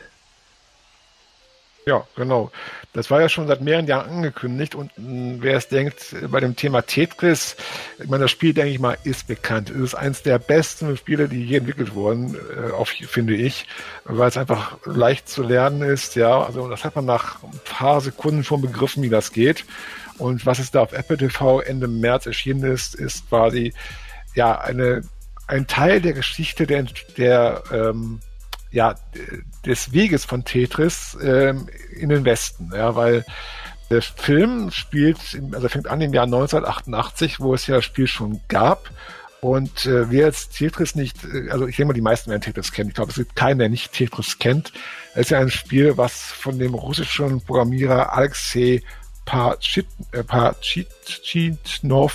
Ja, 1.85 2.05
genau. 2.17 2.51
Das 2.93 3.09
war 3.09 3.21
ja 3.21 3.29
schon 3.29 3.47
seit 3.47 3.61
mehreren 3.61 3.87
Jahren 3.87 4.09
angekündigt 4.09 4.75
und 4.75 4.91
mh, 4.97 5.05
hm, 5.05 5.37
wer 5.41 5.57
es 5.57 5.69
denkt, 5.69 6.15
bei 6.29 6.39
dem 6.39 6.55
Thema 6.55 6.81
Tetris, 6.81 7.55
ich 7.99 8.09
meine, 8.09 8.23
das 8.23 8.31
Spiel, 8.31 8.53
denke 8.53 8.71
ich 8.71 8.79
mal, 8.79 8.97
ist 9.03 9.27
bekannt. 9.27 9.69
Es 9.69 9.79
ist 9.79 9.95
eines 9.95 10.23
der 10.23 10.39
besten 10.39 10.95
Spiele, 10.97 11.29
die 11.29 11.45
je 11.45 11.57
entwickelt 11.57 11.93
wurden, 11.93 12.35
äh, 12.35 12.71
auf, 12.71 12.89
finde 12.89 13.35
ich, 13.35 13.65
weil 14.03 14.27
es 14.27 14.37
einfach 14.37 14.77
leicht 14.85 15.29
zu 15.29 15.43
lernen 15.43 15.81
ist, 15.83 16.15
ja. 16.15 16.43
Also 16.43 16.67
das 16.69 16.83
hat 16.83 16.95
man 16.95 17.05
nach 17.05 17.41
ein 17.43 17.59
paar 17.63 18.01
Sekunden 18.01 18.43
schon 18.43 18.61
begriffen, 18.61 19.03
wie 19.03 19.09
das 19.09 19.31
geht. 19.31 19.65
Und 20.17 20.45
was 20.45 20.59
es 20.59 20.71
da 20.71 20.81
auf 20.81 20.93
Apple 20.93 21.17
TV 21.17 21.61
Ende 21.61 21.87
März 21.87 22.25
erschienen 22.25 22.71
ist, 22.71 22.95
ist 22.95 23.27
quasi 23.29 23.73
ja 24.35 24.59
eine 24.59 25.01
ein 25.51 25.67
Teil 25.67 26.01
der 26.01 26.13
Geschichte 26.13 26.65
der, 26.65 26.85
der 27.17 27.63
ähm, 27.71 28.21
ja, 28.71 28.95
des 29.65 29.93
Weges 29.93 30.25
von 30.25 30.43
Tetris 30.43 31.17
ähm, 31.21 31.67
in 31.93 32.09
den 32.09 32.25
Westen, 32.25 32.71
ja, 32.73 32.95
weil 32.95 33.25
der 33.89 34.01
Film 34.01 34.71
spielt, 34.71 35.19
also 35.51 35.67
fängt 35.67 35.87
an 35.87 36.01
im 36.01 36.13
Jahr 36.13 36.25
1988, 36.25 37.39
wo 37.39 37.53
es 37.53 37.67
ja 37.67 37.75
das 37.75 37.85
Spiel 37.85 38.07
schon 38.07 38.41
gab. 38.47 38.89
Und 39.41 39.85
äh, 39.85 40.09
wer 40.11 40.27
jetzt 40.27 40.57
Tetris 40.57 40.95
nicht, 40.95 41.17
äh, 41.25 41.49
also 41.49 41.67
ich 41.67 41.75
denke 41.75 41.87
mal, 41.89 41.93
die 41.93 42.01
meisten 42.01 42.29
werden 42.29 42.41
Tetris 42.41 42.71
kennen. 42.71 42.89
Ich 42.89 42.95
glaube, 42.95 43.09
es 43.09 43.17
gibt 43.17 43.35
keinen, 43.35 43.59
der 43.59 43.69
nicht 43.69 43.91
Tetris 43.91 44.39
kennt. 44.39 44.71
Es 45.13 45.21
ist 45.21 45.31
ja 45.31 45.39
ein 45.39 45.49
Spiel, 45.49 45.97
was 45.97 46.21
von 46.21 46.57
dem 46.57 46.73
russischen 46.73 47.41
Programmierer 47.41 48.13
Alexei 48.13 48.81
Pachitnov, 49.25 49.93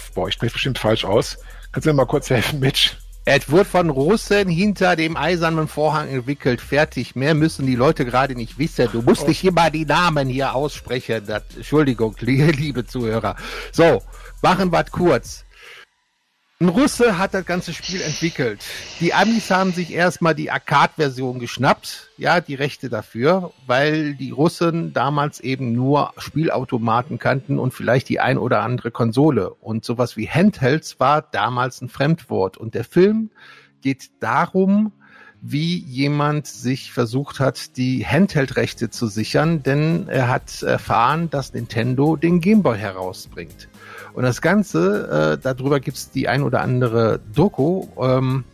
äh, 0.09 0.12
boah, 0.14 0.28
ich 0.28 0.35
spreche 0.35 0.52
bestimmt 0.52 0.78
falsch 0.78 1.05
aus. 1.05 1.39
Kannst 1.73 1.86
du 1.86 1.90
mir 1.90 1.97
mal 1.97 2.06
kurz 2.06 2.31
helfen, 2.31 2.60
Mitch? 2.60 2.97
Es 3.28 3.51
wird 3.51 3.66
von 3.66 3.90
Russen 3.90 4.48
hinter 4.48 4.94
dem 4.94 5.16
eisernen 5.16 5.66
Vorhang 5.66 6.09
entwickelt. 6.09 6.61
Fertig. 6.61 7.16
Mehr 7.16 7.35
müssen 7.35 7.66
die 7.66 7.74
Leute 7.74 8.05
gerade 8.05 8.36
nicht 8.36 8.57
wissen. 8.57 8.89
Du 8.93 9.03
musst 9.03 9.24
oh. 9.24 9.27
nicht 9.27 9.43
immer 9.43 9.69
die 9.69 9.85
Namen 9.85 10.28
hier 10.28 10.55
aussprechen. 10.55 11.24
Das, 11.27 11.43
Entschuldigung, 11.57 12.15
liebe 12.20 12.86
Zuhörer. 12.86 13.35
So, 13.73 14.01
machen 14.43 14.70
wir 14.70 14.85
kurz. 14.85 15.44
Ein 16.59 16.70
Russe 16.70 17.19
hat 17.19 17.35
das 17.35 17.45
ganze 17.45 17.74
Spiel 17.74 18.01
entwickelt. 18.01 18.65
Die 19.01 19.12
Amis 19.12 19.51
haben 19.51 19.74
sich 19.74 19.93
erstmal 19.93 20.35
die 20.35 20.51
Arcade-Version 20.51 21.39
geschnappt, 21.39 22.09
ja, 22.16 22.41
die 22.41 22.55
Rechte 22.55 22.89
dafür, 22.89 23.53
weil 23.66 24.15
die 24.15 24.31
Russen 24.31 24.95
damals 24.95 25.41
eben 25.41 25.74
nur 25.74 26.15
Spielautomaten 26.16 27.19
kannten 27.19 27.59
und 27.59 27.74
vielleicht 27.74 28.09
die 28.09 28.20
ein 28.20 28.39
oder 28.39 28.62
andere 28.62 28.91
Konsole. 28.91 29.51
Und 29.51 29.85
sowas 29.85 30.16
wie 30.16 30.31
Handhelds 30.31 30.99
war 30.99 31.20
damals 31.20 31.83
ein 31.83 31.91
Fremdwort. 31.91 32.57
Und 32.57 32.74
der 32.74 32.85
Film 32.85 33.28
geht 33.83 34.09
darum, 34.20 34.93
wie 35.43 35.77
jemand 35.77 36.47
sich 36.47 36.91
versucht 36.91 37.39
hat, 37.39 37.77
die 37.77 38.07
Handheld-Rechte 38.07 38.89
zu 38.89 39.09
sichern, 39.09 39.62
denn 39.62 40.09
er 40.09 40.28
hat 40.28 40.62
erfahren, 40.62 41.28
dass 41.28 41.53
Nintendo 41.53 42.16
den 42.16 42.41
Gameboy 42.41 42.78
herausbringt. 42.78 43.69
Und 44.16 44.22
das 44.22 44.40
Ganze, 44.40 45.36
äh, 45.36 45.43
darüber 45.43 45.78
gibt's 45.78 46.10
die 46.10 46.26
ein 46.26 46.43
oder 46.43 46.62
andere 46.62 47.20
Doku, 47.34 47.86
ähm, 48.01 48.44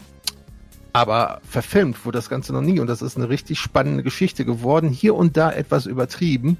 aber 0.92 1.40
verfilmt 1.48 2.04
wurde 2.04 2.18
das 2.18 2.28
Ganze 2.28 2.52
noch 2.52 2.62
nie. 2.62 2.80
Und 2.80 2.88
das 2.88 3.00
ist 3.00 3.16
eine 3.16 3.28
richtig 3.28 3.60
spannende 3.60 4.02
Geschichte 4.02 4.44
geworden. 4.44 4.88
Hier 4.88 5.14
und 5.14 5.36
da 5.36 5.52
etwas 5.52 5.86
übertrieben. 5.86 6.58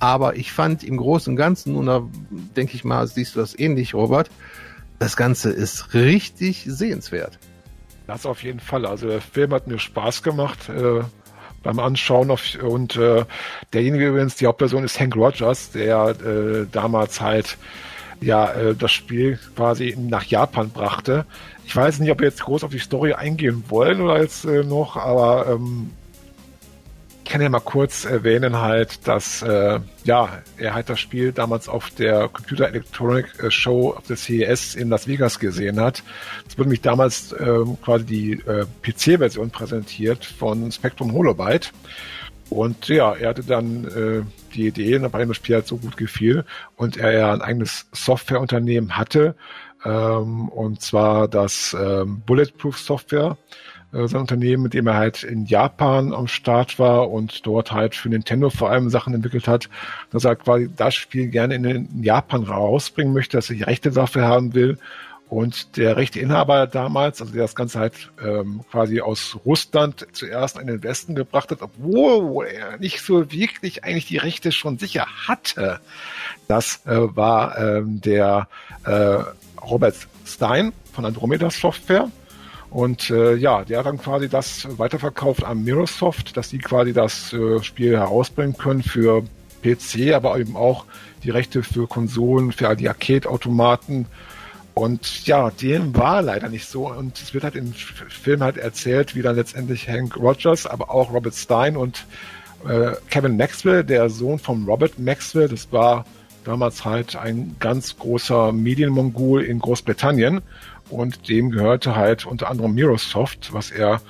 Aber 0.00 0.36
ich 0.36 0.52
fand 0.52 0.82
im 0.84 0.96
Großen 0.96 1.30
und 1.30 1.36
Ganzen, 1.36 1.76
und 1.76 1.84
da 1.84 2.02
denke 2.56 2.76
ich 2.76 2.82
mal, 2.82 3.06
siehst 3.06 3.36
du 3.36 3.40
das 3.40 3.56
ähnlich, 3.58 3.92
Robert, 3.92 4.30
das 4.98 5.18
Ganze 5.18 5.50
ist 5.50 5.92
richtig 5.92 6.64
sehenswert. 6.66 7.38
Das 8.06 8.24
auf 8.24 8.42
jeden 8.42 8.60
Fall. 8.60 8.86
Also 8.86 9.06
der 9.06 9.20
Film 9.20 9.52
hat 9.52 9.66
mir 9.66 9.78
Spaß 9.78 10.22
gemacht 10.22 10.70
äh, 10.70 11.02
beim 11.62 11.78
Anschauen. 11.78 12.30
Auf, 12.30 12.56
und 12.62 12.96
äh, 12.96 13.26
derjenige 13.74 14.08
übrigens, 14.08 14.36
die 14.36 14.46
Hauptperson 14.46 14.82
ist 14.82 14.98
Hank 14.98 15.14
Rogers, 15.14 15.72
der 15.72 16.16
äh, 16.24 16.66
damals 16.72 17.20
halt 17.20 17.58
ja 18.20 18.52
äh, 18.52 18.74
das 18.74 18.92
Spiel 18.92 19.38
quasi 19.56 19.96
nach 19.98 20.24
Japan 20.24 20.70
brachte. 20.70 21.24
Ich 21.64 21.74
weiß 21.74 22.00
nicht, 22.00 22.10
ob 22.10 22.20
wir 22.20 22.28
jetzt 22.28 22.42
groß 22.42 22.64
auf 22.64 22.70
die 22.70 22.78
Story 22.78 23.12
eingehen 23.12 23.64
wollen 23.68 24.00
oder 24.00 24.20
jetzt 24.20 24.44
äh, 24.44 24.64
noch, 24.64 24.96
aber 24.96 25.46
ähm, 25.48 25.90
ich 27.24 27.30
kann 27.32 27.42
ja 27.42 27.48
mal 27.48 27.60
kurz 27.60 28.04
erwähnen 28.04 28.60
halt, 28.60 29.06
dass 29.06 29.42
äh, 29.42 29.78
ja 30.02 30.42
er 30.56 30.74
halt 30.74 30.88
das 30.88 30.98
Spiel 30.98 31.30
damals 31.30 31.68
auf 31.68 31.90
der 31.90 32.28
Computer 32.28 32.66
Electronic 32.66 33.26
äh, 33.40 33.52
Show 33.52 33.90
auf 33.90 34.04
der 34.08 34.16
CES 34.16 34.74
in 34.74 34.88
Las 34.88 35.06
Vegas 35.06 35.38
gesehen 35.38 35.78
hat. 35.78 36.02
Es 36.48 36.58
wurde 36.58 36.70
mich 36.70 36.80
damals 36.80 37.30
äh, 37.32 37.60
quasi 37.82 38.04
die 38.04 38.32
äh, 38.32 38.66
PC-Version 38.82 39.50
präsentiert 39.50 40.24
von 40.24 40.72
Spectrum 40.72 41.12
Holobyte. 41.12 41.72
Und 42.50 42.88
ja, 42.88 43.14
er 43.14 43.30
hatte 43.30 43.44
dann 43.44 43.84
äh, 43.84 44.22
die 44.54 44.66
Idee, 44.66 45.00
weil 45.00 45.22
ihm 45.22 45.28
das 45.28 45.36
Spiel 45.36 45.54
halt 45.54 45.68
so 45.68 45.76
gut 45.76 45.96
gefiel 45.96 46.44
und 46.76 46.96
er 46.96 47.12
ja 47.12 47.32
ein 47.32 47.42
eigenes 47.42 47.86
Softwareunternehmen 47.92 48.96
hatte, 48.98 49.36
ähm, 49.84 50.48
und 50.48 50.82
zwar 50.82 51.28
das 51.28 51.76
ähm, 51.80 52.22
Bulletproof 52.26 52.78
Software, 52.78 53.38
äh, 53.92 54.06
sein 54.06 54.20
Unternehmen, 54.20 54.64
mit 54.64 54.74
dem 54.74 54.88
er 54.88 54.94
halt 54.94 55.22
in 55.22 55.46
Japan 55.46 56.12
am 56.12 56.26
Start 56.26 56.78
war 56.78 57.10
und 57.10 57.46
dort 57.46 57.72
halt 57.72 57.94
für 57.94 58.08
Nintendo 58.08 58.50
vor 58.50 58.70
allem 58.70 58.90
Sachen 58.90 59.14
entwickelt 59.14 59.48
hat, 59.48 59.68
dass 60.10 60.24
er 60.24 60.36
quasi 60.36 60.68
das 60.76 60.94
Spiel 60.94 61.28
gerne 61.28 61.54
in, 61.54 61.64
in 61.64 62.02
Japan 62.02 62.42
rausbringen 62.42 63.12
möchte, 63.12 63.36
dass 63.36 63.48
er 63.50 63.56
die 63.56 63.62
Rechte 63.62 63.90
dafür 63.90 64.26
haben 64.26 64.54
will 64.54 64.76
und 65.30 65.76
der 65.76 65.96
rechte 65.96 66.18
Inhaber 66.18 66.66
damals, 66.66 67.20
also 67.20 67.32
der 67.32 67.42
das 67.42 67.54
Ganze 67.54 67.78
halt 67.78 68.10
ähm, 68.22 68.62
quasi 68.68 69.00
aus 69.00 69.38
Russland 69.46 70.08
zuerst 70.10 70.58
in 70.58 70.66
den 70.66 70.82
Westen 70.82 71.14
gebracht 71.14 71.52
hat, 71.52 71.62
obwohl 71.62 72.46
er 72.46 72.78
nicht 72.78 73.00
so 73.00 73.30
wirklich 73.30 73.84
eigentlich 73.84 74.06
die 74.06 74.16
Rechte 74.16 74.50
schon 74.50 74.78
sicher 74.78 75.06
hatte, 75.28 75.78
das 76.48 76.84
äh, 76.84 77.16
war 77.16 77.56
ähm, 77.58 78.00
der 78.00 78.48
äh, 78.84 79.18
Robert 79.62 79.94
Stein 80.26 80.72
von 80.92 81.04
Andromeda 81.04 81.48
Software. 81.48 82.10
Und 82.68 83.10
äh, 83.10 83.34
ja, 83.36 83.64
der 83.64 83.80
hat 83.80 83.86
dann 83.86 83.98
quasi 83.98 84.28
das 84.28 84.66
weiterverkauft 84.78 85.44
an 85.44 85.62
Microsoft, 85.62 86.36
dass 86.36 86.48
die 86.50 86.58
quasi 86.58 86.92
das 86.92 87.32
äh, 87.32 87.62
Spiel 87.62 87.96
herausbringen 87.96 88.56
können 88.56 88.82
für 88.82 89.22
PC, 89.62 90.12
aber 90.12 90.38
eben 90.40 90.56
auch 90.56 90.86
die 91.22 91.30
Rechte 91.30 91.62
für 91.62 91.86
Konsolen, 91.86 92.50
für 92.50 92.74
die 92.74 92.88
Arcade-Automaten 92.88 94.06
und 94.74 95.26
ja, 95.26 95.50
dem 95.50 95.96
war 95.96 96.22
leider 96.22 96.48
nicht 96.48 96.66
so. 96.66 96.88
Und 96.88 97.20
es 97.20 97.34
wird 97.34 97.44
halt 97.44 97.56
im 97.56 97.72
Film 97.72 98.42
halt 98.42 98.56
erzählt, 98.56 99.14
wie 99.14 99.22
dann 99.22 99.36
letztendlich 99.36 99.88
Hank 99.88 100.16
Rogers, 100.16 100.66
aber 100.66 100.90
auch 100.90 101.12
Robert 101.12 101.34
Stein 101.34 101.76
und 101.76 102.06
äh, 102.66 102.92
Kevin 103.10 103.36
Maxwell, 103.36 103.84
der 103.84 104.08
Sohn 104.08 104.38
von 104.38 104.64
Robert 104.64 104.98
Maxwell, 104.98 105.48
das 105.48 105.72
war 105.72 106.04
damals 106.44 106.84
halt 106.84 107.16
ein 107.16 107.56
ganz 107.58 107.96
großer 107.98 108.52
Medienmongol 108.52 109.42
in 109.42 109.58
Großbritannien. 109.58 110.40
Und 110.88 111.28
dem 111.28 111.50
gehörte 111.50 111.94
halt 111.94 112.26
unter 112.26 112.50
anderem 112.50 112.74
Mirosoft, 112.74 113.52
was 113.52 113.70
er 113.70 114.00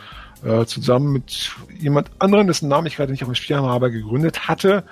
äh, 0.45 0.65
zusammen 0.65 1.13
mit 1.13 1.51
jemand 1.79 2.11
anderen, 2.19 2.47
dessen 2.47 2.69
Namen 2.69 2.87
ich 2.87 2.97
gerade 2.97 3.13
nicht 3.13 3.23
auf 3.23 3.29
dem 3.29 3.35
Spiel 3.35 3.57
habe, 3.57 3.91
gegründet 3.91 4.49
hatte. 4.49 4.85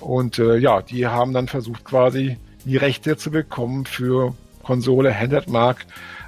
Und 0.00 0.38
äh, 0.38 0.56
ja, 0.56 0.82
die 0.82 1.06
haben 1.06 1.32
dann 1.32 1.48
versucht 1.48 1.84
quasi 1.84 2.38
die 2.64 2.76
Rechte 2.76 3.16
zu 3.16 3.30
bekommen 3.30 3.86
für 3.86 4.34
Konsole, 4.66 5.14
Handheld 5.14 5.48
Mark, 5.48 5.86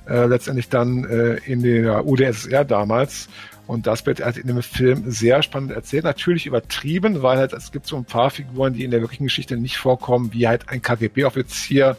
äh, 0.09 0.27
letztendlich 0.27 0.69
dann 0.69 1.05
äh, 1.05 1.35
in 1.45 1.63
der 1.63 2.07
UdSSR 2.07 2.65
damals. 2.65 3.29
Und 3.67 3.87
das 3.87 4.07
wird 4.07 4.25
halt 4.25 4.39
in 4.39 4.47
dem 4.47 4.63
Film 4.63 5.11
sehr 5.11 5.43
spannend 5.43 5.73
erzählt. 5.73 6.05
Natürlich 6.05 6.47
übertrieben, 6.47 7.23
weil 7.23 7.37
halt 7.37 7.53
es 7.53 7.71
gibt 7.71 7.87
so 7.87 7.97
ein 7.97 8.05
paar 8.05 8.31
Figuren, 8.31 8.73
die 8.73 8.85
in 8.85 8.91
der 8.91 9.01
wirklichen 9.03 9.25
Geschichte 9.25 9.59
nicht 9.59 9.77
vorkommen, 9.77 10.33
wie 10.33 10.49
halt 10.49 10.71
ein 10.71 10.81
KGB-Offizier, 10.81 11.97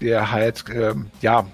der 0.00 0.32
halt 0.32 0.64
ähm, 0.74 1.06
ja 1.20 1.46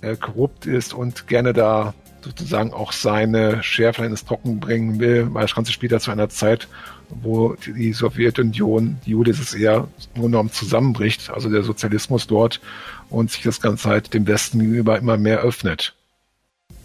äh, 0.00 0.14
korrupt 0.14 0.66
ist 0.66 0.94
und 0.94 1.26
gerne 1.26 1.52
da 1.52 1.94
sozusagen 2.20 2.72
auch 2.72 2.92
seine 2.92 3.62
Schärfe 3.62 4.04
ins 4.04 4.24
Trocken 4.24 4.60
bringen 4.60 5.00
will, 5.00 5.28
weil 5.32 5.42
das 5.42 5.54
Ganze 5.54 5.72
spielt 5.72 5.92
ja 5.92 5.98
zu 5.98 6.10
einer 6.10 6.28
Zeit, 6.28 6.68
wo 7.08 7.54
die 7.54 7.92
Sowjetunion, 7.92 8.98
die 9.06 9.14
UdSSR, 9.14 9.88
nur 10.14 10.28
noch 10.28 10.50
zusammenbricht, 10.50 11.30
also 11.30 11.48
der 11.48 11.62
Sozialismus 11.62 12.26
dort 12.26 12.60
und 13.10 13.30
sich 13.30 13.42
das 13.42 13.60
Ganze 13.60 13.88
halt 13.88 14.14
dem 14.14 14.26
Westen 14.26 14.58
gegenüber 14.58 14.98
immer 14.98 15.16
mehr 15.16 15.40
öffnet. 15.40 15.94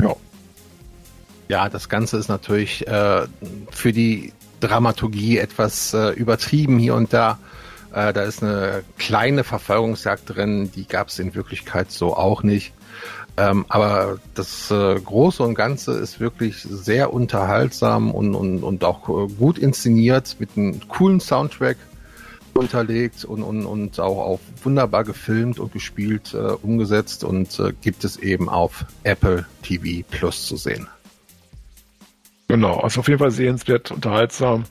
Ja. 0.02 0.16
Ja, 1.50 1.70
das 1.70 1.90
Ganze 1.90 2.18
ist 2.18 2.30
natürlich 2.30 2.88
äh, 2.88 3.28
für 3.70 3.92
die 3.92 4.34
Dramaturgie 4.60 5.38
etwas 5.38 5.94
äh, 5.94 6.10
übertrieben 6.12 6.80
hier 6.80 6.96
und 6.96 7.14
da. 7.14 7.38
Äh, 7.94 8.14
da 8.14 8.24
ist 8.24 8.42
eine 8.42 8.84
kleine 8.98 9.44
Verfolgungsjagd 9.44 10.36
drin, 10.36 10.72
die 10.72 10.88
gab 10.88 11.10
es 11.10 11.20
in 11.20 11.36
Wirklichkeit 11.36 11.92
so 11.92 12.16
auch 12.16 12.44
nicht. 12.44 12.74
Ähm, 13.36 13.66
aber 13.68 14.20
das 14.36 14.70
äh, 14.70 15.00
Große 15.00 15.42
und 15.44 15.56
Ganze 15.56 15.94
ist 15.94 16.20
wirklich 16.20 16.62
sehr 16.62 17.14
unterhaltsam 17.14 18.12
und, 18.12 18.36
und, 18.36 18.64
und 18.64 18.84
auch 18.84 19.10
äh, 19.10 19.28
gut 19.34 19.58
inszeniert 19.58 20.36
mit 20.40 20.52
einem 20.56 20.88
coolen 20.88 21.20
Soundtrack 21.20 21.78
unterlegt 22.58 23.26
und, 23.26 23.44
und, 23.44 23.66
und 23.66 24.00
auch, 24.00 24.20
auch 24.20 24.40
wunderbar 24.64 25.04
gefilmt 25.04 25.60
und 25.60 25.74
gespielt, 25.74 26.34
äh, 26.34 26.38
umgesetzt 26.38 27.24
und 27.24 27.60
äh, 27.60 27.74
gibt 27.82 28.04
es 28.04 28.18
eben 28.18 28.50
auf 28.50 28.86
Apple 29.04 29.46
TV 29.62 30.06
Plus 30.10 30.46
zu 30.46 30.58
sehen. 30.58 30.88
Genau, 32.48 32.80
also 32.80 33.00
auf 33.00 33.08
jeden 33.08 33.20
Fall 33.20 33.32
sehenswert, 33.32 33.92
unterhaltsam 33.92 34.66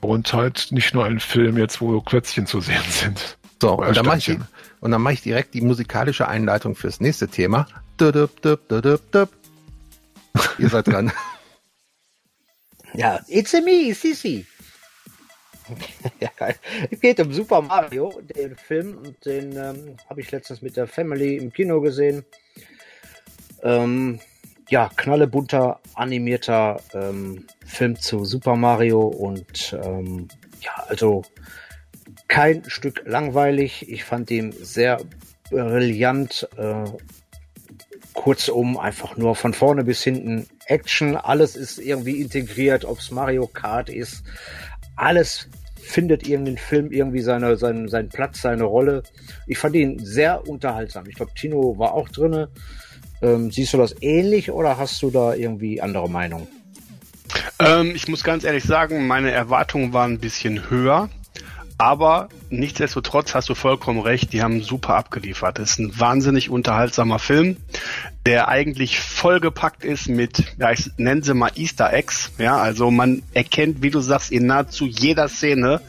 Und 0.00 0.32
halt 0.32 0.68
nicht 0.70 0.92
nur 0.94 1.04
ein 1.04 1.20
Film 1.20 1.56
jetzt, 1.56 1.80
wo 1.80 2.00
Klötzchen 2.00 2.46
zu 2.46 2.60
sehen 2.60 2.82
sind. 2.88 3.38
So, 3.62 3.78
und 3.78 3.96
dann, 3.96 4.04
mache 4.04 4.18
ich, 4.18 4.38
und 4.80 4.90
dann 4.90 5.00
mache 5.00 5.14
ich 5.14 5.22
direkt 5.22 5.54
die 5.54 5.62
musikalische 5.62 6.28
Einleitung 6.28 6.76
fürs 6.76 7.00
nächste 7.00 7.28
Thema. 7.28 7.66
Dudup, 7.96 8.42
dup, 8.42 8.68
dudup, 8.68 9.00
dup. 9.12 9.30
Ihr 10.58 10.68
seid 10.68 10.86
dran. 10.88 11.12
Ja, 12.96 13.18
it's 13.26 13.52
a 13.52 13.60
me, 13.60 13.92
Sissy. 13.92 14.46
es 16.90 17.00
geht 17.00 17.20
um 17.20 17.32
Super 17.32 17.62
Mario, 17.62 18.20
den 18.22 18.56
Film, 18.56 18.98
und 18.98 19.24
den 19.24 19.52
ähm, 19.52 19.96
habe 20.08 20.20
ich 20.20 20.30
letztens 20.30 20.62
mit 20.62 20.76
der 20.76 20.86
Family 20.86 21.36
im 21.36 21.52
Kino 21.52 21.80
gesehen. 21.80 22.24
Ähm, 23.62 24.20
ja, 24.68 24.90
knallebunter, 24.96 25.80
animierter 25.94 26.80
ähm, 26.92 27.46
Film 27.64 27.96
zu 27.96 28.24
Super 28.24 28.56
Mario 28.56 29.02
und 29.02 29.76
ähm, 29.84 30.28
ja, 30.60 30.84
also 30.88 31.22
kein 32.28 32.68
Stück 32.68 33.02
langweilig. 33.06 33.88
Ich 33.88 34.04
fand 34.04 34.30
ihn 34.30 34.52
sehr 34.52 35.00
brillant. 35.50 36.48
Äh, 36.56 36.84
kurzum, 38.14 38.78
einfach 38.78 39.16
nur 39.16 39.34
von 39.34 39.52
vorne 39.52 39.84
bis 39.84 40.02
hinten 40.02 40.46
Action. 40.66 41.16
Alles 41.16 41.56
ist 41.56 41.78
irgendwie 41.78 42.22
integriert, 42.22 42.84
ob 42.84 42.98
es 43.00 43.10
Mario 43.10 43.46
Kart 43.46 43.90
ist. 43.90 44.22
Alles 44.96 45.48
findet 45.80 46.26
irgendein 46.26 46.56
Film 46.56 46.90
irgendwie 46.92 47.20
seine, 47.20 47.56
seinen, 47.56 47.88
seinen 47.88 48.08
Platz, 48.08 48.40
seine 48.40 48.64
Rolle. 48.64 49.02
Ich 49.46 49.58
fand 49.58 49.76
ihn 49.76 49.98
sehr 49.98 50.48
unterhaltsam. 50.48 51.04
Ich 51.08 51.14
glaube, 51.14 51.32
Tino 51.34 51.78
war 51.78 51.92
auch 51.92 52.08
drinne. 52.08 52.48
Ähm, 53.22 53.50
siehst 53.50 53.74
du 53.74 53.78
das 53.78 53.94
ähnlich 54.00 54.50
oder 54.50 54.78
hast 54.78 55.02
du 55.02 55.10
da 55.10 55.34
irgendwie 55.34 55.80
andere 55.80 56.08
Meinung? 56.08 56.46
Ähm, 57.58 57.92
ich 57.94 58.08
muss 58.08 58.24
ganz 58.24 58.44
ehrlich 58.44 58.64
sagen, 58.64 59.06
meine 59.06 59.30
Erwartungen 59.30 59.92
waren 59.92 60.14
ein 60.14 60.18
bisschen 60.18 60.70
höher. 60.70 61.10
Aber 61.76 62.28
nichtsdestotrotz 62.50 63.34
hast 63.34 63.48
du 63.48 63.54
vollkommen 63.56 64.00
recht, 64.00 64.32
die 64.32 64.42
haben 64.42 64.62
super 64.62 64.94
abgeliefert. 64.94 65.58
Es 65.58 65.72
ist 65.72 65.78
ein 65.80 65.98
wahnsinnig 65.98 66.48
unterhaltsamer 66.48 67.18
Film, 67.18 67.56
der 68.26 68.48
eigentlich 68.48 69.00
vollgepackt 69.00 69.84
ist 69.84 70.08
mit, 70.08 70.54
ja, 70.58 70.70
ich 70.70 70.90
nenne 70.98 71.24
sie 71.24 71.34
mal 71.34 71.50
Easter 71.56 71.92
Eggs. 71.92 72.30
Ja, 72.38 72.58
also 72.58 72.92
man 72.92 73.22
erkennt, 73.32 73.82
wie 73.82 73.90
du 73.90 74.00
sagst, 74.00 74.30
in 74.30 74.46
nahezu 74.46 74.86
jeder 74.86 75.28
Szene 75.28 75.80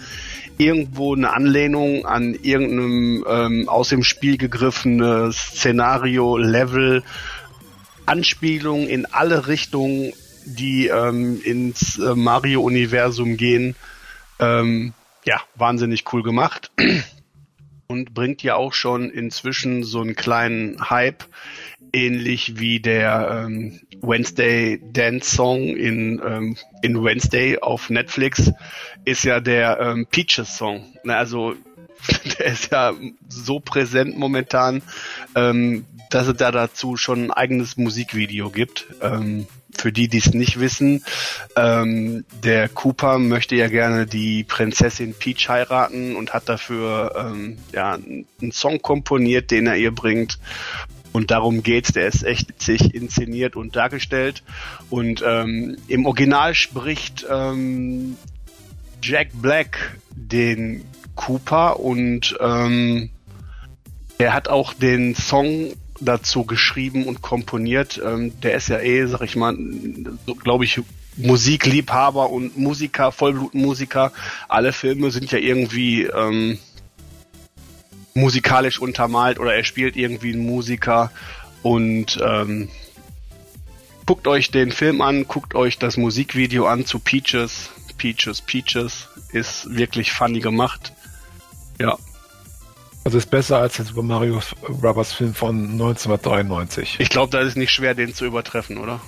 irgendwo 0.57 1.13
eine 1.13 1.33
Anlehnung 1.33 2.05
an 2.05 2.33
irgendeinem 2.33 3.25
ähm, 3.29 3.69
aus 3.69 3.89
dem 3.89 4.03
Spiel 4.03 4.37
gegriffenes 4.37 5.37
Szenario, 5.37 6.37
Level, 6.37 7.03
Anspielung 8.07 8.87
in 8.87 9.05
alle 9.05 9.47
Richtungen, 9.47 10.13
die 10.45 10.87
ähm, 10.87 11.41
ins 11.43 11.99
äh, 11.99 12.15
Mario-Universum 12.15 13.37
gehen. 13.37 13.75
Ähm, 14.39 14.93
ja, 15.25 15.41
wahnsinnig 15.55 16.11
cool 16.13 16.23
gemacht. 16.23 16.71
Und 17.87 18.13
bringt 18.13 18.41
ja 18.41 18.55
auch 18.55 18.73
schon 18.73 19.11
inzwischen 19.11 19.83
so 19.83 20.01
einen 20.01 20.15
kleinen 20.15 20.89
Hype, 20.89 21.23
ähnlich 21.93 22.59
wie 22.59 22.79
der 22.79 23.45
ähm, 23.45 23.79
Wednesday 24.01 24.81
Dance 24.91 25.35
Song 25.35 25.59
in, 25.75 26.21
ähm, 26.25 26.57
in 26.81 27.03
Wednesday 27.03 27.59
auf 27.59 27.89
Netflix, 27.89 28.51
ist 29.05 29.23
ja 29.23 29.39
der 29.39 29.79
ähm, 29.79 30.07
Peaches 30.07 30.57
Song. 30.57 30.83
Also 31.05 31.55
der 32.39 32.47
ist 32.47 32.71
ja 32.71 32.93
so 33.29 33.59
präsent 33.59 34.17
momentan, 34.17 34.81
ähm, 35.35 35.85
dass 36.09 36.27
es 36.27 36.37
da 36.37 36.51
dazu 36.51 36.97
schon 36.97 37.25
ein 37.25 37.31
eigenes 37.31 37.77
Musikvideo 37.77 38.49
gibt. 38.49 38.87
Für 39.77 39.91
die, 39.91 40.07
die 40.07 40.17
es 40.17 40.33
nicht 40.33 40.59
wissen, 40.59 41.03
ähm, 41.55 42.25
der 42.43 42.69
Cooper 42.69 43.19
möchte 43.19 43.55
ja 43.55 43.67
gerne 43.67 44.07
die 44.07 44.43
Prinzessin 44.43 45.13
Peach 45.13 45.49
heiraten 45.49 46.15
und 46.15 46.33
hat 46.33 46.49
dafür 46.49 47.13
ähm, 47.17 47.57
ja, 47.73 47.93
einen 47.93 48.51
Song 48.51 48.81
komponiert, 48.81 49.51
den 49.51 49.67
er 49.67 49.75
ihr 49.75 49.93
bringt. 49.93 50.39
Und 51.11 51.31
darum 51.31 51.63
geht's. 51.63 51.93
Der 51.93 52.07
ist 52.07 52.23
echt 52.23 52.49
witzig 52.49 52.93
inszeniert 52.93 53.55
und 53.55 53.75
dargestellt. 53.75 54.43
Und 54.89 55.23
ähm, 55.25 55.77
im 55.87 56.05
Original 56.05 56.53
spricht 56.53 57.25
ähm, 57.29 58.17
Jack 59.01 59.29
Black 59.33 59.97
den 60.15 60.83
Cooper 61.15 61.79
und 61.79 62.35
ähm, 62.41 63.09
er 64.17 64.33
hat 64.33 64.47
auch 64.47 64.73
den 64.73 65.15
Song 65.15 65.73
dazu 65.99 66.45
geschrieben 66.45 67.05
und 67.05 67.21
komponiert. 67.21 68.01
Ähm, 68.03 68.39
der 68.41 68.55
ist 68.55 68.69
ja 68.69 68.79
eh, 68.79 69.05
sag 69.05 69.21
ich 69.21 69.35
mal, 69.35 69.55
so, 70.25 70.35
glaube 70.35 70.65
ich, 70.65 70.81
Musikliebhaber 71.17 72.29
und 72.29 72.57
Musiker, 72.57 73.11
Vollblutmusiker. 73.11 74.11
Alle 74.47 74.73
Filme 74.73 75.11
sind 75.11 75.31
ja 75.31 75.37
irgendwie 75.37 76.03
ähm, 76.03 76.59
musikalisch 78.13 78.79
untermalt 78.79 79.39
oder 79.39 79.55
er 79.55 79.63
spielt 79.63 79.95
irgendwie 79.95 80.33
einen 80.33 80.45
Musiker 80.45 81.11
und 81.63 82.19
ähm, 82.21 82.69
guckt 84.05 84.27
euch 84.27 84.51
den 84.51 84.71
Film 84.71 85.01
an, 85.01 85.27
guckt 85.27 85.55
euch 85.55 85.77
das 85.77 85.97
Musikvideo 85.97 86.65
an 86.67 86.85
zu 86.85 86.99
Peaches. 86.99 87.69
Peaches, 87.97 88.41
Peaches 88.41 89.07
ist 89.31 89.75
wirklich 89.75 90.11
funny 90.11 90.39
gemacht. 90.39 90.93
Ja, 91.79 91.97
also 93.05 93.19
ist 93.19 93.29
besser 93.29 93.59
als 93.59 93.75
der 93.75 93.85
Super 93.85 94.01
Mario 94.01 94.41
Brothers 94.67 95.13
Film 95.13 95.35
von 95.35 95.71
1993. 95.71 96.97
Ich 96.99 97.09
glaube, 97.09 97.31
da 97.31 97.39
ist 97.39 97.55
nicht 97.55 97.71
schwer, 97.71 97.93
den 97.93 98.13
zu 98.13 98.25
übertreffen, 98.25 98.77
oder? 98.79 98.99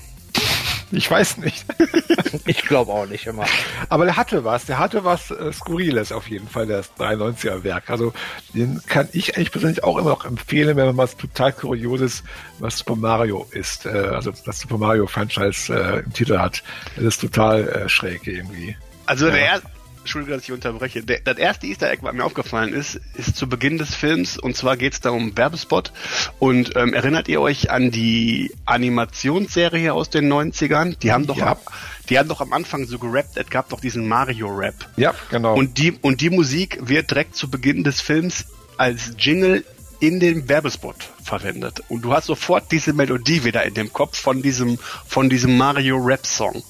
Ich 0.91 1.09
weiß 1.09 1.37
nicht. 1.37 1.65
ich 2.45 2.61
glaube 2.61 2.91
auch 2.91 3.07
nicht 3.07 3.25
immer. 3.25 3.45
Aber 3.89 4.05
der 4.05 4.15
hatte 4.15 4.45
was, 4.45 4.65
der 4.65 4.77
hatte 4.77 5.03
was 5.03 5.31
äh, 5.31 5.51
Skurriles 5.51 6.11
auf 6.11 6.29
jeden 6.29 6.47
Fall, 6.47 6.67
das 6.67 6.91
93er 6.97 7.63
Werk. 7.63 7.89
Also 7.89 8.13
den 8.53 8.81
kann 8.87 9.09
ich 9.11 9.35
eigentlich 9.35 9.51
persönlich 9.51 9.83
auch 9.83 9.97
immer 9.97 10.11
noch 10.11 10.25
empfehlen, 10.25 10.77
wenn 10.77 10.85
man 10.85 10.97
was 10.97 11.17
total 11.17 11.51
Kurioses, 11.51 12.23
was 12.59 12.77
Super 12.77 12.95
Mario 12.95 13.47
ist. 13.51 13.87
Äh, 13.87 13.89
also 13.89 14.31
das 14.45 14.59
Super 14.59 14.77
Mario 14.77 15.07
Franchise 15.07 15.73
äh, 15.73 16.03
im 16.03 16.13
Titel 16.13 16.37
hat. 16.37 16.63
Das 16.95 17.03
ist 17.03 17.21
total 17.21 17.67
äh, 17.67 17.89
schräg 17.89 18.27
irgendwie. 18.27 18.77
Also 19.07 19.27
ja. 19.27 19.33
der, 19.33 19.61
Entschuldige, 20.07 20.35
dass 20.35 20.43
ich 20.43 20.53
unterbreche. 20.53 21.03
Der, 21.03 21.19
das 21.19 21.37
erste 21.37 21.67
Easter 21.67 21.91
Egg, 21.91 22.01
was 22.01 22.13
mir 22.13 22.23
aufgefallen 22.23 22.73
ist, 22.73 22.97
ist 23.15 23.35
zu 23.35 23.49
Beginn 23.49 23.77
des 23.77 23.93
Films 23.93 24.37
und 24.37 24.55
zwar 24.55 24.77
geht 24.77 24.93
es 24.93 25.01
da 25.01 25.09
um 25.09 25.35
Werbespot. 25.35 25.91
Und 26.39 26.77
ähm, 26.77 26.93
erinnert 26.93 27.27
ihr 27.27 27.41
euch 27.41 27.71
an 27.71 27.91
die 27.91 28.53
Animationsserie 28.65 29.93
aus 29.93 30.09
den 30.09 30.31
90ern? 30.31 30.97
Die 30.99 31.11
haben 31.11 31.27
doch 31.27 31.35
ja. 31.35 31.47
ab, 31.47 31.61
die 32.09 32.17
haben 32.17 32.29
doch 32.29 32.39
am 32.39 32.53
Anfang 32.53 32.85
so 32.85 32.99
gerappt, 32.99 33.35
es 33.35 33.49
gab 33.49 33.67
doch 33.67 33.81
diesen 33.81 34.07
Mario-Rap. 34.07 34.75
Ja, 34.95 35.13
genau. 35.29 35.55
Und 35.55 35.77
die, 35.77 35.91
und 35.91 36.21
die 36.21 36.29
Musik 36.29 36.79
wird 36.87 37.11
direkt 37.11 37.35
zu 37.35 37.49
Beginn 37.49 37.83
des 37.83 37.99
Films 37.99 38.45
als 38.77 39.11
Jingle 39.17 39.65
in 39.99 40.21
dem 40.21 40.47
Werbespot 40.47 40.95
verwendet. 41.21 41.83
Und 41.89 42.03
du 42.03 42.13
hast 42.13 42.27
sofort 42.27 42.71
diese 42.71 42.93
Melodie 42.93 43.43
wieder 43.43 43.65
in 43.65 43.73
dem 43.73 43.91
Kopf 43.91 44.17
von 44.17 44.41
diesem, 44.41 44.77
von 45.05 45.29
diesem 45.29 45.57
Mario-Rap-Song. 45.57 46.63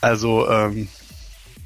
Also, 0.00 0.48
ähm, 0.48 0.88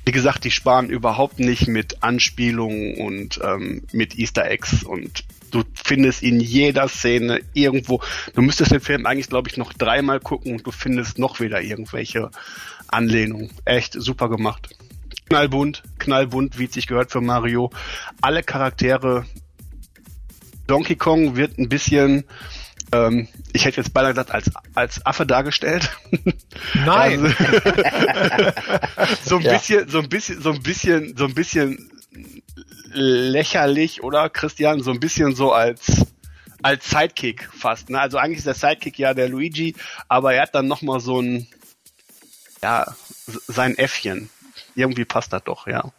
wie 0.05 0.13
gesagt, 0.13 0.45
die 0.45 0.51
sparen 0.51 0.91
überhaupt 0.91 1.39
nicht 1.39 1.69
mit 1.69 2.03
Anspielungen 2.03 2.97
und 2.97 3.41
ähm, 3.43 3.85
mit 3.93 4.19
Easter 4.19 4.51
Eggs 4.51 4.83
und 4.83 5.25
du 5.53 5.63
findest 5.75 6.23
in 6.23 6.41
jeder 6.41 6.89
Szene 6.89 7.41
irgendwo, 7.53 8.01
du 8.35 8.43
müsstest 8.43 8.73
den 8.73 8.81
Film 8.81 9.07
eigentlich, 9.07 9.29
glaube 9.29 9.49
ich, 9.49 9.57
noch 9.57 9.73
dreimal 9.73 10.19
gucken 10.19 10.53
und 10.53 10.67
du 10.67 10.73
findest 10.73 11.19
noch 11.19 11.41
wieder 11.41 11.63
irgendwelche 11.63 12.31
Anlehnungen. 12.89 13.51
Echt 13.65 13.95
super 13.95 14.29
gemacht. 14.29 14.75
Knallbunt, 15.29 15.83
knallbunt, 15.99 16.59
wie 16.59 16.65
es 16.65 16.75
sich 16.75 16.87
gehört 16.87 17.13
für 17.13 17.21
Mario. 17.21 17.71
Alle 18.21 18.43
Charaktere. 18.43 19.25
Donkey 20.67 20.97
Kong 20.97 21.37
wird 21.37 21.59
ein 21.59 21.69
bisschen 21.69 22.25
ähm, 22.93 23.29
ich 23.53 23.65
hätte 23.65 23.79
jetzt 23.79 23.93
beinahe 23.93 24.13
gesagt, 24.13 24.31
als, 24.31 24.51
als 24.75 25.05
Affe 25.05 25.27
dargestellt. 25.27 25.91
Nein. 26.75 27.35
Also, 28.97 29.17
so 29.25 29.37
ein 29.37 29.43
ja. 29.43 29.53
bisschen, 29.53 29.89
so 29.89 29.99
ein 29.99 30.09
bisschen, 30.09 30.41
so 30.43 30.53
ein 30.53 30.63
bisschen, 30.63 31.17
so 31.17 31.25
ein 31.25 31.35
bisschen 31.35 31.91
lächerlich, 32.93 34.03
oder 34.03 34.29
Christian? 34.29 34.83
So 34.83 34.91
ein 34.91 35.01
bisschen 35.01 35.35
so 35.35 35.53
als 35.53 36.07
als 36.63 36.89
Sidekick 36.89 37.49
fast. 37.53 37.91
Ne? 37.91 38.01
Also 38.01 38.19
eigentlich 38.19 38.39
ist 38.39 38.47
der 38.47 38.55
Sidekick 38.55 38.99
ja 38.99 39.15
der 39.15 39.29
Luigi, 39.29 39.75
aber 40.09 40.35
er 40.35 40.43
hat 40.43 40.55
dann 40.55 40.69
nochmal 40.69 41.01
so 41.01 41.21
ein 41.21 41.49
ja 42.63 42.87
sein 43.49 43.77
Äffchen. 43.77 44.31
Irgendwie 44.75 45.05
passt 45.05 45.33
das 45.33 45.43
doch, 45.45 45.67
ja. 45.67 45.93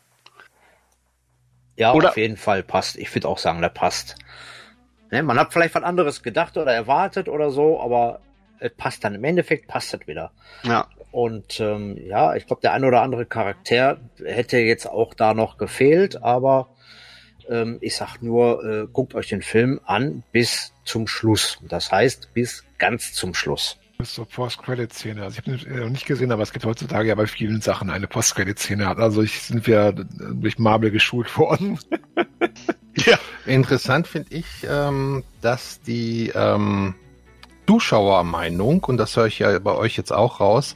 Ja, 1.75 1.93
Oder? 1.93 2.09
auf 2.09 2.17
jeden 2.17 2.37
Fall 2.37 2.63
passt. 2.63 2.97
Ich 2.97 3.13
würde 3.13 3.27
auch 3.27 3.37
sagen, 3.37 3.61
der 3.61 3.69
passt. 3.69 4.15
Ne, 5.13 5.21
man 5.21 5.37
hat 5.37 5.53
vielleicht 5.53 5.75
was 5.75 5.83
anderes 5.83 6.23
gedacht 6.23 6.57
oder 6.57 6.73
erwartet 6.73 7.29
oder 7.29 7.51
so, 7.51 7.79
aber 7.79 8.19
es 8.57 8.73
passt 8.73 9.03
dann. 9.03 9.13
Im 9.13 9.23
Endeffekt 9.23 9.67
passt 9.67 9.93
es 9.93 10.07
wieder. 10.07 10.31
Ja. 10.63 10.87
Und 11.11 11.59
ähm, 11.59 11.99
ja, 12.07 12.33
ich 12.33 12.47
glaube, 12.47 12.63
der 12.63 12.73
ein 12.73 12.83
oder 12.83 13.03
andere 13.03 13.27
Charakter 13.27 13.99
hätte 14.25 14.57
jetzt 14.57 14.87
auch 14.87 15.13
da 15.13 15.35
noch 15.35 15.59
gefehlt, 15.59 16.23
aber 16.23 16.69
ähm, 17.47 17.77
ich 17.81 17.95
sag 17.95 18.23
nur, 18.23 18.63
äh, 18.65 18.87
guckt 18.91 19.13
euch 19.13 19.27
den 19.29 19.43
Film 19.43 19.79
an 19.85 20.23
bis 20.31 20.73
zum 20.83 21.05
Schluss. 21.05 21.59
Das 21.61 21.91
heißt, 21.91 22.33
bis 22.33 22.63
ganz 22.79 23.13
zum 23.13 23.35
Schluss. 23.35 23.77
Bis 24.03 24.15
zur 24.15 24.27
Post-Credit-Szene. 24.27 25.23
Also 25.23 25.39
ich 25.39 25.47
habe 25.47 25.57
den 25.57 25.79
noch 25.79 25.89
nicht 25.89 26.05
gesehen, 26.05 26.33
aber 26.33 26.43
es 26.43 26.51
gibt 26.51 26.65
heutzutage 26.65 27.07
ja 27.07 27.15
bei 27.15 27.25
vielen 27.25 27.61
Sachen 27.61 27.89
eine 27.89 28.05
Post-Credit-Szene. 28.05 28.97
Also 28.97 29.21
ich 29.21 29.39
sind 29.39 29.65
wir 29.65 29.93
durch 29.93 30.59
Marvel 30.59 30.91
geschult 30.91 31.37
worden. 31.37 31.79
ja. 32.97 33.17
Interessant 33.45 34.07
finde 34.07 34.35
ich, 34.35 34.45
ähm, 34.69 35.23
dass 35.39 35.79
die 35.79 36.33
ähm, 36.35 36.95
Zuschauermeinung, 37.65 38.83
und 38.83 38.97
das 38.97 39.15
höre 39.15 39.27
ich 39.27 39.39
ja 39.39 39.57
bei 39.59 39.71
euch 39.71 39.95
jetzt 39.95 40.11
auch 40.11 40.41
raus, 40.41 40.75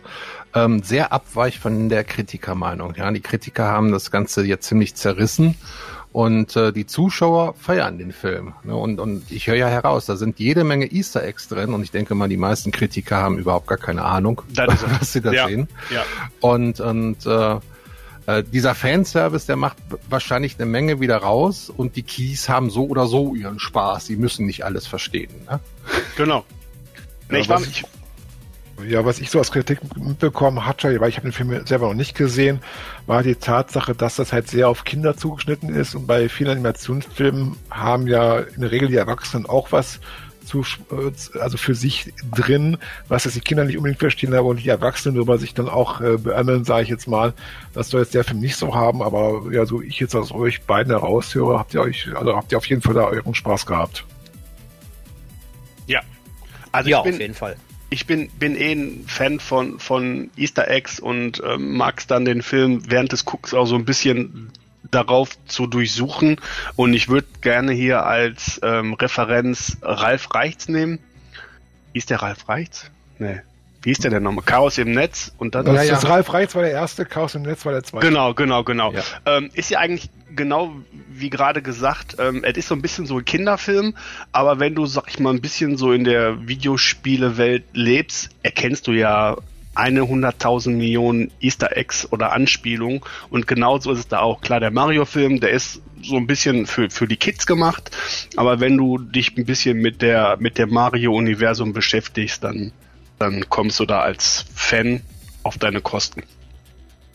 ähm, 0.56 0.82
sehr 0.82 1.12
abweicht 1.12 1.58
von 1.58 1.90
der 1.90 2.06
Kritikermeinung. 2.06 2.96
Ja, 2.96 3.12
die 3.12 3.20
Kritiker 3.20 3.66
haben 3.66 3.92
das 3.92 4.10
Ganze 4.10 4.46
jetzt 4.46 4.68
ziemlich 4.68 4.96
zerrissen 4.96 5.56
und 6.18 6.56
äh, 6.56 6.74
die 6.74 6.88
Zuschauer 6.88 7.54
feiern 7.54 8.00
den 8.00 8.12
Film. 8.12 8.56
Ne? 8.64 8.76
Und, 8.76 9.00
und 9.00 9.30
ich 9.30 9.46
höre 9.46 9.56
ja 9.56 9.68
heraus, 9.68 10.08
da 10.08 10.16
sind 10.16 10.40
jede 10.40 10.64
Menge 10.64 10.92
Easter 10.92 11.24
Eggs 11.24 11.48
drin 11.48 11.76
und 11.76 11.84
ich 11.84 11.92
denke 11.92 12.16
mal, 12.16 12.28
die 12.28 12.38
meisten 12.38 12.72
Kritiker 12.72 13.18
haben 13.18 13.38
überhaupt 13.38 13.68
gar 13.68 13.78
keine 13.78 14.02
Ahnung, 14.02 14.42
was 14.56 15.14
sie 15.14 15.22
da 15.22 15.32
ja. 15.32 15.48
sehen. 15.48 15.68
Ja. 15.92 16.04
Und, 16.40 16.80
und 16.80 17.24
äh, 17.28 17.60
äh, 18.26 18.44
dieser 18.52 18.74
Fanservice, 18.74 19.46
der 19.46 19.58
macht 19.58 19.78
wahrscheinlich 20.10 20.56
eine 20.58 20.66
Menge 20.66 21.00
wieder 21.00 21.18
raus 21.18 21.70
und 21.70 21.96
die 21.96 22.02
Keys 22.02 22.50
haben 22.50 22.72
so 22.72 22.88
oder 22.88 23.06
so 23.06 23.36
ihren 23.36 23.60
Spaß. 23.60 24.08
Sie 24.08 24.16
müssen 24.16 24.48
nicht 24.48 24.66
alles 24.66 24.88
verstehen. 24.88 25.30
Ne? 25.48 25.60
Genau. 26.16 26.46
Nee, 27.30 27.42
ich 27.42 27.50
war, 27.50 27.62
ich, 27.62 27.84
ja, 28.86 29.06
was 29.06 29.20
ich 29.20 29.30
so 29.30 29.40
als 29.40 29.52
Kritik 29.52 29.80
mitbekommen 29.98 30.66
hatte, 30.66 31.00
weil 31.00 31.10
ich 31.10 31.18
habe 31.18 31.28
den 31.28 31.34
Film 31.34 31.66
selber 31.66 31.88
noch 31.88 31.94
nicht 31.94 32.16
gesehen, 32.16 32.60
war 33.06 33.24
die 33.24 33.36
Tatsache, 33.36 33.96
dass 33.96 34.18
das 34.18 34.34
halt 34.34 34.48
sehr 34.48 34.70
auf 34.70 34.84
Kinder 34.84 35.18
zugeschnitten 35.18 35.74
ist 35.74 35.96
und 35.96 36.08
bei 36.08 36.30
vielen 36.30 36.52
Animationsfilmen 36.52 37.56
haben 37.70 38.08
ja 38.08 38.40
in 38.40 38.62
der 38.62 38.72
Regel 38.72 38.90
die 38.90 38.98
Erwachsenen 38.98 39.46
auch 39.46 39.72
was 39.72 40.00
zu, 40.46 40.62
äh, 40.62 41.40
also 41.40 41.58
für 41.58 41.76
sich 41.76 42.14
drin, 42.32 42.78
was 43.08 43.24
das 43.24 43.34
die 43.34 43.42
Kinder 43.42 43.66
nicht 43.66 43.78
unbedingt 43.78 44.00
verstehen, 44.00 44.34
aber 44.34 44.56
die 44.56 44.70
Erwachsenen 44.70 45.16
darüber 45.16 45.38
sich 45.38 45.54
dann 45.54 45.70
auch 45.70 46.00
äh, 46.00 46.18
beömmeln, 46.18 46.64
sage 46.64 46.84
ich 46.84 46.90
jetzt 46.90 47.08
mal. 47.08 47.34
Das 47.74 47.90
soll 47.90 48.02
jetzt 48.02 48.14
der 48.14 48.24
Film 48.24 48.40
nicht 48.40 48.56
so 48.56 48.74
haben, 48.74 49.02
aber 49.02 49.44
ja, 49.52 49.66
so 49.66 49.82
ich 49.82 50.00
jetzt 50.00 50.16
aus 50.16 50.32
euch 50.32 50.62
beiden 50.64 50.92
heraushöre, 50.92 51.60
habt 51.60 51.74
ihr 51.74 51.82
euch, 51.82 52.08
also 52.16 52.36
habt 52.36 52.52
ihr 52.52 52.58
auf 52.58 52.66
jeden 52.66 52.82
Fall 52.82 52.94
da 52.94 53.06
euren 53.06 53.36
Spaß 53.36 53.66
gehabt. 53.66 54.06
Ja. 55.86 56.02
Also 56.72 56.90
ja, 56.90 57.02
bin, 57.02 57.14
auf 57.14 57.20
jeden 57.20 57.34
Fall 57.34 57.58
ich 57.90 58.06
bin, 58.06 58.30
bin 58.30 58.56
eh 58.56 58.74
ein 58.74 59.06
Fan 59.08 59.40
von, 59.40 59.80
von 59.80 60.30
Easter 60.36 60.68
Eggs 60.70 61.00
und 61.00 61.42
ähm, 61.46 61.78
mag 61.78 62.00
es 62.00 62.08
dann 62.08 62.26
den 62.26 62.42
Film 62.42 62.84
während 62.88 63.12
des 63.12 63.26
Gucks 63.26 63.54
auch 63.54 63.66
so 63.66 63.76
ein 63.76 63.86
bisschen 63.86 64.52
darauf 64.92 65.38
zu 65.46 65.68
durchsuchen. 65.68 66.38
Und 66.76 66.94
ich 66.94 67.10
würde 67.10 67.28
gerne 67.42 67.72
hier 67.74 68.06
als 68.06 68.60
ähm, 68.64 68.94
Referenz 68.94 69.78
Ralf 69.82 70.34
Reichts 70.34 70.68
nehmen. 70.68 71.00
Hieß 71.94 72.06
der 72.06 72.22
Ralf 72.22 72.48
Reichts? 72.50 72.92
Nee 73.20 73.42
wie 73.88 73.92
hieß 73.92 74.00
der 74.00 74.12
denn 74.12 74.24
nochmal? 74.24 74.44
Chaos 74.44 74.78
im 74.80 74.92
Netz 74.92 75.32
und 75.38 75.56
dann. 75.56 75.64
Das, 75.64 75.76
ja, 75.76 75.84
ja. 75.84 75.92
das 75.92 76.10
Ralf 76.10 76.34
Reitz 76.34 76.54
war 76.56 76.62
der 76.62 76.72
erste, 76.72 77.06
Chaos 77.06 77.36
im 77.36 77.44
Netz 77.44 77.66
war 77.66 77.72
der 77.72 77.84
zweite. 77.84 78.06
Genau, 78.06 78.34
genau, 78.34 78.66
genau. 78.66 78.92
Ja. 78.92 79.02
Ähm, 79.26 79.50
ist 79.54 79.70
ja 79.70 79.80
eigentlich 79.80 80.10
genau 80.36 80.76
wie 81.10 81.30
gerade 81.30 81.62
gesagt, 81.62 82.18
ähm, 82.20 82.44
es 82.44 82.58
ist 82.58 82.68
so 82.68 82.76
ein 82.76 82.82
bisschen 82.82 83.06
so 83.06 83.18
ein 83.18 83.24
Kinderfilm, 83.24 83.96
aber 84.34 84.60
wenn 84.60 84.76
du, 84.76 84.88
sag 84.88 85.06
ich 85.08 85.20
mal, 85.20 85.34
ein 85.34 85.40
bisschen 85.40 85.78
so 85.78 85.94
in 85.94 86.04
der 86.04 86.50
Videospielewelt 86.50 87.64
lebst, 87.72 88.30
erkennst 88.44 88.88
du 88.88 88.92
ja 88.92 89.38
eine 89.74 90.06
hunderttausend 90.06 90.78
Millionen 90.78 91.32
Easter 91.40 91.78
Eggs 91.78 92.12
oder 92.12 92.34
Anspielungen 92.34 93.00
und 93.30 93.48
genauso 93.48 93.94
ist 93.94 94.00
es 94.00 94.08
da 94.10 94.20
auch. 94.20 94.42
Klar, 94.42 94.60
der 94.60 94.72
Mario-Film, 94.72 95.40
der 95.40 95.52
ist 95.52 95.82
so 96.04 96.18
ein 96.18 96.28
bisschen 96.28 96.66
für, 96.66 96.90
für 96.90 97.08
die 97.08 97.16
Kids 97.16 97.46
gemacht, 97.46 97.90
aber 98.36 98.60
wenn 98.60 98.76
du 98.76 98.98
dich 98.98 99.38
ein 99.38 99.46
bisschen 99.46 99.78
mit 99.78 100.02
der, 100.02 100.36
mit 100.42 100.58
der 100.58 100.68
Mario-Universum 100.68 101.72
beschäftigst, 101.72 102.44
dann 102.44 102.74
dann 103.20 103.50
kommst 103.50 103.80
du 103.80 103.86
da 103.86 104.02
als 104.02 104.46
Fan 104.56 105.02
auf 105.44 105.58
deine 105.58 105.82
Kosten. 105.82 106.24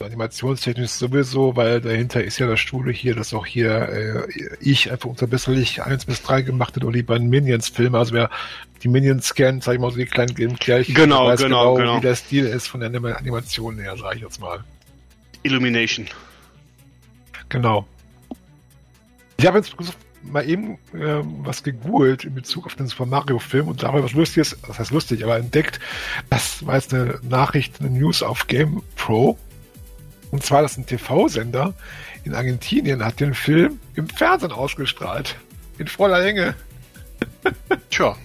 Animationstechnisch 0.00 0.90
sowieso, 0.90 1.56
weil 1.56 1.80
dahinter 1.80 2.24
ist 2.24 2.38
ja 2.38 2.46
das 2.46 2.60
Studio 2.60 2.92
hier, 2.92 3.14
das 3.14 3.32
auch 3.32 3.46
hier 3.46 3.88
äh, 3.88 4.56
ich 4.60 4.90
einfach 4.90 5.08
unverbesserlich 5.08 5.82
1 5.82 6.06
bis 6.06 6.22
3 6.22 6.42
gemacht 6.42 6.76
hat 6.76 6.84
oder 6.84 6.94
die 6.94 7.02
beiden 7.02 7.28
Minions-Filme. 7.28 7.96
Also 7.96 8.12
wer 8.12 8.30
die 8.82 8.88
Minions 8.88 9.34
kennt, 9.34 9.62
sag 9.62 9.74
ich 9.74 9.80
mal 9.80 9.90
so 9.90 9.96
die 9.96 10.06
kleinen 10.06 10.34
Games 10.34 10.58
gleich. 10.58 10.92
Genau, 10.92 11.26
weiß 11.26 11.40
genau, 11.40 11.74
genau, 11.74 11.76
genau, 11.76 11.96
wie 11.98 12.00
der 12.00 12.16
Stil 12.16 12.46
ist 12.46 12.66
von 12.66 12.80
der 12.80 12.90
Animation 12.90 13.78
her, 13.78 13.96
sage 13.96 14.16
ich 14.16 14.22
jetzt 14.22 14.40
mal. 14.40 14.64
Illumination. 15.44 16.06
Genau. 17.48 17.86
Ich 19.36 19.46
habe 19.46 19.58
jetzt 19.58 19.74
mal 20.22 20.48
eben 20.48 20.74
äh, 20.94 21.20
was 21.42 21.62
gegoogelt 21.62 22.24
in 22.24 22.34
Bezug 22.34 22.66
auf 22.66 22.74
den 22.74 22.86
Super 22.86 23.06
Mario 23.06 23.38
Film 23.38 23.68
und 23.68 23.82
dabei 23.82 24.02
was 24.02 24.12
Lustiges, 24.12 24.56
das 24.66 24.78
heißt 24.78 24.90
lustig, 24.90 25.24
aber 25.24 25.36
entdeckt, 25.36 25.80
das 26.30 26.64
war 26.66 26.76
jetzt 26.76 26.94
eine 26.94 27.18
Nachricht, 27.22 27.80
eine 27.80 27.90
News 27.90 28.22
auf 28.22 28.46
Game 28.46 28.82
Pro. 28.96 29.38
Und 30.30 30.42
zwar, 30.42 30.62
dass 30.62 30.78
ein 30.78 30.86
TV-Sender 30.86 31.74
in 32.24 32.34
Argentinien 32.34 33.04
hat 33.04 33.20
den 33.20 33.34
Film 33.34 33.80
im 33.94 34.08
Fernsehen 34.08 34.52
ausgestrahlt. 34.52 35.36
In 35.78 35.88
voller 35.88 36.20
Länge. 36.20 36.54
Tja. 37.90 38.16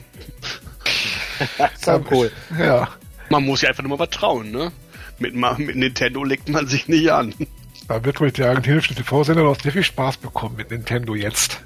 so 1.80 2.06
cool. 2.12 2.32
Ja. 2.58 2.90
Man 3.30 3.46
muss 3.46 3.62
ja 3.62 3.70
einfach 3.70 3.84
nur 3.84 3.90
mal 3.90 3.98
vertrauen, 3.98 4.52
ne? 4.52 4.72
Mit, 5.20 5.36
mit 5.36 5.76
Nintendo 5.76 6.24
legt 6.24 6.48
man 6.48 6.68
sich 6.68 6.88
nicht 6.88 7.12
an. 7.12 7.34
Da 7.88 8.04
wird 8.04 8.20
wohl 8.20 8.32
der 8.32 8.50
argentinische 8.50 8.94
TV-Sender 8.94 9.44
noch 9.44 9.60
sehr 9.60 9.72
viel 9.72 9.84
Spaß 9.84 10.18
bekommen 10.18 10.58
mit 10.58 10.72
Nintendo 10.72 11.16
jetzt. 11.16 11.62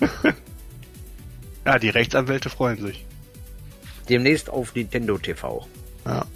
ja, 1.64 1.78
die 1.78 1.88
Rechtsanwälte 1.88 2.50
freuen 2.50 2.78
sich. 2.80 3.06
Demnächst 4.08 4.50
auf 4.50 4.74
Nintendo 4.74 5.16
TV. 5.16 5.66
Ja. 6.04 6.26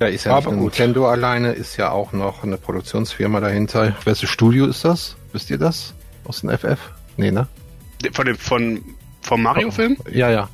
Ja, 0.00 0.06
ist 0.08 0.24
ja 0.24 0.34
Aber 0.34 0.50
nicht 0.50 0.60
Nintendo 0.60 1.08
alleine, 1.08 1.52
ist 1.52 1.76
ja 1.76 1.90
auch 1.90 2.12
noch 2.12 2.42
eine 2.42 2.58
Produktionsfirma 2.58 3.38
dahinter. 3.38 3.96
Welches 4.04 4.28
Studio 4.28 4.66
ist 4.66 4.84
das? 4.84 5.16
Wisst 5.32 5.50
ihr 5.50 5.58
das? 5.58 5.94
Aus 6.24 6.40
dem 6.40 6.50
FF? 6.50 6.78
Nee, 7.16 7.30
ne? 7.30 7.46
Von 8.12 8.26
dem, 8.26 8.36
von, 8.36 8.84
vom 9.22 9.42
Mario-Film? 9.42 9.96
Ja, 10.10 10.30
ja. 10.30 10.48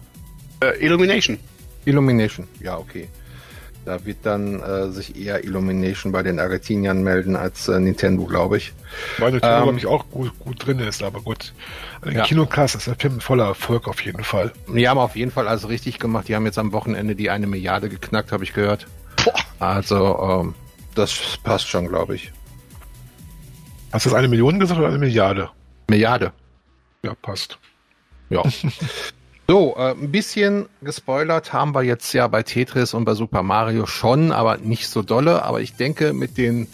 Äh, 0.63 0.85
Illumination. 0.85 1.39
Illumination, 1.87 2.47
ja, 2.61 2.77
okay. 2.77 3.09
Da 3.91 4.05
wird 4.05 4.19
dann 4.23 4.63
äh, 4.63 4.93
sich 4.93 5.17
eher 5.17 5.43
Illumination 5.43 6.13
bei 6.13 6.23
den 6.23 6.39
Argentiniern 6.39 7.03
melden 7.03 7.35
als 7.35 7.67
äh, 7.67 7.81
Nintendo, 7.81 8.25
glaube 8.25 8.57
ich. 8.57 8.73
Weil 9.19 9.33
Nintendo, 9.33 9.57
ähm, 9.57 9.63
glaube 9.65 9.79
ich, 9.79 9.87
auch 9.87 10.09
gut, 10.11 10.39
gut 10.39 10.65
drin 10.65 10.79
ist, 10.79 11.03
aber 11.03 11.21
gut. 11.21 11.53
Also 12.01 12.17
ja. 12.17 12.23
Kinoklasse 12.23 12.79
ist 12.79 12.87
der 12.87 12.95
Film 12.95 13.21
voller 13.21 13.47
Erfolg 13.47 13.89
auf 13.89 14.05
jeden 14.05 14.23
Fall. 14.23 14.53
Die 14.73 14.89
haben 14.89 14.99
auf 14.99 15.17
jeden 15.17 15.33
Fall 15.33 15.49
alles 15.49 15.69
richtig 15.69 15.99
gemacht. 15.99 16.29
Die 16.29 16.37
haben 16.37 16.47
jetzt 16.47 16.57
am 16.57 16.71
Wochenende 16.71 17.17
die 17.17 17.31
eine 17.31 17.49
Milliarde 17.49 17.89
geknackt, 17.89 18.31
habe 18.31 18.45
ich 18.45 18.53
gehört. 18.53 18.87
Boah. 19.25 19.35
Also, 19.59 20.45
ähm, 20.45 20.55
das 20.95 21.37
passt 21.43 21.69
schon, 21.69 21.89
glaube 21.89 22.15
ich. 22.15 22.31
Hast 23.91 24.07
du 24.07 24.11
das 24.11 24.19
eine 24.21 24.29
Million 24.29 24.61
gesagt 24.61 24.79
oder 24.79 24.91
eine 24.91 24.99
Milliarde? 24.99 25.51
Milliarde. 25.89 26.33
Ja, 27.03 27.17
passt. 27.21 27.59
Ja. 28.29 28.45
So, 29.51 29.75
äh, 29.77 29.91
ein 29.91 30.13
bisschen 30.13 30.69
gespoilert 30.81 31.53
haben 31.53 31.75
wir 31.75 31.83
jetzt 31.83 32.13
ja 32.13 32.29
bei 32.29 32.45
Tetris 32.45 32.95
und 32.95 33.05
bei 33.05 33.15
Super 33.15 33.43
Mario 33.43 33.85
schon, 33.85 34.31
aber 34.31 34.59
nicht 34.59 34.87
so 34.87 35.03
dolle. 35.03 35.43
Aber 35.43 35.61
ich 35.61 35.75
denke, 35.75 36.13
mit 36.13 36.39
den 36.39 36.69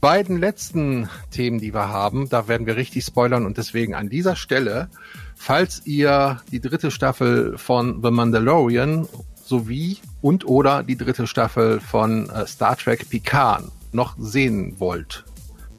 beiden 0.00 0.38
letzten 0.38 1.08
Themen, 1.32 1.58
die 1.58 1.74
wir 1.74 1.88
haben, 1.88 2.28
da 2.28 2.46
werden 2.46 2.68
wir 2.68 2.76
richtig 2.76 3.04
spoilern 3.04 3.44
und 3.44 3.58
deswegen 3.58 3.96
an 3.96 4.10
dieser 4.10 4.36
Stelle, 4.36 4.90
falls 5.34 5.84
ihr 5.86 6.40
die 6.52 6.60
dritte 6.60 6.92
Staffel 6.92 7.58
von 7.58 8.00
The 8.00 8.12
Mandalorian 8.12 9.08
sowie 9.44 9.98
und 10.22 10.46
oder 10.46 10.84
die 10.84 10.96
dritte 10.96 11.26
Staffel 11.26 11.80
von 11.80 12.30
äh, 12.30 12.46
Star 12.46 12.76
Trek 12.76 13.10
Picard 13.10 13.64
noch 13.90 14.14
sehen 14.20 14.76
wollt, 14.78 15.24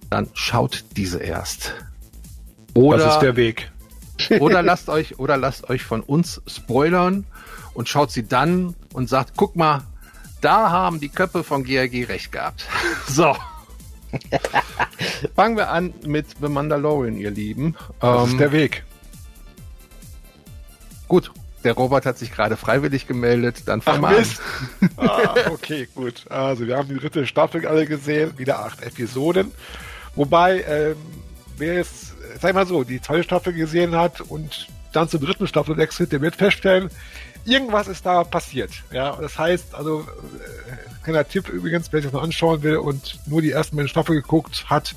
dann 0.10 0.28
schaut 0.34 0.84
diese 0.98 1.20
erst. 1.20 1.76
Oder 2.74 2.98
das 2.98 3.14
ist 3.14 3.22
der 3.22 3.38
Weg. 3.38 3.72
Oder 4.40 4.62
lasst 4.62 4.90
euch, 4.90 5.20
oder 5.20 5.38
lasst 5.38 5.70
euch 5.70 5.84
von 5.84 6.02
uns 6.02 6.42
spoilern 6.48 7.26
und 7.74 7.90
schaut 7.90 8.12
sie 8.12 8.28
dann 8.28 8.76
und 8.94 9.10
sagt, 9.10 9.34
guck 9.36 9.56
mal, 9.56 9.84
da 10.42 10.70
haben 10.70 11.00
die 11.00 11.10
Köpfe 11.10 11.44
von 11.44 11.64
GRG 11.64 12.06
recht 12.06 12.32
gehabt. 12.32 12.66
So. 13.08 13.36
Fangen 15.36 15.58
wir 15.58 15.70
an 15.70 15.94
mit 16.06 16.26
The 16.42 16.48
Mandalorian, 16.48 17.18
ihr 17.18 17.32
Lieben. 17.32 17.76
Das 18.00 18.24
ähm, 18.24 18.32
ist 18.32 18.40
der 18.40 18.52
Weg. 18.54 18.84
Gut, 21.10 21.32
der 21.66 21.74
Robert 21.74 22.06
hat 22.06 22.18
sich 22.18 22.32
gerade 22.32 22.56
freiwillig 22.56 23.08
gemeldet, 23.08 23.64
dann 23.66 23.82
fangen 23.82 24.02
wir 24.02 24.10
an. 24.10 24.26
ah, 24.98 25.36
okay, 25.52 25.88
gut. 25.94 26.26
Also 26.30 26.66
wir 26.68 26.78
haben 26.78 26.88
die 26.88 26.96
dritte 26.96 27.28
Staffel 27.28 27.68
alle 27.68 27.86
gesehen, 27.86 28.38
wieder 28.38 28.60
acht 28.60 28.82
Episoden. 28.84 29.52
Wobei, 30.16 30.64
ähm, 30.68 30.96
wer 31.58 31.76
jetzt 31.76 32.15
sag 32.40 32.50
ich 32.50 32.56
mal 32.56 32.68
so, 32.68 32.84
die 32.84 33.02
zweite 33.02 33.24
Staffel 33.24 33.54
gesehen 33.54 33.96
hat 33.96 34.22
und 34.22 34.68
dann 34.92 35.10
zur 35.10 35.20
dritten 35.20 35.48
Staffel 35.48 35.78
wechselt, 35.78 36.12
der 36.12 36.22
wird 36.22 36.36
feststellen, 36.36 36.90
irgendwas 37.44 37.88
ist 37.88 38.06
da 38.06 38.24
passiert. 38.24 38.72
Ja, 38.92 39.18
das 39.20 39.38
heißt, 39.38 39.76
also, 39.76 40.02
äh, 40.02 41.04
kleiner 41.04 41.28
Tipp 41.28 41.50
übrigens, 41.50 41.92
wer 41.92 42.02
sich 42.02 42.10
das 42.10 42.14
noch 42.14 42.24
anschauen 42.24 42.64
will 42.64 42.78
und 42.78 43.20
nur 43.28 43.42
die 43.42 43.52
ersten 43.52 43.76
beiden 43.76 43.90
Staffeln 43.90 44.22
geguckt 44.22 44.66
hat, 44.70 44.96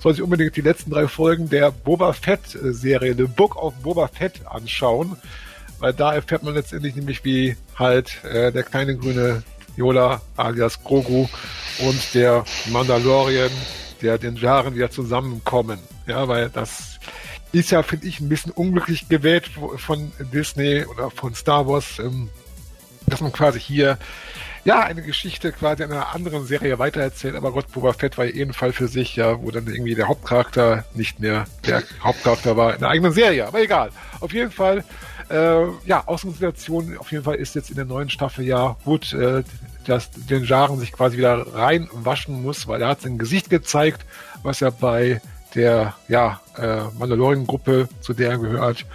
soll 0.00 0.14
sich 0.14 0.22
unbedingt 0.22 0.56
die 0.56 0.62
letzten 0.62 0.90
drei 0.90 1.08
Folgen 1.08 1.48
der 1.48 1.70
Boba 1.70 2.12
Fett 2.12 2.40
Serie, 2.46 3.14
The 3.14 3.24
Book 3.24 3.56
of 3.56 3.74
Boba 3.82 4.08
Fett 4.08 4.46
anschauen. 4.46 5.16
weil 5.80 5.92
da 5.94 6.14
erfährt 6.14 6.42
man 6.42 6.54
letztendlich 6.54 6.94
nämlich, 6.94 7.24
wie 7.24 7.56
halt 7.76 8.22
äh, 8.24 8.52
der 8.52 8.62
kleine 8.62 8.96
grüne 8.96 9.42
Yola 9.76 10.20
alias 10.36 10.82
Grogu 10.84 11.26
und 11.80 12.14
der 12.14 12.44
Mandalorian, 12.70 13.50
der 14.02 14.18
den 14.18 14.36
Jaren 14.36 14.74
wieder 14.74 14.90
zusammenkommen. 14.90 15.78
Ja, 16.06 16.28
weil 16.28 16.48
das 16.48 16.98
ist 17.52 17.70
ja, 17.70 17.82
finde 17.82 18.06
ich, 18.06 18.20
ein 18.20 18.28
bisschen 18.28 18.52
unglücklich 18.52 19.08
gewählt 19.08 19.50
von 19.76 20.12
Disney 20.32 20.84
oder 20.84 21.10
von 21.10 21.34
Star 21.34 21.66
Wars, 21.66 21.98
ähm, 21.98 22.30
dass 23.06 23.20
man 23.20 23.32
quasi 23.32 23.58
hier 23.58 23.98
ja, 24.64 24.80
eine 24.80 25.02
Geschichte 25.02 25.52
quasi 25.52 25.82
in 25.82 25.92
einer 25.92 26.14
anderen 26.14 26.44
Serie 26.46 26.78
weitererzählt, 26.78 27.34
aber 27.34 27.52
Gott, 27.52 27.72
Boba 27.72 27.92
Fett 27.92 28.18
war 28.18 28.26
eh 28.26 28.42
ein 28.42 28.52
Fall 28.52 28.72
für 28.72 28.88
sich, 28.88 29.16
ja, 29.16 29.42
wo 29.42 29.50
dann 29.50 29.66
irgendwie 29.66 29.94
der 29.94 30.08
Hauptcharakter 30.08 30.84
nicht 30.94 31.18
mehr 31.20 31.46
der 31.66 31.82
Hauptcharakter 32.02 32.56
war 32.56 32.74
in 32.74 32.80
der 32.80 32.90
eigenen 32.90 33.12
Serie, 33.12 33.46
aber 33.46 33.60
egal. 33.62 33.90
Auf 34.20 34.32
jeden 34.32 34.50
Fall, 34.50 34.84
äh, 35.30 35.62
ja, 35.86 36.02
Ausgangssituation 36.06 36.98
auf 36.98 37.10
jeden 37.10 37.24
Fall 37.24 37.36
ist 37.36 37.54
jetzt 37.54 37.70
in 37.70 37.76
der 37.76 37.86
neuen 37.86 38.10
Staffel 38.10 38.44
ja 38.44 38.76
gut, 38.84 39.12
äh, 39.14 39.42
dass 39.86 40.10
den 40.10 40.44
Jaren 40.44 40.78
sich 40.78 40.92
quasi 40.92 41.16
wieder 41.16 41.54
reinwaschen 41.54 42.42
muss, 42.42 42.68
weil 42.68 42.82
er 42.82 42.88
hat 42.88 43.02
sein 43.02 43.18
Gesicht 43.18 43.50
gezeigt, 43.50 44.04
was 44.42 44.62
er 44.62 44.70
bei 44.70 45.20
der 45.54 45.94
ja, 46.08 46.40
äh, 46.56 46.82
Mandalorian-Gruppe, 46.98 47.88
zu 48.00 48.12
der 48.12 48.30
er 48.30 48.38
gehört, 48.38 48.86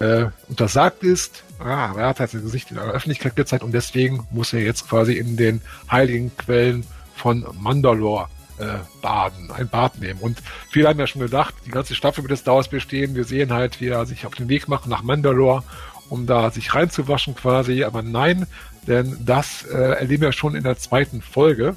äh, 0.00 0.26
untersagt 0.48 1.02
ist. 1.02 1.44
Ah, 1.58 1.92
er 1.96 2.08
hat 2.08 2.20
halt 2.20 2.30
sein 2.30 2.42
Gesicht 2.42 2.70
in 2.70 2.76
der 2.76 2.84
Öffentlichkeit 2.84 3.34
gezeigt 3.34 3.64
und 3.64 3.72
deswegen 3.72 4.26
muss 4.30 4.52
er 4.52 4.60
jetzt 4.60 4.88
quasi 4.88 5.14
in 5.14 5.36
den 5.36 5.60
heiligen 5.90 6.36
Quellen 6.36 6.86
von 7.16 7.44
Mandalore 7.58 8.28
äh, 8.58 8.78
baden, 9.02 9.50
ein 9.50 9.68
Bad 9.68 9.98
nehmen. 9.98 10.20
Und 10.20 10.40
viele 10.70 10.88
haben 10.88 11.00
ja 11.00 11.06
schon 11.06 11.22
gedacht, 11.22 11.54
die 11.66 11.70
ganze 11.70 11.94
Staffel 11.94 12.22
wird 12.24 12.32
es 12.32 12.44
daraus 12.44 12.68
bestehen. 12.68 13.14
Wir 13.14 13.24
sehen 13.24 13.52
halt, 13.52 13.80
wie 13.80 13.88
er 13.88 14.06
sich 14.06 14.26
auf 14.26 14.34
den 14.34 14.48
Weg 14.48 14.68
macht 14.68 14.86
nach 14.86 15.02
Mandalore, 15.02 15.64
um 16.08 16.26
da 16.26 16.50
sich 16.50 16.74
reinzuwaschen 16.74 17.34
quasi. 17.34 17.84
Aber 17.84 18.02
nein, 18.02 18.46
denn 18.88 19.16
das 19.24 19.64
äh, 19.64 19.76
erleben 19.76 20.22
wir 20.22 20.32
schon 20.32 20.54
in 20.54 20.64
der 20.64 20.78
zweiten 20.78 21.22
Folge. 21.22 21.76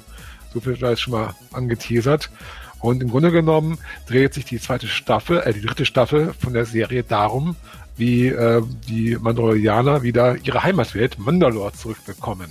So 0.52 0.60
viel 0.60 0.76
da 0.76 0.90
ist 0.90 1.00
schon 1.00 1.12
mal 1.12 1.34
angeteasert. 1.52 2.30
Und 2.80 3.00
im 3.00 3.10
Grunde 3.10 3.30
genommen 3.30 3.78
dreht 4.08 4.34
sich 4.34 4.44
die 4.44 4.58
zweite 4.58 4.88
Staffel, 4.88 5.38
äh, 5.38 5.52
die 5.52 5.62
dritte 5.62 5.86
Staffel 5.86 6.34
von 6.38 6.52
der 6.52 6.64
Serie 6.64 7.04
darum, 7.04 7.56
wie 7.96 8.28
äh, 8.28 8.62
die 8.88 9.16
Mandalorianer 9.20 10.02
wieder 10.02 10.36
ihre 10.42 10.64
Heimatwelt 10.64 11.18
Mandalore 11.18 11.72
zurückbekommen. 11.72 12.50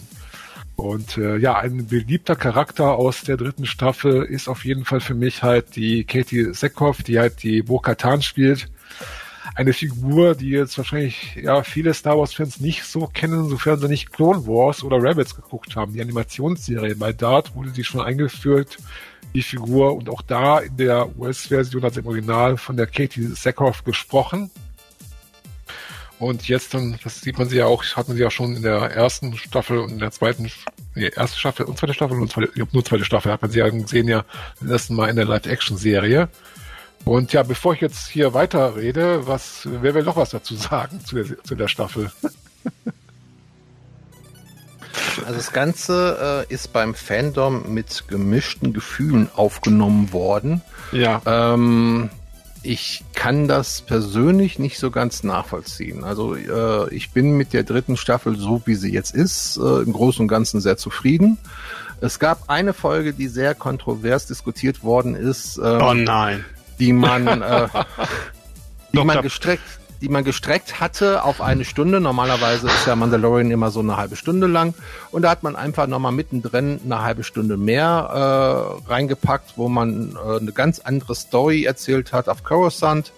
Und 0.76 1.18
äh, 1.18 1.38
ja, 1.38 1.58
ein 1.58 1.88
beliebter 1.88 2.36
Charakter 2.36 2.94
aus 2.94 3.22
der 3.22 3.38
dritten 3.38 3.66
Staffel 3.66 4.24
ist 4.24 4.48
auf 4.48 4.66
jeden 4.66 4.86
Fall 4.86 5.00
für 5.00 5.14
mich 5.14 5.44
halt 5.44 5.76
die 5.76 6.06
Katie 6.06 6.54
Seckhoff, 6.54 7.04
die 7.04 7.20
halt 7.20 7.44
die 7.44 7.62
Bo-Katan 7.62 8.22
spielt. 8.22 8.70
Eine 9.62 9.74
Figur, 9.74 10.34
die 10.34 10.50
jetzt 10.50 10.76
wahrscheinlich 10.80 11.36
ja 11.36 11.62
viele 11.62 11.94
Star 11.94 12.18
Wars-Fans 12.18 12.62
nicht 12.62 12.84
so 12.84 13.06
kennen, 13.06 13.48
sofern 13.48 13.80
sie 13.80 13.88
nicht 13.88 14.12
Clone 14.12 14.48
Wars 14.48 14.84
oder 14.84 14.98
Rabbits 15.00 15.36
geguckt 15.36 15.76
haben. 15.76 15.94
Die 15.94 16.02
Animationsserie 16.02 16.96
bei 16.96 17.14
Dart 17.14 17.56
wurde 17.56 17.70
sie 17.70 17.84
schon 17.84 18.02
eingeführt 18.02 18.80
die 19.36 19.44
Figur 19.44 19.96
und 19.96 20.10
auch 20.10 20.24
da 20.24 20.58
in 20.58 20.78
der 20.78 21.16
US-Version 21.16 21.84
als 21.84 21.96
im 21.96 22.08
Original 22.08 22.58
von 22.58 22.76
der 22.76 22.88
Katie 22.88 23.28
Sackhoff 23.36 23.84
gesprochen. 23.84 24.50
Und 26.18 26.48
jetzt 26.48 26.74
dann, 26.74 26.98
das 27.04 27.22
sieht 27.22 27.38
man 27.38 27.48
sie 27.48 27.58
ja 27.58 27.68
auch, 27.68 27.84
hat 27.84 28.08
man 28.08 28.18
sie 28.18 28.24
ja 28.24 28.32
schon 28.32 28.56
in 28.56 28.64
der 28.64 28.80
ersten 28.80 29.38
Staffel 29.38 29.78
und 29.78 29.92
in 29.92 30.00
der 30.00 30.10
zweiten, 30.10 30.50
nee, 30.96 31.12
erste 31.16 31.38
Staffel 31.38 31.68
und 31.68 31.78
zweite 31.78 31.94
Staffel 31.94 32.20
und 32.20 32.32
zweite, 32.32 32.52
nur 32.72 32.84
zweite 32.84 33.06
Staffel 33.06 33.32
hat 33.32 33.44
man 33.44 33.52
sie 33.52 33.60
ja 33.60 33.70
gesehen 33.70 34.08
ja 34.08 34.26
das 34.60 34.72
erste 34.72 34.94
Mal 34.94 35.12
in 35.12 35.18
der 35.18 35.26
Live-Action-Serie. 35.26 36.30
Und 37.06 37.34
ja, 37.34 37.44
bevor 37.44 37.74
ich 37.74 37.82
jetzt 37.82 38.08
hier 38.08 38.34
weiter 38.34 38.76
rede, 38.76 39.28
was, 39.28 39.68
wer 39.70 39.94
will 39.94 40.04
noch 40.04 40.16
was 40.16 40.30
dazu 40.32 40.56
sagen 40.56 41.04
zu 41.04 41.16
der, 41.16 41.44
zu 41.44 41.56
der 41.56 41.68
Staffel? 41.68 42.12
Also 45.26 45.36
das 45.36 45.52
Ganze 45.52 46.46
äh, 46.50 46.54
ist 46.54 46.74
beim 46.74 46.96
Fandom 46.96 47.74
mit 47.74 48.06
gemischten 48.08 48.74
Gefühlen 48.74 49.30
aufgenommen 49.36 50.14
worden. 50.14 50.62
Ja. 50.92 51.22
Ähm, 51.26 52.10
ich 52.64 53.04
kann 53.14 53.48
das 53.48 53.82
persönlich 53.82 54.60
nicht 54.60 54.80
so 54.80 54.92
ganz 54.92 55.24
nachvollziehen. 55.24 56.04
Also 56.04 56.36
äh, 56.36 56.94
ich 56.94 57.12
bin 57.12 57.32
mit 57.32 57.54
der 57.54 57.64
dritten 57.64 57.98
Staffel, 57.98 58.38
so 58.38 58.62
wie 58.66 58.76
sie 58.76 58.92
jetzt 58.92 59.14
ist, 59.14 59.58
äh, 59.58 59.82
im 59.82 59.94
Großen 59.94 60.22
und 60.22 60.28
Ganzen 60.28 60.62
sehr 60.62 60.78
zufrieden. 60.78 61.38
Es 62.02 62.20
gab 62.20 62.50
eine 62.50 62.74
Folge, 62.74 63.14
die 63.14 63.28
sehr 63.28 63.56
kontrovers 63.56 64.28
diskutiert 64.28 64.84
worden 64.84 65.16
ist. 65.16 65.58
Ähm, 65.58 65.82
oh 65.82 65.94
nein. 65.94 66.46
Die 66.82 66.94
man, 66.94 67.28
äh, 67.42 67.68
die 68.92 69.04
man 69.04 69.22
gestreckt, 69.22 69.64
die 70.02 70.10
man 70.10 70.24
gestreckt 70.24 70.80
hatte 70.80 71.24
auf 71.24 71.42
eine 71.42 71.64
Stunde. 71.64 72.02
Normalerweise 72.02 72.68
ist 72.68 72.88
ja 72.88 72.96
Mandalorian 72.96 73.52
immer 73.52 73.70
so 73.70 73.82
eine 73.82 73.98
halbe 73.98 74.16
Stunde 74.16 74.48
lang. 74.48 74.74
Und 75.12 75.22
da 75.22 75.30
hat 75.30 75.44
man 75.44 75.56
einfach 75.56 75.86
nochmal 75.86 76.12
mittendrin 76.12 76.82
eine 76.84 77.04
halbe 77.04 77.24
Stunde 77.24 77.56
mehr 77.56 78.82
äh, 78.88 78.90
reingepackt, 78.90 79.54
wo 79.58 79.70
man 79.70 80.16
äh, 80.16 80.40
eine 80.40 80.52
ganz 80.52 80.80
andere 80.80 81.14
Story 81.14 81.66
erzählt 81.66 82.14
hat 82.14 82.28
auf 82.28 82.44
Coruscant, 82.44 83.14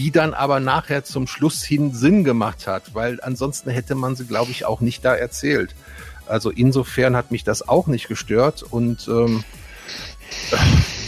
die 0.00 0.10
dann 0.10 0.34
aber 0.34 0.58
nachher 0.58 1.04
zum 1.04 1.28
Schluss 1.28 1.62
hin 1.62 1.92
Sinn 1.94 2.24
gemacht 2.24 2.66
hat, 2.66 2.94
weil 2.94 3.20
ansonsten 3.22 3.70
hätte 3.70 3.94
man 3.94 4.16
sie, 4.16 4.26
glaube 4.26 4.50
ich, 4.50 4.64
auch 4.64 4.80
nicht 4.80 5.04
da 5.04 5.14
erzählt. 5.14 5.76
Also 6.26 6.50
insofern 6.50 7.14
hat 7.16 7.30
mich 7.30 7.44
das 7.44 7.68
auch 7.68 7.86
nicht 7.86 8.08
gestört 8.08 8.64
und 8.64 9.06
ähm, 9.08 9.44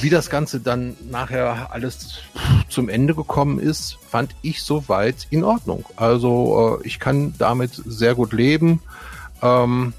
wie 0.00 0.10
das 0.10 0.30
Ganze 0.30 0.60
dann 0.60 0.96
nachher 1.10 1.72
alles 1.72 2.20
zum 2.68 2.88
Ende 2.88 3.14
gekommen 3.14 3.58
ist, 3.58 3.98
fand 4.08 4.34
ich 4.42 4.62
soweit 4.62 5.26
in 5.30 5.44
Ordnung. 5.44 5.84
Also 5.96 6.80
äh, 6.82 6.86
ich 6.86 6.98
kann 6.98 7.34
damit 7.38 7.80
sehr 7.86 8.14
gut 8.14 8.32
leben. 8.32 8.80
Ähm, 9.42 9.92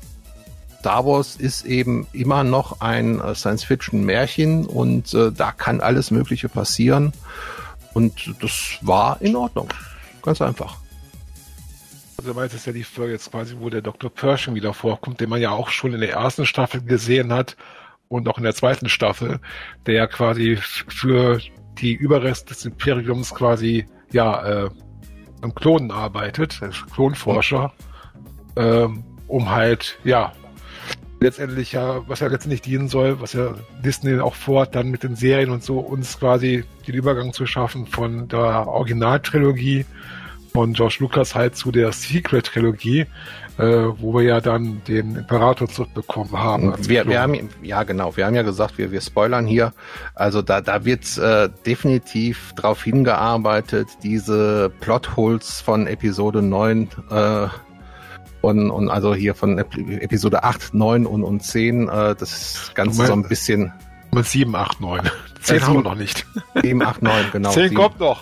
Star 0.80 1.06
Wars 1.06 1.38
ist 1.38 1.66
eben 1.66 2.08
immer 2.12 2.44
noch 2.44 2.82
ein 2.82 3.22
äh, 3.22 3.34
Science-Fiction-Märchen 3.36 4.66
und 4.66 5.14
äh, 5.14 5.32
da 5.32 5.54
kann 5.54 5.80
alles 5.80 6.12
Mögliche 6.12 6.50
passieren. 6.50 7.14
Und 7.94 8.36
das 8.42 8.80
war 8.82 9.22
in 9.22 9.36
Ordnung. 9.36 9.70
Ganz 10.24 10.42
einfach. 10.42 10.78
Also 12.18 12.36
weil 12.36 12.48
es 12.48 12.66
ja 12.66 12.74
die 12.74 12.84
Folge 12.84 13.14
jetzt 13.14 13.32
quasi, 13.32 13.56
wo 13.60 13.70
der 13.70 13.82
Dr. 13.82 14.10
Pershing 14.10 14.56
wieder 14.56 14.74
vorkommt, 14.74 15.22
den 15.22 15.30
man 15.30 15.40
ja 15.42 15.52
auch 15.52 15.70
schon 15.70 15.94
in 15.94 16.02
der 16.02 16.12
ersten 16.12 16.46
Staffel 16.46 16.82
gesehen 16.82 17.32
hat 17.32 17.56
und 18.14 18.30
auch 18.30 18.38
in 18.38 18.44
der 18.44 18.54
zweiten 18.54 18.90
Staffel, 18.90 19.40
der 19.86 19.96
ja 19.96 20.08
quasi 20.08 20.58
für 20.58 21.40
die 21.80 21.94
Überreste 21.94 22.54
des 22.54 22.66
Imperiums 22.66 23.34
quasi 23.34 23.88
ja 24.12 24.66
äh, 24.66 24.70
am 25.42 25.56
Klonen 25.56 25.92
arbeitet, 25.92 26.62
als 26.62 26.86
Klonforscher, 26.94 27.74
ähm, 28.56 29.04
um 29.28 29.50
halt 29.50 29.98
ja 30.04 30.32
letztendlich 31.20 31.72
ja, 31.72 32.08
was 32.08 32.20
ja 32.20 32.28
letztendlich 32.28 32.62
dienen 32.62 32.88
soll, 32.88 33.20
was 33.20 33.34
ja 33.34 33.56
Disney 33.84 34.20
auch 34.20 34.36
vorhat, 34.36 34.76
dann 34.76 34.92
mit 34.92 35.02
den 35.02 35.16
Serien 35.16 35.50
und 35.50 35.64
so 35.64 35.80
uns 35.80 36.20
quasi 36.20 36.66
den 36.88 36.94
Übergang 36.94 37.34
zu 37.34 37.48
schaffen 37.48 37.88
von 37.88 38.28
der 38.28 38.68
Originaltrilogie 38.68 39.86
von 40.54 40.74
George 40.74 40.98
Lucas 41.00 41.34
halt 41.34 41.56
zu 41.56 41.72
der 41.72 41.92
Secret-Trilogie, 41.92 43.08
äh, 43.58 43.64
wo 43.64 44.14
wir 44.14 44.22
ja 44.24 44.40
dann 44.40 44.82
den 44.88 45.16
Imperator 45.16 45.68
zurückbekommen 45.68 46.32
haben. 46.34 46.74
Wir, 46.88 47.08
wir 47.08 47.22
haben 47.22 47.50
ja 47.64 47.84
genau, 47.84 48.16
wir 48.16 48.26
haben 48.26 48.36
ja 48.36 48.44
gesagt, 48.44 48.78
wir, 48.78 48.92
wir 48.92 49.02
spoilern 49.02 49.46
hier. 49.46 49.74
Also 50.14 50.42
da, 50.42 50.62
da 50.62 50.86
wird 50.86 51.18
äh, 51.18 51.50
definitiv 51.66 52.54
darauf 52.56 52.84
hingearbeitet, 52.84 53.88
diese 54.04 54.72
Plotholes 54.80 55.60
von 55.60 55.88
Episode 55.88 56.42
9 56.42 56.90
äh, 57.10 57.48
und, 58.42 58.70
und 58.70 58.90
also 58.90 59.16
hier 59.16 59.36
von 59.36 59.58
Episode 59.58 60.44
8, 60.44 60.74
9 60.74 61.06
und, 61.06 61.24
und 61.24 61.42
10, 61.42 61.88
äh, 61.88 62.16
das 62.16 62.72
Ganze 62.76 62.98
meinst, 62.98 63.08
so 63.08 63.14
ein 63.14 63.28
bisschen. 63.28 63.74
7, 64.16 64.56
8, 64.56 64.82
9. 64.82 65.10
10 65.42 65.66
haben 65.66 65.74
wir 65.76 65.82
noch 65.82 65.96
nicht. 65.96 66.28
7, 66.62 66.82
8, 66.84 67.02
9, 67.02 67.26
genau. 67.32 67.50
10 67.54 67.70
7. 67.70 67.76
kommt 67.76 68.00
noch. 68.00 68.22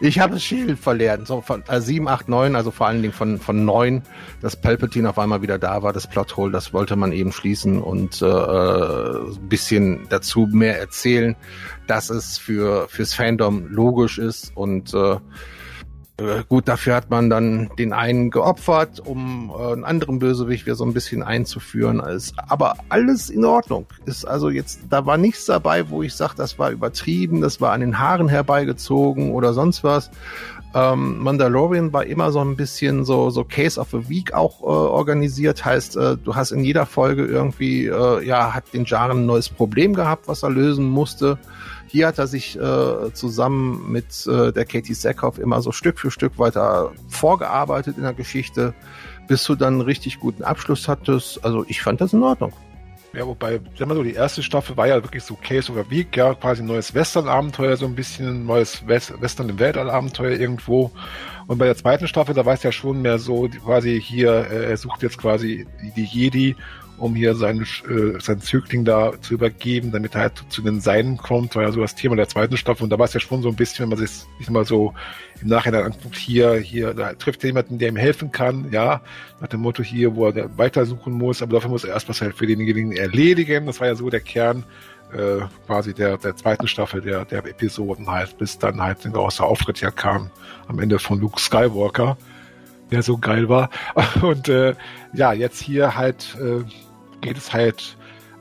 Ich 0.00 0.20
habe 0.20 0.34
das 0.34 0.44
Schild 0.44 0.78
verlernt. 0.78 1.26
So 1.26 1.40
von 1.40 1.64
äh, 1.68 1.80
7, 1.80 2.06
8, 2.06 2.28
9, 2.28 2.54
also 2.54 2.70
vor 2.70 2.86
allen 2.86 3.02
Dingen 3.02 3.12
von, 3.12 3.38
von 3.38 3.64
9, 3.64 4.02
dass 4.40 4.60
Palpatine 4.60 5.10
auf 5.10 5.18
einmal 5.18 5.42
wieder 5.42 5.58
da 5.58 5.82
war, 5.82 5.92
das 5.92 6.06
Plothole, 6.06 6.52
das 6.52 6.72
wollte 6.72 6.94
man 6.94 7.12
eben 7.12 7.32
schließen 7.32 7.82
und 7.82 8.22
äh, 8.22 8.26
ein 8.26 9.48
bisschen 9.48 10.06
dazu 10.08 10.48
mehr 10.50 10.78
erzählen, 10.78 11.34
dass 11.88 12.10
es 12.10 12.38
für 12.38 12.88
fürs 12.88 13.14
Fandom 13.14 13.66
logisch 13.68 14.18
ist 14.18 14.56
und 14.56 14.94
äh, 14.94 15.16
äh, 16.18 16.42
gut, 16.48 16.66
dafür 16.66 16.96
hat 16.96 17.10
man 17.10 17.30
dann 17.30 17.70
den 17.78 17.92
einen 17.92 18.30
geopfert, 18.30 19.00
um 19.00 19.52
äh, 19.56 19.72
einen 19.72 19.84
anderen 19.84 20.18
Bösewicht 20.18 20.66
wieder 20.66 20.74
so 20.74 20.84
ein 20.84 20.92
bisschen 20.92 21.22
einzuführen. 21.22 22.00
Ist 22.00 22.34
aber 22.48 22.74
alles 22.88 23.30
in 23.30 23.44
Ordnung. 23.44 23.86
Ist 24.04 24.24
also 24.24 24.50
jetzt, 24.50 24.80
da 24.90 25.06
war 25.06 25.16
nichts 25.16 25.46
dabei, 25.46 25.88
wo 25.90 26.02
ich 26.02 26.14
sage, 26.14 26.34
das 26.36 26.58
war 26.58 26.70
übertrieben, 26.70 27.40
das 27.40 27.60
war 27.60 27.72
an 27.72 27.80
den 27.80 28.00
Haaren 28.00 28.28
herbeigezogen 28.28 29.32
oder 29.32 29.52
sonst 29.52 29.84
was. 29.84 30.10
Ähm, 30.74 31.18
Mandalorian 31.18 31.92
war 31.92 32.04
immer 32.04 32.30
so 32.30 32.40
ein 32.40 32.56
bisschen 32.56 33.04
so, 33.04 33.30
so 33.30 33.44
Case 33.44 33.80
of 33.80 33.88
the 33.90 34.08
Week 34.08 34.34
auch 34.34 34.60
äh, 34.62 34.66
organisiert. 34.66 35.64
Heißt, 35.64 35.96
äh, 35.96 36.16
du 36.16 36.34
hast 36.34 36.50
in 36.50 36.64
jeder 36.64 36.84
Folge 36.84 37.24
irgendwie, 37.24 37.86
äh, 37.86 38.26
ja, 38.26 38.54
hat 38.54 38.64
den 38.74 38.84
Jaren 38.84 39.20
ein 39.20 39.26
neues 39.26 39.48
Problem 39.48 39.94
gehabt, 39.94 40.26
was 40.26 40.42
er 40.42 40.50
lösen 40.50 40.90
musste 40.90 41.38
Hier 41.88 42.06
hat 42.06 42.18
er 42.18 42.26
sich 42.26 42.58
äh, 42.58 43.12
zusammen 43.14 43.90
mit 43.90 44.26
äh, 44.26 44.52
der 44.52 44.64
Katie 44.66 44.94
Sackhoff 44.94 45.38
immer 45.38 45.62
so 45.62 45.72
Stück 45.72 45.98
für 45.98 46.10
Stück 46.10 46.38
weiter 46.38 46.92
vorgearbeitet 47.08 47.96
in 47.96 48.02
der 48.02 48.12
Geschichte, 48.12 48.74
bis 49.26 49.44
du 49.44 49.54
dann 49.54 49.74
einen 49.74 49.82
richtig 49.82 50.20
guten 50.20 50.44
Abschluss 50.44 50.86
hattest. 50.86 51.44
Also 51.44 51.64
ich 51.66 51.82
fand 51.82 52.00
das 52.00 52.12
in 52.12 52.22
Ordnung. 52.22 52.52
Ja, 53.14 53.26
wobei, 53.26 53.58
sag 53.78 53.88
mal 53.88 53.94
so, 53.94 54.02
die 54.02 54.12
erste 54.12 54.42
Staffel 54.42 54.76
war 54.76 54.86
ja 54.86 55.02
wirklich 55.02 55.24
so 55.24 55.34
Case 55.34 55.72
over 55.72 55.90
Week, 55.90 56.14
ja, 56.14 56.34
quasi 56.34 56.62
ein 56.62 56.66
neues 56.66 56.94
Western-Abenteuer, 56.94 57.76
so 57.78 57.86
ein 57.86 57.94
bisschen 57.94 58.28
ein 58.28 58.46
neues 58.46 58.86
West 58.86 59.18
Western 59.18 59.48
im 59.48 59.58
Weltall-Abenteuer 59.58 60.38
irgendwo. 60.38 60.90
Und 61.46 61.56
bei 61.56 61.64
der 61.64 61.76
zweiten 61.76 62.06
Staffel, 62.06 62.34
da 62.34 62.44
war 62.44 62.52
es 62.52 62.62
ja 62.62 62.70
schon 62.70 63.00
mehr 63.00 63.18
so, 63.18 63.48
quasi 63.64 63.98
hier, 63.98 64.46
äh, 64.50 64.70
er 64.70 64.76
sucht 64.76 65.02
jetzt 65.02 65.16
quasi 65.16 65.66
die 65.96 66.04
Jedi 66.04 66.54
um 66.98 67.14
hier 67.14 67.34
seinen, 67.34 67.62
äh, 67.62 68.20
seinen 68.20 68.40
Zögling 68.40 68.84
da 68.84 69.12
zu 69.20 69.34
übergeben, 69.34 69.92
damit 69.92 70.14
er 70.14 70.22
halt 70.22 70.44
zu 70.48 70.62
den 70.62 70.80
Seinen 70.80 71.16
kommt, 71.16 71.54
war 71.54 71.62
ja 71.62 71.72
so 71.72 71.80
das 71.80 71.94
Thema 71.94 72.16
der 72.16 72.28
zweiten 72.28 72.56
Staffel. 72.56 72.84
Und 72.84 72.90
da 72.90 72.98
war 72.98 73.06
es 73.06 73.14
ja 73.14 73.20
schon 73.20 73.42
so 73.42 73.48
ein 73.48 73.56
bisschen, 73.56 73.84
wenn 73.84 73.90
man 73.90 73.98
sich 73.98 74.26
nicht 74.38 74.50
mal 74.50 74.64
so 74.64 74.94
im 75.40 75.48
Nachhinein 75.48 75.84
anguckt, 75.84 76.16
hier, 76.16 76.54
hier, 76.54 76.94
da 76.94 77.12
trifft 77.14 77.44
er 77.44 77.48
jemanden, 77.48 77.78
der 77.78 77.88
ihm 77.88 77.96
helfen 77.96 78.32
kann, 78.32 78.70
ja, 78.72 79.00
nach 79.40 79.48
dem 79.48 79.60
Motto 79.60 79.82
hier, 79.82 80.16
wo 80.16 80.26
er 80.26 80.58
weitersuchen 80.58 81.12
muss, 81.12 81.42
aber 81.42 81.54
dafür 81.54 81.70
muss 81.70 81.84
er 81.84 81.90
erst 81.90 82.08
was 82.08 82.20
halt 82.20 82.34
für 82.34 82.46
denjenigen 82.46 82.92
erledigen. 82.92 83.66
Das 83.66 83.80
war 83.80 83.86
ja 83.86 83.94
so 83.94 84.10
der 84.10 84.20
Kern 84.20 84.64
äh, 85.12 85.40
quasi 85.66 85.94
der, 85.94 86.18
der 86.18 86.36
zweiten 86.36 86.66
Staffel 86.66 87.00
der, 87.00 87.24
der 87.24 87.38
Episoden 87.38 88.08
halt, 88.08 88.36
bis 88.38 88.58
dann 88.58 88.80
halt 88.80 89.04
ein 89.04 89.12
großer 89.12 89.44
Auftritt 89.44 89.80
ja 89.80 89.90
kam 89.90 90.30
am 90.66 90.80
Ende 90.80 90.98
von 90.98 91.20
Luke 91.20 91.40
Skywalker, 91.40 92.16
der 92.90 93.02
so 93.02 93.18
geil 93.18 93.48
war. 93.48 93.70
Und 94.22 94.48
äh, 94.48 94.74
ja, 95.12 95.32
jetzt 95.32 95.60
hier 95.60 95.96
halt 95.96 96.36
äh, 96.40 96.64
geht 97.20 97.36
es 97.36 97.52
halt 97.52 97.96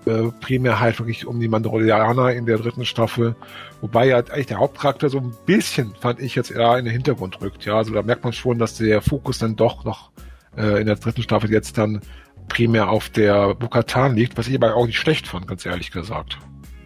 äh, 0.05 0.31
primär 0.39 0.79
halt 0.79 0.99
wirklich 0.99 1.25
um 1.25 1.39
die 1.39 1.47
Mandalorianer 1.47 2.31
in 2.33 2.45
der 2.45 2.57
dritten 2.57 2.85
Staffel. 2.85 3.35
Wobei 3.81 4.07
ja 4.07 4.17
eigentlich 4.17 4.47
der 4.47 4.59
Hauptcharakter 4.59 5.09
so 5.09 5.19
ein 5.19 5.35
bisschen, 5.45 5.93
fand 5.99 6.19
ich 6.19 6.35
jetzt 6.35 6.51
eher 6.51 6.77
in 6.77 6.85
den 6.85 6.93
Hintergrund 6.93 7.41
rückt. 7.41 7.65
Ja, 7.65 7.77
also 7.77 7.93
da 7.93 8.01
merkt 8.01 8.23
man 8.23 8.33
schon, 8.33 8.57
dass 8.57 8.77
der 8.77 9.01
Fokus 9.01 9.39
dann 9.39 9.55
doch 9.55 9.83
noch 9.83 10.11
äh, 10.55 10.79
in 10.79 10.87
der 10.87 10.95
dritten 10.95 11.21
Staffel 11.21 11.51
jetzt 11.51 11.77
dann 11.77 12.01
primär 12.47 12.89
auf 12.89 13.09
der 13.09 13.53
Bukatan 13.55 14.15
liegt, 14.15 14.37
was 14.37 14.47
ich 14.47 14.55
aber 14.55 14.75
auch 14.75 14.85
nicht 14.85 14.97
schlecht 14.97 15.27
fand, 15.27 15.47
ganz 15.47 15.65
ehrlich 15.65 15.91
gesagt. 15.91 16.37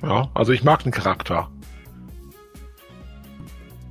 Ja, 0.01 0.29
also 0.33 0.51
ich 0.51 0.63
mag 0.63 0.83
den 0.83 0.91
Charakter. 0.91 1.51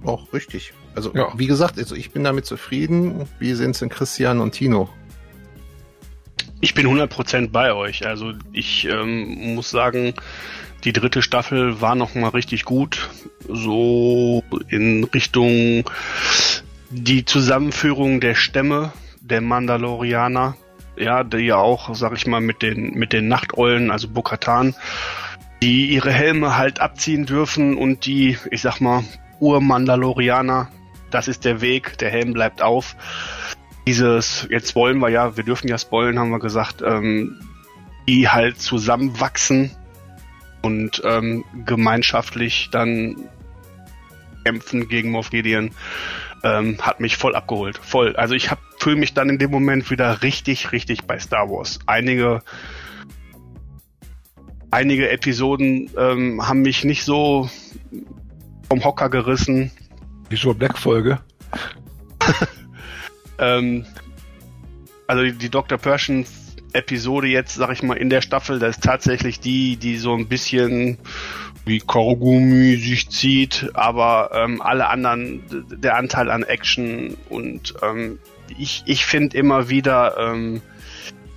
Auch 0.04 0.32
richtig. 0.32 0.72
Also, 0.96 1.12
ja. 1.14 1.28
wie 1.36 1.46
gesagt, 1.46 1.78
also 1.78 1.94
ich 1.94 2.10
bin 2.10 2.24
damit 2.24 2.46
zufrieden. 2.46 3.28
Wie 3.38 3.54
sind 3.54 3.72
es 3.72 3.78
denn 3.78 3.90
Christian 3.90 4.40
und 4.40 4.52
Tino? 4.52 4.88
Ich 6.60 6.74
bin 6.74 6.86
100% 6.86 7.50
bei 7.50 7.72
euch. 7.72 8.06
Also 8.06 8.32
ich 8.52 8.86
ähm, 8.86 9.54
muss 9.54 9.70
sagen, 9.70 10.14
die 10.84 10.92
dritte 10.92 11.22
Staffel 11.22 11.80
war 11.80 11.94
noch 11.94 12.14
mal 12.14 12.28
richtig 12.28 12.64
gut. 12.64 13.10
So 13.48 14.42
in 14.68 15.04
Richtung 15.04 15.84
die 16.90 17.24
Zusammenführung 17.24 18.20
der 18.20 18.34
Stämme 18.34 18.92
der 19.20 19.40
Mandalorianer. 19.40 20.56
Ja, 20.96 21.24
die 21.24 21.38
ja 21.38 21.56
auch, 21.56 21.94
sag 21.94 22.12
ich 22.14 22.26
mal, 22.26 22.40
mit 22.40 22.62
den, 22.62 22.92
mit 22.94 23.12
den 23.12 23.28
Nachteulen, 23.28 23.90
also 23.90 24.08
Bokatan, 24.08 24.74
die 25.62 25.86
ihre 25.86 26.12
Helme 26.12 26.56
halt 26.58 26.80
abziehen 26.80 27.24
dürfen 27.24 27.76
und 27.76 28.04
die, 28.04 28.36
ich 28.50 28.60
sag 28.60 28.80
mal, 28.80 29.04
Ur-Mandalorianer, 29.38 30.68
das 31.10 31.28
ist 31.28 31.46
der 31.46 31.62
Weg, 31.62 31.96
der 31.98 32.10
Helm 32.10 32.34
bleibt 32.34 32.60
auf 32.60 32.96
dieses, 33.86 34.46
jetzt 34.50 34.74
wollen 34.74 34.98
wir 34.98 35.08
ja, 35.08 35.36
wir 35.36 35.44
dürfen 35.44 35.68
ja 35.68 35.78
spoilen, 35.78 36.18
haben 36.18 36.30
wir 36.30 36.38
gesagt, 36.38 36.82
ähm, 36.82 37.40
die 38.08 38.28
halt 38.28 38.60
zusammenwachsen 38.60 39.70
und 40.62 41.02
ähm, 41.04 41.44
gemeinschaftlich 41.64 42.68
dann 42.70 43.16
kämpfen 44.44 44.88
gegen 44.88 45.10
Moff 45.10 45.30
Gideon, 45.30 45.70
ähm, 46.42 46.78
hat 46.80 47.00
mich 47.00 47.16
voll 47.16 47.34
abgeholt. 47.34 47.78
Voll. 47.78 48.16
Also 48.16 48.34
ich 48.34 48.50
fühle 48.78 48.96
mich 48.96 49.14
dann 49.14 49.28
in 49.28 49.38
dem 49.38 49.50
Moment 49.50 49.90
wieder 49.90 50.22
richtig, 50.22 50.72
richtig 50.72 51.04
bei 51.04 51.18
Star 51.18 51.50
Wars. 51.50 51.78
Einige 51.86 52.42
einige 54.70 55.10
Episoden 55.10 55.90
ähm, 55.96 56.46
haben 56.46 56.62
mich 56.62 56.84
nicht 56.84 57.04
so 57.04 57.50
vom 58.68 58.84
Hocker 58.84 59.10
gerissen. 59.10 59.70
Die 60.30 60.36
Joe 60.36 60.54
Black 60.54 60.78
Folge. 60.78 61.20
Ähm, 63.40 63.86
also 65.06 65.24
die, 65.24 65.32
die 65.32 65.50
Dr. 65.50 65.78
Persian 65.78 66.24
Episode 66.72 67.26
jetzt, 67.26 67.54
sag 67.54 67.72
ich 67.72 67.82
mal, 67.82 67.96
in 67.96 68.10
der 68.10 68.20
Staffel, 68.20 68.58
das 68.60 68.76
ist 68.76 68.84
tatsächlich 68.84 69.40
die, 69.40 69.76
die 69.76 69.96
so 69.96 70.14
ein 70.14 70.28
bisschen 70.28 70.98
wie 71.64 71.80
Kaugummi 71.80 72.76
sich 72.76 73.10
zieht, 73.10 73.70
aber 73.74 74.30
ähm, 74.32 74.62
alle 74.62 74.88
anderen, 74.88 75.42
der 75.68 75.96
Anteil 75.96 76.30
an 76.30 76.42
Action 76.42 77.16
und 77.28 77.74
ähm, 77.82 78.18
ich, 78.56 78.82
ich 78.86 79.04
finde 79.04 79.36
immer 79.36 79.68
wieder 79.68 80.16
ähm, 80.18 80.62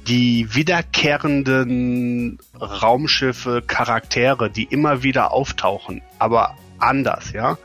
die 0.07 0.53
wiederkehrenden 0.53 2.39
Raumschiffe, 2.59 3.63
Charaktere, 3.65 4.49
die 4.49 4.65
immer 4.65 5.03
wieder 5.03 5.31
auftauchen, 5.31 6.01
aber 6.19 6.55
anders, 6.79 7.31
ja. 7.31 7.57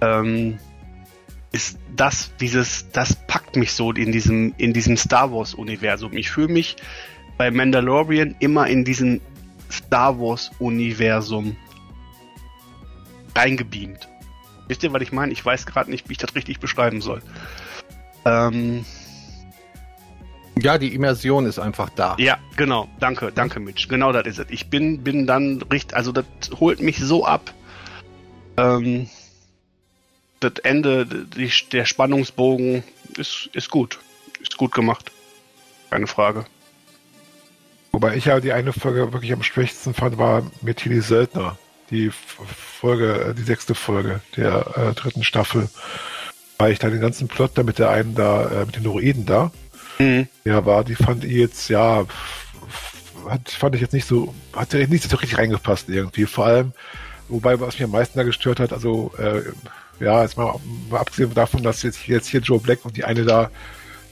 Ähm, 0.00 0.58
ist 1.54 1.78
das, 1.94 2.32
dieses, 2.40 2.90
das 2.90 3.14
packt 3.14 3.54
mich 3.54 3.72
so 3.72 3.92
in 3.92 4.10
diesem, 4.10 4.52
in 4.58 4.72
diesem 4.72 4.96
Star 4.96 5.32
Wars 5.32 5.54
Universum. 5.54 6.16
Ich 6.16 6.28
fühle 6.28 6.48
mich 6.48 6.74
bei 7.38 7.52
Mandalorian 7.52 8.34
immer 8.40 8.66
in 8.66 8.84
diesem 8.84 9.20
Star 9.70 10.18
Wars 10.18 10.50
Universum 10.58 11.56
reingebeamt. 13.36 14.08
Wisst 14.66 14.82
ihr, 14.82 14.92
was 14.92 15.02
ich 15.02 15.12
meine? 15.12 15.32
Ich 15.32 15.44
weiß 15.44 15.64
gerade 15.66 15.92
nicht, 15.92 16.08
wie 16.08 16.12
ich 16.12 16.18
das 16.18 16.34
richtig 16.34 16.58
beschreiben 16.58 17.00
soll. 17.00 17.22
Ähm, 18.24 18.84
ja, 20.60 20.76
die 20.76 20.92
Immersion 20.92 21.46
ist 21.46 21.60
einfach 21.60 21.90
da. 21.90 22.16
Ja, 22.18 22.38
genau. 22.56 22.88
Danke, 22.98 23.30
danke, 23.32 23.60
Mitch. 23.60 23.86
Genau 23.88 24.10
das 24.10 24.26
ist 24.26 24.38
es. 24.40 24.46
Ich 24.50 24.70
bin, 24.70 25.04
bin 25.04 25.28
dann 25.28 25.62
richtig, 25.70 25.96
also 25.96 26.10
das 26.10 26.24
holt 26.58 26.80
mich 26.80 26.98
so 26.98 27.24
ab. 27.24 27.54
Ähm, 28.56 29.08
das 30.40 30.54
Ende, 30.62 31.06
die, 31.06 31.50
der 31.72 31.84
Spannungsbogen 31.84 32.84
ist, 33.16 33.48
ist 33.52 33.70
gut. 33.70 33.98
Ist 34.40 34.56
gut 34.56 34.72
gemacht. 34.72 35.10
Keine 35.90 36.06
Frage. 36.06 36.44
Wobei 37.92 38.16
ich 38.16 38.24
ja 38.24 38.40
die 38.40 38.52
eine 38.52 38.72
Folge 38.72 39.12
wirklich 39.12 39.32
am 39.32 39.44
schwächsten 39.44 39.94
fand, 39.94 40.18
war 40.18 40.42
mit 40.62 40.78
Tilly 40.78 41.00
Söldner. 41.00 41.56
Die 41.90 42.10
Folge, 42.10 43.26
äh, 43.26 43.34
die 43.34 43.44
sechste 43.44 43.74
Folge 43.74 44.20
der 44.36 44.66
äh, 44.76 44.94
dritten 44.94 45.22
Staffel. 45.22 45.68
Weil 46.58 46.72
ich 46.72 46.78
da 46.78 46.90
den 46.90 47.00
ganzen 47.00 47.28
Plot 47.28 47.52
da 47.54 47.62
mit 47.62 47.78
der 47.78 47.90
einen 47.90 48.14
da, 48.16 48.46
äh, 48.48 48.66
mit 48.66 48.76
den 48.76 48.84
Droiden 48.84 49.26
da, 49.26 49.52
mhm. 49.98 50.28
ja, 50.44 50.66
war, 50.66 50.82
die 50.82 50.96
fand 50.96 51.24
ich 51.24 51.32
jetzt, 51.32 51.68
ja, 51.68 52.04
hat, 53.28 53.48
fand 53.48 53.74
ich 53.76 53.80
jetzt 53.80 53.92
nicht 53.92 54.06
so, 54.08 54.34
hat 54.52 54.72
nicht 54.72 55.08
so 55.08 55.16
richtig 55.16 55.38
reingepasst 55.38 55.88
irgendwie. 55.88 56.26
Vor 56.26 56.46
allem, 56.46 56.72
wobei, 57.28 57.60
was 57.60 57.74
mich 57.74 57.84
am 57.84 57.92
meisten 57.92 58.18
da 58.18 58.24
gestört 58.24 58.60
hat, 58.60 58.72
also, 58.72 59.12
äh, 59.18 59.42
ja, 60.00 60.22
jetzt 60.22 60.36
mal, 60.36 60.54
mal 60.90 61.00
abgesehen 61.00 61.32
davon, 61.34 61.62
dass 61.62 61.82
jetzt, 61.82 62.06
jetzt 62.06 62.28
hier 62.28 62.40
Joe 62.40 62.60
Black 62.60 62.84
und 62.84 62.96
die 62.96 63.04
eine 63.04 63.24
da, 63.24 63.50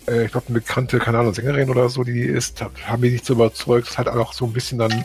äh, 0.06 0.24
ich 0.24 0.32
glaube, 0.32 0.48
eine 0.48 0.60
bekannte, 0.60 0.98
keine 0.98 1.18
Ahnung, 1.18 1.34
Sängerin 1.34 1.70
oder 1.70 1.88
so, 1.88 2.04
die 2.04 2.20
ist, 2.20 2.62
haben 2.62 3.00
mich 3.00 3.12
nicht 3.12 3.26
so 3.26 3.34
überzeugt. 3.34 3.88
Das 3.88 3.98
hat 3.98 4.08
auch 4.08 4.32
so 4.32 4.44
ein 4.46 4.52
bisschen 4.52 4.78
dann 4.78 5.04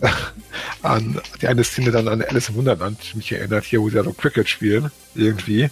an 0.82 1.20
die 1.40 1.48
eine 1.48 1.64
Szene 1.64 1.90
dann 1.90 2.08
an 2.08 2.22
Alice 2.22 2.48
im 2.48 2.56
Wunderland 2.56 3.14
mich 3.14 3.32
erinnert, 3.32 3.64
hier, 3.64 3.80
wo 3.80 3.88
sie 3.88 3.96
ja 3.96 4.04
so 4.04 4.12
Cricket 4.12 4.48
spielen, 4.48 4.90
irgendwie. 5.14 5.70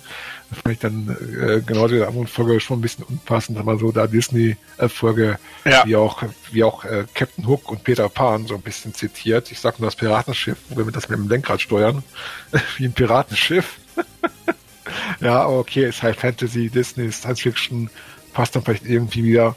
Das 0.51 0.61
fand 0.61 0.73
ich 0.73 0.79
dann 0.79 1.17
äh, 1.41 1.61
genauso 1.61 1.95
wie 1.95 1.99
der 1.99 2.09
anderen 2.09 2.27
Folge 2.27 2.59
schon 2.61 2.79
ein 2.79 2.81
bisschen 2.81 3.05
unpassend, 3.05 3.59
aber 3.59 3.77
so 3.77 3.93
da 3.93 4.07
Disney-Folge, 4.07 5.39
ja. 5.65 5.85
wie 5.85 5.97
auch, 5.97 6.23
wie 6.51 6.65
auch 6.65 6.85
äh, 6.85 7.05
Captain 7.15 7.47
Hook 7.47 7.71
und 7.71 7.85
Peter 7.85 8.09
Pan 8.09 8.47
so 8.47 8.55
ein 8.55 8.63
bisschen 8.63 8.95
zitiert. 8.95 9.53
Ich 9.53 9.61
sag 9.61 9.79
nur 9.79 9.89
das 9.89 9.97
Piratenschiff, 9.97 10.57
wo 10.71 10.85
wir 10.85 10.93
das 10.93 11.09
mit 11.09 11.19
dem 11.19 11.29
Lenkrad 11.29 11.61
steuern, 11.61 12.03
wie 12.79 12.87
ein 12.87 12.93
Piratenschiff. 12.93 13.79
ja, 15.21 15.47
okay, 15.47 15.89
ist 15.89 16.03
halt 16.03 16.17
Fantasy, 16.17 16.71
Disney, 16.71 17.13
Science 17.13 17.41
Fiction, 17.41 17.91
passt 18.33 18.57
dann 18.57 18.63
vielleicht 18.63 18.87
irgendwie 18.87 19.25
wieder. 19.25 19.55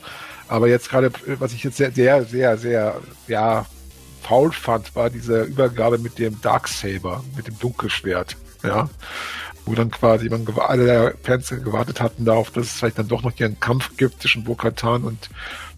Aber 0.49 0.67
jetzt 0.67 0.89
gerade, 0.89 1.11
was 1.39 1.53
ich 1.53 1.63
jetzt 1.63 1.77
sehr, 1.77 1.93
sehr, 1.93 2.25
sehr, 2.25 2.57
sehr, 2.57 2.99
ja, 3.27 3.65
faul 4.21 4.51
fand, 4.51 4.93
war 4.95 5.09
diese 5.09 5.43
Übergabe 5.43 5.97
mit 5.97 6.19
dem 6.19 6.41
Darksaber, 6.41 7.23
mit 7.37 7.47
dem 7.47 7.57
Dunkelschwert. 7.59 8.35
Ja, 8.63 8.89
wo 9.71 9.75
dann 9.75 9.89
quasi 9.89 10.29
man 10.29 10.45
alle 10.57 10.85
der 10.85 11.13
Fans 11.23 11.49
gewartet 11.49 12.01
hatten 12.01 12.25
darauf, 12.25 12.51
dass 12.51 12.67
es 12.67 12.73
vielleicht 12.73 12.99
dann 12.99 13.07
doch 13.07 13.23
noch 13.23 13.31
hier 13.33 13.45
einen 13.45 13.59
Kampf 13.59 13.95
gibt 13.95 14.21
zwischen 14.21 14.43
Bo-Katan 14.43 15.03
und 15.03 15.29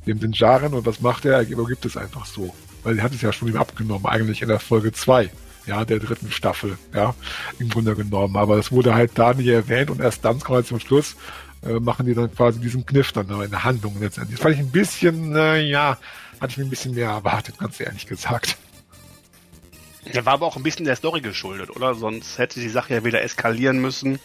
dem 0.07 0.19
Dinjaren 0.19 0.73
und 0.73 0.85
was 0.85 0.99
macht 0.99 1.25
er? 1.25 1.35
Er 1.35 1.47
übergibt 1.47 1.85
es 1.85 1.95
einfach 1.95 2.25
so. 2.25 2.53
Weil 2.83 2.97
er 2.97 3.03
hat 3.03 3.13
es 3.13 3.21
ja 3.21 3.31
schon 3.31 3.47
ihm 3.47 3.57
abgenommen, 3.57 4.07
eigentlich 4.07 4.41
in 4.41 4.49
der 4.49 4.59
Folge 4.59 4.91
2 4.91 5.29
ja, 5.65 5.85
der 5.85 5.99
dritten 5.99 6.29
Staffel, 6.29 6.77
ja, 6.93 7.15
im 7.59 7.69
Grunde 7.69 7.95
genommen. 7.95 8.35
Aber 8.35 8.57
es 8.57 8.71
wurde 8.71 8.95
halt 8.95 9.11
da 9.15 9.33
nicht 9.33 9.47
erwähnt 9.47 9.89
und 9.89 10.01
erst 10.01 10.25
dann, 10.25 10.39
quasi 10.39 10.67
zum 10.67 10.79
Schluss, 10.81 11.15
äh, 11.65 11.79
machen 11.79 12.05
die 12.05 12.13
dann 12.13 12.33
quasi 12.33 12.59
diesen 12.59 12.85
Kniff 12.85 13.13
dann 13.13 13.29
in 13.29 13.51
der 13.51 13.63
Handlung 13.63 13.95
letztendlich. 14.01 14.39
Das 14.39 14.43
fand 14.43 14.55
ich 14.55 14.61
ein 14.61 14.71
bisschen, 14.71 15.35
äh, 15.35 15.61
ja, 15.61 15.97
hatte 16.41 16.51
ich 16.51 16.57
mir 16.57 16.65
ein 16.65 16.69
bisschen 16.69 16.95
mehr 16.95 17.09
erwartet, 17.09 17.57
ganz 17.59 17.79
ehrlich 17.79 18.07
gesagt. 18.07 18.57
Der 20.13 20.25
war 20.25 20.33
aber 20.33 20.45
auch 20.45 20.57
ein 20.57 20.63
bisschen 20.63 20.85
der 20.85 20.95
Story 20.95 21.21
geschuldet, 21.21 21.69
oder? 21.75 21.95
Sonst 21.95 22.37
hätte 22.37 22.59
die 22.59 22.69
Sache 22.69 22.93
ja 22.93 23.03
wieder 23.03 23.21
eskalieren 23.21 23.79
müssen. 23.79 24.19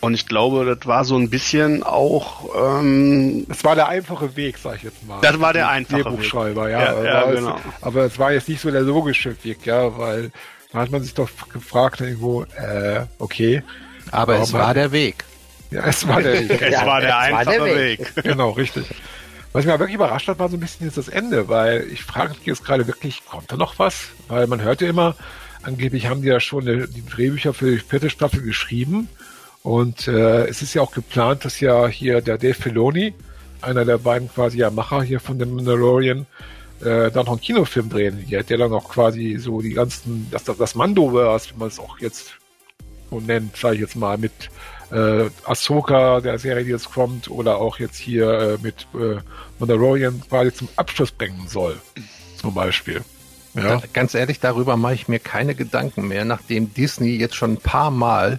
Und 0.00 0.14
ich 0.14 0.26
glaube, 0.26 0.64
das 0.64 0.86
war 0.86 1.04
so 1.04 1.16
ein 1.16 1.28
bisschen 1.28 1.82
auch. 1.82 2.54
Ähm, 2.80 3.46
es 3.50 3.64
war 3.64 3.74
der 3.74 3.88
einfache 3.88 4.34
Weg, 4.34 4.56
sag 4.56 4.76
ich 4.76 4.84
jetzt 4.84 5.06
mal. 5.06 5.20
Das 5.20 5.38
war 5.40 5.52
der 5.52 5.68
einfache 5.68 6.02
Drehbuchschreiber, 6.02 6.66
Weg. 6.66 6.72
ja. 6.72 6.80
ja, 6.80 7.04
ja 7.04 7.30
genau. 7.30 7.56
Es, 7.56 7.82
aber 7.82 8.04
es 8.04 8.18
war 8.18 8.32
jetzt 8.32 8.48
nicht 8.48 8.62
so 8.62 8.70
der 8.70 8.80
logische 8.80 9.36
Weg, 9.44 9.66
ja, 9.66 9.98
weil 9.98 10.30
da 10.72 10.78
hat 10.78 10.90
man 10.90 11.02
sich 11.02 11.12
doch 11.12 11.28
gefragt 11.52 12.00
irgendwo, 12.00 12.44
äh, 12.44 13.04
okay. 13.18 13.62
Aber 14.10 14.38
es 14.38 14.52
war 14.54 14.72
der 14.72 14.90
Weg. 14.90 15.24
Ja, 15.70 15.86
es 15.86 16.06
war 16.08 16.22
der 16.22 16.48
Weg. 16.48 16.62
es 16.62 16.84
war 16.84 17.00
der 17.00 17.18
einfache 17.18 17.46
war 17.46 17.66
der 17.66 17.76
Weg. 17.76 18.16
Weg. 18.16 18.24
Genau, 18.24 18.50
richtig. 18.50 18.86
Was 19.52 19.64
mich 19.64 19.78
wirklich 19.78 19.96
überrascht 19.96 20.28
hat, 20.28 20.38
war 20.38 20.48
so 20.48 20.56
ein 20.56 20.60
bisschen 20.60 20.86
jetzt 20.86 20.96
das 20.96 21.08
Ende, 21.08 21.48
weil 21.48 21.86
ich 21.92 22.04
frage 22.04 22.34
mich 22.34 22.46
jetzt 22.46 22.64
gerade 22.64 22.86
wirklich, 22.86 23.24
kommt 23.24 23.50
da 23.50 23.56
noch 23.56 23.78
was? 23.78 24.08
Weil 24.28 24.46
man 24.46 24.62
hört 24.62 24.80
ja 24.80 24.88
immer, 24.88 25.16
angeblich 25.62 26.06
haben 26.06 26.22
die 26.22 26.28
ja 26.28 26.38
schon 26.38 26.66
die 26.66 27.04
Drehbücher 27.04 27.52
für 27.52 27.72
die 27.72 27.78
vierte 27.78 28.10
Staffel 28.10 28.42
geschrieben 28.42 29.08
und 29.62 30.06
äh, 30.06 30.46
es 30.46 30.62
ist 30.62 30.74
ja 30.74 30.82
auch 30.82 30.92
geplant, 30.92 31.44
dass 31.44 31.58
ja 31.58 31.88
hier 31.88 32.20
der 32.20 32.38
Dave 32.38 32.54
Filoni, 32.54 33.12
einer 33.60 33.84
der 33.84 33.98
beiden 33.98 34.32
quasi 34.32 34.58
ja 34.58 34.70
Macher 34.70 35.02
hier 35.02 35.20
von 35.20 35.38
dem 35.38 35.54
Mandalorian, 35.54 36.26
äh, 36.80 37.10
dann 37.10 37.26
noch 37.26 37.32
einen 37.32 37.40
Kinofilm 37.40 37.90
drehen 37.90 38.30
wird, 38.30 38.48
der 38.48 38.56
dann 38.56 38.72
auch 38.72 38.88
quasi 38.88 39.36
so 39.38 39.60
die 39.60 39.74
ganzen, 39.74 40.28
das, 40.30 40.44
das 40.44 40.74
Mandoverse, 40.76 41.50
wie 41.50 41.58
man 41.58 41.68
es 41.68 41.78
auch 41.78 41.98
jetzt 41.98 42.32
so 43.10 43.20
nennt, 43.20 43.56
sage 43.56 43.74
ich 43.74 43.80
jetzt 43.80 43.96
mal, 43.96 44.16
mit 44.16 44.32
äh, 44.90 45.30
Ahsoka, 45.44 46.20
der 46.20 46.38
Serie, 46.38 46.64
die 46.64 46.70
jetzt 46.70 46.90
kommt, 46.90 47.30
oder 47.30 47.56
auch 47.56 47.78
jetzt 47.78 47.96
hier 47.96 48.30
äh, 48.30 48.58
mit 48.62 48.86
äh, 48.94 49.18
Mandalorian 49.58 50.22
quasi 50.28 50.52
zum 50.52 50.68
Abschluss 50.76 51.10
bringen 51.12 51.46
soll, 51.48 51.78
zum 52.36 52.54
Beispiel. 52.54 53.02
Ja. 53.54 53.76
Da, 53.76 53.82
ganz 53.92 54.14
ehrlich, 54.14 54.40
darüber 54.40 54.76
mache 54.76 54.94
ich 54.94 55.08
mir 55.08 55.18
keine 55.18 55.54
Gedanken 55.54 56.08
mehr, 56.08 56.24
nachdem 56.24 56.72
Disney 56.72 57.16
jetzt 57.16 57.34
schon 57.34 57.54
ein 57.54 57.56
paar 57.56 57.90
Mal 57.90 58.38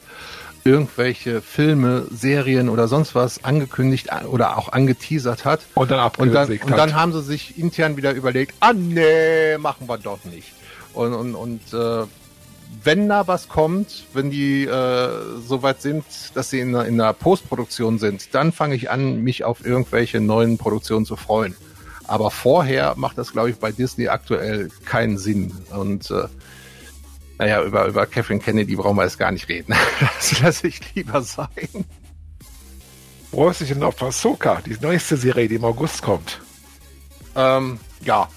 irgendwelche 0.63 1.41
Filme, 1.41 2.05
Serien 2.11 2.69
oder 2.69 2.87
sonst 2.87 3.15
was 3.15 3.43
angekündigt 3.43 4.09
oder 4.29 4.57
auch 4.57 4.71
angeteasert 4.71 5.43
hat. 5.43 5.61
Und 5.73 5.91
dann 5.91 6.11
und 6.17 6.33
dann, 6.33 6.49
und 6.49 6.71
dann 6.71 6.95
haben 6.95 7.13
sie 7.13 7.23
sich 7.23 7.57
intern 7.57 7.97
wieder 7.97 8.13
überlegt, 8.13 8.53
ah 8.59 8.73
nee, 8.73 9.57
machen 9.57 9.87
wir 9.89 9.97
doch 9.97 10.23
nicht. 10.25 10.53
Und, 10.93 11.13
und, 11.13 11.35
und 11.35 11.61
äh, 11.73 12.05
wenn 12.83 13.09
da 13.09 13.27
was 13.27 13.47
kommt, 13.47 14.05
wenn 14.13 14.31
die 14.31 14.65
äh, 14.65 15.09
soweit 15.45 15.81
sind, 15.81 16.03
dass 16.33 16.49
sie 16.49 16.59
in, 16.59 16.73
in 16.75 16.97
der 16.97 17.13
Postproduktion 17.13 17.99
sind, 17.99 18.33
dann 18.33 18.51
fange 18.51 18.75
ich 18.75 18.89
an, 18.89 19.21
mich 19.21 19.43
auf 19.43 19.65
irgendwelche 19.65 20.19
neuen 20.19 20.57
Produktionen 20.57 21.05
zu 21.05 21.15
freuen. 21.15 21.55
Aber 22.07 22.31
vorher 22.31 22.95
macht 22.97 23.17
das, 23.17 23.31
glaube 23.31 23.51
ich, 23.51 23.57
bei 23.57 23.71
Disney 23.71 24.07
aktuell 24.07 24.69
keinen 24.85 25.17
Sinn. 25.17 25.53
Und 25.69 26.09
äh, 26.11 26.27
naja, 27.37 27.63
über, 27.63 27.85
über 27.85 28.05
Catherine 28.05 28.39
Kennedy 28.39 28.75
brauchen 28.75 28.97
wir 28.97 29.03
jetzt 29.03 29.19
gar 29.19 29.31
nicht 29.31 29.47
reden. 29.49 29.73
das 29.99 30.39
lasse 30.39 30.67
ich 30.67 30.93
lieber 30.93 31.21
sein. 31.21 31.85
Freust 33.31 33.61
du 33.61 33.65
dich 33.65 33.73
denn 33.73 33.83
auf 33.83 34.01
Ahsoka, 34.01 34.61
die 34.65 34.77
neueste 34.81 35.15
Serie, 35.15 35.47
die 35.47 35.55
im 35.55 35.63
August 35.63 36.01
kommt? 36.01 36.41
Ähm, 37.35 37.79
ja. 38.03 38.27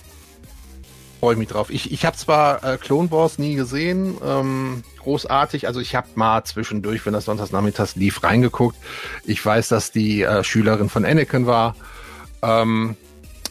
Freue 1.24 1.32
ich 1.32 1.38
mich 1.38 1.48
drauf. 1.48 1.70
Ich, 1.70 1.90
ich 1.90 2.04
habe 2.04 2.14
zwar 2.18 2.62
äh, 2.62 2.76
Clone 2.76 3.10
Wars 3.10 3.38
nie 3.38 3.54
gesehen, 3.54 4.18
ähm, 4.22 4.84
großartig. 4.98 5.66
Also 5.66 5.80
ich 5.80 5.94
habe 5.94 6.06
mal 6.16 6.44
zwischendurch, 6.44 7.06
wenn 7.06 7.14
das 7.14 7.24
sonntags 7.24 7.50
nachmittags 7.50 7.96
lief, 7.96 8.22
reingeguckt. 8.22 8.76
Ich 9.24 9.42
weiß, 9.42 9.68
dass 9.68 9.90
die 9.90 10.20
äh, 10.20 10.44
Schülerin 10.44 10.90
von 10.90 11.06
Anakin 11.06 11.46
war. 11.46 11.76
Ähm, 12.42 12.98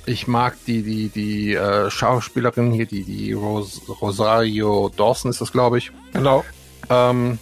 ich 0.06 0.28
mag 0.28 0.56
die, 0.68 0.84
die, 0.84 1.10
die 1.10 1.56
äh, 1.56 1.90
Schauspielerin 1.90 2.72
hier, 2.74 2.86
die, 2.86 3.04
die 3.06 3.34
Ros 3.34 3.82
Rosario 3.90 4.92
Dawson 4.96 5.32
ist 5.32 5.42
das, 5.42 5.52
glaube 5.52 5.80
ich. 5.80 5.92
Genau. 6.14 6.46
Ähm, 6.92 7.40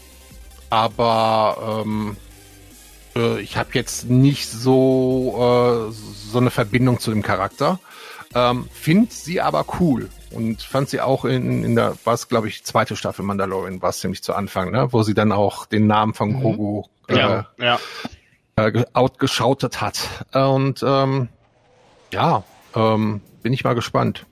aber 0.70 1.84
ähm, 1.86 2.16
äh, 3.18 3.42
ich 3.42 3.58
habe 3.58 3.72
jetzt 3.74 4.10
nicht 4.10 4.50
so, 4.50 5.90
äh, 5.92 5.92
so 5.92 6.38
eine 6.38 6.52
Verbindung 6.52 7.02
zu 7.02 7.12
dem 7.12 7.22
Charakter. 7.22 7.82
Ähm, 8.34 8.70
Finde 8.72 9.12
sie 9.12 9.42
aber 9.42 9.66
cool 9.82 10.08
und 10.32 10.62
fand 10.62 10.90
sie 10.90 11.02
auch 11.02 11.26
in, 11.26 11.64
in 11.64 11.76
der, 11.76 11.96
was 12.04 12.28
glaube 12.28 12.48
ich, 12.48 12.64
zweite 12.64 12.96
Staffel 12.96 13.24
Mandalorian, 13.24 13.82
war 13.82 13.90
es 13.90 14.00
ziemlich 14.00 14.24
zu 14.24 14.34
Anfang, 14.34 14.72
ne? 14.72 14.88
wo 14.92 15.04
sie 15.04 15.14
dann 15.14 15.32
auch 15.32 15.66
den 15.66 15.88
Namen 15.88 16.14
von 16.14 16.34
mhm. 16.34 16.42
Grogu 16.42 16.84
mhm. 17.10 17.16
äh, 17.16 17.20
ja, 17.20 17.48
ja. 17.58 17.80
Äh, 18.56 18.86
outgeschautet 18.94 19.82
hat. 19.82 20.26
Und 20.34 20.84
ähm, 20.86 21.30
ja, 22.12 22.44
ähm, 22.76 23.22
bin 23.42 23.54
ich 23.54 23.64
mal 23.64 23.76
gespannt. 23.76 24.26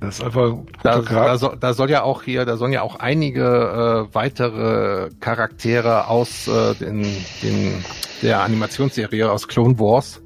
Das 0.00 0.18
ist 0.18 0.24
einfach. 0.24 0.54
Da, 0.82 1.02
da, 1.02 1.36
soll, 1.36 1.58
da 1.60 1.74
soll 1.74 1.90
ja 1.90 2.02
auch 2.02 2.22
hier, 2.22 2.46
da 2.46 2.56
sollen 2.56 2.72
ja 2.72 2.80
auch 2.80 2.96
einige 2.96 4.08
äh, 4.10 4.14
weitere 4.14 5.10
Charaktere 5.20 6.08
aus 6.08 6.48
äh, 6.48 6.74
den, 6.74 7.02
den, 7.42 7.84
der 8.22 8.40
Animationsserie 8.40 9.30
aus 9.30 9.46
Clone 9.46 9.78
Wars 9.78 10.22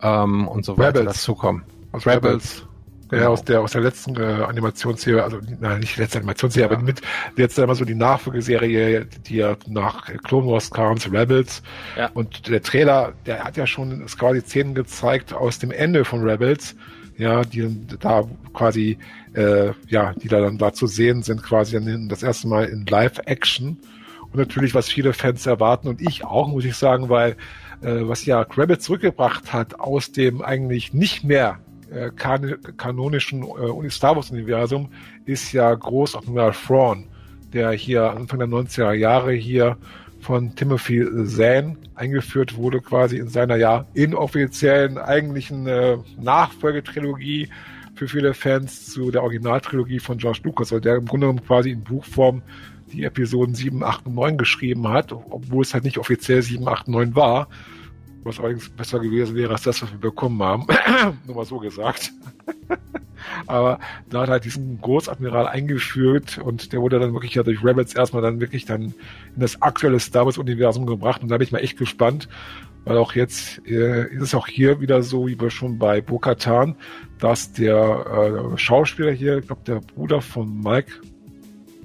ähm, 0.00 0.48
und 0.48 0.64
so 0.64 0.78
weiter 0.78 1.04
dazukommen. 1.04 1.64
Aus 1.92 2.06
Rebels. 2.06 2.24
Rebels. 2.24 2.66
Ja, 3.12 3.28
aus 3.28 3.44
der, 3.44 3.60
aus 3.60 3.72
der 3.72 3.82
letzten 3.82 4.16
äh, 4.16 4.22
Animationsserie, 4.22 5.22
also 5.22 5.38
nein, 5.60 5.80
nicht 5.80 5.96
die 5.96 6.00
letzte 6.00 6.18
Animationsserie, 6.18 6.70
ja. 6.70 6.74
aber 6.74 6.82
mit 6.82 7.02
jetzt 7.36 7.60
einmal 7.60 7.76
so 7.76 7.84
die 7.84 7.94
Nachfolgeserie, 7.94 9.04
die 9.26 9.36
ja 9.36 9.54
nach 9.68 10.06
Clone 10.24 10.46
Wars 10.46 10.70
kam, 10.70 10.96
Rebels. 10.96 11.62
Ja. 11.96 12.10
Und 12.14 12.48
der 12.48 12.62
Trailer, 12.62 13.12
der 13.26 13.44
hat 13.44 13.58
ja 13.58 13.66
schon 13.66 14.06
quasi 14.06 14.40
Szenen 14.40 14.74
gezeigt 14.74 15.34
aus 15.34 15.58
dem 15.58 15.70
Ende 15.70 16.06
von 16.06 16.22
Rebels, 16.22 16.74
ja, 17.18 17.42
die 17.42 17.86
da 18.00 18.24
quasi, 18.54 18.96
äh, 19.34 19.72
ja, 19.88 20.14
die 20.14 20.28
da 20.28 20.40
dann 20.40 20.56
da 20.56 20.72
zu 20.72 20.86
sehen 20.86 21.22
sind, 21.22 21.42
quasi 21.42 21.74
dann 21.74 22.08
das 22.08 22.22
erste 22.22 22.48
Mal 22.48 22.64
in 22.64 22.86
Live-Action. 22.86 23.78
Und 24.22 24.36
natürlich, 24.36 24.74
was 24.74 24.88
viele 24.88 25.12
Fans 25.12 25.44
erwarten 25.44 25.88
und 25.88 26.00
ich 26.00 26.24
auch, 26.24 26.48
muss 26.48 26.64
ich 26.64 26.76
sagen, 26.76 27.10
weil 27.10 27.36
äh, 27.82 28.08
was 28.08 28.24
ja 28.24 28.40
Rebels 28.40 28.84
zurückgebracht 28.84 29.52
hat 29.52 29.78
aus 29.78 30.12
dem 30.12 30.40
eigentlich 30.40 30.94
nicht 30.94 31.24
mehr 31.24 31.58
äh, 31.92 32.10
kan 32.14 32.56
kanonischen 32.76 33.42
äh, 33.42 33.90
Star 33.90 34.16
Wars 34.16 34.30
Universum 34.30 34.88
ist 35.24 35.52
ja 35.52 35.74
groß 35.74 36.16
Admiral 36.16 36.52
Thrawn, 36.52 37.06
der 37.52 37.72
hier 37.72 38.10
Anfang 38.10 38.38
der 38.38 38.48
90er 38.48 38.92
Jahre 38.92 39.32
hier 39.32 39.76
von 40.20 40.54
Timothy 40.54 41.04
Zahn 41.26 41.76
eingeführt 41.94 42.56
wurde, 42.56 42.80
quasi 42.80 43.18
in 43.18 43.28
seiner 43.28 43.56
ja 43.56 43.86
inoffiziellen 43.94 44.96
eigentlichen 44.98 45.66
äh, 45.66 45.98
Nachfolgetrilogie 46.20 47.48
für 47.94 48.08
viele 48.08 48.32
Fans 48.32 48.86
zu 48.86 49.10
der 49.10 49.22
Originaltrilogie 49.22 49.98
von 49.98 50.18
George 50.18 50.40
Lucas, 50.44 50.72
also 50.72 50.80
der 50.80 50.96
im 50.96 51.06
Grunde 51.06 51.26
genommen 51.26 51.44
quasi 51.44 51.70
in 51.70 51.82
Buchform 51.82 52.42
die 52.92 53.04
Episoden 53.04 53.54
7, 53.54 53.82
8 53.82 54.06
und 54.06 54.14
9 54.14 54.38
geschrieben 54.38 54.88
hat, 54.88 55.12
obwohl 55.12 55.62
es 55.62 55.74
halt 55.74 55.84
nicht 55.84 55.98
offiziell 55.98 56.42
7, 56.42 56.66
8 56.66 56.86
und 56.86 56.94
9 56.94 57.16
war 57.16 57.48
was 58.24 58.38
allerdings 58.38 58.68
besser 58.70 59.00
gewesen 59.00 59.34
wäre 59.34 59.52
als 59.52 59.62
das, 59.62 59.82
was 59.82 59.90
wir 59.90 59.98
bekommen 59.98 60.42
haben. 60.42 60.66
Nur 61.26 61.36
mal 61.36 61.44
so 61.44 61.58
gesagt. 61.58 62.12
Aber 63.46 63.78
da 64.10 64.22
hat 64.22 64.28
halt 64.28 64.44
diesen 64.44 64.80
Großadmiral 64.80 65.46
eingeführt 65.46 66.38
und 66.38 66.72
der 66.72 66.80
wurde 66.80 66.98
dann 66.98 67.12
wirklich 67.12 67.34
ja 67.34 67.42
durch 67.42 67.62
Rebels 67.64 67.94
erstmal 67.94 68.22
dann 68.22 68.40
wirklich 68.40 68.64
dann 68.64 68.82
in 68.82 68.94
das 69.36 69.62
aktuelle 69.62 70.00
Star 70.00 70.24
Wars 70.24 70.38
Universum 70.38 70.86
gebracht 70.86 71.22
und 71.22 71.28
da 71.28 71.38
bin 71.38 71.46
ich 71.46 71.52
mal 71.52 71.58
echt 71.58 71.78
gespannt, 71.78 72.28
weil 72.84 72.96
auch 72.96 73.14
jetzt 73.14 73.64
äh, 73.66 74.12
ist 74.12 74.22
es 74.22 74.34
auch 74.34 74.46
hier 74.46 74.80
wieder 74.80 75.02
so, 75.02 75.26
wie 75.26 75.40
wir 75.40 75.50
schon 75.50 75.78
bei 75.78 76.00
Bo-Katan, 76.00 76.76
dass 77.18 77.52
der 77.52 78.52
äh, 78.54 78.58
Schauspieler 78.58 79.12
hier, 79.12 79.38
ich 79.38 79.46
glaube 79.46 79.62
der 79.66 79.80
Bruder 79.80 80.20
von 80.20 80.60
Mike, 80.60 80.92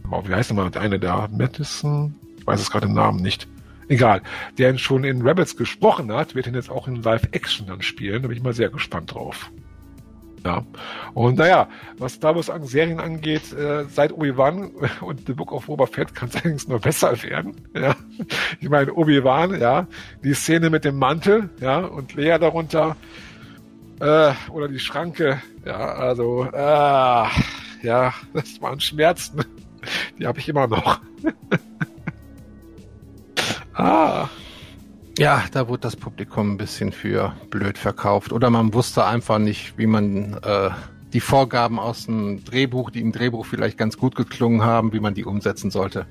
oh, 0.09 0.23
wie 0.25 0.33
heißt 0.33 0.49
der 0.49 0.57
mal, 0.57 0.71
der 0.71 0.81
eine 0.81 0.99
da, 0.99 1.27
Madison, 1.31 2.15
ich 2.37 2.47
weiß 2.47 2.61
es 2.61 2.71
gerade 2.71 2.87
den 2.87 2.95
Namen 2.95 3.21
nicht, 3.21 3.47
egal, 3.87 4.21
der 4.57 4.69
ihn 4.71 4.77
schon 4.77 5.03
in 5.03 5.21
Rebels 5.21 5.57
gesprochen 5.57 6.11
hat, 6.11 6.35
wird 6.35 6.47
ihn 6.47 6.55
jetzt 6.55 6.69
auch 6.69 6.87
in 6.87 7.01
Live-Action 7.01 7.67
dann 7.67 7.81
spielen. 7.81 8.21
Da 8.21 8.27
bin 8.27 8.37
ich 8.37 8.43
mal 8.43 8.53
sehr 8.53 8.69
gespannt 8.69 9.13
drauf. 9.13 9.51
Ja. 10.45 10.63
Und 11.13 11.37
naja, 11.39 11.67
was 11.97 12.13
Star 12.13 12.35
Wars 12.35 12.49
an 12.49 12.65
Serien 12.65 12.99
angeht, 12.99 13.51
äh, 13.53 13.85
seit 13.89 14.13
Obi-Wan 14.13 14.71
und 15.01 15.27
The 15.27 15.33
Book 15.33 15.51
of 15.51 15.65
Boba 15.65 15.87
Fett 15.87 16.15
kann 16.15 16.29
es 16.29 16.35
allerdings 16.43 16.67
nur 16.67 16.79
besser 16.79 17.21
werden. 17.23 17.55
Ja. 17.75 17.95
Ich 18.61 18.69
meine, 18.69 18.93
Obi-Wan, 18.93 19.59
ja, 19.59 19.87
die 20.23 20.33
Szene 20.33 20.69
mit 20.69 20.85
dem 20.85 20.97
Mantel, 20.97 21.49
ja, 21.59 21.79
und 21.79 22.13
Lea 22.13 22.37
darunter, 22.39 22.95
äh, 23.99 24.31
oder 24.51 24.67
die 24.67 24.79
Schranke, 24.79 25.41
ja, 25.65 25.75
also, 25.75 26.45
äh, 26.45 27.27
ja, 27.83 28.13
das 28.33 28.61
waren 28.61 28.79
Schmerzen. 28.79 29.43
Die 30.19 30.27
habe 30.27 30.39
ich 30.39 30.49
immer 30.49 30.67
noch. 30.67 30.99
Ah. 33.77 34.27
Ja, 35.19 35.43
da 35.51 35.67
wurde 35.67 35.81
das 35.81 35.95
Publikum 35.95 36.53
ein 36.53 36.57
bisschen 36.57 36.91
für 36.91 37.33
blöd 37.49 37.77
verkauft. 37.77 38.31
Oder 38.31 38.49
man 38.49 38.73
wusste 38.73 39.05
einfach 39.05 39.39
nicht, 39.39 39.77
wie 39.77 39.87
man 39.87 40.33
äh, 40.43 40.69
die 41.13 41.19
Vorgaben 41.19 41.79
aus 41.79 42.05
dem 42.05 42.43
Drehbuch, 42.43 42.89
die 42.89 43.01
im 43.01 43.11
Drehbuch 43.11 43.45
vielleicht 43.45 43.77
ganz 43.77 43.97
gut 43.97 44.15
geklungen 44.15 44.63
haben, 44.63 44.93
wie 44.93 44.99
man 44.99 45.13
die 45.13 45.25
umsetzen 45.25 45.71
sollte. 45.71 46.05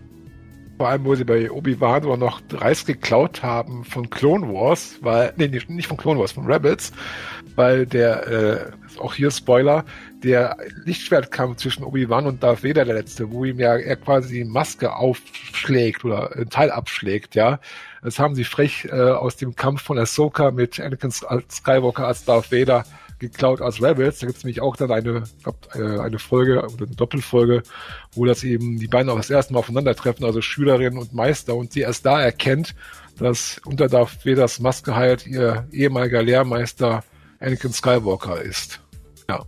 Vor 0.77 0.89
allem, 0.89 1.05
wo 1.05 1.15
sie 1.15 1.25
bei 1.25 1.51
Obi-Wan 1.51 2.05
auch 2.05 2.17
noch 2.17 2.41
Reis 2.53 2.85
geklaut 2.85 3.43
haben 3.43 3.85
von 3.85 4.11
Clone 4.11 4.53
Wars, 4.53 4.99
weil, 5.01 5.33
nee, 5.37 5.49
nicht 5.49 5.87
von 5.87 5.97
Clone 5.97 6.21
Wars, 6.21 6.33
von 6.33 6.47
Rebels, 6.47 6.93
weil 7.55 7.87
der, 7.87 8.27
äh, 8.27 8.71
auch 9.01 9.15
hier 9.15 9.31
Spoiler, 9.31 9.85
der 10.23 10.57
Lichtschwertkampf 10.85 11.59
zwischen 11.59 11.85
Obi-Wan 11.85 12.27
und 12.27 12.43
Darth 12.43 12.65
Vader, 12.65 12.85
der 12.85 12.95
letzte, 12.95 13.31
wo 13.31 13.45
ihm 13.45 13.59
ja 13.59 13.77
er 13.77 13.97
quasi 13.97 14.35
die 14.35 14.45
Maske 14.45 14.95
aufschlägt 14.95 16.05
oder 16.05 16.35
ein 16.37 16.51
Teil 16.51 16.71
abschlägt, 16.71 17.35
ja. 17.35 17.61
Das 18.03 18.19
haben 18.19 18.35
sie 18.35 18.45
frech 18.45 18.87
äh, 18.91 18.93
aus 18.93 19.37
dem 19.37 19.57
Kampf 19.57 19.83
von 19.83 19.99
Ahsoka 19.99 20.51
mit 20.51 20.79
Anakin 20.79 21.11
Skywalker 21.11 22.07
als 22.07 22.25
Darth 22.25 22.53
Vader 22.53 22.85
geklaut 23.19 23.61
als 23.61 23.83
Rebels. 23.83 24.19
Da 24.19 24.27
gibt 24.27 24.39
es 24.39 24.45
nämlich 24.45 24.61
auch 24.61 24.77
dann 24.77 24.91
eine, 24.91 25.25
glaub, 25.43 25.69
äh, 25.75 25.99
eine 26.01 26.19
Folge 26.19 26.63
oder 26.63 26.87
eine 26.87 26.97
Doppelfolge, 26.97 27.63
wo 28.13 28.25
das 28.25 28.45
eben 28.45 28.79
die 28.79 28.89
beiden 28.89 29.11
auch 29.11 29.17
das 29.17 29.31
erste 29.31 29.53
Mal 29.53 29.61
aufeinandertreffen, 29.61 30.25
also 30.25 30.41
Schülerin 30.41 30.99
und 30.99 31.15
Meister, 31.15 31.55
und 31.55 31.73
sie 31.73 31.81
erst 31.81 32.05
da 32.05 32.21
erkennt, 32.21 32.75
dass 33.19 33.61
unter 33.65 33.89
Darth 33.89 34.25
Vaders 34.25 34.61
Maske 34.61 34.95
halt 34.95 35.27
ihr 35.27 35.67
ehemaliger 35.73 36.23
Lehrmeister 36.23 37.03
Anakin 37.41 37.73
Skywalker 37.73 38.41
ist. 38.41 38.81
Ja. 39.29 39.45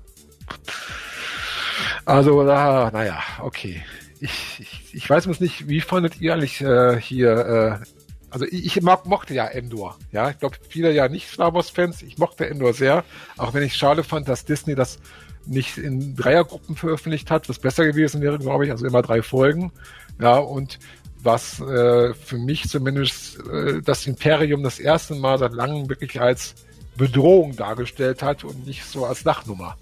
Also, 2.05 2.45
da, 2.45 2.91
naja, 2.93 3.23
okay. 3.43 3.83
Ich, 4.21 4.61
ich, 4.61 4.95
ich 4.95 5.09
weiß 5.11 5.27
nicht, 5.41 5.69
wie 5.69 5.81
fandet 5.81 6.21
ihr 6.21 6.35
eigentlich 6.35 6.61
äh, 6.61 7.01
hier 7.01 7.81
äh, 7.83 7.87
also 8.31 8.45
ich, 8.45 8.77
ich 8.77 8.83
mag, 8.83 9.07
mochte 9.07 9.35
ja 9.35 9.47
Endor. 9.47 9.97
Ja, 10.13 10.31
ich 10.31 10.39
glaube, 10.39 10.57
viele 10.69 10.93
ja 10.93 11.09
nicht 11.09 11.29
Star 11.29 11.55
Wars-Fans. 11.55 12.03
Ich 12.03 12.19
mochte 12.19 12.49
Endor 12.49 12.73
sehr. 12.75 13.05
Auch 13.37 13.55
wenn 13.55 13.63
ich 13.63 13.75
schade 13.75 14.05
fand, 14.05 14.29
dass 14.29 14.45
Disney 14.45 14.75
das 14.75 14.99
nicht 15.47 15.79
in 15.79 16.15
Dreiergruppen 16.15 16.77
veröffentlicht 16.77 17.31
hat, 17.31 17.49
was 17.49 17.59
besser 17.59 17.87
gewesen 17.87 18.21
wäre, 18.21 18.39
glaube 18.39 18.67
ich. 18.67 18.71
Also 18.71 18.87
immer 18.87 19.03
drei 19.03 19.23
Folgen. 19.23 19.73
Ja, 20.21 20.37
und 20.37 20.79
was 21.23 21.61
äh, 21.61 22.13
für 22.15 22.39
mich 22.39 22.69
zumindest 22.69 23.41
äh, 23.49 23.81
das 23.83 24.07
Imperium 24.07 24.63
das 24.63 24.79
erste 24.79 25.15
Mal 25.15 25.39
seit 25.39 25.53
langem 25.53 25.89
wirklich 25.89 26.21
als 26.21 26.55
Bedrohung 26.99 27.57
dargestellt 27.57 28.23
hat 28.23 28.45
und 28.45 28.67
nicht 28.67 28.85
so 28.85 29.07
als 29.07 29.25
Lachnummer. 29.25 29.79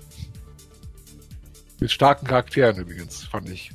Mit 1.80 1.90
starken 1.90 2.26
Charakteren 2.26 2.76
übrigens, 2.76 3.24
fand 3.24 3.50
ich. 3.50 3.72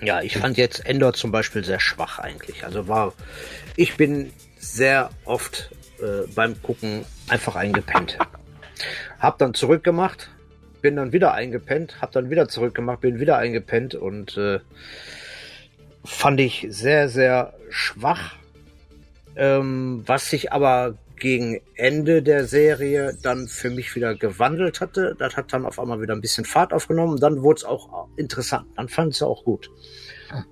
Ja, 0.00 0.20
ich 0.20 0.36
fand 0.36 0.56
jetzt 0.56 0.84
Endor 0.84 1.12
zum 1.12 1.30
Beispiel 1.30 1.64
sehr 1.64 1.78
schwach 1.78 2.18
eigentlich. 2.18 2.64
Also 2.64 2.88
war, 2.88 3.12
ich 3.76 3.96
bin 3.96 4.32
sehr 4.58 5.10
oft 5.24 5.70
äh, 6.00 6.26
beim 6.34 6.60
Gucken 6.60 7.04
einfach 7.28 7.54
eingepennt. 7.54 8.18
Hab 9.20 9.38
dann 9.38 9.54
zurückgemacht, 9.54 10.30
bin 10.80 10.96
dann 10.96 11.12
wieder 11.12 11.32
eingepennt, 11.32 12.02
hab 12.02 12.10
dann 12.10 12.28
wieder 12.28 12.48
zurückgemacht, 12.48 13.00
bin 13.00 13.20
wieder 13.20 13.38
eingepennt 13.38 13.94
und 13.94 14.36
äh, 14.36 14.58
fand 16.04 16.40
ich 16.40 16.66
sehr, 16.70 17.08
sehr 17.08 17.54
schwach. 17.70 18.34
Ähm, 19.36 20.02
was 20.06 20.28
sich 20.30 20.52
aber 20.52 20.98
gegen 21.22 21.60
Ende 21.76 22.20
der 22.20 22.46
Serie 22.46 23.16
dann 23.22 23.46
für 23.46 23.70
mich 23.70 23.94
wieder 23.94 24.16
gewandelt 24.16 24.80
hatte. 24.80 25.14
Das 25.16 25.36
hat 25.36 25.52
dann 25.52 25.64
auf 25.64 25.78
einmal 25.78 26.00
wieder 26.00 26.14
ein 26.14 26.20
bisschen 26.20 26.44
Fahrt 26.44 26.72
aufgenommen. 26.72 27.20
Dann 27.20 27.42
wurde 27.42 27.58
es 27.58 27.64
auch 27.64 28.08
interessant. 28.16 28.66
Dann 28.74 28.88
fand 28.88 29.14
es 29.14 29.22
auch 29.22 29.44
gut. 29.44 29.70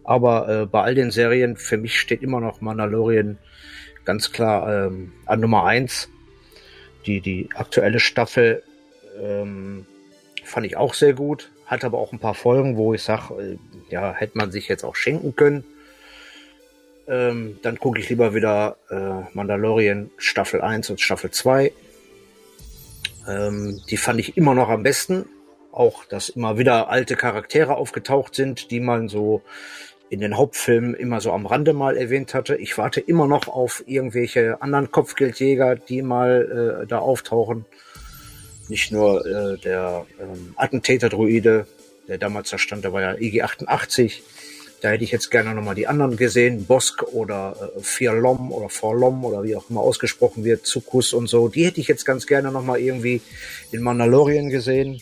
Aber 0.04 0.48
äh, 0.48 0.66
bei 0.66 0.82
all 0.82 0.94
den 0.94 1.10
Serien, 1.10 1.56
für 1.56 1.76
mich 1.76 1.98
steht 1.98 2.22
immer 2.22 2.40
noch 2.40 2.60
Mandalorian 2.60 3.38
ganz 4.04 4.30
klar 4.30 4.86
ähm, 4.86 5.12
an 5.26 5.40
Nummer 5.40 5.64
eins. 5.64 6.08
Die, 7.04 7.20
die 7.20 7.48
aktuelle 7.54 7.98
Staffel 7.98 8.62
ähm, 9.20 9.86
fand 10.44 10.66
ich 10.66 10.76
auch 10.76 10.94
sehr 10.94 11.14
gut. 11.14 11.50
Hat 11.66 11.84
aber 11.84 11.98
auch 11.98 12.12
ein 12.12 12.20
paar 12.20 12.34
Folgen, 12.34 12.76
wo 12.76 12.94
ich 12.94 13.02
sage, 13.02 13.34
äh, 13.42 13.58
ja, 13.92 14.12
hätte 14.12 14.38
man 14.38 14.52
sich 14.52 14.68
jetzt 14.68 14.84
auch 14.84 14.94
schenken 14.94 15.34
können. 15.34 15.64
Ähm, 17.10 17.58
dann 17.62 17.80
gucke 17.80 17.98
ich 17.98 18.08
lieber 18.08 18.34
wieder 18.34 18.76
äh, 18.88 19.34
Mandalorian 19.34 20.10
Staffel 20.16 20.62
1 20.62 20.90
und 20.90 21.00
Staffel 21.00 21.32
2. 21.32 21.72
Ähm, 23.28 23.80
die 23.90 23.96
fand 23.96 24.20
ich 24.20 24.36
immer 24.36 24.54
noch 24.54 24.68
am 24.68 24.84
besten. 24.84 25.26
Auch, 25.72 26.04
dass 26.04 26.28
immer 26.28 26.56
wieder 26.56 26.88
alte 26.88 27.16
Charaktere 27.16 27.76
aufgetaucht 27.76 28.36
sind, 28.36 28.70
die 28.70 28.78
man 28.78 29.08
so 29.08 29.42
in 30.08 30.20
den 30.20 30.36
Hauptfilmen 30.36 30.94
immer 30.94 31.20
so 31.20 31.32
am 31.32 31.46
Rande 31.46 31.72
mal 31.72 31.96
erwähnt 31.96 32.32
hatte. 32.32 32.56
Ich 32.56 32.78
warte 32.78 33.00
immer 33.00 33.26
noch 33.26 33.48
auf 33.48 33.82
irgendwelche 33.86 34.62
anderen 34.62 34.92
Kopfgeldjäger, 34.92 35.76
die 35.76 36.02
mal 36.02 36.82
äh, 36.82 36.86
da 36.86 36.98
auftauchen. 36.98 37.64
Nicht 38.68 38.92
nur 38.92 39.26
äh, 39.26 39.58
der 39.58 40.06
ähm, 40.20 40.54
Attentäter-Druide, 40.56 41.66
der 42.06 42.18
damals 42.18 42.50
da 42.50 42.58
stand, 42.58 42.84
der 42.84 42.92
war 42.92 43.02
ja 43.02 43.12
IG-88. 43.14 44.20
Da 44.80 44.90
hätte 44.90 45.04
ich 45.04 45.10
jetzt 45.10 45.30
gerne 45.30 45.54
nochmal 45.54 45.74
die 45.74 45.86
anderen 45.86 46.16
gesehen, 46.16 46.64
Bosk 46.64 47.02
oder 47.12 47.72
äh, 47.76 47.80
Firlom 47.80 48.50
oder 48.50 48.70
Forlom 48.70 49.24
oder 49.24 49.42
wie 49.42 49.54
auch 49.54 49.68
immer 49.68 49.80
ausgesprochen 49.80 50.42
wird, 50.44 50.66
Zukus 50.66 51.12
und 51.12 51.28
so. 51.28 51.48
Die 51.48 51.64
hätte 51.64 51.80
ich 51.80 51.88
jetzt 51.88 52.06
ganz 52.06 52.26
gerne 52.26 52.50
nochmal 52.50 52.80
irgendwie 52.80 53.20
in 53.72 53.82
Mandalorian 53.82 54.48
gesehen. 54.48 55.00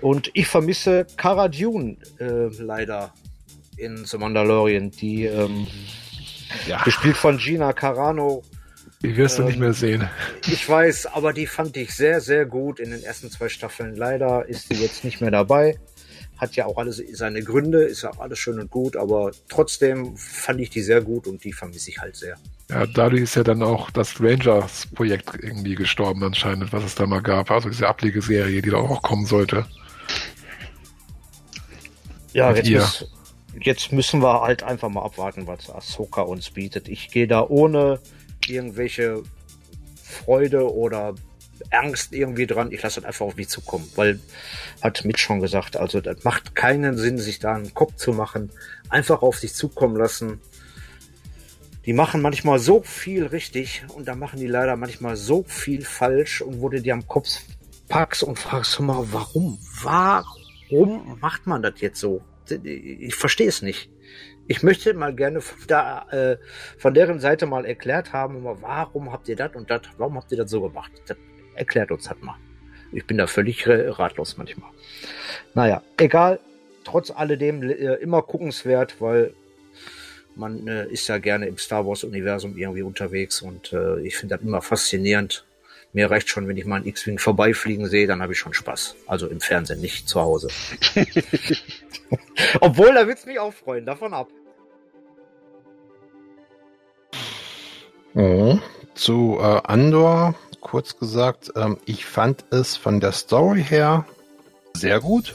Und 0.00 0.30
ich 0.34 0.48
vermisse 0.48 1.06
Cara 1.16 1.48
Dune 1.48 1.96
äh, 2.18 2.48
leider 2.58 3.12
in 3.76 4.04
The 4.04 4.18
Mandalorian, 4.18 4.90
die 4.90 5.24
ähm, 5.26 5.68
ja. 6.66 6.82
gespielt 6.82 7.16
von 7.16 7.38
Gina 7.38 7.72
Carano. 7.72 8.42
Die 9.02 9.16
wirst 9.16 9.38
du 9.38 9.44
nicht 9.44 9.60
mehr 9.60 9.68
ähm, 9.68 9.74
sehen. 9.74 10.10
Ich 10.50 10.68
weiß, 10.68 11.06
aber 11.06 11.32
die 11.32 11.46
fand 11.46 11.76
ich 11.76 11.94
sehr, 11.94 12.20
sehr 12.20 12.46
gut 12.46 12.80
in 12.80 12.90
den 12.90 13.04
ersten 13.04 13.30
zwei 13.30 13.48
Staffeln. 13.48 13.94
Leider 13.94 14.48
ist 14.48 14.68
sie 14.68 14.74
jetzt 14.74 15.04
nicht 15.04 15.20
mehr 15.20 15.30
dabei 15.30 15.78
hat 16.38 16.56
ja 16.56 16.66
auch 16.66 16.78
alles 16.78 17.02
seine 17.12 17.42
Gründe, 17.42 17.84
ist 17.84 18.02
ja 18.02 18.10
auch 18.10 18.20
alles 18.20 18.38
schön 18.38 18.58
und 18.60 18.70
gut, 18.70 18.96
aber 18.96 19.32
trotzdem 19.48 20.16
fand 20.16 20.60
ich 20.60 20.70
die 20.70 20.82
sehr 20.82 21.00
gut 21.00 21.26
und 21.26 21.44
die 21.44 21.52
vermisse 21.52 21.90
ich 21.90 21.98
halt 21.98 22.16
sehr. 22.16 22.36
Ja, 22.70 22.86
dadurch 22.86 23.22
ist 23.22 23.34
ja 23.34 23.42
dann 23.42 23.62
auch 23.62 23.90
das 23.90 24.20
Rangers-Projekt 24.20 25.42
irgendwie 25.42 25.74
gestorben 25.74 26.22
anscheinend, 26.22 26.72
was 26.72 26.84
es 26.84 26.94
da 26.94 27.06
mal 27.06 27.22
gab. 27.22 27.50
Also 27.50 27.68
diese 27.68 27.88
Ablegeserie, 27.88 28.62
die 28.62 28.70
da 28.70 28.76
auch 28.76 29.02
kommen 29.02 29.26
sollte. 29.26 29.66
Ja, 32.32 32.54
jetzt, 32.54 32.70
muss, 32.70 33.10
jetzt 33.60 33.92
müssen 33.92 34.22
wir 34.22 34.42
halt 34.42 34.62
einfach 34.62 34.90
mal 34.90 35.02
abwarten, 35.02 35.46
was 35.46 35.70
Ahsoka 35.70 36.22
uns 36.22 36.50
bietet. 36.50 36.88
Ich 36.88 37.10
gehe 37.10 37.26
da 37.26 37.42
ohne 37.48 38.00
irgendwelche 38.46 39.22
Freude 40.02 40.72
oder 40.72 41.14
Angst 41.70 42.12
irgendwie 42.12 42.46
dran. 42.46 42.72
Ich 42.72 42.82
lasse 42.82 43.00
das 43.00 43.06
einfach 43.06 43.26
auf 43.26 43.36
mich 43.36 43.48
zukommen, 43.48 43.90
weil 43.96 44.20
hat 44.80 45.04
Mitch 45.04 45.22
schon 45.22 45.40
gesagt, 45.40 45.76
also 45.76 46.00
das 46.00 46.24
macht 46.24 46.54
keinen 46.54 46.96
Sinn, 46.96 47.18
sich 47.18 47.38
da 47.38 47.54
einen 47.54 47.74
Kopf 47.74 47.96
zu 47.96 48.12
machen. 48.12 48.50
Einfach 48.88 49.22
auf 49.22 49.38
sich 49.38 49.54
zukommen 49.54 49.96
lassen. 49.96 50.40
Die 51.84 51.92
machen 51.92 52.20
manchmal 52.20 52.58
so 52.58 52.82
viel 52.82 53.24
richtig 53.26 53.82
und 53.94 54.08
da 54.08 54.14
machen 54.14 54.38
die 54.38 54.46
leider 54.46 54.76
manchmal 54.76 55.16
so 55.16 55.44
viel 55.44 55.84
falsch 55.84 56.42
und 56.42 56.60
du 56.60 56.80
dir 56.80 56.92
am 56.92 57.06
Kopf 57.06 57.40
packst 57.88 58.22
und 58.22 58.38
fragst 58.38 58.78
mal, 58.80 59.06
warum? 59.10 59.58
Warum 59.82 61.18
macht 61.20 61.46
man 61.46 61.62
das 61.62 61.80
jetzt 61.80 62.00
so? 62.00 62.22
Ich 62.62 63.14
verstehe 63.14 63.48
es 63.48 63.62
nicht. 63.62 63.90
Ich 64.46 64.62
möchte 64.62 64.94
mal 64.94 65.14
gerne 65.14 65.40
von, 65.40 65.58
da, 65.66 66.08
äh, 66.10 66.38
von 66.78 66.94
deren 66.94 67.20
Seite 67.20 67.46
mal 67.46 67.66
erklärt 67.66 68.12
haben, 68.14 68.42
warum 68.44 69.12
habt 69.12 69.28
ihr 69.28 69.36
das 69.36 69.54
und 69.54 69.70
das, 69.70 69.82
warum 69.98 70.16
habt 70.16 70.32
ihr 70.32 70.38
das 70.38 70.50
so 70.50 70.62
gemacht? 70.62 70.92
Das 71.06 71.18
erklärt 71.58 71.90
uns 71.90 72.04
das 72.04 72.16
mal. 72.20 72.36
Ich 72.92 73.06
bin 73.06 73.18
da 73.18 73.26
völlig 73.26 73.66
ratlos 73.68 74.36
manchmal. 74.38 74.70
Naja, 75.54 75.82
egal. 75.98 76.40
Trotz 76.84 77.10
alledem 77.10 77.62
äh, 77.62 77.94
immer 77.96 78.22
guckenswert, 78.22 79.00
weil 79.00 79.34
man 80.36 80.66
äh, 80.68 80.86
ist 80.86 81.08
ja 81.08 81.18
gerne 81.18 81.46
im 81.46 81.58
Star 81.58 81.86
Wars-Universum 81.86 82.56
irgendwie 82.56 82.82
unterwegs 82.82 83.42
und 83.42 83.72
äh, 83.72 84.00
ich 84.00 84.16
finde 84.16 84.36
das 84.36 84.44
immer 84.44 84.62
faszinierend. 84.62 85.44
Mir 85.92 86.10
reicht 86.10 86.28
schon, 86.28 86.46
wenn 86.48 86.56
ich 86.56 86.64
mal 86.64 86.76
einen 86.76 86.86
X-Wing 86.86 87.18
vorbeifliegen 87.18 87.86
sehe, 87.86 88.06
dann 88.06 88.22
habe 88.22 88.32
ich 88.32 88.38
schon 88.38 88.54
Spaß. 88.54 88.96
Also 89.06 89.26
im 89.26 89.40
Fernsehen, 89.40 89.80
nicht 89.80 90.08
zu 90.08 90.20
Hause. 90.20 90.48
Obwohl, 92.60 92.94
da 92.94 93.06
wird's 93.06 93.26
mich 93.26 93.38
auch 93.38 93.52
freuen, 93.52 93.84
davon 93.86 94.14
ab. 94.14 94.28
Mhm. 98.14 98.62
Zu 98.94 99.38
äh, 99.40 99.60
Andor 99.64 100.34
kurz 100.68 100.98
gesagt, 100.98 101.52
ähm, 101.56 101.78
ich 101.86 102.04
fand 102.04 102.44
es 102.50 102.76
von 102.76 103.00
der 103.00 103.12
Story 103.12 103.64
her 103.64 104.04
sehr 104.74 105.00
gut. 105.00 105.34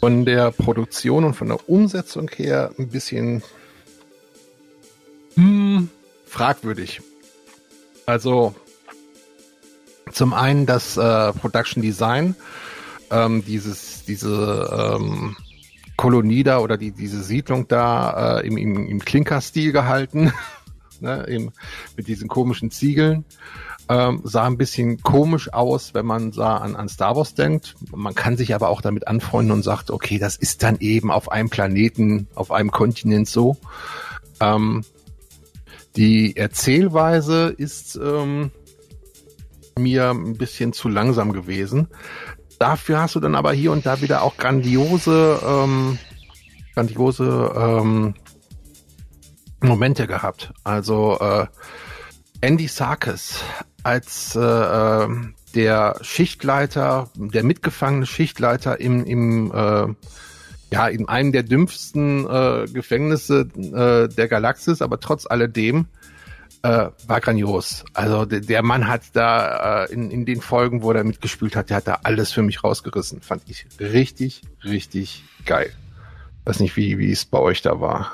Von 0.00 0.24
der 0.24 0.50
Produktion 0.50 1.24
und 1.24 1.34
von 1.34 1.48
der 1.48 1.68
Umsetzung 1.68 2.28
her 2.34 2.72
ein 2.76 2.88
bisschen 2.88 3.44
hm, 5.34 5.90
fragwürdig. 6.26 7.02
Also 8.04 8.54
zum 10.10 10.34
einen 10.34 10.66
das 10.66 10.96
äh, 10.96 11.32
Production 11.32 11.82
Design, 11.82 12.34
ähm, 13.10 13.44
dieses, 13.44 14.04
diese 14.06 14.98
ähm, 14.98 15.36
Kolonie 15.96 16.42
da 16.42 16.58
oder 16.58 16.76
die, 16.76 16.90
diese 16.90 17.22
Siedlung 17.22 17.68
da 17.68 18.38
äh, 18.38 18.46
im, 18.46 18.56
im, 18.58 18.88
im 18.88 18.98
Klinker-Stil 18.98 19.70
gehalten, 19.70 20.32
ne, 21.00 21.22
im, 21.28 21.52
mit 21.96 22.08
diesen 22.08 22.26
komischen 22.26 22.72
Ziegeln. 22.72 23.24
Ähm, 23.88 24.20
sah 24.24 24.46
ein 24.46 24.56
bisschen 24.56 25.02
komisch 25.02 25.52
aus, 25.52 25.94
wenn 25.94 26.06
man 26.06 26.32
sah 26.32 26.56
an, 26.56 26.74
an 26.74 26.88
Star 26.88 27.14
Wars 27.14 27.34
denkt. 27.34 27.76
Man 27.94 28.14
kann 28.16 28.36
sich 28.36 28.54
aber 28.54 28.68
auch 28.68 28.80
damit 28.80 29.06
anfreunden 29.06 29.52
und 29.52 29.62
sagt, 29.62 29.90
okay, 29.90 30.18
das 30.18 30.36
ist 30.36 30.64
dann 30.64 30.78
eben 30.80 31.12
auf 31.12 31.30
einem 31.30 31.50
Planeten, 31.50 32.26
auf 32.34 32.50
einem 32.50 32.72
Kontinent 32.72 33.28
so. 33.28 33.56
Ähm, 34.40 34.84
die 35.94 36.36
Erzählweise 36.36 37.54
ist 37.56 37.96
ähm, 37.96 38.50
mir 39.78 40.10
ein 40.10 40.36
bisschen 40.36 40.72
zu 40.72 40.88
langsam 40.88 41.32
gewesen. 41.32 41.88
Dafür 42.58 43.00
hast 43.00 43.14
du 43.14 43.20
dann 43.20 43.34
aber 43.34 43.52
hier 43.52 43.70
und 43.70 43.86
da 43.86 44.00
wieder 44.00 44.22
auch 44.22 44.36
grandiose, 44.36 45.40
ähm, 45.46 45.98
grandiose 46.74 47.52
ähm, 47.56 48.14
Momente 49.60 50.06
gehabt. 50.06 50.52
Also 50.64 51.18
äh, 51.20 51.46
Andy 52.40 52.68
Sarkis 52.68 53.42
als 53.86 54.34
äh, 54.34 54.40
ähm, 54.40 55.34
der 55.54 55.96
Schichtleiter, 56.00 57.08
der 57.14 57.44
mitgefangene 57.44 58.04
Schichtleiter 58.04 58.80
im, 58.80 59.04
im 59.04 59.52
äh, 59.54 59.94
ja, 60.72 60.88
in 60.88 61.08
einem 61.08 61.30
der 61.30 61.44
dümpfsten 61.44 62.26
äh, 62.28 62.66
Gefängnisse 62.66 63.48
äh, 63.56 64.12
der 64.12 64.26
Galaxis, 64.26 64.82
aber 64.82 64.98
trotz 64.98 65.24
alledem 65.24 65.86
äh, 66.62 66.88
war 67.06 67.20
grandios. 67.20 67.84
Also 67.94 68.24
der, 68.24 68.40
der 68.40 68.64
Mann 68.64 68.88
hat 68.88 69.02
da 69.12 69.84
äh, 69.84 69.92
in, 69.92 70.10
in 70.10 70.26
den 70.26 70.40
Folgen, 70.40 70.82
wo 70.82 70.90
er 70.90 71.04
mitgespielt 71.04 71.54
hat, 71.54 71.70
der 71.70 71.76
hat 71.76 71.86
da 71.86 72.00
alles 72.02 72.32
für 72.32 72.42
mich 72.42 72.64
rausgerissen. 72.64 73.20
Fand 73.20 73.42
ich 73.46 73.66
richtig, 73.78 74.42
richtig 74.64 75.22
geil. 75.44 75.70
Weiß 76.44 76.58
nicht, 76.58 76.76
wie 76.76 77.12
es 77.12 77.24
bei 77.24 77.38
euch 77.38 77.62
da 77.62 77.80
war. 77.80 78.10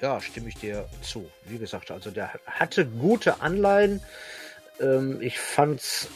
Ja, 0.00 0.20
stimme 0.20 0.48
ich 0.48 0.56
dir 0.56 0.88
zu. 1.02 1.28
Wie 1.44 1.58
gesagt, 1.58 1.90
also 1.90 2.10
der 2.10 2.32
hatte 2.46 2.86
gute 2.86 3.40
Anleihen. 3.40 4.00
Ähm, 4.80 5.20
ich 5.20 5.38
fand's 5.38 6.08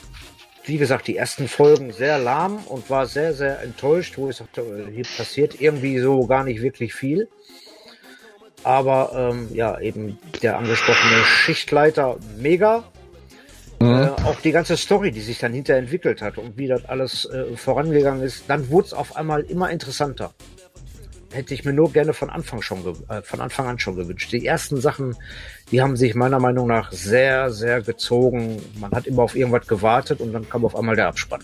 wie 0.65 0.79
gesagt, 0.79 1.09
die 1.09 1.17
ersten 1.17 1.49
Folgen 1.49 1.93
sehr 1.93 2.19
lahm 2.19 2.59
und 2.67 2.89
war 2.89 3.07
sehr, 3.07 3.35
sehr 3.35 3.61
enttäuscht, 3.63 4.17
wo 4.17 4.31
ich 4.31 4.37
sagte, 4.37 4.61
äh, 4.61 4.93
hier 4.93 5.05
passiert 5.17 5.61
irgendwie 5.61 5.99
so 5.99 6.27
gar 6.27 6.45
nicht 6.45 6.63
wirklich 6.63 6.95
viel. 6.95 7.29
Aber 8.63 9.33
ähm, 9.33 9.49
ja, 9.53 9.81
eben 9.81 10.19
der 10.43 10.59
angesprochene 10.59 11.25
Schichtleiter 11.25 12.19
mega. 12.39 12.85
Mhm. 13.81 13.91
Äh, 13.91 14.09
auch 14.25 14.41
die 14.41 14.53
ganze 14.53 14.77
Story, 14.77 15.11
die 15.11 15.21
sich 15.21 15.39
dann 15.39 15.53
hinterher 15.53 15.83
entwickelt 15.83 16.23
hat 16.23 16.39
und 16.39 16.57
wie 16.57 16.69
das 16.69 16.85
alles 16.85 17.25
äh, 17.25 17.57
vorangegangen 17.57 18.23
ist, 18.23 18.45
dann 18.47 18.71
wurde 18.71 18.87
es 18.87 18.95
auf 18.95 19.17
einmal 19.17 19.43
immer 19.43 19.71
interessanter 19.71 20.33
hätte 21.33 21.55
ich 21.55 21.65
mir 21.65 21.73
nur 21.73 21.93
gerne 21.93 22.13
von 22.13 22.31
Anfang 22.31 22.63
schon 22.63 22.81
äh, 23.09 23.23
von 23.23 23.41
Anfang 23.41 23.67
an 23.67 23.79
schon 23.79 23.97
gewünscht. 23.97 24.33
Die 24.33 24.47
ersten 24.47 24.81
Sachen, 24.81 25.17
die 25.71 25.81
haben 25.83 25.97
sich 25.97 26.15
meiner 26.15 26.39
Meinung 26.39 26.67
nach 26.67 26.93
sehr, 26.93 27.51
sehr 27.51 27.83
gezogen. 27.83 28.63
Man 28.79 28.93
hat 28.93 29.07
immer 29.07 29.23
auf 29.23 29.35
irgendwas 29.35 29.67
gewartet 29.67 30.21
und 30.21 30.33
dann 30.33 30.49
kam 30.49 30.65
auf 30.65 30.77
einmal 30.77 30.97
der 30.97 31.09
Abspann. 31.09 31.43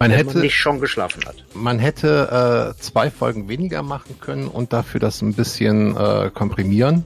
Man 0.00 0.10
hätte 0.10 0.34
man 0.34 0.40
nicht 0.40 0.56
schon 0.56 0.80
geschlafen 0.80 1.24
hat. 1.24 1.36
Man 1.54 1.78
hätte 1.78 2.74
äh, 2.76 2.80
zwei 2.80 3.10
Folgen 3.10 3.48
weniger 3.48 3.82
machen 3.82 4.16
können 4.20 4.48
und 4.48 4.72
dafür 4.72 5.00
das 5.00 5.22
ein 5.22 5.34
bisschen 5.34 5.96
äh, 5.96 6.30
komprimieren. 6.32 7.04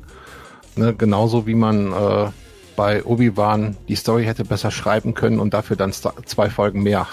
Ne, 0.77 0.95
genauso 0.95 1.47
wie 1.47 1.55
man 1.55 1.93
äh, 1.93 2.31
bei 2.77 3.05
Obi-Wan 3.05 3.77
die 3.89 3.97
Story 3.97 4.25
hätte 4.25 4.45
besser 4.45 4.71
schreiben 4.71 5.15
können 5.15 5.41
und 5.41 5.53
dafür 5.53 5.77
dann 5.77 5.93
zwei 5.93 6.49
Folgen 6.49 6.83
mehr. 6.83 7.09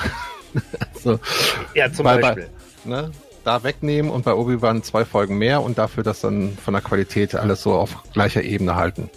also, 0.93 1.19
ja, 1.73 1.91
zum 1.91 2.03
bei, 2.03 2.19
Beispiel. 2.19 2.49
Bei, 2.83 2.89
ne, 2.89 3.11
da 3.45 3.63
wegnehmen 3.63 4.11
und 4.11 4.25
bei 4.25 4.33
Obi-Wan 4.33 4.83
zwei 4.83 5.05
Folgen 5.05 5.37
mehr 5.37 5.61
und 5.61 5.77
dafür 5.77 6.03
das 6.03 6.21
dann 6.21 6.57
von 6.57 6.73
der 6.73 6.81
Qualität 6.81 7.35
alles 7.35 7.61
so 7.61 7.73
auf 7.73 8.03
gleicher 8.13 8.43
Ebene 8.43 8.75
halten. 8.75 9.09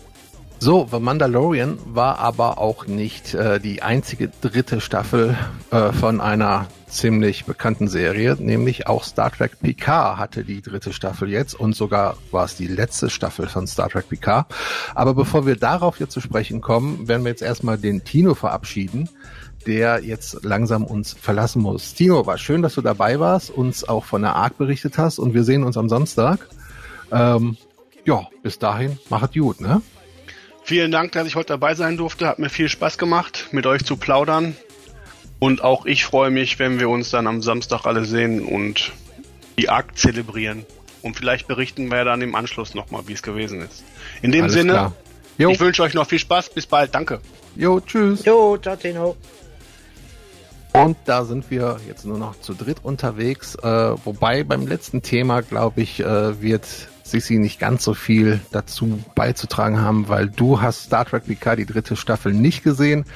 So, 0.61 0.89
The 0.91 0.99
Mandalorian 0.99 1.79
war 1.85 2.19
aber 2.19 2.59
auch 2.59 2.89
nicht 2.89 3.33
äh, 3.33 3.61
die 3.61 3.83
einzige 3.83 4.29
dritte 4.41 4.81
Staffel 4.81 5.37
äh, 5.71 5.93
von 5.93 6.21
einer 6.21 6.67
ziemlich 6.89 7.45
bekannten 7.45 7.87
Serie, 7.87 8.37
nämlich 8.41 8.89
auch 8.89 9.05
Star 9.05 9.31
Trek 9.31 9.61
Picard 9.61 10.19
hatte 10.19 10.43
die 10.43 10.61
dritte 10.61 10.93
Staffel 10.93 11.29
jetzt 11.29 11.55
und 11.55 11.77
sogar 11.77 12.17
war 12.33 12.45
es 12.45 12.57
die 12.57 12.67
letzte 12.67 13.09
Staffel 13.09 13.47
von 13.47 13.69
Star 13.69 13.89
Trek 13.89 14.09
Picard. 14.09 14.47
Aber 14.97 15.15
bevor 15.15 15.47
wir 15.47 15.55
darauf 15.55 16.01
jetzt 16.01 16.13
zu 16.13 16.21
sprechen 16.21 16.61
kommen, 16.61 17.07
werden 17.07 17.23
wir 17.23 17.31
jetzt 17.31 17.43
erstmal 17.43 17.79
den 17.79 18.03
Tino 18.03 18.35
verabschieden 18.35 19.09
der 19.69 20.03
jetzt 20.03 20.45
langsam 20.45 20.85
uns 20.85 21.12
verlassen 21.12 21.61
muss. 21.61 21.93
Tino, 21.93 22.27
war 22.27 22.39
schön, 22.39 22.62
dass 22.62 22.74
du 22.74 22.81
dabei 22.81 23.20
warst, 23.20 23.51
uns 23.51 23.86
auch 23.86 24.07
von 24.07 24.23
der 24.23 24.35
Arc 24.35 24.57
berichtet 24.57 24.97
hast 24.97 25.19
und 25.19 25.35
wir 25.35 25.45
sehen 25.45 25.62
uns 25.62 25.77
am 25.77 25.90
Samstag. 25.90 26.49
Ähm, 27.12 27.59
ja, 28.07 28.27
bis 28.43 28.59
dahin, 28.59 28.99
machet 29.11 29.35
gut, 29.35 29.61
ne? 29.61 29.82
Vielen 30.65 30.90
Dank, 30.90 31.12
dass 31.12 31.27
ich 31.27 31.35
heute 31.36 31.49
dabei 31.49 31.74
sein 31.74 31.99
durfte. 31.99 32.27
Hat 32.27 32.39
mir 32.39 32.49
viel 32.49 32.70
Spaß 32.70 32.97
gemacht, 32.97 33.49
mit 33.53 33.66
euch 33.66 33.85
zu 33.85 33.97
plaudern. 33.97 34.57
Und 35.39 35.62
auch 35.62 35.85
ich 35.85 36.05
freue 36.05 36.31
mich, 36.31 36.59
wenn 36.59 36.81
wir 36.81 36.89
uns 36.89 37.11
dann 37.11 37.27
am 37.27 37.43
Samstag 37.43 37.85
alle 37.85 38.07
sehen 38.07 38.45
und 38.45 38.93
die 39.59 39.69
Arc 39.69 39.99
zelebrieren. 39.99 40.65
Und 41.03 41.16
vielleicht 41.16 41.47
berichten 41.47 41.90
wir 41.90 42.05
dann 42.05 42.23
im 42.23 42.35
Anschluss 42.35 42.74
nochmal, 42.74 43.03
wie 43.07 43.12
es 43.12 43.23
gewesen 43.23 43.61
ist. 43.61 43.85
In 44.23 44.32
dem 44.32 44.45
Alles 44.45 44.55
Sinne, 44.55 44.93
ich 45.36 45.61
wünsche 45.61 45.82
euch 45.82 45.95
noch 45.95 46.07
viel 46.07 46.19
Spaß. 46.19 46.51
Bis 46.51 46.66
bald. 46.66 46.95
Danke. 46.95 47.20
Jo, 47.55 47.81
tschüss. 47.81 48.24
Jo, 48.24 48.57
ciao, 48.57 48.77
Tino. 48.77 49.16
Und 50.79 50.97
da 51.07 51.25
sind 51.25 51.51
wir 51.51 51.81
jetzt 51.89 52.07
nur 52.07 52.19
noch 52.19 52.41
zu 52.41 52.55
dritt 52.55 52.85
unterwegs. 52.85 53.57
Äh, 53.57 53.97
wobei 54.05 54.45
beim 54.45 54.65
letzten 54.65 55.03
Thema, 55.03 55.41
glaube 55.41 55.81
ich, 55.81 55.99
äh, 55.99 56.41
wird 56.41 56.67
Sissi 57.03 57.39
nicht 57.39 57.59
ganz 57.59 57.83
so 57.83 57.95
viel 57.95 58.39
dazu 58.53 59.03
beizutragen 59.17 59.81
haben, 59.81 60.09
weil 60.09 60.29
du 60.29 60.61
hast 60.61 60.85
Star 60.85 61.05
Trek 61.05 61.25
Picard 61.25 61.59
die 61.59 61.67
dritte 61.67 61.97
Staffel 61.97 62.33
nicht 62.33 62.63
gesehen. 62.63 63.07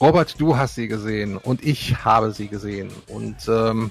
Robert, 0.00 0.40
du 0.40 0.56
hast 0.56 0.74
sie 0.74 0.88
gesehen 0.88 1.36
und 1.36 1.62
ich 1.62 2.02
habe 2.02 2.32
sie 2.32 2.48
gesehen. 2.48 2.90
Und 3.08 3.36
ähm, 3.46 3.90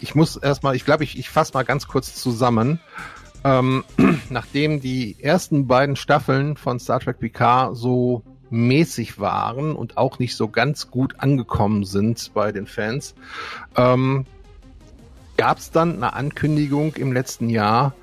ich 0.00 0.16
muss 0.16 0.36
erstmal, 0.36 0.74
ich 0.74 0.84
glaube, 0.84 1.04
ich, 1.04 1.16
ich 1.16 1.30
fasse 1.30 1.52
mal 1.54 1.62
ganz 1.62 1.86
kurz 1.86 2.16
zusammen. 2.16 2.80
Ähm, 3.44 3.84
nachdem 4.28 4.80
die 4.80 5.22
ersten 5.22 5.68
beiden 5.68 5.94
Staffeln 5.94 6.56
von 6.56 6.80
Star 6.80 6.98
Trek 6.98 7.20
Picard 7.20 7.76
so 7.76 8.24
mäßig 8.54 9.18
waren 9.18 9.74
und 9.74 9.96
auch 9.96 10.18
nicht 10.18 10.36
so 10.36 10.48
ganz 10.48 10.90
gut 10.90 11.16
angekommen 11.18 11.84
sind 11.84 12.30
bei 12.34 12.52
den 12.52 12.66
Fans, 12.66 13.14
ähm, 13.76 14.24
gab 15.36 15.58
es 15.58 15.70
dann 15.70 15.96
eine 15.96 16.12
Ankündigung 16.12 16.94
im 16.94 17.12
letzten 17.12 17.50
Jahr, 17.50 17.94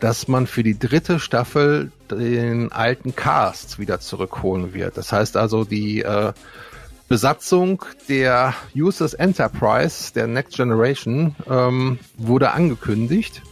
dass 0.00 0.28
man 0.28 0.46
für 0.46 0.62
die 0.62 0.78
dritte 0.78 1.20
Staffel 1.20 1.92
den 2.10 2.72
alten 2.72 3.14
Cast 3.14 3.78
wieder 3.78 4.00
zurückholen 4.00 4.74
wird. 4.74 4.96
Das 4.96 5.12
heißt 5.12 5.36
also 5.36 5.64
die 5.64 6.02
äh, 6.02 6.32
Besatzung 7.08 7.84
der 8.08 8.54
Users 8.74 9.14
Enterprise, 9.14 10.12
der 10.12 10.26
Next 10.26 10.56
Generation, 10.56 11.36
ähm, 11.48 11.98
wurde 12.16 12.52
angekündigt. 12.52 13.42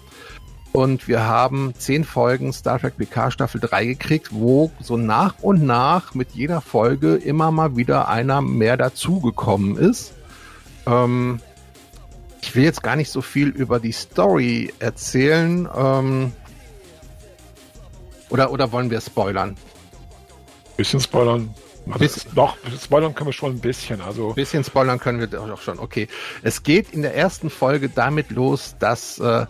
Und 0.73 1.09
wir 1.09 1.25
haben 1.25 1.73
zehn 1.79 2.05
Folgen 2.05 2.53
Star 2.53 2.79
Trek 2.79 2.99
PK 2.99 3.31
Staffel 3.31 3.61
3 3.61 3.87
gekriegt, 3.87 4.29
wo 4.33 4.71
so 4.81 4.97
nach 4.97 5.35
und 5.41 5.65
nach 5.65 6.15
mit 6.15 6.33
jeder 6.33 6.61
Folge 6.61 7.17
immer 7.17 7.51
mal 7.51 7.77
wieder 7.77 8.09
einer 8.09 8.43
mehr 8.43 8.77
dazugekommen 8.77 9.77
ist. 9.77 10.13
Ähm, 10.87 11.41
ich 12.43 12.55
will 12.55 12.65
jetzt 12.65 12.83
gar 12.83 12.97
nicht 12.97 13.11
so 13.11 13.23
viel 13.23 13.49
über 13.49 13.81
die 13.81 13.93
Story 13.93 14.73
erzählen. 14.79 15.69
Ähm, 15.75 16.33
oder, 18.31 18.53
oder 18.53 18.71
wollen 18.71 18.91
wir 18.91 19.01
spoilern? 19.01 19.57
Bisschen 20.77 21.01
spoilern. 21.01 21.55
Also 21.87 21.99
Bis, 21.99 22.27
doch, 22.35 22.57
spoilern 22.83 23.15
können 23.15 23.29
wir 23.29 23.33
schon 23.33 23.53
ein 23.53 23.61
bisschen. 23.61 24.01
Also 24.01 24.35
bisschen 24.35 24.63
spoilern 24.63 25.01
können 25.01 25.21
wir 25.21 25.27
doch 25.27 25.61
schon. 25.61 25.79
Okay. 25.79 26.09
Es 26.43 26.63
geht 26.63 26.93
in 26.93 27.03
der 27.03 27.15
ersten 27.15 27.49
Folge 27.51 27.89
damit 27.89 28.31
los, 28.31 28.77
dass 28.79 29.19
äh, 29.19 29.47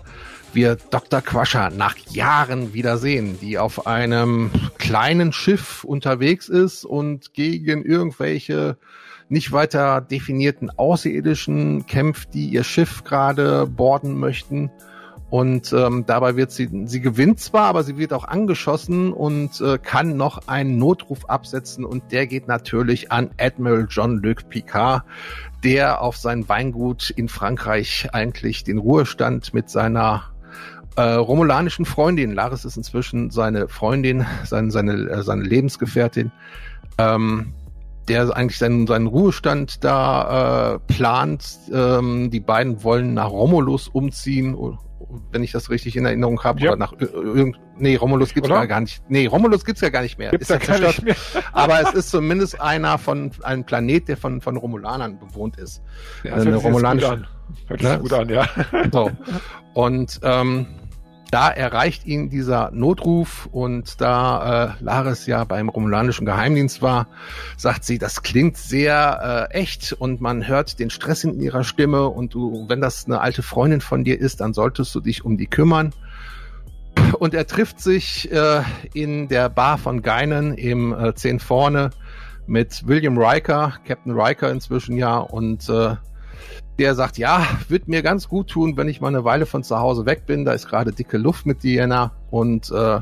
wir 0.54 0.76
Dr. 0.76 1.20
Quascher 1.20 1.70
nach 1.70 1.96
Jahren 2.10 2.74
wiedersehen, 2.74 3.38
die 3.40 3.58
auf 3.58 3.86
einem 3.86 4.50
kleinen 4.78 5.32
Schiff 5.32 5.84
unterwegs 5.84 6.48
ist 6.48 6.84
und 6.84 7.34
gegen 7.34 7.84
irgendwelche 7.84 8.76
nicht 9.28 9.52
weiter 9.52 10.00
definierten 10.00 10.70
Außerirdischen 10.70 11.86
kämpft, 11.86 12.34
die 12.34 12.46
ihr 12.48 12.64
Schiff 12.64 13.04
gerade 13.04 13.66
borden 13.66 14.18
möchten. 14.18 14.70
Und 15.30 15.74
ähm, 15.74 16.04
dabei 16.06 16.36
wird 16.36 16.52
sie, 16.52 16.70
sie 16.86 17.00
gewinnt 17.02 17.38
zwar, 17.38 17.66
aber 17.66 17.82
sie 17.82 17.98
wird 17.98 18.14
auch 18.14 18.24
angeschossen 18.24 19.12
und 19.12 19.60
äh, 19.60 19.76
kann 19.76 20.16
noch 20.16 20.48
einen 20.48 20.78
Notruf 20.78 21.28
absetzen 21.28 21.84
und 21.84 22.12
der 22.12 22.26
geht 22.26 22.48
natürlich 22.48 23.12
an 23.12 23.30
Admiral 23.38 23.86
John-Luc 23.90 24.48
Picard, 24.48 25.04
der 25.62 26.00
auf 26.00 26.16
sein 26.16 26.48
Weingut 26.48 27.10
in 27.10 27.28
Frankreich 27.28 28.08
eigentlich 28.12 28.64
den 28.64 28.78
Ruhestand 28.78 29.52
mit 29.52 29.68
seiner 29.68 30.30
äh, 30.98 31.14
romulanischen 31.14 31.84
Freundin. 31.84 32.34
Laris 32.34 32.64
ist 32.64 32.76
inzwischen 32.76 33.30
seine 33.30 33.68
Freundin, 33.68 34.26
seine, 34.44 34.70
seine, 34.72 34.92
äh, 35.08 35.22
seine 35.22 35.44
Lebensgefährtin, 35.44 36.32
ähm, 36.98 37.54
der 38.08 38.36
eigentlich 38.36 38.58
seinen, 38.58 38.86
seinen 38.88 39.06
Ruhestand 39.06 39.84
da 39.84 40.74
äh, 40.74 40.92
plant. 40.92 41.44
Ähm, 41.72 42.30
die 42.30 42.40
beiden 42.40 42.82
wollen 42.82 43.14
nach 43.14 43.30
Romulus 43.30 43.86
umziehen 43.86 44.56
wenn 45.32 45.42
ich 45.42 45.52
das 45.52 45.70
richtig 45.70 45.96
in 45.96 46.04
Erinnerung 46.04 46.42
habe. 46.44 46.60
Ja. 46.60 46.72
Oder 46.72 46.78
nach 46.78 46.92
nee, 47.78 47.96
Romulus 47.96 48.34
gibt's 48.34 48.50
oder? 48.50 48.66
gar 48.66 48.80
nicht. 48.80 49.02
Nee, 49.08 49.26
Romulus 49.26 49.64
gibt's 49.64 49.80
ja 49.80 49.88
gar 49.88 50.02
nicht 50.02 50.18
mehr. 50.18 50.30
Gibt's 50.30 50.50
ist 50.50 50.68
ja 50.68 50.78
gar 50.78 50.86
nicht 50.86 51.02
mehr. 51.02 51.16
Aber 51.52 51.80
es 51.80 51.94
ist 51.94 52.10
zumindest 52.10 52.60
einer 52.60 52.98
von 52.98 53.30
einem 53.42 53.64
Planet, 53.64 54.08
der 54.08 54.16
von 54.18 54.42
von 54.42 54.56
Romulanern 54.58 55.18
bewohnt 55.18 55.56
ist. 55.56 55.80
Ja, 56.24 56.36
das. 56.36 56.44
Hört 57.68 57.80
sich 57.80 57.88
ne? 57.88 57.98
gut 58.00 58.12
an, 58.12 58.28
ja. 58.28 58.46
So. 58.92 59.10
Und 59.72 60.20
ähm, 60.22 60.66
da 61.30 61.50
erreicht 61.50 62.06
ihn 62.06 62.30
dieser 62.30 62.70
Notruf 62.70 63.48
und 63.52 64.00
da 64.00 64.74
äh, 64.80 64.82
Laris 64.82 65.26
ja 65.26 65.44
beim 65.44 65.68
romulanischen 65.68 66.24
Geheimdienst 66.24 66.80
war, 66.80 67.08
sagt 67.56 67.84
sie, 67.84 67.98
das 67.98 68.22
klingt 68.22 68.56
sehr 68.56 69.48
äh, 69.50 69.54
echt 69.54 69.92
und 69.92 70.20
man 70.20 70.46
hört 70.46 70.78
den 70.78 70.90
Stress 70.90 71.24
in 71.24 71.40
ihrer 71.40 71.64
Stimme 71.64 72.08
und 72.08 72.34
du, 72.34 72.66
wenn 72.68 72.80
das 72.80 73.04
eine 73.06 73.20
alte 73.20 73.42
Freundin 73.42 73.80
von 73.80 74.04
dir 74.04 74.18
ist, 74.18 74.40
dann 74.40 74.54
solltest 74.54 74.94
du 74.94 75.00
dich 75.00 75.24
um 75.24 75.36
die 75.36 75.46
kümmern. 75.46 75.92
Und 77.18 77.32
er 77.34 77.46
trifft 77.46 77.80
sich 77.80 78.30
äh, 78.32 78.62
in 78.92 79.28
der 79.28 79.48
Bar 79.48 79.78
von 79.78 80.02
Geinen 80.02 80.54
im 80.54 80.92
äh, 80.92 81.14
10 81.14 81.40
vorne 81.40 81.90
mit 82.46 82.86
William 82.86 83.18
Riker, 83.18 83.74
Captain 83.86 84.18
Riker 84.18 84.50
inzwischen 84.50 84.96
ja 84.96 85.18
und 85.18 85.68
äh, 85.68 85.96
der 86.78 86.94
sagt, 86.94 87.18
ja, 87.18 87.46
wird 87.68 87.88
mir 87.88 88.02
ganz 88.02 88.28
gut 88.28 88.48
tun, 88.48 88.76
wenn 88.76 88.88
ich 88.88 89.00
mal 89.00 89.08
eine 89.08 89.24
Weile 89.24 89.46
von 89.46 89.64
zu 89.64 89.78
Hause 89.78 90.06
weg 90.06 90.26
bin. 90.26 90.44
Da 90.44 90.52
ist 90.52 90.68
gerade 90.68 90.92
dicke 90.92 91.18
Luft 91.18 91.44
mit 91.46 91.62
Diana 91.62 92.12
und 92.30 92.70
äh, 92.70 93.00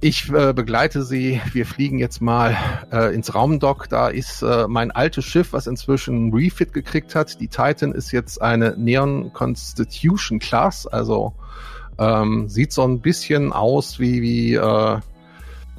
ich 0.00 0.32
äh, 0.32 0.52
begleite 0.52 1.02
sie. 1.02 1.40
Wir 1.52 1.66
fliegen 1.66 1.98
jetzt 1.98 2.22
mal 2.22 2.56
äh, 2.92 3.12
ins 3.12 3.34
Raumdock. 3.34 3.88
Da 3.88 4.08
ist 4.08 4.42
äh, 4.42 4.68
mein 4.68 4.90
altes 4.90 5.24
Schiff, 5.24 5.52
was 5.52 5.66
inzwischen 5.66 6.32
Refit 6.32 6.72
gekriegt 6.72 7.14
hat. 7.14 7.40
Die 7.40 7.48
Titan 7.48 7.92
ist 7.92 8.12
jetzt 8.12 8.40
eine 8.40 8.76
Neon 8.76 9.32
Constitution 9.32 10.38
Class, 10.38 10.86
also 10.86 11.34
ähm, 11.98 12.48
sieht 12.48 12.72
so 12.72 12.84
ein 12.84 13.00
bisschen 13.00 13.52
aus 13.52 13.98
wie 13.98 14.22
wie 14.22 14.54
äh, 14.54 15.00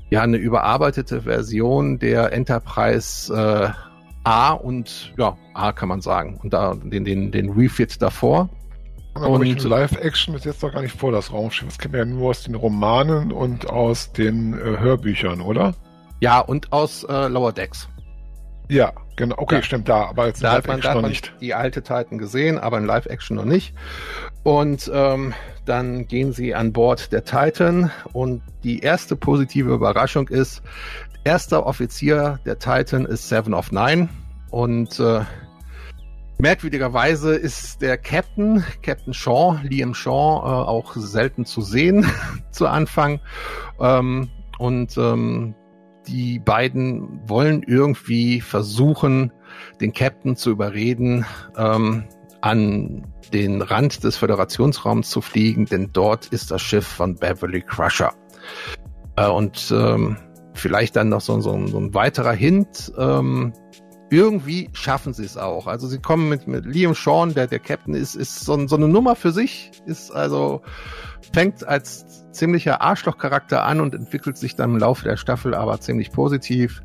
ja 0.09 0.21
eine 0.21 0.37
überarbeitete 0.37 1.21
Version 1.21 1.97
der 1.97 2.33
Enterprise 2.33 3.33
äh, 3.33 3.88
A 4.29 4.51
und 4.51 5.11
ja, 5.17 5.35
A 5.55 5.71
kann 5.71 5.89
man 5.89 6.01
sagen. 6.01 6.39
Und 6.43 6.53
da 6.53 6.75
den, 6.75 7.03
den, 7.03 7.31
den 7.31 7.49
Refit 7.49 7.99
davor. 7.99 8.47
Aber 9.15 9.29
und 9.31 9.63
Live-Action 9.63 10.35
ist 10.35 10.45
jetzt 10.45 10.61
doch 10.61 10.71
gar 10.71 10.83
nicht 10.83 10.95
vor, 10.95 11.11
das 11.11 11.33
Raumschiff. 11.33 11.67
Das 11.67 11.77
kennen 11.79 11.93
wir 11.93 12.01
ja 12.01 12.05
nur 12.05 12.29
aus 12.29 12.43
den 12.43 12.53
Romanen 12.53 13.31
und 13.31 13.67
aus 13.67 14.13
den 14.13 14.53
äh, 14.53 14.79
Hörbüchern, 14.79 15.41
oder? 15.41 15.73
Ja, 16.19 16.39
und 16.41 16.71
aus 16.71 17.03
äh, 17.05 17.27
Lower 17.27 17.51
Decks. 17.51 17.89
Ja, 18.67 18.93
genau. 19.15 19.35
Okay, 19.39 19.55
ja. 19.55 19.61
stimmt 19.63 19.89
da. 19.89 20.05
Aber 20.05 20.27
jetzt 20.27 20.43
da 20.43 20.51
hat 20.51 20.67
man, 20.67 20.79
da 20.79 20.93
hat 20.93 21.01
man 21.01 21.09
nicht. 21.09 21.33
die 21.41 21.55
alte 21.55 21.81
Titan 21.81 22.19
gesehen, 22.19 22.59
aber 22.59 22.77
in 22.77 22.85
Live-Action 22.85 23.35
noch 23.35 23.45
nicht. 23.45 23.73
Und 24.43 24.91
ähm, 24.93 25.33
dann 25.65 26.07
gehen 26.07 26.33
sie 26.33 26.53
an 26.53 26.71
Bord 26.71 27.11
der 27.11 27.23
Titan 27.23 27.91
und 28.13 28.43
die 28.63 28.79
erste 28.81 29.15
positive 29.15 29.73
Überraschung 29.73 30.27
ist, 30.27 30.61
Erster 31.29 31.67
Offizier 31.67 32.39
der 32.43 32.57
Titan 32.57 33.05
ist 33.05 33.29
Seven 33.29 33.53
of 33.53 33.71
Nine 33.71 34.09
und 34.49 34.99
äh, 34.99 35.21
merkwürdigerweise 36.39 37.35
ist 37.35 37.83
der 37.83 37.99
Captain, 37.99 38.65
Captain 38.81 39.13
Shaw, 39.13 39.59
Liam 39.61 39.93
Shaw, 39.93 40.39
äh, 40.39 40.67
auch 40.67 40.95
selten 40.95 41.45
zu 41.45 41.61
sehen 41.61 42.03
zu 42.51 42.65
Anfang. 42.65 43.19
Ähm, 43.79 44.29
und 44.57 44.97
ähm, 44.97 45.53
die 46.07 46.39
beiden 46.39 47.21
wollen 47.29 47.61
irgendwie 47.61 48.41
versuchen, 48.41 49.31
den 49.79 49.93
Captain 49.93 50.35
zu 50.35 50.49
überreden, 50.49 51.27
ähm, 51.55 52.05
an 52.41 53.05
den 53.31 53.61
Rand 53.61 54.03
des 54.03 54.17
Föderationsraums 54.17 55.11
zu 55.11 55.21
fliegen, 55.21 55.67
denn 55.67 55.91
dort 55.93 56.25
ist 56.29 56.49
das 56.49 56.63
Schiff 56.63 56.87
von 56.87 57.17
Beverly 57.17 57.61
Crusher. 57.61 58.13
Äh, 59.15 59.27
und 59.27 59.71
ähm, 59.71 60.17
vielleicht 60.59 60.95
dann 60.95 61.09
noch 61.09 61.21
so, 61.21 61.39
so, 61.41 61.67
so 61.67 61.77
ein 61.77 61.93
weiterer 61.93 62.33
Hint. 62.33 62.91
Ähm, 62.97 63.53
irgendwie 64.11 64.69
schaffen 64.73 65.13
sie 65.13 65.25
es 65.25 65.37
auch. 65.37 65.67
Also 65.67 65.87
sie 65.87 65.99
kommen 65.99 66.29
mit, 66.29 66.47
mit 66.47 66.65
Liam 66.65 66.95
Sean, 66.95 67.33
der 67.33 67.47
der 67.47 67.59
Captain 67.59 67.93
ist, 67.93 68.15
ist 68.15 68.39
so, 68.41 68.67
so 68.67 68.75
eine 68.75 68.87
Nummer 68.87 69.15
für 69.15 69.31
sich, 69.31 69.71
ist 69.85 70.11
also 70.11 70.61
fängt 71.33 71.67
als 71.67 72.25
ziemlicher 72.31 72.81
Arschlochcharakter 72.81 73.63
an 73.63 73.81
und 73.81 73.93
entwickelt 73.93 74.37
sich 74.37 74.55
dann 74.55 74.71
im 74.71 74.77
Laufe 74.77 75.03
der 75.03 75.17
Staffel 75.17 75.53
aber 75.53 75.79
ziemlich 75.79 76.11
positiv. 76.11 76.81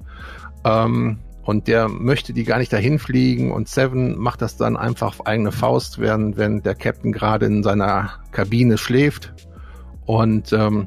Ähm, 0.64 1.18
und 1.44 1.68
der 1.68 1.88
möchte 1.88 2.32
die 2.32 2.44
gar 2.44 2.58
nicht 2.58 2.72
dahin 2.72 2.98
fliegen 2.98 3.52
und 3.52 3.68
Seven 3.68 4.18
macht 4.18 4.40
das 4.40 4.56
dann 4.56 4.78
einfach 4.78 5.08
auf 5.08 5.26
eigene 5.26 5.52
Faust, 5.52 5.98
während 5.98 6.38
wenn 6.38 6.62
der 6.62 6.74
Captain 6.74 7.12
gerade 7.12 7.46
in 7.46 7.62
seiner 7.62 8.12
Kabine 8.32 8.78
schläft. 8.78 9.34
Und 10.06 10.52
ähm, 10.52 10.86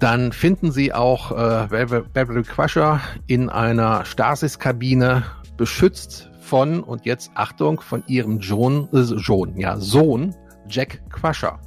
dann 0.00 0.32
finden 0.32 0.72
sie 0.72 0.92
auch 0.92 1.30
äh, 1.30 1.66
Beverly 2.12 2.42
Crusher 2.42 3.00
in 3.26 3.50
einer 3.50 4.04
Stasis-Kabine 4.04 5.24
beschützt 5.56 6.30
von, 6.40 6.82
und 6.82 7.04
jetzt 7.04 7.30
Achtung, 7.34 7.80
von 7.80 8.02
ihrem 8.06 8.40
John, 8.40 8.88
äh, 8.92 9.00
John, 9.16 9.56
ja, 9.56 9.76
Sohn, 9.76 10.34
Jack 10.68 11.02
Crusher. 11.10 11.60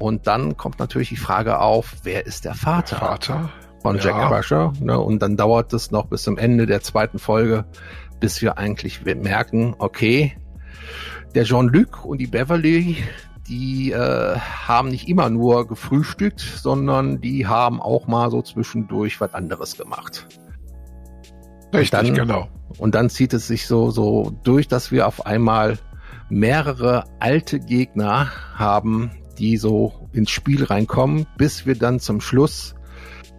Und 0.00 0.26
dann 0.26 0.56
kommt 0.56 0.80
natürlich 0.80 1.10
die 1.10 1.16
Frage 1.16 1.60
auf, 1.60 1.94
wer 2.02 2.26
ist 2.26 2.44
der 2.44 2.54
Vater? 2.54 2.96
Vater? 2.96 3.50
Von 3.80 3.96
ja. 3.96 4.06
Jack 4.06 4.28
Crusher. 4.28 4.72
Ne? 4.80 4.98
Und 4.98 5.22
dann 5.22 5.36
dauert 5.36 5.72
es 5.72 5.92
noch 5.92 6.06
bis 6.06 6.22
zum 6.24 6.36
Ende 6.36 6.66
der 6.66 6.82
zweiten 6.82 7.18
Folge, 7.18 7.64
bis 8.18 8.42
wir 8.42 8.58
eigentlich 8.58 9.04
merken, 9.04 9.74
okay, 9.78 10.36
der 11.34 11.44
Jean-Luc 11.44 12.04
und 12.04 12.18
die 12.18 12.26
Beverly, 12.26 12.96
die 13.50 13.90
äh, 13.90 14.36
haben 14.38 14.88
nicht 14.88 15.08
immer 15.08 15.28
nur 15.28 15.66
gefrühstückt, 15.66 16.40
sondern 16.40 17.20
die 17.20 17.46
haben 17.46 17.82
auch 17.82 18.06
mal 18.06 18.30
so 18.30 18.40
zwischendurch 18.42 19.20
was 19.20 19.34
anderes 19.34 19.76
gemacht. 19.76 20.28
Richtig, 21.74 21.90
dann, 21.90 22.14
genau. 22.14 22.48
Und 22.78 22.94
dann 22.94 23.10
zieht 23.10 23.34
es 23.34 23.48
sich 23.48 23.66
so, 23.66 23.90
so 23.90 24.32
durch, 24.44 24.68
dass 24.68 24.92
wir 24.92 25.06
auf 25.06 25.26
einmal 25.26 25.78
mehrere 26.28 27.04
alte 27.18 27.58
Gegner 27.58 28.30
haben, 28.54 29.10
die 29.38 29.56
so 29.56 30.08
ins 30.12 30.30
Spiel 30.30 30.64
reinkommen, 30.64 31.26
bis 31.36 31.66
wir 31.66 31.76
dann 31.76 31.98
zum 31.98 32.20
Schluss 32.20 32.74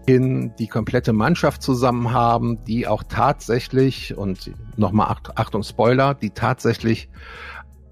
in 0.06 0.54
die 0.58 0.68
komplette 0.68 1.14
Mannschaft 1.14 1.62
zusammen 1.62 2.12
haben, 2.12 2.64
die 2.66 2.88
auch 2.88 3.04
tatsächlich, 3.08 4.18
und 4.18 4.52
nochmal 4.76 5.16
Achtung 5.36 5.64
Spoiler, 5.64 6.16
die 6.16 6.32
tatsächlich 6.32 7.10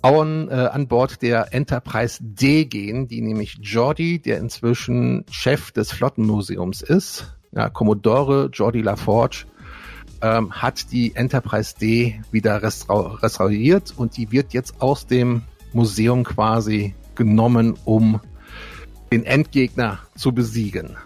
an, 0.01 0.49
äh, 0.49 0.53
an 0.53 0.87
Bord 0.87 1.21
der 1.21 1.53
Enterprise 1.53 2.19
D 2.21 2.65
gehen, 2.65 3.07
die 3.07 3.21
nämlich 3.21 3.57
Jordi, 3.61 4.19
der 4.19 4.37
inzwischen 4.37 5.25
Chef 5.29 5.71
des 5.71 5.91
Flottenmuseums 5.91 6.81
ist, 6.81 7.35
ja, 7.51 7.69
Commodore 7.69 8.49
Jordi 8.53 8.81
LaForge, 8.81 9.45
ähm, 10.21 10.51
hat 10.51 10.91
die 10.91 11.15
Enterprise 11.15 11.75
D 11.79 12.21
wieder 12.31 12.61
restauriert 12.61 13.93
und 13.95 14.17
die 14.17 14.31
wird 14.31 14.53
jetzt 14.53 14.81
aus 14.81 15.07
dem 15.07 15.43
Museum 15.73 16.23
quasi 16.23 16.95
genommen, 17.15 17.75
um 17.85 18.19
den 19.11 19.25
Endgegner 19.25 19.99
zu 20.15 20.31
besiegen. 20.31 20.97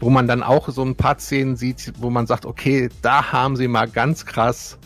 Wo 0.00 0.10
man 0.10 0.26
dann 0.26 0.42
auch 0.42 0.68
so 0.68 0.82
ein 0.82 0.96
paar 0.96 1.18
Szenen 1.18 1.54
sieht, 1.56 1.92
wo 1.98 2.10
man 2.10 2.26
sagt, 2.26 2.44
okay, 2.44 2.88
da 3.02 3.30
haben 3.32 3.56
sie 3.56 3.68
mal 3.68 3.88
ganz 3.88 4.26
krass 4.26 4.78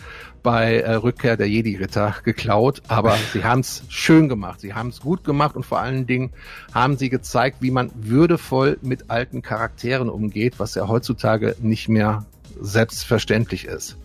bei 0.46 0.78
äh, 0.78 0.94
Rückkehr 0.94 1.36
der 1.36 1.48
Jedi-Ritter 1.48 2.14
geklaut, 2.22 2.80
aber 2.86 3.18
sie 3.32 3.42
haben 3.42 3.60
es 3.60 3.82
schön 3.88 4.28
gemacht. 4.28 4.60
Sie 4.60 4.74
haben 4.74 4.90
es 4.90 5.00
gut 5.00 5.24
gemacht 5.24 5.56
und 5.56 5.66
vor 5.66 5.80
allen 5.80 6.06
Dingen 6.06 6.30
haben 6.72 6.96
sie 6.96 7.10
gezeigt, 7.10 7.56
wie 7.62 7.72
man 7.72 7.90
würdevoll 7.96 8.78
mit 8.80 9.10
alten 9.10 9.42
Charakteren 9.42 10.08
umgeht, 10.08 10.60
was 10.60 10.76
ja 10.76 10.86
heutzutage 10.86 11.56
nicht 11.60 11.88
mehr 11.88 12.26
selbstverständlich 12.60 13.64
ist. 13.64 13.96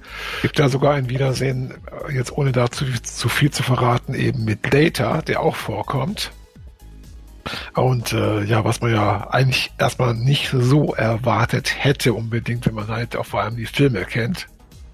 Gibt 0.42 0.58
da 0.58 0.68
sogar 0.68 0.96
ein 0.96 1.10
Wiedersehen, 1.10 1.76
äh, 2.10 2.12
jetzt 2.12 2.36
ohne 2.36 2.52
dazu 2.52 2.86
zu 3.04 3.30
viel 3.30 3.52
zu 3.52 3.62
verraten, 3.62 4.16
eben 4.16 4.44
mit 4.44 4.74
Data, 4.74 5.22
der 5.22 5.42
auch 5.42 5.56
vorkommt. 5.56 6.32
Und 7.76 8.14
äh, 8.14 8.44
ja, 8.46 8.66
was 8.66 8.82
man 8.82 8.92
ja 8.92 9.30
eigentlich 9.30 9.72
erstmal 9.78 10.16
nicht 10.16 10.50
so 10.52 10.96
erwartet 10.96 11.72
hätte 11.78 12.14
unbedingt, 12.14 12.66
wenn 12.66 12.74
man 12.74 12.88
halt 12.88 13.16
auch 13.16 13.28
vor 13.28 13.42
allem 13.42 13.58
die 13.58 13.68
Filme 13.68 14.06
kennt 14.06 14.48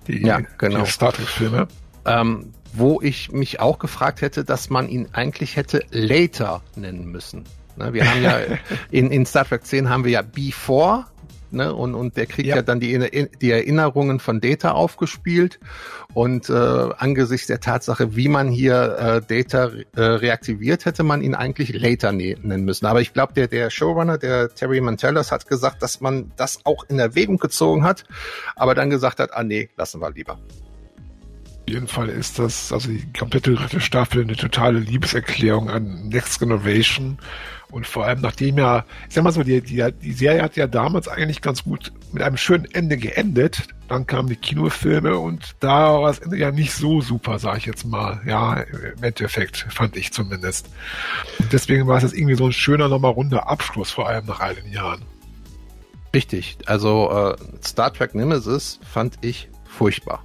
die, 0.07 0.25
ja, 0.25 0.41
genau. 0.57 0.83
die 0.83 0.91
Star 0.91 1.13
Trek-Filme. 1.13 1.67
Ähm, 2.05 2.53
wo 2.73 3.01
ich 3.01 3.31
mich 3.31 3.59
auch 3.59 3.79
gefragt 3.79 4.21
hätte, 4.21 4.43
dass 4.43 4.69
man 4.69 4.87
ihn 4.87 5.07
eigentlich 5.13 5.55
hätte 5.55 5.83
Later 5.91 6.61
nennen 6.75 7.11
müssen. 7.11 7.43
Ne, 7.75 7.93
wir 7.93 8.09
haben 8.09 8.23
ja 8.23 8.39
in, 8.91 9.11
in 9.11 9.25
Star 9.25 9.45
Trek 9.45 9.65
10 9.65 9.89
haben 9.89 10.03
wir 10.03 10.11
ja 10.11 10.21
Before 10.21 11.05
ne, 11.51 11.73
und, 11.73 11.95
und 11.95 12.17
der 12.17 12.25
kriegt 12.25 12.47
ja, 12.47 12.57
ja 12.57 12.61
dann 12.61 12.79
die, 12.79 13.27
die 13.41 13.51
Erinnerungen 13.51 14.19
von 14.19 14.41
Data 14.41 14.71
aufgespielt 14.71 15.59
und 16.13 16.49
äh, 16.49 16.53
angesichts 16.53 17.47
der 17.47 17.59
Tatsache, 17.59 18.15
wie 18.15 18.27
man 18.27 18.49
hier 18.49 18.97
äh, 18.97 19.21
Data 19.21 19.71
äh, 19.95 20.01
reaktiviert, 20.01 20.85
hätte 20.85 21.03
man 21.03 21.21
ihn 21.21 21.35
eigentlich 21.35 21.73
Later 21.73 22.11
ne 22.11 22.37
nennen 22.41 22.65
müssen. 22.65 22.85
Aber 22.85 23.01
ich 23.01 23.13
glaube, 23.13 23.33
der, 23.33 23.47
der 23.47 23.69
Showrunner, 23.69 24.17
der 24.17 24.53
Terry 24.53 24.81
Mantellas, 24.81 25.31
hat 25.31 25.47
gesagt, 25.47 25.81
dass 25.81 26.01
man 26.01 26.31
das 26.37 26.65
auch 26.65 26.85
in 26.89 26.99
Erwägung 26.99 27.37
gezogen 27.37 27.83
hat, 27.83 28.03
aber 28.55 28.75
dann 28.75 28.89
gesagt 28.89 29.19
hat, 29.19 29.33
ah 29.33 29.43
nee, 29.43 29.69
lassen 29.77 30.01
wir 30.01 30.11
lieber. 30.11 30.39
jeden 31.67 31.87
Fall 31.87 32.09
ist 32.09 32.39
das, 32.39 32.71
also 32.71 32.89
die 32.89 33.05
komplette 33.17 33.53
dritte 33.53 33.81
Staffel, 33.81 34.21
eine 34.21 34.35
totale 34.35 34.79
Liebeserklärung 34.79 35.69
an 35.69 36.07
Next 36.07 36.39
Generation. 36.39 37.17
Und 37.69 37.85
vor 37.85 38.05
allem, 38.05 38.21
nachdem 38.21 38.57
ja, 38.57 38.85
ich 39.09 39.15
sag 39.15 39.23
mal 39.23 39.31
so, 39.31 39.43
die, 39.43 39.61
die, 39.61 39.85
die 40.01 40.13
Serie 40.13 40.41
hat 40.41 40.55
ja 40.55 40.67
damals 40.67 41.07
eigentlich 41.07 41.41
ganz 41.41 41.63
gut 41.63 41.91
mit 42.13 42.23
einem 42.23 42.37
schönen 42.37 42.65
Ende 42.71 42.97
geendet. 42.97 43.67
Dann 43.89 44.07
kamen 44.07 44.29
die 44.29 44.35
Kinofilme 44.37 45.17
und 45.17 45.55
da 45.59 45.93
war 46.01 46.07
das 46.07 46.19
Ende 46.19 46.37
ja 46.37 46.51
nicht 46.51 46.73
so 46.73 47.01
super, 47.01 47.39
sag 47.39 47.57
ich 47.57 47.65
jetzt 47.65 47.85
mal. 47.85 48.21
Ja, 48.25 48.53
im 48.53 49.03
Endeffekt, 49.03 49.67
fand 49.69 49.97
ich 49.97 50.13
zumindest. 50.13 50.69
Und 51.39 51.51
deswegen 51.51 51.87
war 51.87 51.97
es 51.97 52.03
jetzt 52.03 52.15
irgendwie 52.15 52.35
so 52.35 52.45
ein 52.45 52.53
schöner, 52.53 52.87
nochmal 52.87 53.11
runder 53.11 53.49
Abschluss, 53.49 53.91
vor 53.91 54.07
allem 54.07 54.25
nach 54.25 54.39
all 54.39 54.55
den 54.55 54.71
Jahren. 54.71 55.01
Richtig. 56.13 56.57
Also 56.65 57.11
äh, 57.11 57.35
Star 57.63 57.93
Trek 57.93 58.15
Nemesis 58.15 58.79
fand 58.83 59.15
ich 59.21 59.49
furchtbar 59.65 60.23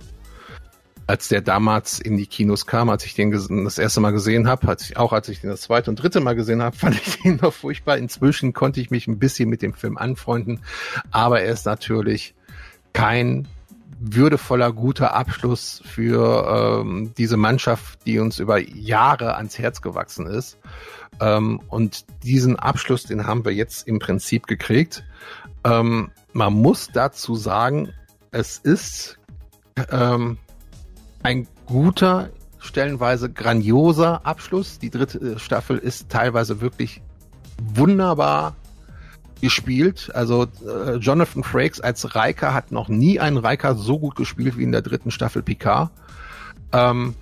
als 1.06 1.28
der 1.28 1.40
damals 1.40 1.98
in 1.98 2.16
die 2.16 2.26
Kinos 2.26 2.66
kam, 2.66 2.90
als 2.90 3.04
ich 3.04 3.14
den 3.14 3.30
das 3.64 3.78
erste 3.78 4.00
Mal 4.00 4.12
gesehen 4.12 4.46
habe, 4.46 4.68
als 4.68 4.88
ich, 4.88 4.96
auch 4.96 5.12
als 5.12 5.28
ich 5.28 5.40
den 5.40 5.50
das 5.50 5.62
zweite 5.62 5.90
und 5.90 5.96
dritte 5.96 6.20
Mal 6.20 6.34
gesehen 6.34 6.62
habe, 6.62 6.76
fand 6.76 6.94
ich 6.94 7.22
den 7.22 7.36
noch 7.36 7.52
furchtbar. 7.52 7.98
Inzwischen 7.98 8.52
konnte 8.52 8.80
ich 8.80 8.90
mich 8.90 9.06
ein 9.06 9.18
bisschen 9.18 9.48
mit 9.48 9.62
dem 9.62 9.74
Film 9.74 9.96
anfreunden, 9.98 10.60
aber 11.10 11.40
er 11.40 11.52
ist 11.52 11.66
natürlich 11.66 12.34
kein 12.92 13.48
würdevoller, 14.04 14.72
guter 14.72 15.14
Abschluss 15.14 15.80
für 15.84 16.80
ähm, 16.82 17.12
diese 17.16 17.36
Mannschaft, 17.36 18.00
die 18.04 18.18
uns 18.18 18.40
über 18.40 18.58
Jahre 18.58 19.36
ans 19.36 19.58
Herz 19.58 19.80
gewachsen 19.80 20.26
ist. 20.26 20.58
Ähm, 21.20 21.60
und 21.68 22.04
diesen 22.24 22.58
Abschluss, 22.58 23.04
den 23.04 23.26
haben 23.26 23.44
wir 23.44 23.52
jetzt 23.52 23.86
im 23.86 24.00
Prinzip 24.00 24.48
gekriegt. 24.48 25.04
Ähm, 25.64 26.10
man 26.32 26.52
muss 26.52 26.90
dazu 26.92 27.36
sagen, 27.36 27.92
es 28.32 28.58
ist 28.58 29.18
ähm, 29.90 30.38
ein 31.22 31.46
guter, 31.66 32.30
stellenweise 32.58 33.30
grandioser 33.30 34.26
Abschluss. 34.26 34.78
Die 34.78 34.90
dritte 34.90 35.18
äh, 35.18 35.38
Staffel 35.38 35.78
ist 35.78 36.08
teilweise 36.08 36.60
wirklich 36.60 37.02
wunderbar 37.74 38.56
gespielt. 39.40 40.10
Also 40.14 40.46
äh, 40.66 40.96
Jonathan 40.96 41.42
Frakes 41.42 41.80
als 41.80 42.14
Riker 42.14 42.54
hat 42.54 42.72
noch 42.72 42.88
nie 42.88 43.20
einen 43.20 43.38
Riker 43.38 43.74
so 43.74 43.98
gut 43.98 44.16
gespielt 44.16 44.56
wie 44.56 44.62
in 44.62 44.72
der 44.72 44.82
dritten 44.82 45.10
Staffel 45.10 45.42
Picard. 45.42 45.90
Ähm, 46.72 47.14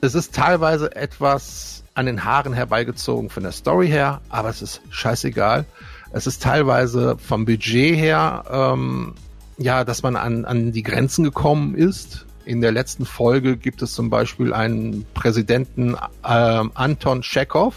es 0.00 0.14
ist 0.14 0.34
teilweise 0.34 0.94
etwas 0.94 1.82
an 1.94 2.06
den 2.06 2.24
Haaren 2.24 2.52
herbeigezogen 2.52 3.30
von 3.30 3.42
der 3.42 3.52
Story 3.52 3.88
her, 3.88 4.20
aber 4.28 4.48
es 4.50 4.62
ist 4.62 4.80
scheißegal. 4.90 5.64
Es 6.12 6.26
ist 6.26 6.42
teilweise 6.42 7.16
vom 7.18 7.44
Budget 7.44 7.96
her, 7.96 8.44
ähm, 8.50 9.14
ja, 9.56 9.84
dass 9.84 10.02
man 10.02 10.16
an, 10.16 10.44
an 10.44 10.72
die 10.72 10.84
Grenzen 10.84 11.24
gekommen 11.24 11.74
ist. 11.74 12.26
In 12.48 12.62
der 12.62 12.72
letzten 12.72 13.04
Folge 13.04 13.58
gibt 13.58 13.82
es 13.82 13.92
zum 13.92 14.08
Beispiel 14.08 14.54
einen 14.54 15.04
Präsidenten 15.12 15.96
äh, 16.24 16.64
Anton 16.72 17.20
Chekhov, 17.20 17.74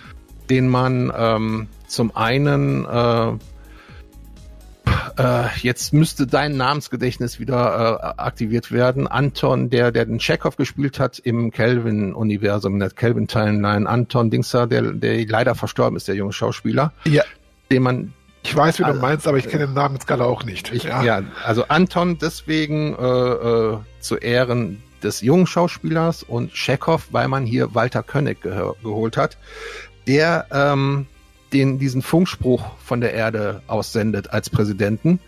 den 0.48 0.66
man 0.66 1.12
ähm, 1.14 1.68
zum 1.88 2.16
einen 2.16 2.86
äh, 2.86 3.32
äh, 5.18 5.48
jetzt 5.60 5.92
müsste 5.92 6.26
dein 6.26 6.56
Namensgedächtnis 6.56 7.38
wieder 7.38 8.14
äh, 8.16 8.22
aktiviert 8.22 8.72
werden. 8.72 9.06
Anton, 9.06 9.68
der, 9.68 9.92
der 9.92 10.06
den 10.06 10.18
Chekhov 10.18 10.56
gespielt 10.56 10.98
hat 10.98 11.18
im 11.18 11.50
Kelvin-Universum, 11.50 12.72
in 12.72 12.80
der 12.80 12.88
Kelvin-Timeline. 12.88 13.86
Anton 13.86 14.30
Dingser, 14.30 14.66
der, 14.66 14.92
der 14.92 15.26
leider 15.26 15.54
verstorben 15.54 15.98
ist, 15.98 16.08
der 16.08 16.14
junge 16.14 16.32
Schauspieler. 16.32 16.94
Ja. 17.04 17.24
Den 17.70 17.82
man 17.82 18.14
ich 18.54 18.58
weiß, 18.58 18.78
wie 18.78 18.82
du 18.84 18.88
also, 18.90 19.00
meinst, 19.00 19.26
aber 19.26 19.36
ich 19.36 19.48
kenne 19.48 19.66
den 19.66 19.74
Namen 19.74 19.96
jetzt 19.96 20.06
gerade 20.06 20.24
auch 20.24 20.44
nicht. 20.44 20.72
Ich, 20.72 20.84
ja. 20.84 21.02
ja. 21.02 21.22
also 21.44 21.64
Anton 21.68 22.18
deswegen 22.18 22.94
äh, 22.94 23.02
äh, 23.02 23.78
zu 24.00 24.16
Ehren 24.16 24.82
des 25.02 25.20
jungen 25.20 25.46
Schauspielers 25.46 26.22
und 26.22 26.52
Chekhov, 26.52 27.08
weil 27.10 27.28
man 27.28 27.44
hier 27.44 27.74
Walter 27.74 28.02
König 28.02 28.40
geholt 28.42 29.16
hat, 29.16 29.38
der 30.06 30.46
ähm, 30.52 31.06
den 31.52 31.78
diesen 31.78 32.02
Funkspruch 32.02 32.64
von 32.78 33.00
der 33.00 33.12
Erde 33.12 33.62
aussendet 33.66 34.30
als 34.30 34.50
Präsidenten 34.50 35.20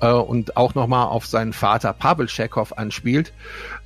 äh, 0.00 0.10
und 0.10 0.56
auch 0.56 0.74
nochmal 0.74 1.06
auf 1.06 1.26
seinen 1.26 1.52
Vater 1.52 1.92
Pavel 1.92 2.26
Chekhov 2.26 2.72
anspielt. 2.72 3.32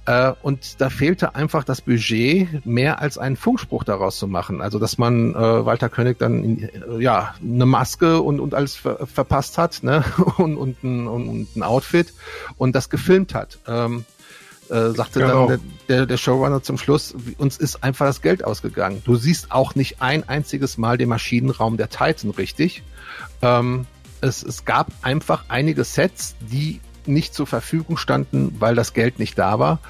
Äh, 0.06 0.32
und 0.43 0.80
da 0.80 0.89
fehlte 0.89 1.35
einfach 1.35 1.64
das 1.64 1.82
Budget, 1.82 2.64
mehr 2.64 3.01
als 3.01 3.18
einen 3.18 3.36
Funkspruch 3.36 3.85
daraus 3.85 4.18
zu 4.18 4.26
machen. 4.26 4.62
Also 4.62 4.78
dass 4.78 4.97
man 4.97 5.35
äh, 5.35 5.66
Walter 5.66 5.89
König 5.89 6.18
dann 6.18 6.60
äh, 6.60 7.02
ja 7.02 7.35
eine 7.43 7.66
Maske 7.66 8.20
und, 8.20 8.40
und 8.40 8.55
alles 8.55 8.74
ver 8.74 9.06
verpasst 9.06 9.59
hat, 9.59 9.82
ne? 9.82 10.05
und, 10.39 10.56
und, 10.56 10.82
ein, 10.82 11.06
und 11.06 11.56
ein 11.56 11.62
Outfit 11.62 12.14
und 12.56 12.74
das 12.74 12.89
gefilmt 12.89 13.35
hat. 13.35 13.59
Ähm, 13.66 14.05
äh, 14.70 14.90
sagte 14.90 15.20
genau. 15.20 15.48
dann 15.48 15.60
der, 15.89 15.97
der, 15.97 16.06
der 16.06 16.16
Showrunner 16.16 16.62
zum 16.62 16.78
Schluss, 16.78 17.14
uns 17.39 17.56
ist 17.56 17.82
einfach 17.82 18.06
das 18.06 18.22
Geld 18.22 18.44
ausgegangen. 18.44 19.02
Du 19.05 19.16
siehst 19.16 19.51
auch 19.51 19.74
nicht 19.74 20.02
ein 20.02 20.28
einziges 20.28 20.78
Mal 20.78 20.98
den 20.98 21.09
Maschinenraum 21.09 21.76
der 21.76 21.89
Titan 21.89 22.30
richtig. 22.30 22.82
Ähm, 23.43 23.86
es, 24.20 24.43
es 24.43 24.65
gab 24.65 24.90
einfach 25.03 25.45
einige 25.49 25.85
Sets, 25.85 26.36
die 26.40 26.81
nicht 27.07 27.35
zur 27.35 27.47
Verfügung 27.47 27.97
standen, 27.97 28.57
weil 28.59 28.74
das 28.74 28.93
Geld 28.93 29.19
nicht 29.19 29.39
da 29.39 29.59
war, 29.59 29.81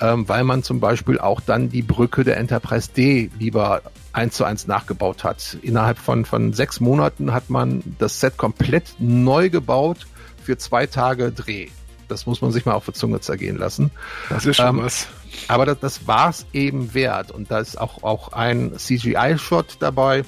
ähm, 0.00 0.28
weil 0.28 0.44
man 0.44 0.62
zum 0.62 0.80
Beispiel 0.80 1.18
auch 1.18 1.40
dann 1.40 1.68
die 1.68 1.82
Brücke 1.82 2.24
der 2.24 2.36
Enterprise 2.36 2.90
D 2.96 3.30
lieber 3.38 3.82
eins 4.12 4.36
zu 4.36 4.44
eins 4.44 4.66
nachgebaut 4.66 5.24
hat. 5.24 5.58
Innerhalb 5.62 5.98
von, 5.98 6.24
von 6.24 6.52
sechs 6.52 6.80
Monaten 6.80 7.32
hat 7.32 7.50
man 7.50 7.82
das 7.98 8.20
Set 8.20 8.36
komplett 8.36 8.94
neu 8.98 9.50
gebaut 9.50 10.06
für 10.42 10.56
zwei 10.56 10.86
Tage 10.86 11.32
Dreh. 11.32 11.68
Das 12.08 12.26
muss 12.26 12.40
man 12.40 12.50
sich 12.50 12.66
mal 12.66 12.72
auf 12.72 12.84
der 12.84 12.94
Zunge 12.94 13.20
zergehen 13.20 13.56
lassen. 13.56 13.90
Das 14.28 14.44
ist 14.44 14.56
schon 14.56 14.78
ähm, 14.78 14.82
was. 14.82 15.06
Aber 15.46 15.64
das, 15.64 15.78
das 15.78 16.06
war 16.08 16.30
es 16.30 16.46
eben 16.52 16.92
wert. 16.92 17.30
Und 17.30 17.50
da 17.50 17.60
ist 17.60 17.80
auch, 17.80 18.02
auch 18.02 18.32
ein 18.32 18.76
CGI-Shot 18.76 19.76
dabei, 19.78 20.24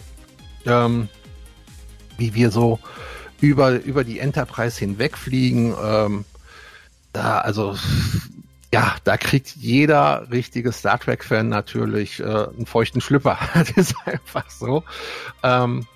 ähm, 0.65 1.09
wie 2.19 2.35
wir 2.35 2.53
so 2.53 2.79
über, 3.43 3.83
über 3.83 4.05
die 4.05 4.21
Enterprise 4.21 4.79
hinwegfliegen. 4.79 5.75
Ähm, 5.83 6.25
da, 7.13 7.41
also, 7.41 7.77
ja, 8.73 8.95
da 9.05 9.17
kriegt 9.17 9.57
jeder 9.57 10.31
richtige 10.31 10.73
Star 10.73 10.99
Trek-Fan 10.99 11.49
natürlich 11.49 12.21
äh, 12.21 12.25
einen 12.25 12.67
feuchten 12.67 13.01
Schlüpper. 13.01 13.37
das 13.55 13.71
ist 13.71 13.97
einfach 14.07 14.49
so. 14.49 14.85
Ähm, 15.43 15.87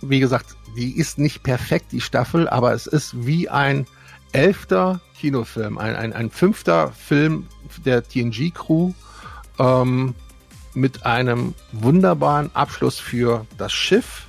wie 0.00 0.20
gesagt, 0.20 0.56
die 0.76 0.96
ist 0.96 1.18
nicht 1.18 1.42
perfekt, 1.42 1.92
die 1.92 2.00
Staffel, 2.00 2.48
aber 2.48 2.72
es 2.72 2.86
ist 2.86 3.26
wie 3.26 3.48
ein 3.48 3.86
elfter 4.32 5.00
Kinofilm, 5.18 5.76
ein, 5.76 5.96
ein, 5.96 6.12
ein 6.12 6.30
fünfter 6.30 6.92
Film 6.92 7.48
der 7.84 8.06
TNG-Crew 8.06 8.92
ähm, 9.58 10.14
mit 10.74 11.04
einem 11.04 11.54
wunderbaren 11.72 12.50
Abschluss 12.54 12.98
für 12.98 13.46
das 13.58 13.72
Schiff, 13.72 14.26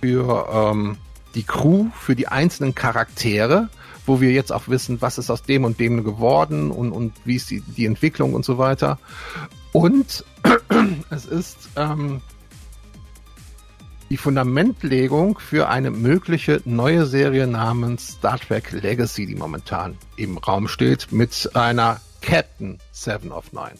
für 0.00 0.48
ähm, 0.52 0.96
die 1.34 1.44
Crew, 1.44 1.86
für 1.94 2.16
die 2.16 2.28
einzelnen 2.28 2.74
Charaktere 2.74 3.68
wo 4.10 4.20
wir 4.20 4.32
jetzt 4.32 4.52
auch 4.52 4.66
wissen, 4.66 5.00
was 5.00 5.18
ist 5.18 5.30
aus 5.30 5.42
dem 5.44 5.64
und 5.64 5.78
dem 5.78 6.02
geworden 6.02 6.72
und, 6.72 6.90
und 6.90 7.12
wie 7.24 7.36
ist 7.36 7.48
die, 7.50 7.60
die 7.60 7.86
Entwicklung 7.86 8.34
und 8.34 8.44
so 8.44 8.58
weiter. 8.58 8.98
Und 9.72 10.24
es 11.10 11.26
ist 11.26 11.68
ähm, 11.76 12.20
die 14.10 14.16
Fundamentlegung 14.16 15.38
für 15.38 15.68
eine 15.68 15.92
mögliche 15.92 16.60
neue 16.64 17.06
Serie 17.06 17.46
namens 17.46 18.14
Star 18.18 18.40
Trek 18.40 18.72
Legacy, 18.72 19.26
die 19.26 19.36
momentan 19.36 19.96
im 20.16 20.38
Raum 20.38 20.66
steht, 20.66 21.12
mit 21.12 21.50
einer 21.54 22.00
Captain 22.20 22.78
Seven 22.90 23.30
of 23.30 23.52
Nine. 23.52 23.78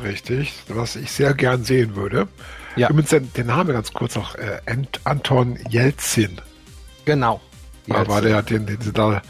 Richtig, 0.00 0.54
was 0.68 0.94
ich 0.94 1.10
sehr 1.10 1.34
gern 1.34 1.64
sehen 1.64 1.96
würde. 1.96 2.28
Ja. 2.76 2.88
Übrigens 2.88 3.10
den, 3.10 3.32
den 3.32 3.46
Namen 3.46 3.72
ganz 3.72 3.92
kurz 3.92 4.16
noch, 4.16 4.34
äh, 4.34 4.60
Anton 5.04 5.58
Jelzin. 5.68 6.40
Genau, 7.04 7.40
war, 7.86 8.08
war 8.08 8.20
der, 8.20 8.42
den, 8.42 8.66
den 8.66 8.80
sie 8.80 8.92
da, 8.92 9.22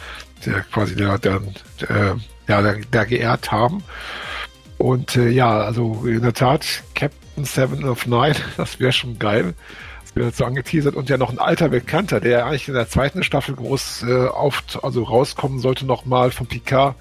der 0.44 0.60
quasi 0.62 0.94
der, 0.94 1.18
der, 1.18 1.40
der, 1.80 2.16
ja, 2.48 2.62
der, 2.62 2.76
der 2.76 3.06
geehrt 3.06 3.52
haben. 3.52 3.82
Und 4.78 5.16
äh, 5.16 5.28
ja, 5.28 5.58
also 5.60 6.04
in 6.06 6.22
der 6.22 6.34
Tat, 6.34 6.82
Captain 6.94 7.44
Seven 7.44 7.84
of 7.84 8.06
Nine, 8.06 8.36
das 8.56 8.80
wäre 8.80 8.92
schon 8.92 9.18
geil. 9.18 9.54
Das 10.02 10.16
wird 10.16 10.36
so 10.36 10.44
angeteasert 10.44 10.94
und 10.94 11.08
ja 11.08 11.16
noch 11.16 11.30
ein 11.30 11.38
alter 11.38 11.68
Bekannter, 11.68 12.20
der 12.20 12.46
eigentlich 12.46 12.68
in 12.68 12.74
der 12.74 12.88
zweiten 12.88 13.22
Staffel 13.22 13.54
groß 13.54 14.04
äh, 14.04 14.26
auf, 14.28 14.62
also 14.82 15.02
rauskommen 15.02 15.58
sollte 15.58 15.86
nochmal 15.86 16.30
von 16.30 16.46
Picard, 16.46 16.96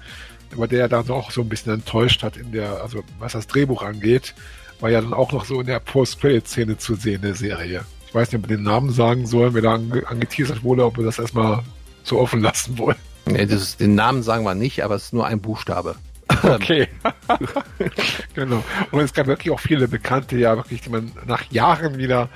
aber 0.52 0.66
der 0.66 0.88
dann 0.88 1.08
auch 1.10 1.30
so 1.30 1.42
ein 1.42 1.48
bisschen 1.48 1.74
enttäuscht 1.74 2.22
hat 2.22 2.36
in 2.36 2.52
der, 2.52 2.82
also 2.82 3.02
was 3.18 3.32
das 3.32 3.46
Drehbuch 3.46 3.82
angeht, 3.82 4.34
war 4.80 4.90
ja 4.90 5.00
dann 5.00 5.12
auch 5.12 5.32
noch 5.32 5.44
so 5.44 5.60
in 5.60 5.66
der 5.66 5.80
Post-Credit-Szene 5.80 6.78
zu 6.78 6.94
sehen, 6.94 7.22
der 7.22 7.34
Serie. 7.34 7.84
Ich 8.06 8.14
weiß 8.14 8.32
nicht, 8.32 8.42
ob 8.42 8.48
wir 8.48 8.56
den 8.56 8.64
Namen 8.64 8.90
sagen 8.90 9.26
sollen, 9.26 9.54
wer 9.54 9.62
da 9.62 9.74
ange 9.74 10.06
angeteasert 10.06 10.62
wurde, 10.62 10.84
ob 10.84 10.98
wir 10.98 11.04
das 11.04 11.18
erstmal 11.18 11.62
so 12.02 12.20
offen 12.20 12.40
lassen 12.40 12.78
wollen. 12.78 12.96
Nee, 13.26 13.46
das 13.46 13.62
ist, 13.62 13.80
den 13.80 13.94
Namen 13.94 14.22
sagen 14.22 14.44
wir 14.44 14.54
nicht, 14.54 14.84
aber 14.84 14.94
es 14.96 15.04
ist 15.04 15.12
nur 15.12 15.26
ein 15.26 15.40
Buchstabe. 15.40 15.96
Okay. 16.42 16.88
genau. 18.34 18.62
Und 18.90 19.00
es 19.00 19.12
gab 19.12 19.26
wirklich 19.26 19.52
auch 19.52 19.60
viele 19.60 19.88
Bekannte, 19.88 20.36
ja, 20.36 20.56
wirklich, 20.56 20.82
die 20.82 20.90
man 20.90 21.12
nach 21.26 21.50
Jahren 21.50 21.96
wieder 21.98 22.28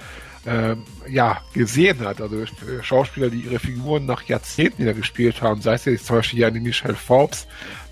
ähm, 0.47 0.85
ja, 1.09 1.39
gesehen 1.53 2.01
hat. 2.01 2.21
Also 2.21 2.45
Schauspieler, 2.83 3.29
die 3.29 3.41
ihre 3.41 3.59
Figuren 3.59 4.07
nach 4.07 4.23
Jahrzehnten 4.23 4.83
wieder 4.83 4.95
gespielt 4.95 5.43
haben, 5.43 5.61
sei 5.61 5.75
es 5.75 5.85
jetzt 5.85 6.07
zum 6.07 6.17
Beispiel 6.17 6.41
ja 6.41 6.51
die 6.51 6.61
Michelle 6.61 6.95
Forbes, 6.95 7.47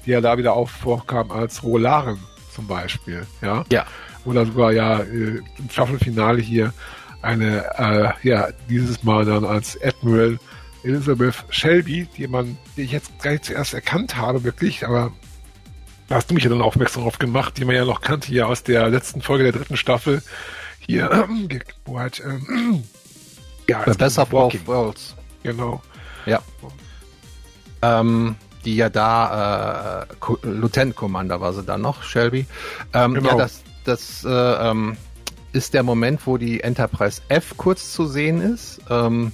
die 0.05 0.11
ja 0.11 0.21
da 0.21 0.39
wieder 0.39 0.55
auch 0.55 0.69
vorkam 0.69 1.31
als 1.31 1.63
Rolaren 1.63 2.19
zum 2.55 2.67
Beispiel, 2.67 3.27
ja. 3.43 3.65
Ja. 3.71 3.87
Oder 4.27 4.45
sogar 4.45 4.73
ja 4.73 5.01
äh, 5.01 5.41
im 5.59 5.71
Staffelfinale 5.71 6.41
hier 6.43 6.75
eine, 7.23 7.65
äh, 7.79 8.29
ja, 8.29 8.49
dieses 8.69 9.03
Mal 9.03 9.25
dann 9.25 9.45
als 9.45 9.81
Admiral 9.83 10.39
Elizabeth 10.85 11.45
Shelby, 11.49 12.07
die 12.17 12.29
man, 12.29 12.57
die 12.77 12.83
ich 12.83 12.93
jetzt 12.93 13.19
gleich 13.21 13.43
zuerst 13.43 13.75
erkannt 13.75 14.17
habe, 14.17 14.45
wirklich, 14.45 14.87
aber 14.87 15.13
da 16.09 16.17
hast 16.17 16.31
du 16.31 16.35
mich 16.35 16.45
ja 16.45 16.51
dann 16.51 16.63
aufmerksam 16.63 17.03
darauf 17.03 17.19
gemacht, 17.19 17.59
die 17.59 17.65
man 17.65 17.75
ja 17.75 17.85
noch 17.85 18.01
kannte 18.01 18.29
hier 18.29 18.47
aus 18.47 18.63
der 18.63 18.89
letzten 18.89 19.23
Folge 19.23 19.45
der 19.45 19.53
dritten 19.53 19.77
Staffel. 19.77 20.23
Hier, 20.79 21.11
äh, 21.11 21.59
wo 21.85 21.99
halt, 21.99 22.23
ähm, 22.25 22.85
ja, 23.69 23.83
The 23.85 23.99
Best 23.99 24.19
of 24.19 24.29
Both 24.29 24.67
Worlds. 24.67 25.17
Genau. 25.43 25.83
Ja. 26.27 26.41
Ähm, 27.83 28.37
die 28.65 28.77
ja 28.77 28.89
da, 28.89 30.07
äh, 30.23 30.47
Lieutenant 30.47 30.95
Commander 30.95 31.41
war 31.41 31.53
sie 31.53 31.65
dann 31.65 31.83
noch, 31.83 32.03
Shelby. 32.03 32.47
Ähm, 32.93 33.15
genau. 33.15 33.31
Ja, 33.31 33.37
das, 33.37 33.63
das 33.87 34.25
äh, 34.25 34.31
ähm, 34.31 34.97
ist 35.53 35.75
der 35.75 35.83
Moment, 35.83 36.27
wo 36.27 36.37
die 36.37 36.61
Enterprise 36.61 37.23
F 37.29 37.55
kurz 37.57 37.93
zu 37.93 38.07
sehen 38.07 38.41
ist. 38.41 38.81
Ähm, 38.91 39.33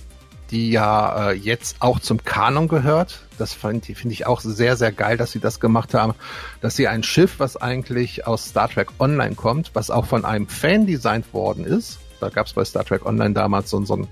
die 0.52 0.70
ja 0.70 1.30
äh, 1.30 1.32
jetzt 1.32 1.76
auch 1.80 1.98
zum 1.98 2.22
Kanon 2.24 2.68
gehört. 2.68 3.22
Das 3.38 3.54
finde 3.54 3.94
find 3.94 4.12
ich 4.12 4.26
auch 4.26 4.40
sehr, 4.40 4.76
sehr 4.76 4.92
geil, 4.92 5.16
dass 5.16 5.32
sie 5.32 5.40
das 5.40 5.60
gemacht 5.60 5.94
haben. 5.94 6.14
Dass 6.60 6.76
sie 6.76 6.86
ein 6.86 7.02
Schiff, 7.02 7.36
was 7.38 7.56
eigentlich 7.56 8.26
aus 8.26 8.50
Star 8.50 8.68
Trek 8.68 8.88
Online 8.98 9.34
kommt, 9.34 9.70
was 9.72 9.90
auch 9.90 10.04
von 10.04 10.26
einem 10.26 10.46
Fan 10.46 10.86
designt 10.86 11.32
worden 11.32 11.64
ist. 11.64 12.00
Da 12.20 12.28
gab 12.28 12.46
es 12.46 12.52
bei 12.52 12.64
Star 12.66 12.84
Trek 12.84 13.06
Online 13.06 13.32
damals 13.32 13.70
so, 13.70 13.82
so, 13.84 14.06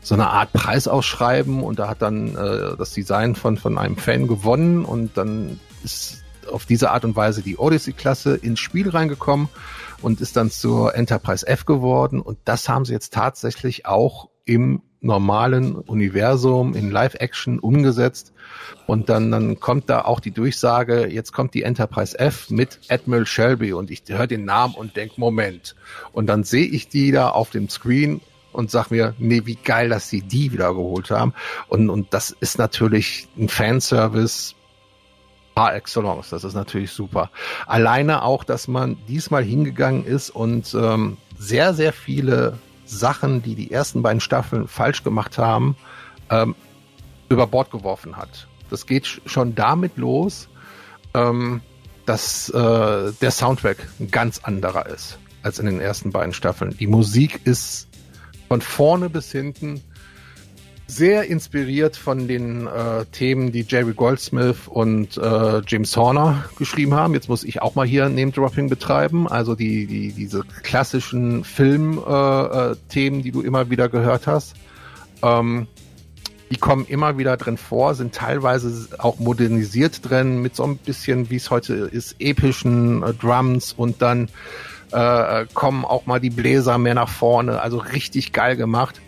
so 0.00 0.14
eine 0.14 0.28
Art 0.28 0.52
Preisausschreiben 0.54 1.62
und 1.62 1.78
da 1.78 1.88
hat 1.88 2.00
dann 2.00 2.34
äh, 2.34 2.76
das 2.78 2.92
Design 2.92 3.34
von, 3.34 3.58
von 3.58 3.76
einem 3.76 3.98
Fan 3.98 4.26
gewonnen 4.26 4.82
und 4.82 5.18
dann 5.18 5.60
ist 5.84 6.24
auf 6.50 6.66
diese 6.66 6.90
Art 6.90 7.04
und 7.04 7.16
Weise 7.16 7.42
die 7.42 7.56
Odyssey-Klasse 7.56 8.36
ins 8.36 8.60
Spiel 8.60 8.88
reingekommen 8.88 9.48
und 10.02 10.20
ist 10.20 10.36
dann 10.36 10.50
zur 10.50 10.94
Enterprise 10.94 11.46
F 11.46 11.64
geworden. 11.64 12.20
Und 12.20 12.38
das 12.44 12.68
haben 12.68 12.84
sie 12.84 12.92
jetzt 12.92 13.12
tatsächlich 13.12 13.86
auch 13.86 14.28
im 14.44 14.82
normalen 15.00 15.76
Universum 15.76 16.74
in 16.74 16.90
Live-Action 16.90 17.58
umgesetzt. 17.58 18.32
Und 18.86 19.08
dann, 19.08 19.30
dann 19.30 19.60
kommt 19.60 19.88
da 19.88 20.02
auch 20.02 20.20
die 20.20 20.30
Durchsage, 20.30 21.06
jetzt 21.06 21.32
kommt 21.32 21.54
die 21.54 21.62
Enterprise 21.62 22.18
F 22.18 22.50
mit 22.50 22.80
Admiral 22.88 23.26
Shelby 23.26 23.72
und 23.72 23.90
ich 23.90 24.02
höre 24.06 24.26
den 24.26 24.44
Namen 24.44 24.74
und 24.74 24.96
denk 24.96 25.16
Moment. 25.18 25.76
Und 26.12 26.26
dann 26.26 26.44
sehe 26.44 26.66
ich 26.66 26.88
die 26.88 27.12
da 27.12 27.30
auf 27.30 27.50
dem 27.50 27.68
Screen 27.68 28.20
und 28.52 28.70
sag 28.70 28.90
mir, 28.90 29.14
nee, 29.18 29.42
wie 29.44 29.56
geil, 29.56 29.88
dass 29.88 30.08
sie 30.08 30.22
die 30.22 30.52
wieder 30.52 30.72
geholt 30.74 31.10
haben. 31.10 31.34
Und, 31.68 31.90
und 31.90 32.12
das 32.14 32.30
ist 32.40 32.58
natürlich 32.58 33.28
ein 33.38 33.48
Fanservice 33.48 34.55
par 35.56 35.74
excellence. 35.74 36.28
Das 36.28 36.44
ist 36.44 36.54
natürlich 36.54 36.92
super. 36.92 37.30
Alleine 37.66 38.22
auch, 38.22 38.44
dass 38.44 38.68
man 38.68 38.96
diesmal 39.08 39.42
hingegangen 39.42 40.04
ist 40.04 40.30
und 40.30 40.72
ähm, 40.74 41.16
sehr, 41.36 41.74
sehr 41.74 41.92
viele 41.92 42.58
Sachen, 42.84 43.42
die 43.42 43.56
die 43.56 43.72
ersten 43.72 44.02
beiden 44.02 44.20
Staffeln 44.20 44.68
falsch 44.68 45.02
gemacht 45.02 45.38
haben, 45.38 45.74
ähm, 46.30 46.54
über 47.30 47.46
Bord 47.48 47.70
geworfen 47.72 48.16
hat. 48.16 48.46
Das 48.70 48.86
geht 48.86 49.06
schon 49.24 49.54
damit 49.54 49.96
los, 49.96 50.48
ähm, 51.14 51.62
dass 52.04 52.50
äh, 52.50 53.12
der 53.20 53.30
Soundtrack 53.30 53.78
ein 53.98 54.10
ganz 54.10 54.40
anderer 54.44 54.86
ist 54.86 55.18
als 55.42 55.58
in 55.58 55.66
den 55.66 55.80
ersten 55.80 56.10
beiden 56.10 56.34
Staffeln. 56.34 56.76
Die 56.76 56.86
Musik 56.86 57.40
ist 57.44 57.88
von 58.48 58.60
vorne 58.60 59.08
bis 59.08 59.32
hinten 59.32 59.82
sehr 60.86 61.24
inspiriert 61.24 61.96
von 61.96 62.28
den 62.28 62.66
äh, 62.66 63.04
Themen, 63.06 63.50
die 63.50 63.66
Jerry 63.68 63.92
Goldsmith 63.92 64.68
und 64.68 65.16
äh, 65.16 65.60
James 65.66 65.96
Horner 65.96 66.44
geschrieben 66.58 66.94
haben. 66.94 67.14
Jetzt 67.14 67.28
muss 67.28 67.42
ich 67.42 67.60
auch 67.60 67.74
mal 67.74 67.86
hier 67.86 68.08
Name-Dropping 68.08 68.68
betreiben. 68.68 69.28
Also 69.28 69.54
die, 69.54 69.86
die, 69.86 70.12
diese 70.12 70.44
klassischen 70.62 71.42
Film-Themen, 71.44 73.16
äh, 73.16 73.20
äh, 73.20 73.22
die 73.22 73.32
du 73.32 73.42
immer 73.42 73.68
wieder 73.68 73.88
gehört 73.88 74.26
hast. 74.26 74.54
Ähm, 75.22 75.66
die 76.50 76.56
kommen 76.56 76.86
immer 76.86 77.18
wieder 77.18 77.36
drin 77.36 77.56
vor, 77.56 77.96
sind 77.96 78.14
teilweise 78.14 78.88
auch 78.98 79.18
modernisiert 79.18 80.08
drin, 80.08 80.42
mit 80.42 80.54
so 80.54 80.62
ein 80.62 80.76
bisschen, 80.76 81.28
wie 81.28 81.36
es 81.36 81.50
heute 81.50 81.74
ist, 81.74 82.14
epischen 82.20 83.02
äh, 83.02 83.12
Drums 83.12 83.72
und 83.72 84.00
dann 84.00 84.28
äh, 84.92 85.46
kommen 85.54 85.84
auch 85.84 86.06
mal 86.06 86.20
die 86.20 86.30
Bläser 86.30 86.78
mehr 86.78 86.94
nach 86.94 87.08
vorne. 87.08 87.60
Also 87.60 87.78
richtig 87.78 88.32
geil 88.32 88.56
gemacht. 88.56 89.00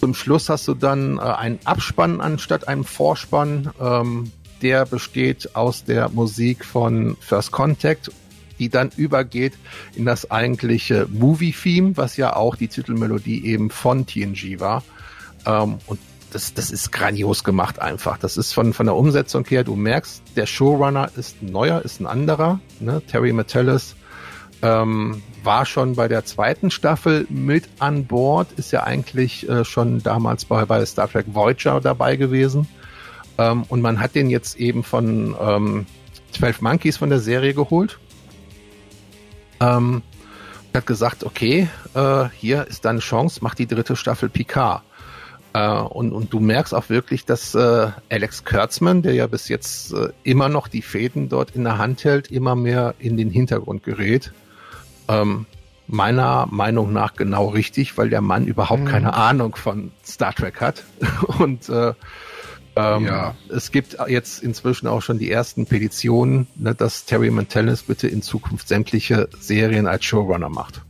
Zum 0.00 0.14
Schluss 0.14 0.48
hast 0.48 0.66
du 0.66 0.72
dann 0.72 1.18
äh, 1.18 1.20
einen 1.20 1.58
Abspann 1.64 2.22
anstatt 2.22 2.66
einem 2.66 2.84
Vorspann. 2.84 3.70
Ähm, 3.78 4.32
der 4.62 4.86
besteht 4.86 5.54
aus 5.54 5.84
der 5.84 6.08
Musik 6.08 6.64
von 6.64 7.18
First 7.20 7.52
Contact, 7.52 8.10
die 8.58 8.70
dann 8.70 8.90
übergeht 8.96 9.52
in 9.94 10.06
das 10.06 10.30
eigentliche 10.30 11.06
Movie-Theme, 11.10 11.98
was 11.98 12.16
ja 12.16 12.34
auch 12.34 12.56
die 12.56 12.68
Titelmelodie 12.68 13.44
eben 13.44 13.68
von 13.68 14.06
TNG 14.06 14.58
war. 14.58 14.82
Ähm, 15.44 15.76
und 15.86 16.00
das, 16.30 16.54
das 16.54 16.70
ist 16.70 16.92
grandios 16.92 17.44
gemacht 17.44 17.78
einfach. 17.78 18.16
Das 18.16 18.38
ist 18.38 18.54
von, 18.54 18.72
von 18.72 18.86
der 18.86 18.96
Umsetzung 18.96 19.44
her, 19.44 19.64
du 19.64 19.76
merkst, 19.76 20.22
der 20.34 20.46
Showrunner 20.46 21.10
ist 21.14 21.42
neuer, 21.42 21.82
ist 21.82 22.00
ein 22.00 22.06
anderer. 22.06 22.58
Ne? 22.78 23.02
Terry 23.06 23.34
Metellis 23.34 23.96
ähm, 24.62 25.22
war 25.42 25.64
schon 25.66 25.94
bei 25.94 26.08
der 26.08 26.24
zweiten 26.24 26.70
Staffel 26.70 27.26
mit 27.28 27.68
an 27.78 28.06
Bord, 28.06 28.52
ist 28.52 28.72
ja 28.72 28.84
eigentlich 28.84 29.48
äh, 29.48 29.64
schon 29.64 30.02
damals 30.02 30.44
bei, 30.44 30.64
bei 30.64 30.84
Star 30.84 31.08
Trek 31.08 31.26
Voyager 31.28 31.80
dabei 31.80 32.16
gewesen. 32.16 32.68
Ähm, 33.38 33.64
und 33.68 33.80
man 33.80 34.00
hat 34.00 34.14
den 34.14 34.28
jetzt 34.28 34.58
eben 34.58 34.82
von 34.84 35.34
ähm, 35.40 35.86
12 36.32 36.60
Monkeys 36.60 36.98
von 36.98 37.10
der 37.10 37.20
Serie 37.20 37.54
geholt. 37.54 37.98
Ähm, 39.60 40.02
hat 40.74 40.86
gesagt, 40.86 41.24
okay, 41.24 41.68
äh, 41.94 42.24
hier 42.36 42.66
ist 42.66 42.84
deine 42.84 43.00
Chance, 43.00 43.40
mach 43.42 43.54
die 43.54 43.66
dritte 43.66 43.96
Staffel 43.96 44.28
Picard. 44.28 44.82
Äh, 45.52 45.68
und, 45.68 46.12
und 46.12 46.32
du 46.32 46.40
merkst 46.40 46.74
auch 46.74 46.88
wirklich, 46.88 47.24
dass 47.24 47.54
äh, 47.54 47.88
Alex 48.08 48.44
Kurtzman, 48.44 49.02
der 49.02 49.14
ja 49.14 49.26
bis 49.26 49.48
jetzt 49.48 49.92
äh, 49.92 50.10
immer 50.22 50.48
noch 50.48 50.68
die 50.68 50.82
Fäden 50.82 51.28
dort 51.28 51.56
in 51.56 51.64
der 51.64 51.78
Hand 51.78 52.04
hält, 52.04 52.30
immer 52.30 52.54
mehr 52.54 52.94
in 52.98 53.16
den 53.16 53.30
Hintergrund 53.30 53.82
gerät. 53.82 54.32
Ähm, 55.10 55.46
meiner 55.86 56.46
Meinung 56.50 56.92
nach 56.92 57.14
genau 57.14 57.48
richtig, 57.48 57.98
weil 57.98 58.10
der 58.10 58.20
Mann 58.20 58.46
überhaupt 58.46 58.82
mhm. 58.82 58.86
keine 58.86 59.14
Ahnung 59.14 59.56
von 59.56 59.90
Star 60.04 60.32
Trek 60.32 60.60
hat. 60.60 60.84
Und 61.38 61.68
äh, 61.68 61.94
ähm, 62.76 63.06
ja. 63.06 63.34
es 63.48 63.72
gibt 63.72 63.96
jetzt 64.06 64.42
inzwischen 64.42 64.86
auch 64.86 65.02
schon 65.02 65.18
die 65.18 65.30
ersten 65.30 65.66
Petitionen, 65.66 66.46
ne, 66.54 66.74
dass 66.74 67.04
Terry 67.04 67.30
Mantellis 67.30 67.82
bitte 67.82 68.06
in 68.06 68.22
Zukunft 68.22 68.68
sämtliche 68.68 69.28
Serien 69.40 69.86
als 69.86 70.04
Showrunner 70.04 70.48
macht. 70.48 70.82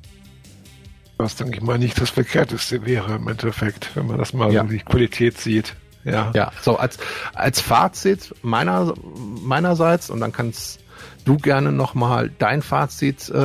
Was, 1.16 1.36
denke 1.36 1.58
ich 1.58 1.62
mal, 1.62 1.78
nicht 1.78 2.00
das 2.00 2.10
Verkehrteste 2.10 2.84
wäre 2.86 3.14
im 3.14 3.28
Endeffekt, 3.28 3.94
wenn 3.94 4.06
man 4.06 4.18
das 4.18 4.32
mal 4.32 4.52
ja. 4.52 4.62
so 4.62 4.68
die 4.68 4.78
Qualität 4.78 5.38
sieht. 5.38 5.74
Ja. 6.04 6.30
Ja, 6.34 6.50
so 6.62 6.76
als, 6.76 6.98
als 7.34 7.60
Fazit 7.60 8.34
meiner, 8.42 8.94
meinerseits, 9.42 10.08
und 10.08 10.20
dann 10.20 10.32
kann 10.32 10.48
es 10.48 10.78
du 11.24 11.36
gerne 11.36 11.72
nochmal 11.72 12.30
dein 12.38 12.62
Fazit 12.62 13.28
äh, 13.28 13.38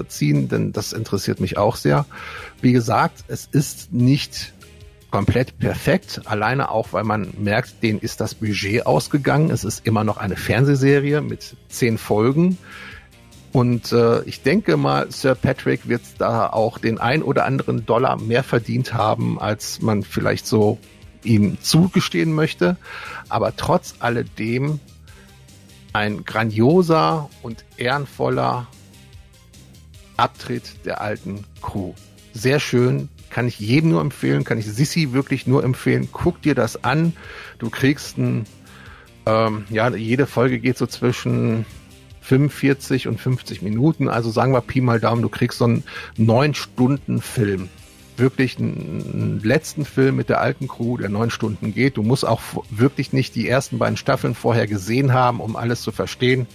äh, 0.00 0.08
ziehen, 0.08 0.48
denn 0.48 0.72
das 0.72 0.92
interessiert 0.92 1.40
mich 1.40 1.56
auch 1.56 1.76
sehr. 1.76 2.06
Wie 2.60 2.72
gesagt, 2.72 3.24
es 3.28 3.48
ist 3.50 3.92
nicht 3.92 4.52
komplett 5.10 5.58
perfekt, 5.58 6.22
alleine 6.24 6.70
auch, 6.70 6.92
weil 6.92 7.04
man 7.04 7.34
merkt, 7.38 7.82
denen 7.82 7.98
ist 7.98 8.20
das 8.20 8.34
Budget 8.34 8.86
ausgegangen. 8.86 9.50
Es 9.50 9.62
ist 9.62 9.86
immer 9.86 10.04
noch 10.04 10.16
eine 10.16 10.36
Fernsehserie 10.36 11.20
mit 11.20 11.56
zehn 11.68 11.98
Folgen. 11.98 12.56
Und 13.52 13.92
äh, 13.92 14.22
ich 14.22 14.42
denke 14.42 14.78
mal, 14.78 15.10
Sir 15.10 15.34
Patrick 15.34 15.86
wird 15.86 16.00
da 16.16 16.48
auch 16.48 16.78
den 16.78 16.98
ein 16.98 17.22
oder 17.22 17.44
anderen 17.44 17.84
Dollar 17.84 18.18
mehr 18.18 18.42
verdient 18.42 18.94
haben, 18.94 19.38
als 19.38 19.82
man 19.82 20.02
vielleicht 20.02 20.46
so 20.46 20.78
ihm 21.22 21.58
zugestehen 21.60 22.32
möchte. 22.32 22.78
Aber 23.28 23.54
trotz 23.54 23.96
alledem 23.98 24.80
ein 25.92 26.24
grandioser 26.24 27.28
und 27.42 27.64
ehrenvoller 27.76 28.66
Abtritt 30.16 30.84
der 30.84 31.00
alten 31.00 31.44
Crew. 31.60 31.92
Sehr 32.32 32.60
schön, 32.60 33.08
kann 33.30 33.48
ich 33.48 33.58
jedem 33.58 33.90
nur 33.90 34.00
empfehlen, 34.00 34.44
kann 34.44 34.58
ich 34.58 34.66
Sissi 34.66 35.12
wirklich 35.12 35.46
nur 35.46 35.64
empfehlen. 35.64 36.08
Guck 36.12 36.42
dir 36.42 36.54
das 36.54 36.84
an. 36.84 37.14
Du 37.58 37.70
kriegst 37.70 38.18
ein, 38.18 38.46
ähm, 39.26 39.64
ja, 39.70 39.94
jede 39.94 40.26
Folge 40.26 40.58
geht 40.58 40.78
so 40.78 40.86
zwischen 40.86 41.66
45 42.22 43.08
und 43.08 43.20
50 43.20 43.62
Minuten. 43.62 44.08
Also 44.08 44.30
sagen 44.30 44.52
wir 44.52 44.60
Pi 44.60 44.80
mal 44.80 45.00
Daumen, 45.00 45.22
du 45.22 45.28
kriegst 45.28 45.58
so 45.58 45.64
einen 45.64 45.84
neun 46.16 46.54
Stunden 46.54 47.20
Film 47.20 47.68
wirklich 48.22 48.58
einen 48.58 49.40
letzten 49.44 49.84
Film 49.84 50.16
mit 50.16 50.30
der 50.30 50.40
alten 50.40 50.68
Crew, 50.68 50.96
der 50.96 51.10
neun 51.10 51.28
Stunden 51.28 51.74
geht. 51.74 51.98
Du 51.98 52.02
musst 52.02 52.26
auch 52.26 52.40
wirklich 52.70 53.12
nicht 53.12 53.34
die 53.34 53.46
ersten 53.46 53.76
beiden 53.76 53.98
Staffeln 53.98 54.34
vorher 54.34 54.66
gesehen 54.66 55.12
haben, 55.12 55.40
um 55.40 55.56
alles 55.56 55.82
zu 55.82 55.92
verstehen. 55.92 56.46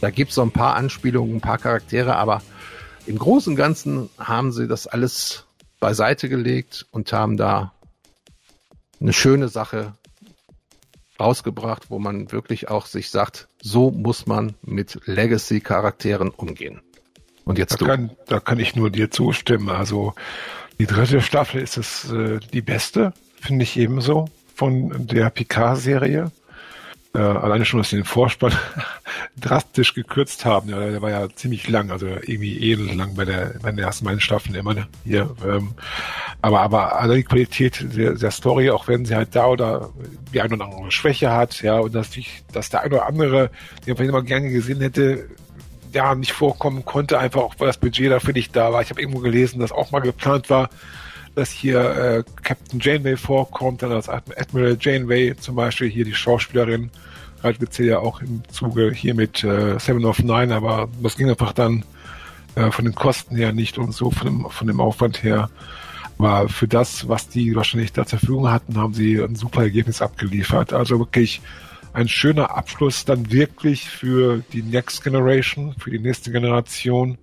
Da 0.00 0.10
gibt 0.10 0.28
es 0.28 0.36
so 0.36 0.42
ein 0.42 0.52
paar 0.52 0.76
Anspielungen, 0.76 1.36
ein 1.36 1.40
paar 1.40 1.58
Charaktere, 1.58 2.14
aber 2.14 2.42
im 3.06 3.18
Großen 3.18 3.54
und 3.54 3.56
Ganzen 3.56 4.10
haben 4.18 4.52
sie 4.52 4.68
das 4.68 4.86
alles 4.86 5.46
beiseite 5.80 6.28
gelegt 6.28 6.86
und 6.92 7.12
haben 7.12 7.36
da 7.36 7.72
eine 9.00 9.12
schöne 9.12 9.48
Sache 9.48 9.94
rausgebracht, 11.18 11.90
wo 11.90 11.98
man 11.98 12.30
wirklich 12.30 12.68
auch 12.68 12.86
sich 12.86 13.10
sagt, 13.10 13.48
so 13.60 13.90
muss 13.90 14.26
man 14.26 14.54
mit 14.62 15.00
Legacy-Charakteren 15.06 16.30
umgehen. 16.30 16.80
Und 17.44 17.58
jetzt 17.58 17.72
da 17.72 17.76
du. 17.78 17.86
Kann, 17.86 18.10
da 18.26 18.40
kann 18.40 18.60
ich 18.60 18.76
nur 18.76 18.90
dir 18.90 19.10
zustimmen. 19.10 19.70
Also 19.70 20.14
die 20.78 20.86
dritte 20.86 21.20
Staffel 21.20 21.60
ist 21.60 21.76
es 21.76 22.10
äh, 22.12 22.38
die 22.52 22.62
beste, 22.62 23.12
finde 23.40 23.64
ich 23.64 23.76
ebenso 23.76 24.28
von 24.54 25.06
der 25.06 25.30
Picard-Serie. 25.30 26.30
Äh, 27.14 27.18
alleine 27.18 27.64
schon, 27.64 27.78
dass 27.78 27.90
sie 27.90 27.96
den 27.96 28.04
Vorspann 28.04 28.52
drastisch 29.40 29.94
gekürzt 29.94 30.44
haben. 30.44 30.68
Ja, 30.68 30.78
der 30.78 31.00
war 31.00 31.10
ja 31.10 31.28
ziemlich 31.34 31.66
lang, 31.68 31.90
also 31.90 32.06
irgendwie 32.06 32.70
elend 32.70 32.94
lang 32.94 33.14
bei 33.14 33.24
der, 33.24 33.54
bei 33.62 33.70
den 33.70 33.78
ersten 33.78 34.04
beiden 34.04 34.20
Staffeln 34.20 34.54
immer 34.54 34.86
hier. 35.04 35.34
Ähm, 35.44 35.74
aber 36.42 36.60
aber 36.60 37.00
also 37.00 37.14
die 37.14 37.24
Qualität 37.24 37.84
der, 37.96 38.14
der 38.14 38.30
Story, 38.30 38.70
auch 38.70 38.88
wenn 38.88 39.04
sie 39.04 39.16
halt 39.16 39.34
da 39.34 39.46
oder 39.46 39.90
die 40.32 40.40
eine 40.40 40.54
oder 40.54 40.66
andere 40.66 40.90
Schwäche 40.90 41.32
hat, 41.32 41.62
ja, 41.62 41.78
und 41.78 41.94
dass, 41.94 42.16
ich, 42.16 42.44
dass 42.52 42.68
der 42.68 42.82
eine 42.82 42.96
oder 42.96 43.06
andere, 43.06 43.50
den 43.86 43.96
man 43.96 44.08
immer 44.08 44.22
gerne 44.22 44.50
gesehen 44.50 44.80
hätte, 44.80 45.28
ja, 45.92 46.14
nicht 46.14 46.32
vorkommen 46.32 46.84
konnte, 46.84 47.18
einfach 47.18 47.42
auch 47.42 47.54
weil 47.58 47.68
das 47.68 47.78
Budget 47.78 48.10
dafür 48.10 48.34
nicht 48.34 48.54
da 48.54 48.72
war. 48.72 48.82
Ich 48.82 48.90
habe 48.90 49.00
irgendwo 49.00 49.20
gelesen, 49.20 49.60
dass 49.60 49.72
auch 49.72 49.90
mal 49.90 50.00
geplant 50.00 50.50
war, 50.50 50.70
dass 51.34 51.50
hier 51.50 51.80
äh, 51.80 52.24
Captain 52.42 52.80
Janeway 52.80 53.16
vorkommt, 53.16 53.82
dann 53.82 53.92
als 53.92 54.08
Admiral 54.08 54.76
Janeway 54.80 55.36
zum 55.36 55.54
Beispiel, 55.54 55.88
hier 55.88 56.04
die 56.04 56.14
Schauspielerin, 56.14 56.90
halt 57.42 57.60
Witzel 57.60 57.86
ja 57.86 57.98
auch 58.00 58.20
im 58.20 58.42
Zuge 58.50 58.90
hier 58.92 59.14
mit 59.14 59.44
äh, 59.44 59.78
Seven 59.78 60.04
of 60.04 60.18
Nine, 60.18 60.54
aber 60.54 60.88
das 61.02 61.16
ging 61.16 61.30
einfach 61.30 61.52
dann 61.52 61.84
äh, 62.56 62.70
von 62.70 62.84
den 62.84 62.94
Kosten 62.94 63.36
her 63.36 63.52
nicht 63.52 63.78
und 63.78 63.92
so 63.92 64.10
von 64.10 64.26
dem, 64.26 64.50
von 64.50 64.66
dem 64.66 64.80
Aufwand 64.80 65.22
her. 65.22 65.48
Aber 66.18 66.48
für 66.48 66.66
das, 66.66 67.08
was 67.08 67.28
die 67.28 67.54
wahrscheinlich 67.54 67.92
da 67.92 68.04
zur 68.04 68.18
Verfügung 68.18 68.50
hatten, 68.50 68.76
haben 68.76 68.94
sie 68.94 69.22
ein 69.22 69.36
super 69.36 69.62
Ergebnis 69.62 70.02
abgeliefert. 70.02 70.72
Also 70.72 70.98
wirklich 70.98 71.40
ein 71.98 72.08
schöner 72.08 72.56
Abschluss 72.56 73.04
dann 73.04 73.32
wirklich 73.32 73.90
für 73.90 74.44
die 74.52 74.62
Next 74.62 75.02
Generation, 75.02 75.74
für 75.78 75.90
die 75.90 75.98
nächste 75.98 76.30
Generation 76.30 77.18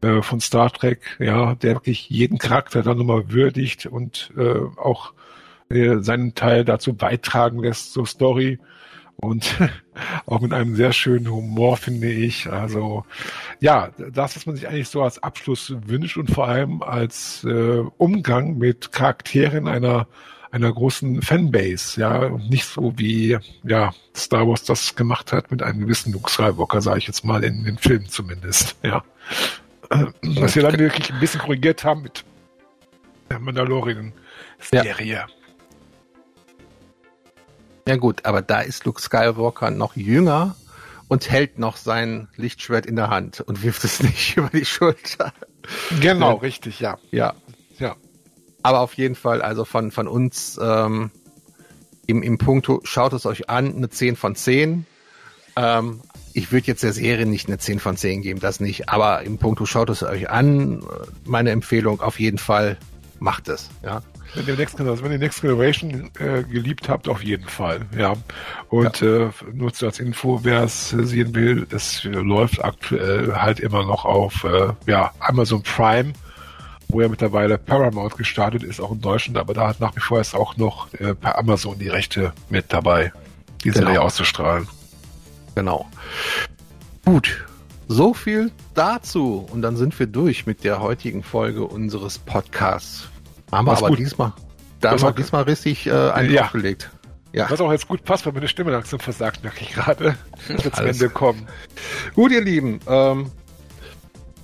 äh, 0.00 0.22
von 0.22 0.40
Star 0.40 0.70
Trek, 0.72 1.18
ja, 1.18 1.54
der 1.56 1.74
wirklich 1.74 2.08
jeden 2.08 2.38
Charakter 2.38 2.82
dann 2.82 2.96
nochmal 2.96 3.30
würdigt 3.30 3.84
und 3.84 4.32
äh, 4.38 4.60
auch 4.78 5.12
äh, 5.68 5.98
seinen 5.98 6.34
Teil 6.34 6.64
dazu 6.64 6.94
beitragen 6.94 7.62
lässt 7.62 7.92
zur 7.92 8.06
Story 8.06 8.58
und 9.16 9.54
auch 10.26 10.40
mit 10.40 10.54
einem 10.54 10.74
sehr 10.74 10.94
schönen 10.94 11.30
Humor, 11.30 11.76
finde 11.76 12.10
ich. 12.10 12.50
Also 12.50 13.04
ja, 13.60 13.90
das, 13.98 14.36
was 14.36 14.46
man 14.46 14.56
sich 14.56 14.68
eigentlich 14.68 14.88
so 14.88 15.02
als 15.02 15.22
Abschluss 15.22 15.74
wünscht 15.86 16.16
und 16.16 16.30
vor 16.30 16.48
allem 16.48 16.82
als 16.82 17.44
äh, 17.44 17.82
Umgang 17.98 18.56
mit 18.56 18.90
Charakteren 18.90 19.68
einer 19.68 20.08
einer 20.50 20.72
großen 20.72 21.22
Fanbase, 21.22 22.00
ja, 22.00 22.18
und 22.18 22.50
nicht 22.50 22.64
so 22.64 22.92
wie 22.96 23.36
ja 23.64 23.92
Star 24.16 24.48
Wars 24.48 24.64
das 24.64 24.94
gemacht 24.96 25.32
hat 25.32 25.50
mit 25.50 25.62
einem 25.62 25.80
gewissen 25.80 26.12
Luke 26.12 26.30
Skywalker, 26.30 26.80
sage 26.80 26.98
ich 26.98 27.06
jetzt 27.06 27.24
mal 27.24 27.44
in 27.44 27.64
den 27.64 27.78
Filmen 27.78 28.08
zumindest, 28.08 28.76
ja. 28.82 29.04
Was 29.90 30.54
wir 30.54 30.62
dann 30.62 30.78
wirklich 30.78 31.12
ein 31.12 31.20
bisschen 31.20 31.40
korrigiert 31.40 31.84
haben 31.84 32.02
mit 32.02 32.24
der 33.30 33.38
Mandalorian-Serie. 33.38 35.06
Ja. 35.06 35.26
ja 37.86 37.96
gut, 37.96 38.24
aber 38.24 38.42
da 38.42 38.60
ist 38.60 38.84
Luke 38.84 39.00
Skywalker 39.00 39.70
noch 39.70 39.96
jünger 39.96 40.56
und 41.08 41.30
hält 41.30 41.58
noch 41.58 41.76
sein 41.76 42.28
Lichtschwert 42.36 42.86
in 42.86 42.96
der 42.96 43.10
Hand 43.10 43.40
und 43.40 43.62
wirft 43.62 43.84
es 43.84 44.02
nicht 44.02 44.36
über 44.36 44.50
die 44.50 44.64
Schulter. 44.64 45.32
Genau, 46.00 46.34
ja. 46.34 46.40
richtig, 46.40 46.80
ja. 46.80 46.98
Ja. 47.10 47.34
Aber 48.62 48.80
auf 48.80 48.94
jeden 48.94 49.14
Fall, 49.14 49.42
also 49.42 49.64
von, 49.64 49.90
von 49.90 50.08
uns 50.08 50.58
ähm, 50.60 51.10
im, 52.06 52.22
im 52.22 52.38
Punkto, 52.38 52.80
schaut 52.84 53.12
es 53.12 53.26
euch 53.26 53.48
an, 53.48 53.76
eine 53.76 53.88
10 53.88 54.16
von 54.16 54.34
10. 54.34 54.86
Ähm, 55.56 56.00
ich 56.32 56.52
würde 56.52 56.66
jetzt 56.66 56.82
der 56.82 56.92
Serie 56.92 57.26
nicht 57.26 57.48
eine 57.48 57.58
10 57.58 57.78
von 57.78 57.96
10 57.96 58.22
geben, 58.22 58.40
das 58.40 58.60
nicht. 58.60 58.88
Aber 58.88 59.22
im 59.22 59.38
Punkto 59.38 59.66
schaut 59.66 59.90
es 59.90 60.02
euch 60.02 60.30
an. 60.30 60.84
Meine 61.24 61.50
Empfehlung 61.50 62.00
auf 62.00 62.18
jeden 62.20 62.38
Fall, 62.38 62.76
macht 63.20 63.48
es. 63.48 63.70
Ja. 63.82 64.02
Wenn 64.34 64.46
ihr 64.46 64.56
Next, 64.56 64.78
also 64.78 65.02
wenn 65.02 65.12
ihr 65.12 65.18
Next 65.18 65.40
Generation 65.40 66.10
äh, 66.18 66.42
geliebt 66.42 66.88
habt, 66.88 67.08
auf 67.08 67.22
jeden 67.22 67.48
Fall, 67.48 67.86
ja. 67.96 68.14
Und 68.68 69.00
ja. 69.00 69.26
Äh, 69.26 69.30
nur 69.52 69.72
als 69.80 69.98
Info, 69.98 70.40
wer 70.42 70.64
es 70.64 70.90
sehen 70.90 71.34
will, 71.34 71.66
es 71.70 72.04
läuft 72.04 72.62
aktuell 72.62 73.34
halt 73.34 73.58
immer 73.58 73.84
noch 73.84 74.04
auf 74.04 74.44
äh, 74.44 74.68
ja, 74.86 75.12
Amazon 75.20 75.62
Prime, 75.62 76.12
wo 76.88 77.00
ja 77.00 77.08
mittlerweile 77.08 77.58
Paramount 77.58 78.16
gestartet 78.16 78.62
ist, 78.62 78.80
auch 78.80 78.92
in 78.92 79.00
Deutschland, 79.00 79.38
aber 79.38 79.54
da 79.54 79.68
hat 79.68 79.80
nach 79.80 79.94
wie 79.94 80.00
vor 80.00 80.20
ist 80.20 80.34
auch 80.34 80.56
noch 80.56 80.92
äh, 80.94 81.14
per 81.14 81.38
Amazon 81.38 81.78
die 81.78 81.88
Rechte 81.88 82.32
mit 82.48 82.72
dabei, 82.72 83.12
die 83.62 83.70
genau. 83.70 83.86
Serie 83.86 84.02
auszustrahlen. 84.02 84.66
Genau. 85.54 85.86
Gut, 87.04 87.44
so 87.88 88.14
viel 88.14 88.50
dazu. 88.74 89.46
Und 89.50 89.62
dann 89.62 89.76
sind 89.76 89.98
wir 89.98 90.06
durch 90.06 90.46
mit 90.46 90.64
der 90.64 90.80
heutigen 90.80 91.22
Folge 91.22 91.64
unseres 91.64 92.18
Podcasts. 92.18 93.08
Haben 93.50 93.66
wir 93.66 93.76
aber 93.76 93.88
gut. 93.88 93.98
diesmal, 93.98 94.32
da 94.80 94.90
haben 94.90 95.02
wir 95.02 95.12
diesmal 95.12 95.42
richtig 95.42 95.86
äh, 95.86 95.92
einen 95.92 96.32
ja. 96.32 96.44
aufgelegt. 96.44 96.90
Ja. 97.32 97.50
Was 97.50 97.60
auch 97.60 97.72
jetzt 97.72 97.88
gut 97.88 98.04
passt, 98.04 98.24
weil 98.24 98.32
meine 98.32 98.48
Stimme 98.48 98.70
langsam 98.70 99.00
versagt, 99.00 99.42
merke 99.42 99.60
ich 99.60 99.72
gerade. 99.72 100.16
Zum 100.74 100.86
Ende 100.86 101.10
kommen. 101.10 101.46
Gut, 102.14 102.32
ihr 102.32 102.40
Lieben. 102.40 102.80
Ähm, 102.86 103.30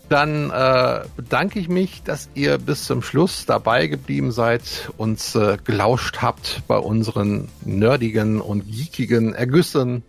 dann 0.09 0.51
äh, 0.51 1.01
bedanke 1.16 1.59
ich 1.59 1.68
mich, 1.68 2.02
dass 2.02 2.28
ihr 2.35 2.59
bis 2.59 2.85
zum 2.85 3.02
Schluss 3.02 3.47
dabei 3.47 3.86
geblieben 3.86 4.32
seid, 4.32 4.90
uns 4.97 5.35
äh, 5.35 5.56
gelauscht 5.64 6.18
habt 6.20 6.62
bei 6.68 6.76
unseren 6.76 7.48
nerdigen 7.64 8.40
und 8.40 8.66
geekigen 8.70 9.35
Ergüssen 9.35 10.02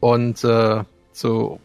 und 0.00 0.44
äh, 0.44 0.84
zu 1.12 1.60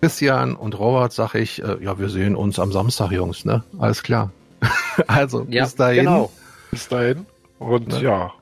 Christian 0.00 0.54
und 0.54 0.78
Robert 0.78 1.12
sage 1.12 1.38
ich, 1.38 1.62
äh, 1.62 1.82
ja, 1.82 1.98
wir 1.98 2.10
sehen 2.10 2.36
uns 2.36 2.58
am 2.58 2.72
Samstag, 2.72 3.10
Jungs, 3.10 3.44
ne? 3.44 3.64
Alles 3.78 4.02
klar. 4.02 4.30
also, 5.06 5.46
ja, 5.48 5.64
bis 5.64 5.74
dahin. 5.76 6.04
Genau. 6.04 6.30
Bis 6.70 6.88
dahin. 6.88 7.26
Und 7.58 7.88
ne? 7.88 8.02
ja, 8.02 8.32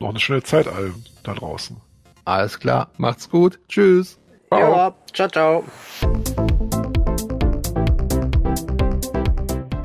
noch 0.00 0.10
eine 0.10 0.20
schöne 0.20 0.42
Zeit 0.42 0.68
allen 0.68 1.02
da 1.22 1.34
draußen. 1.34 1.76
Alles 2.24 2.58
klar. 2.58 2.90
Macht's 2.98 3.30
gut. 3.30 3.58
Tschüss. 3.68 4.18
Ciao. 4.48 4.60
Ja, 4.60 4.94
ciao, 5.12 5.28
ciao. 5.28 5.64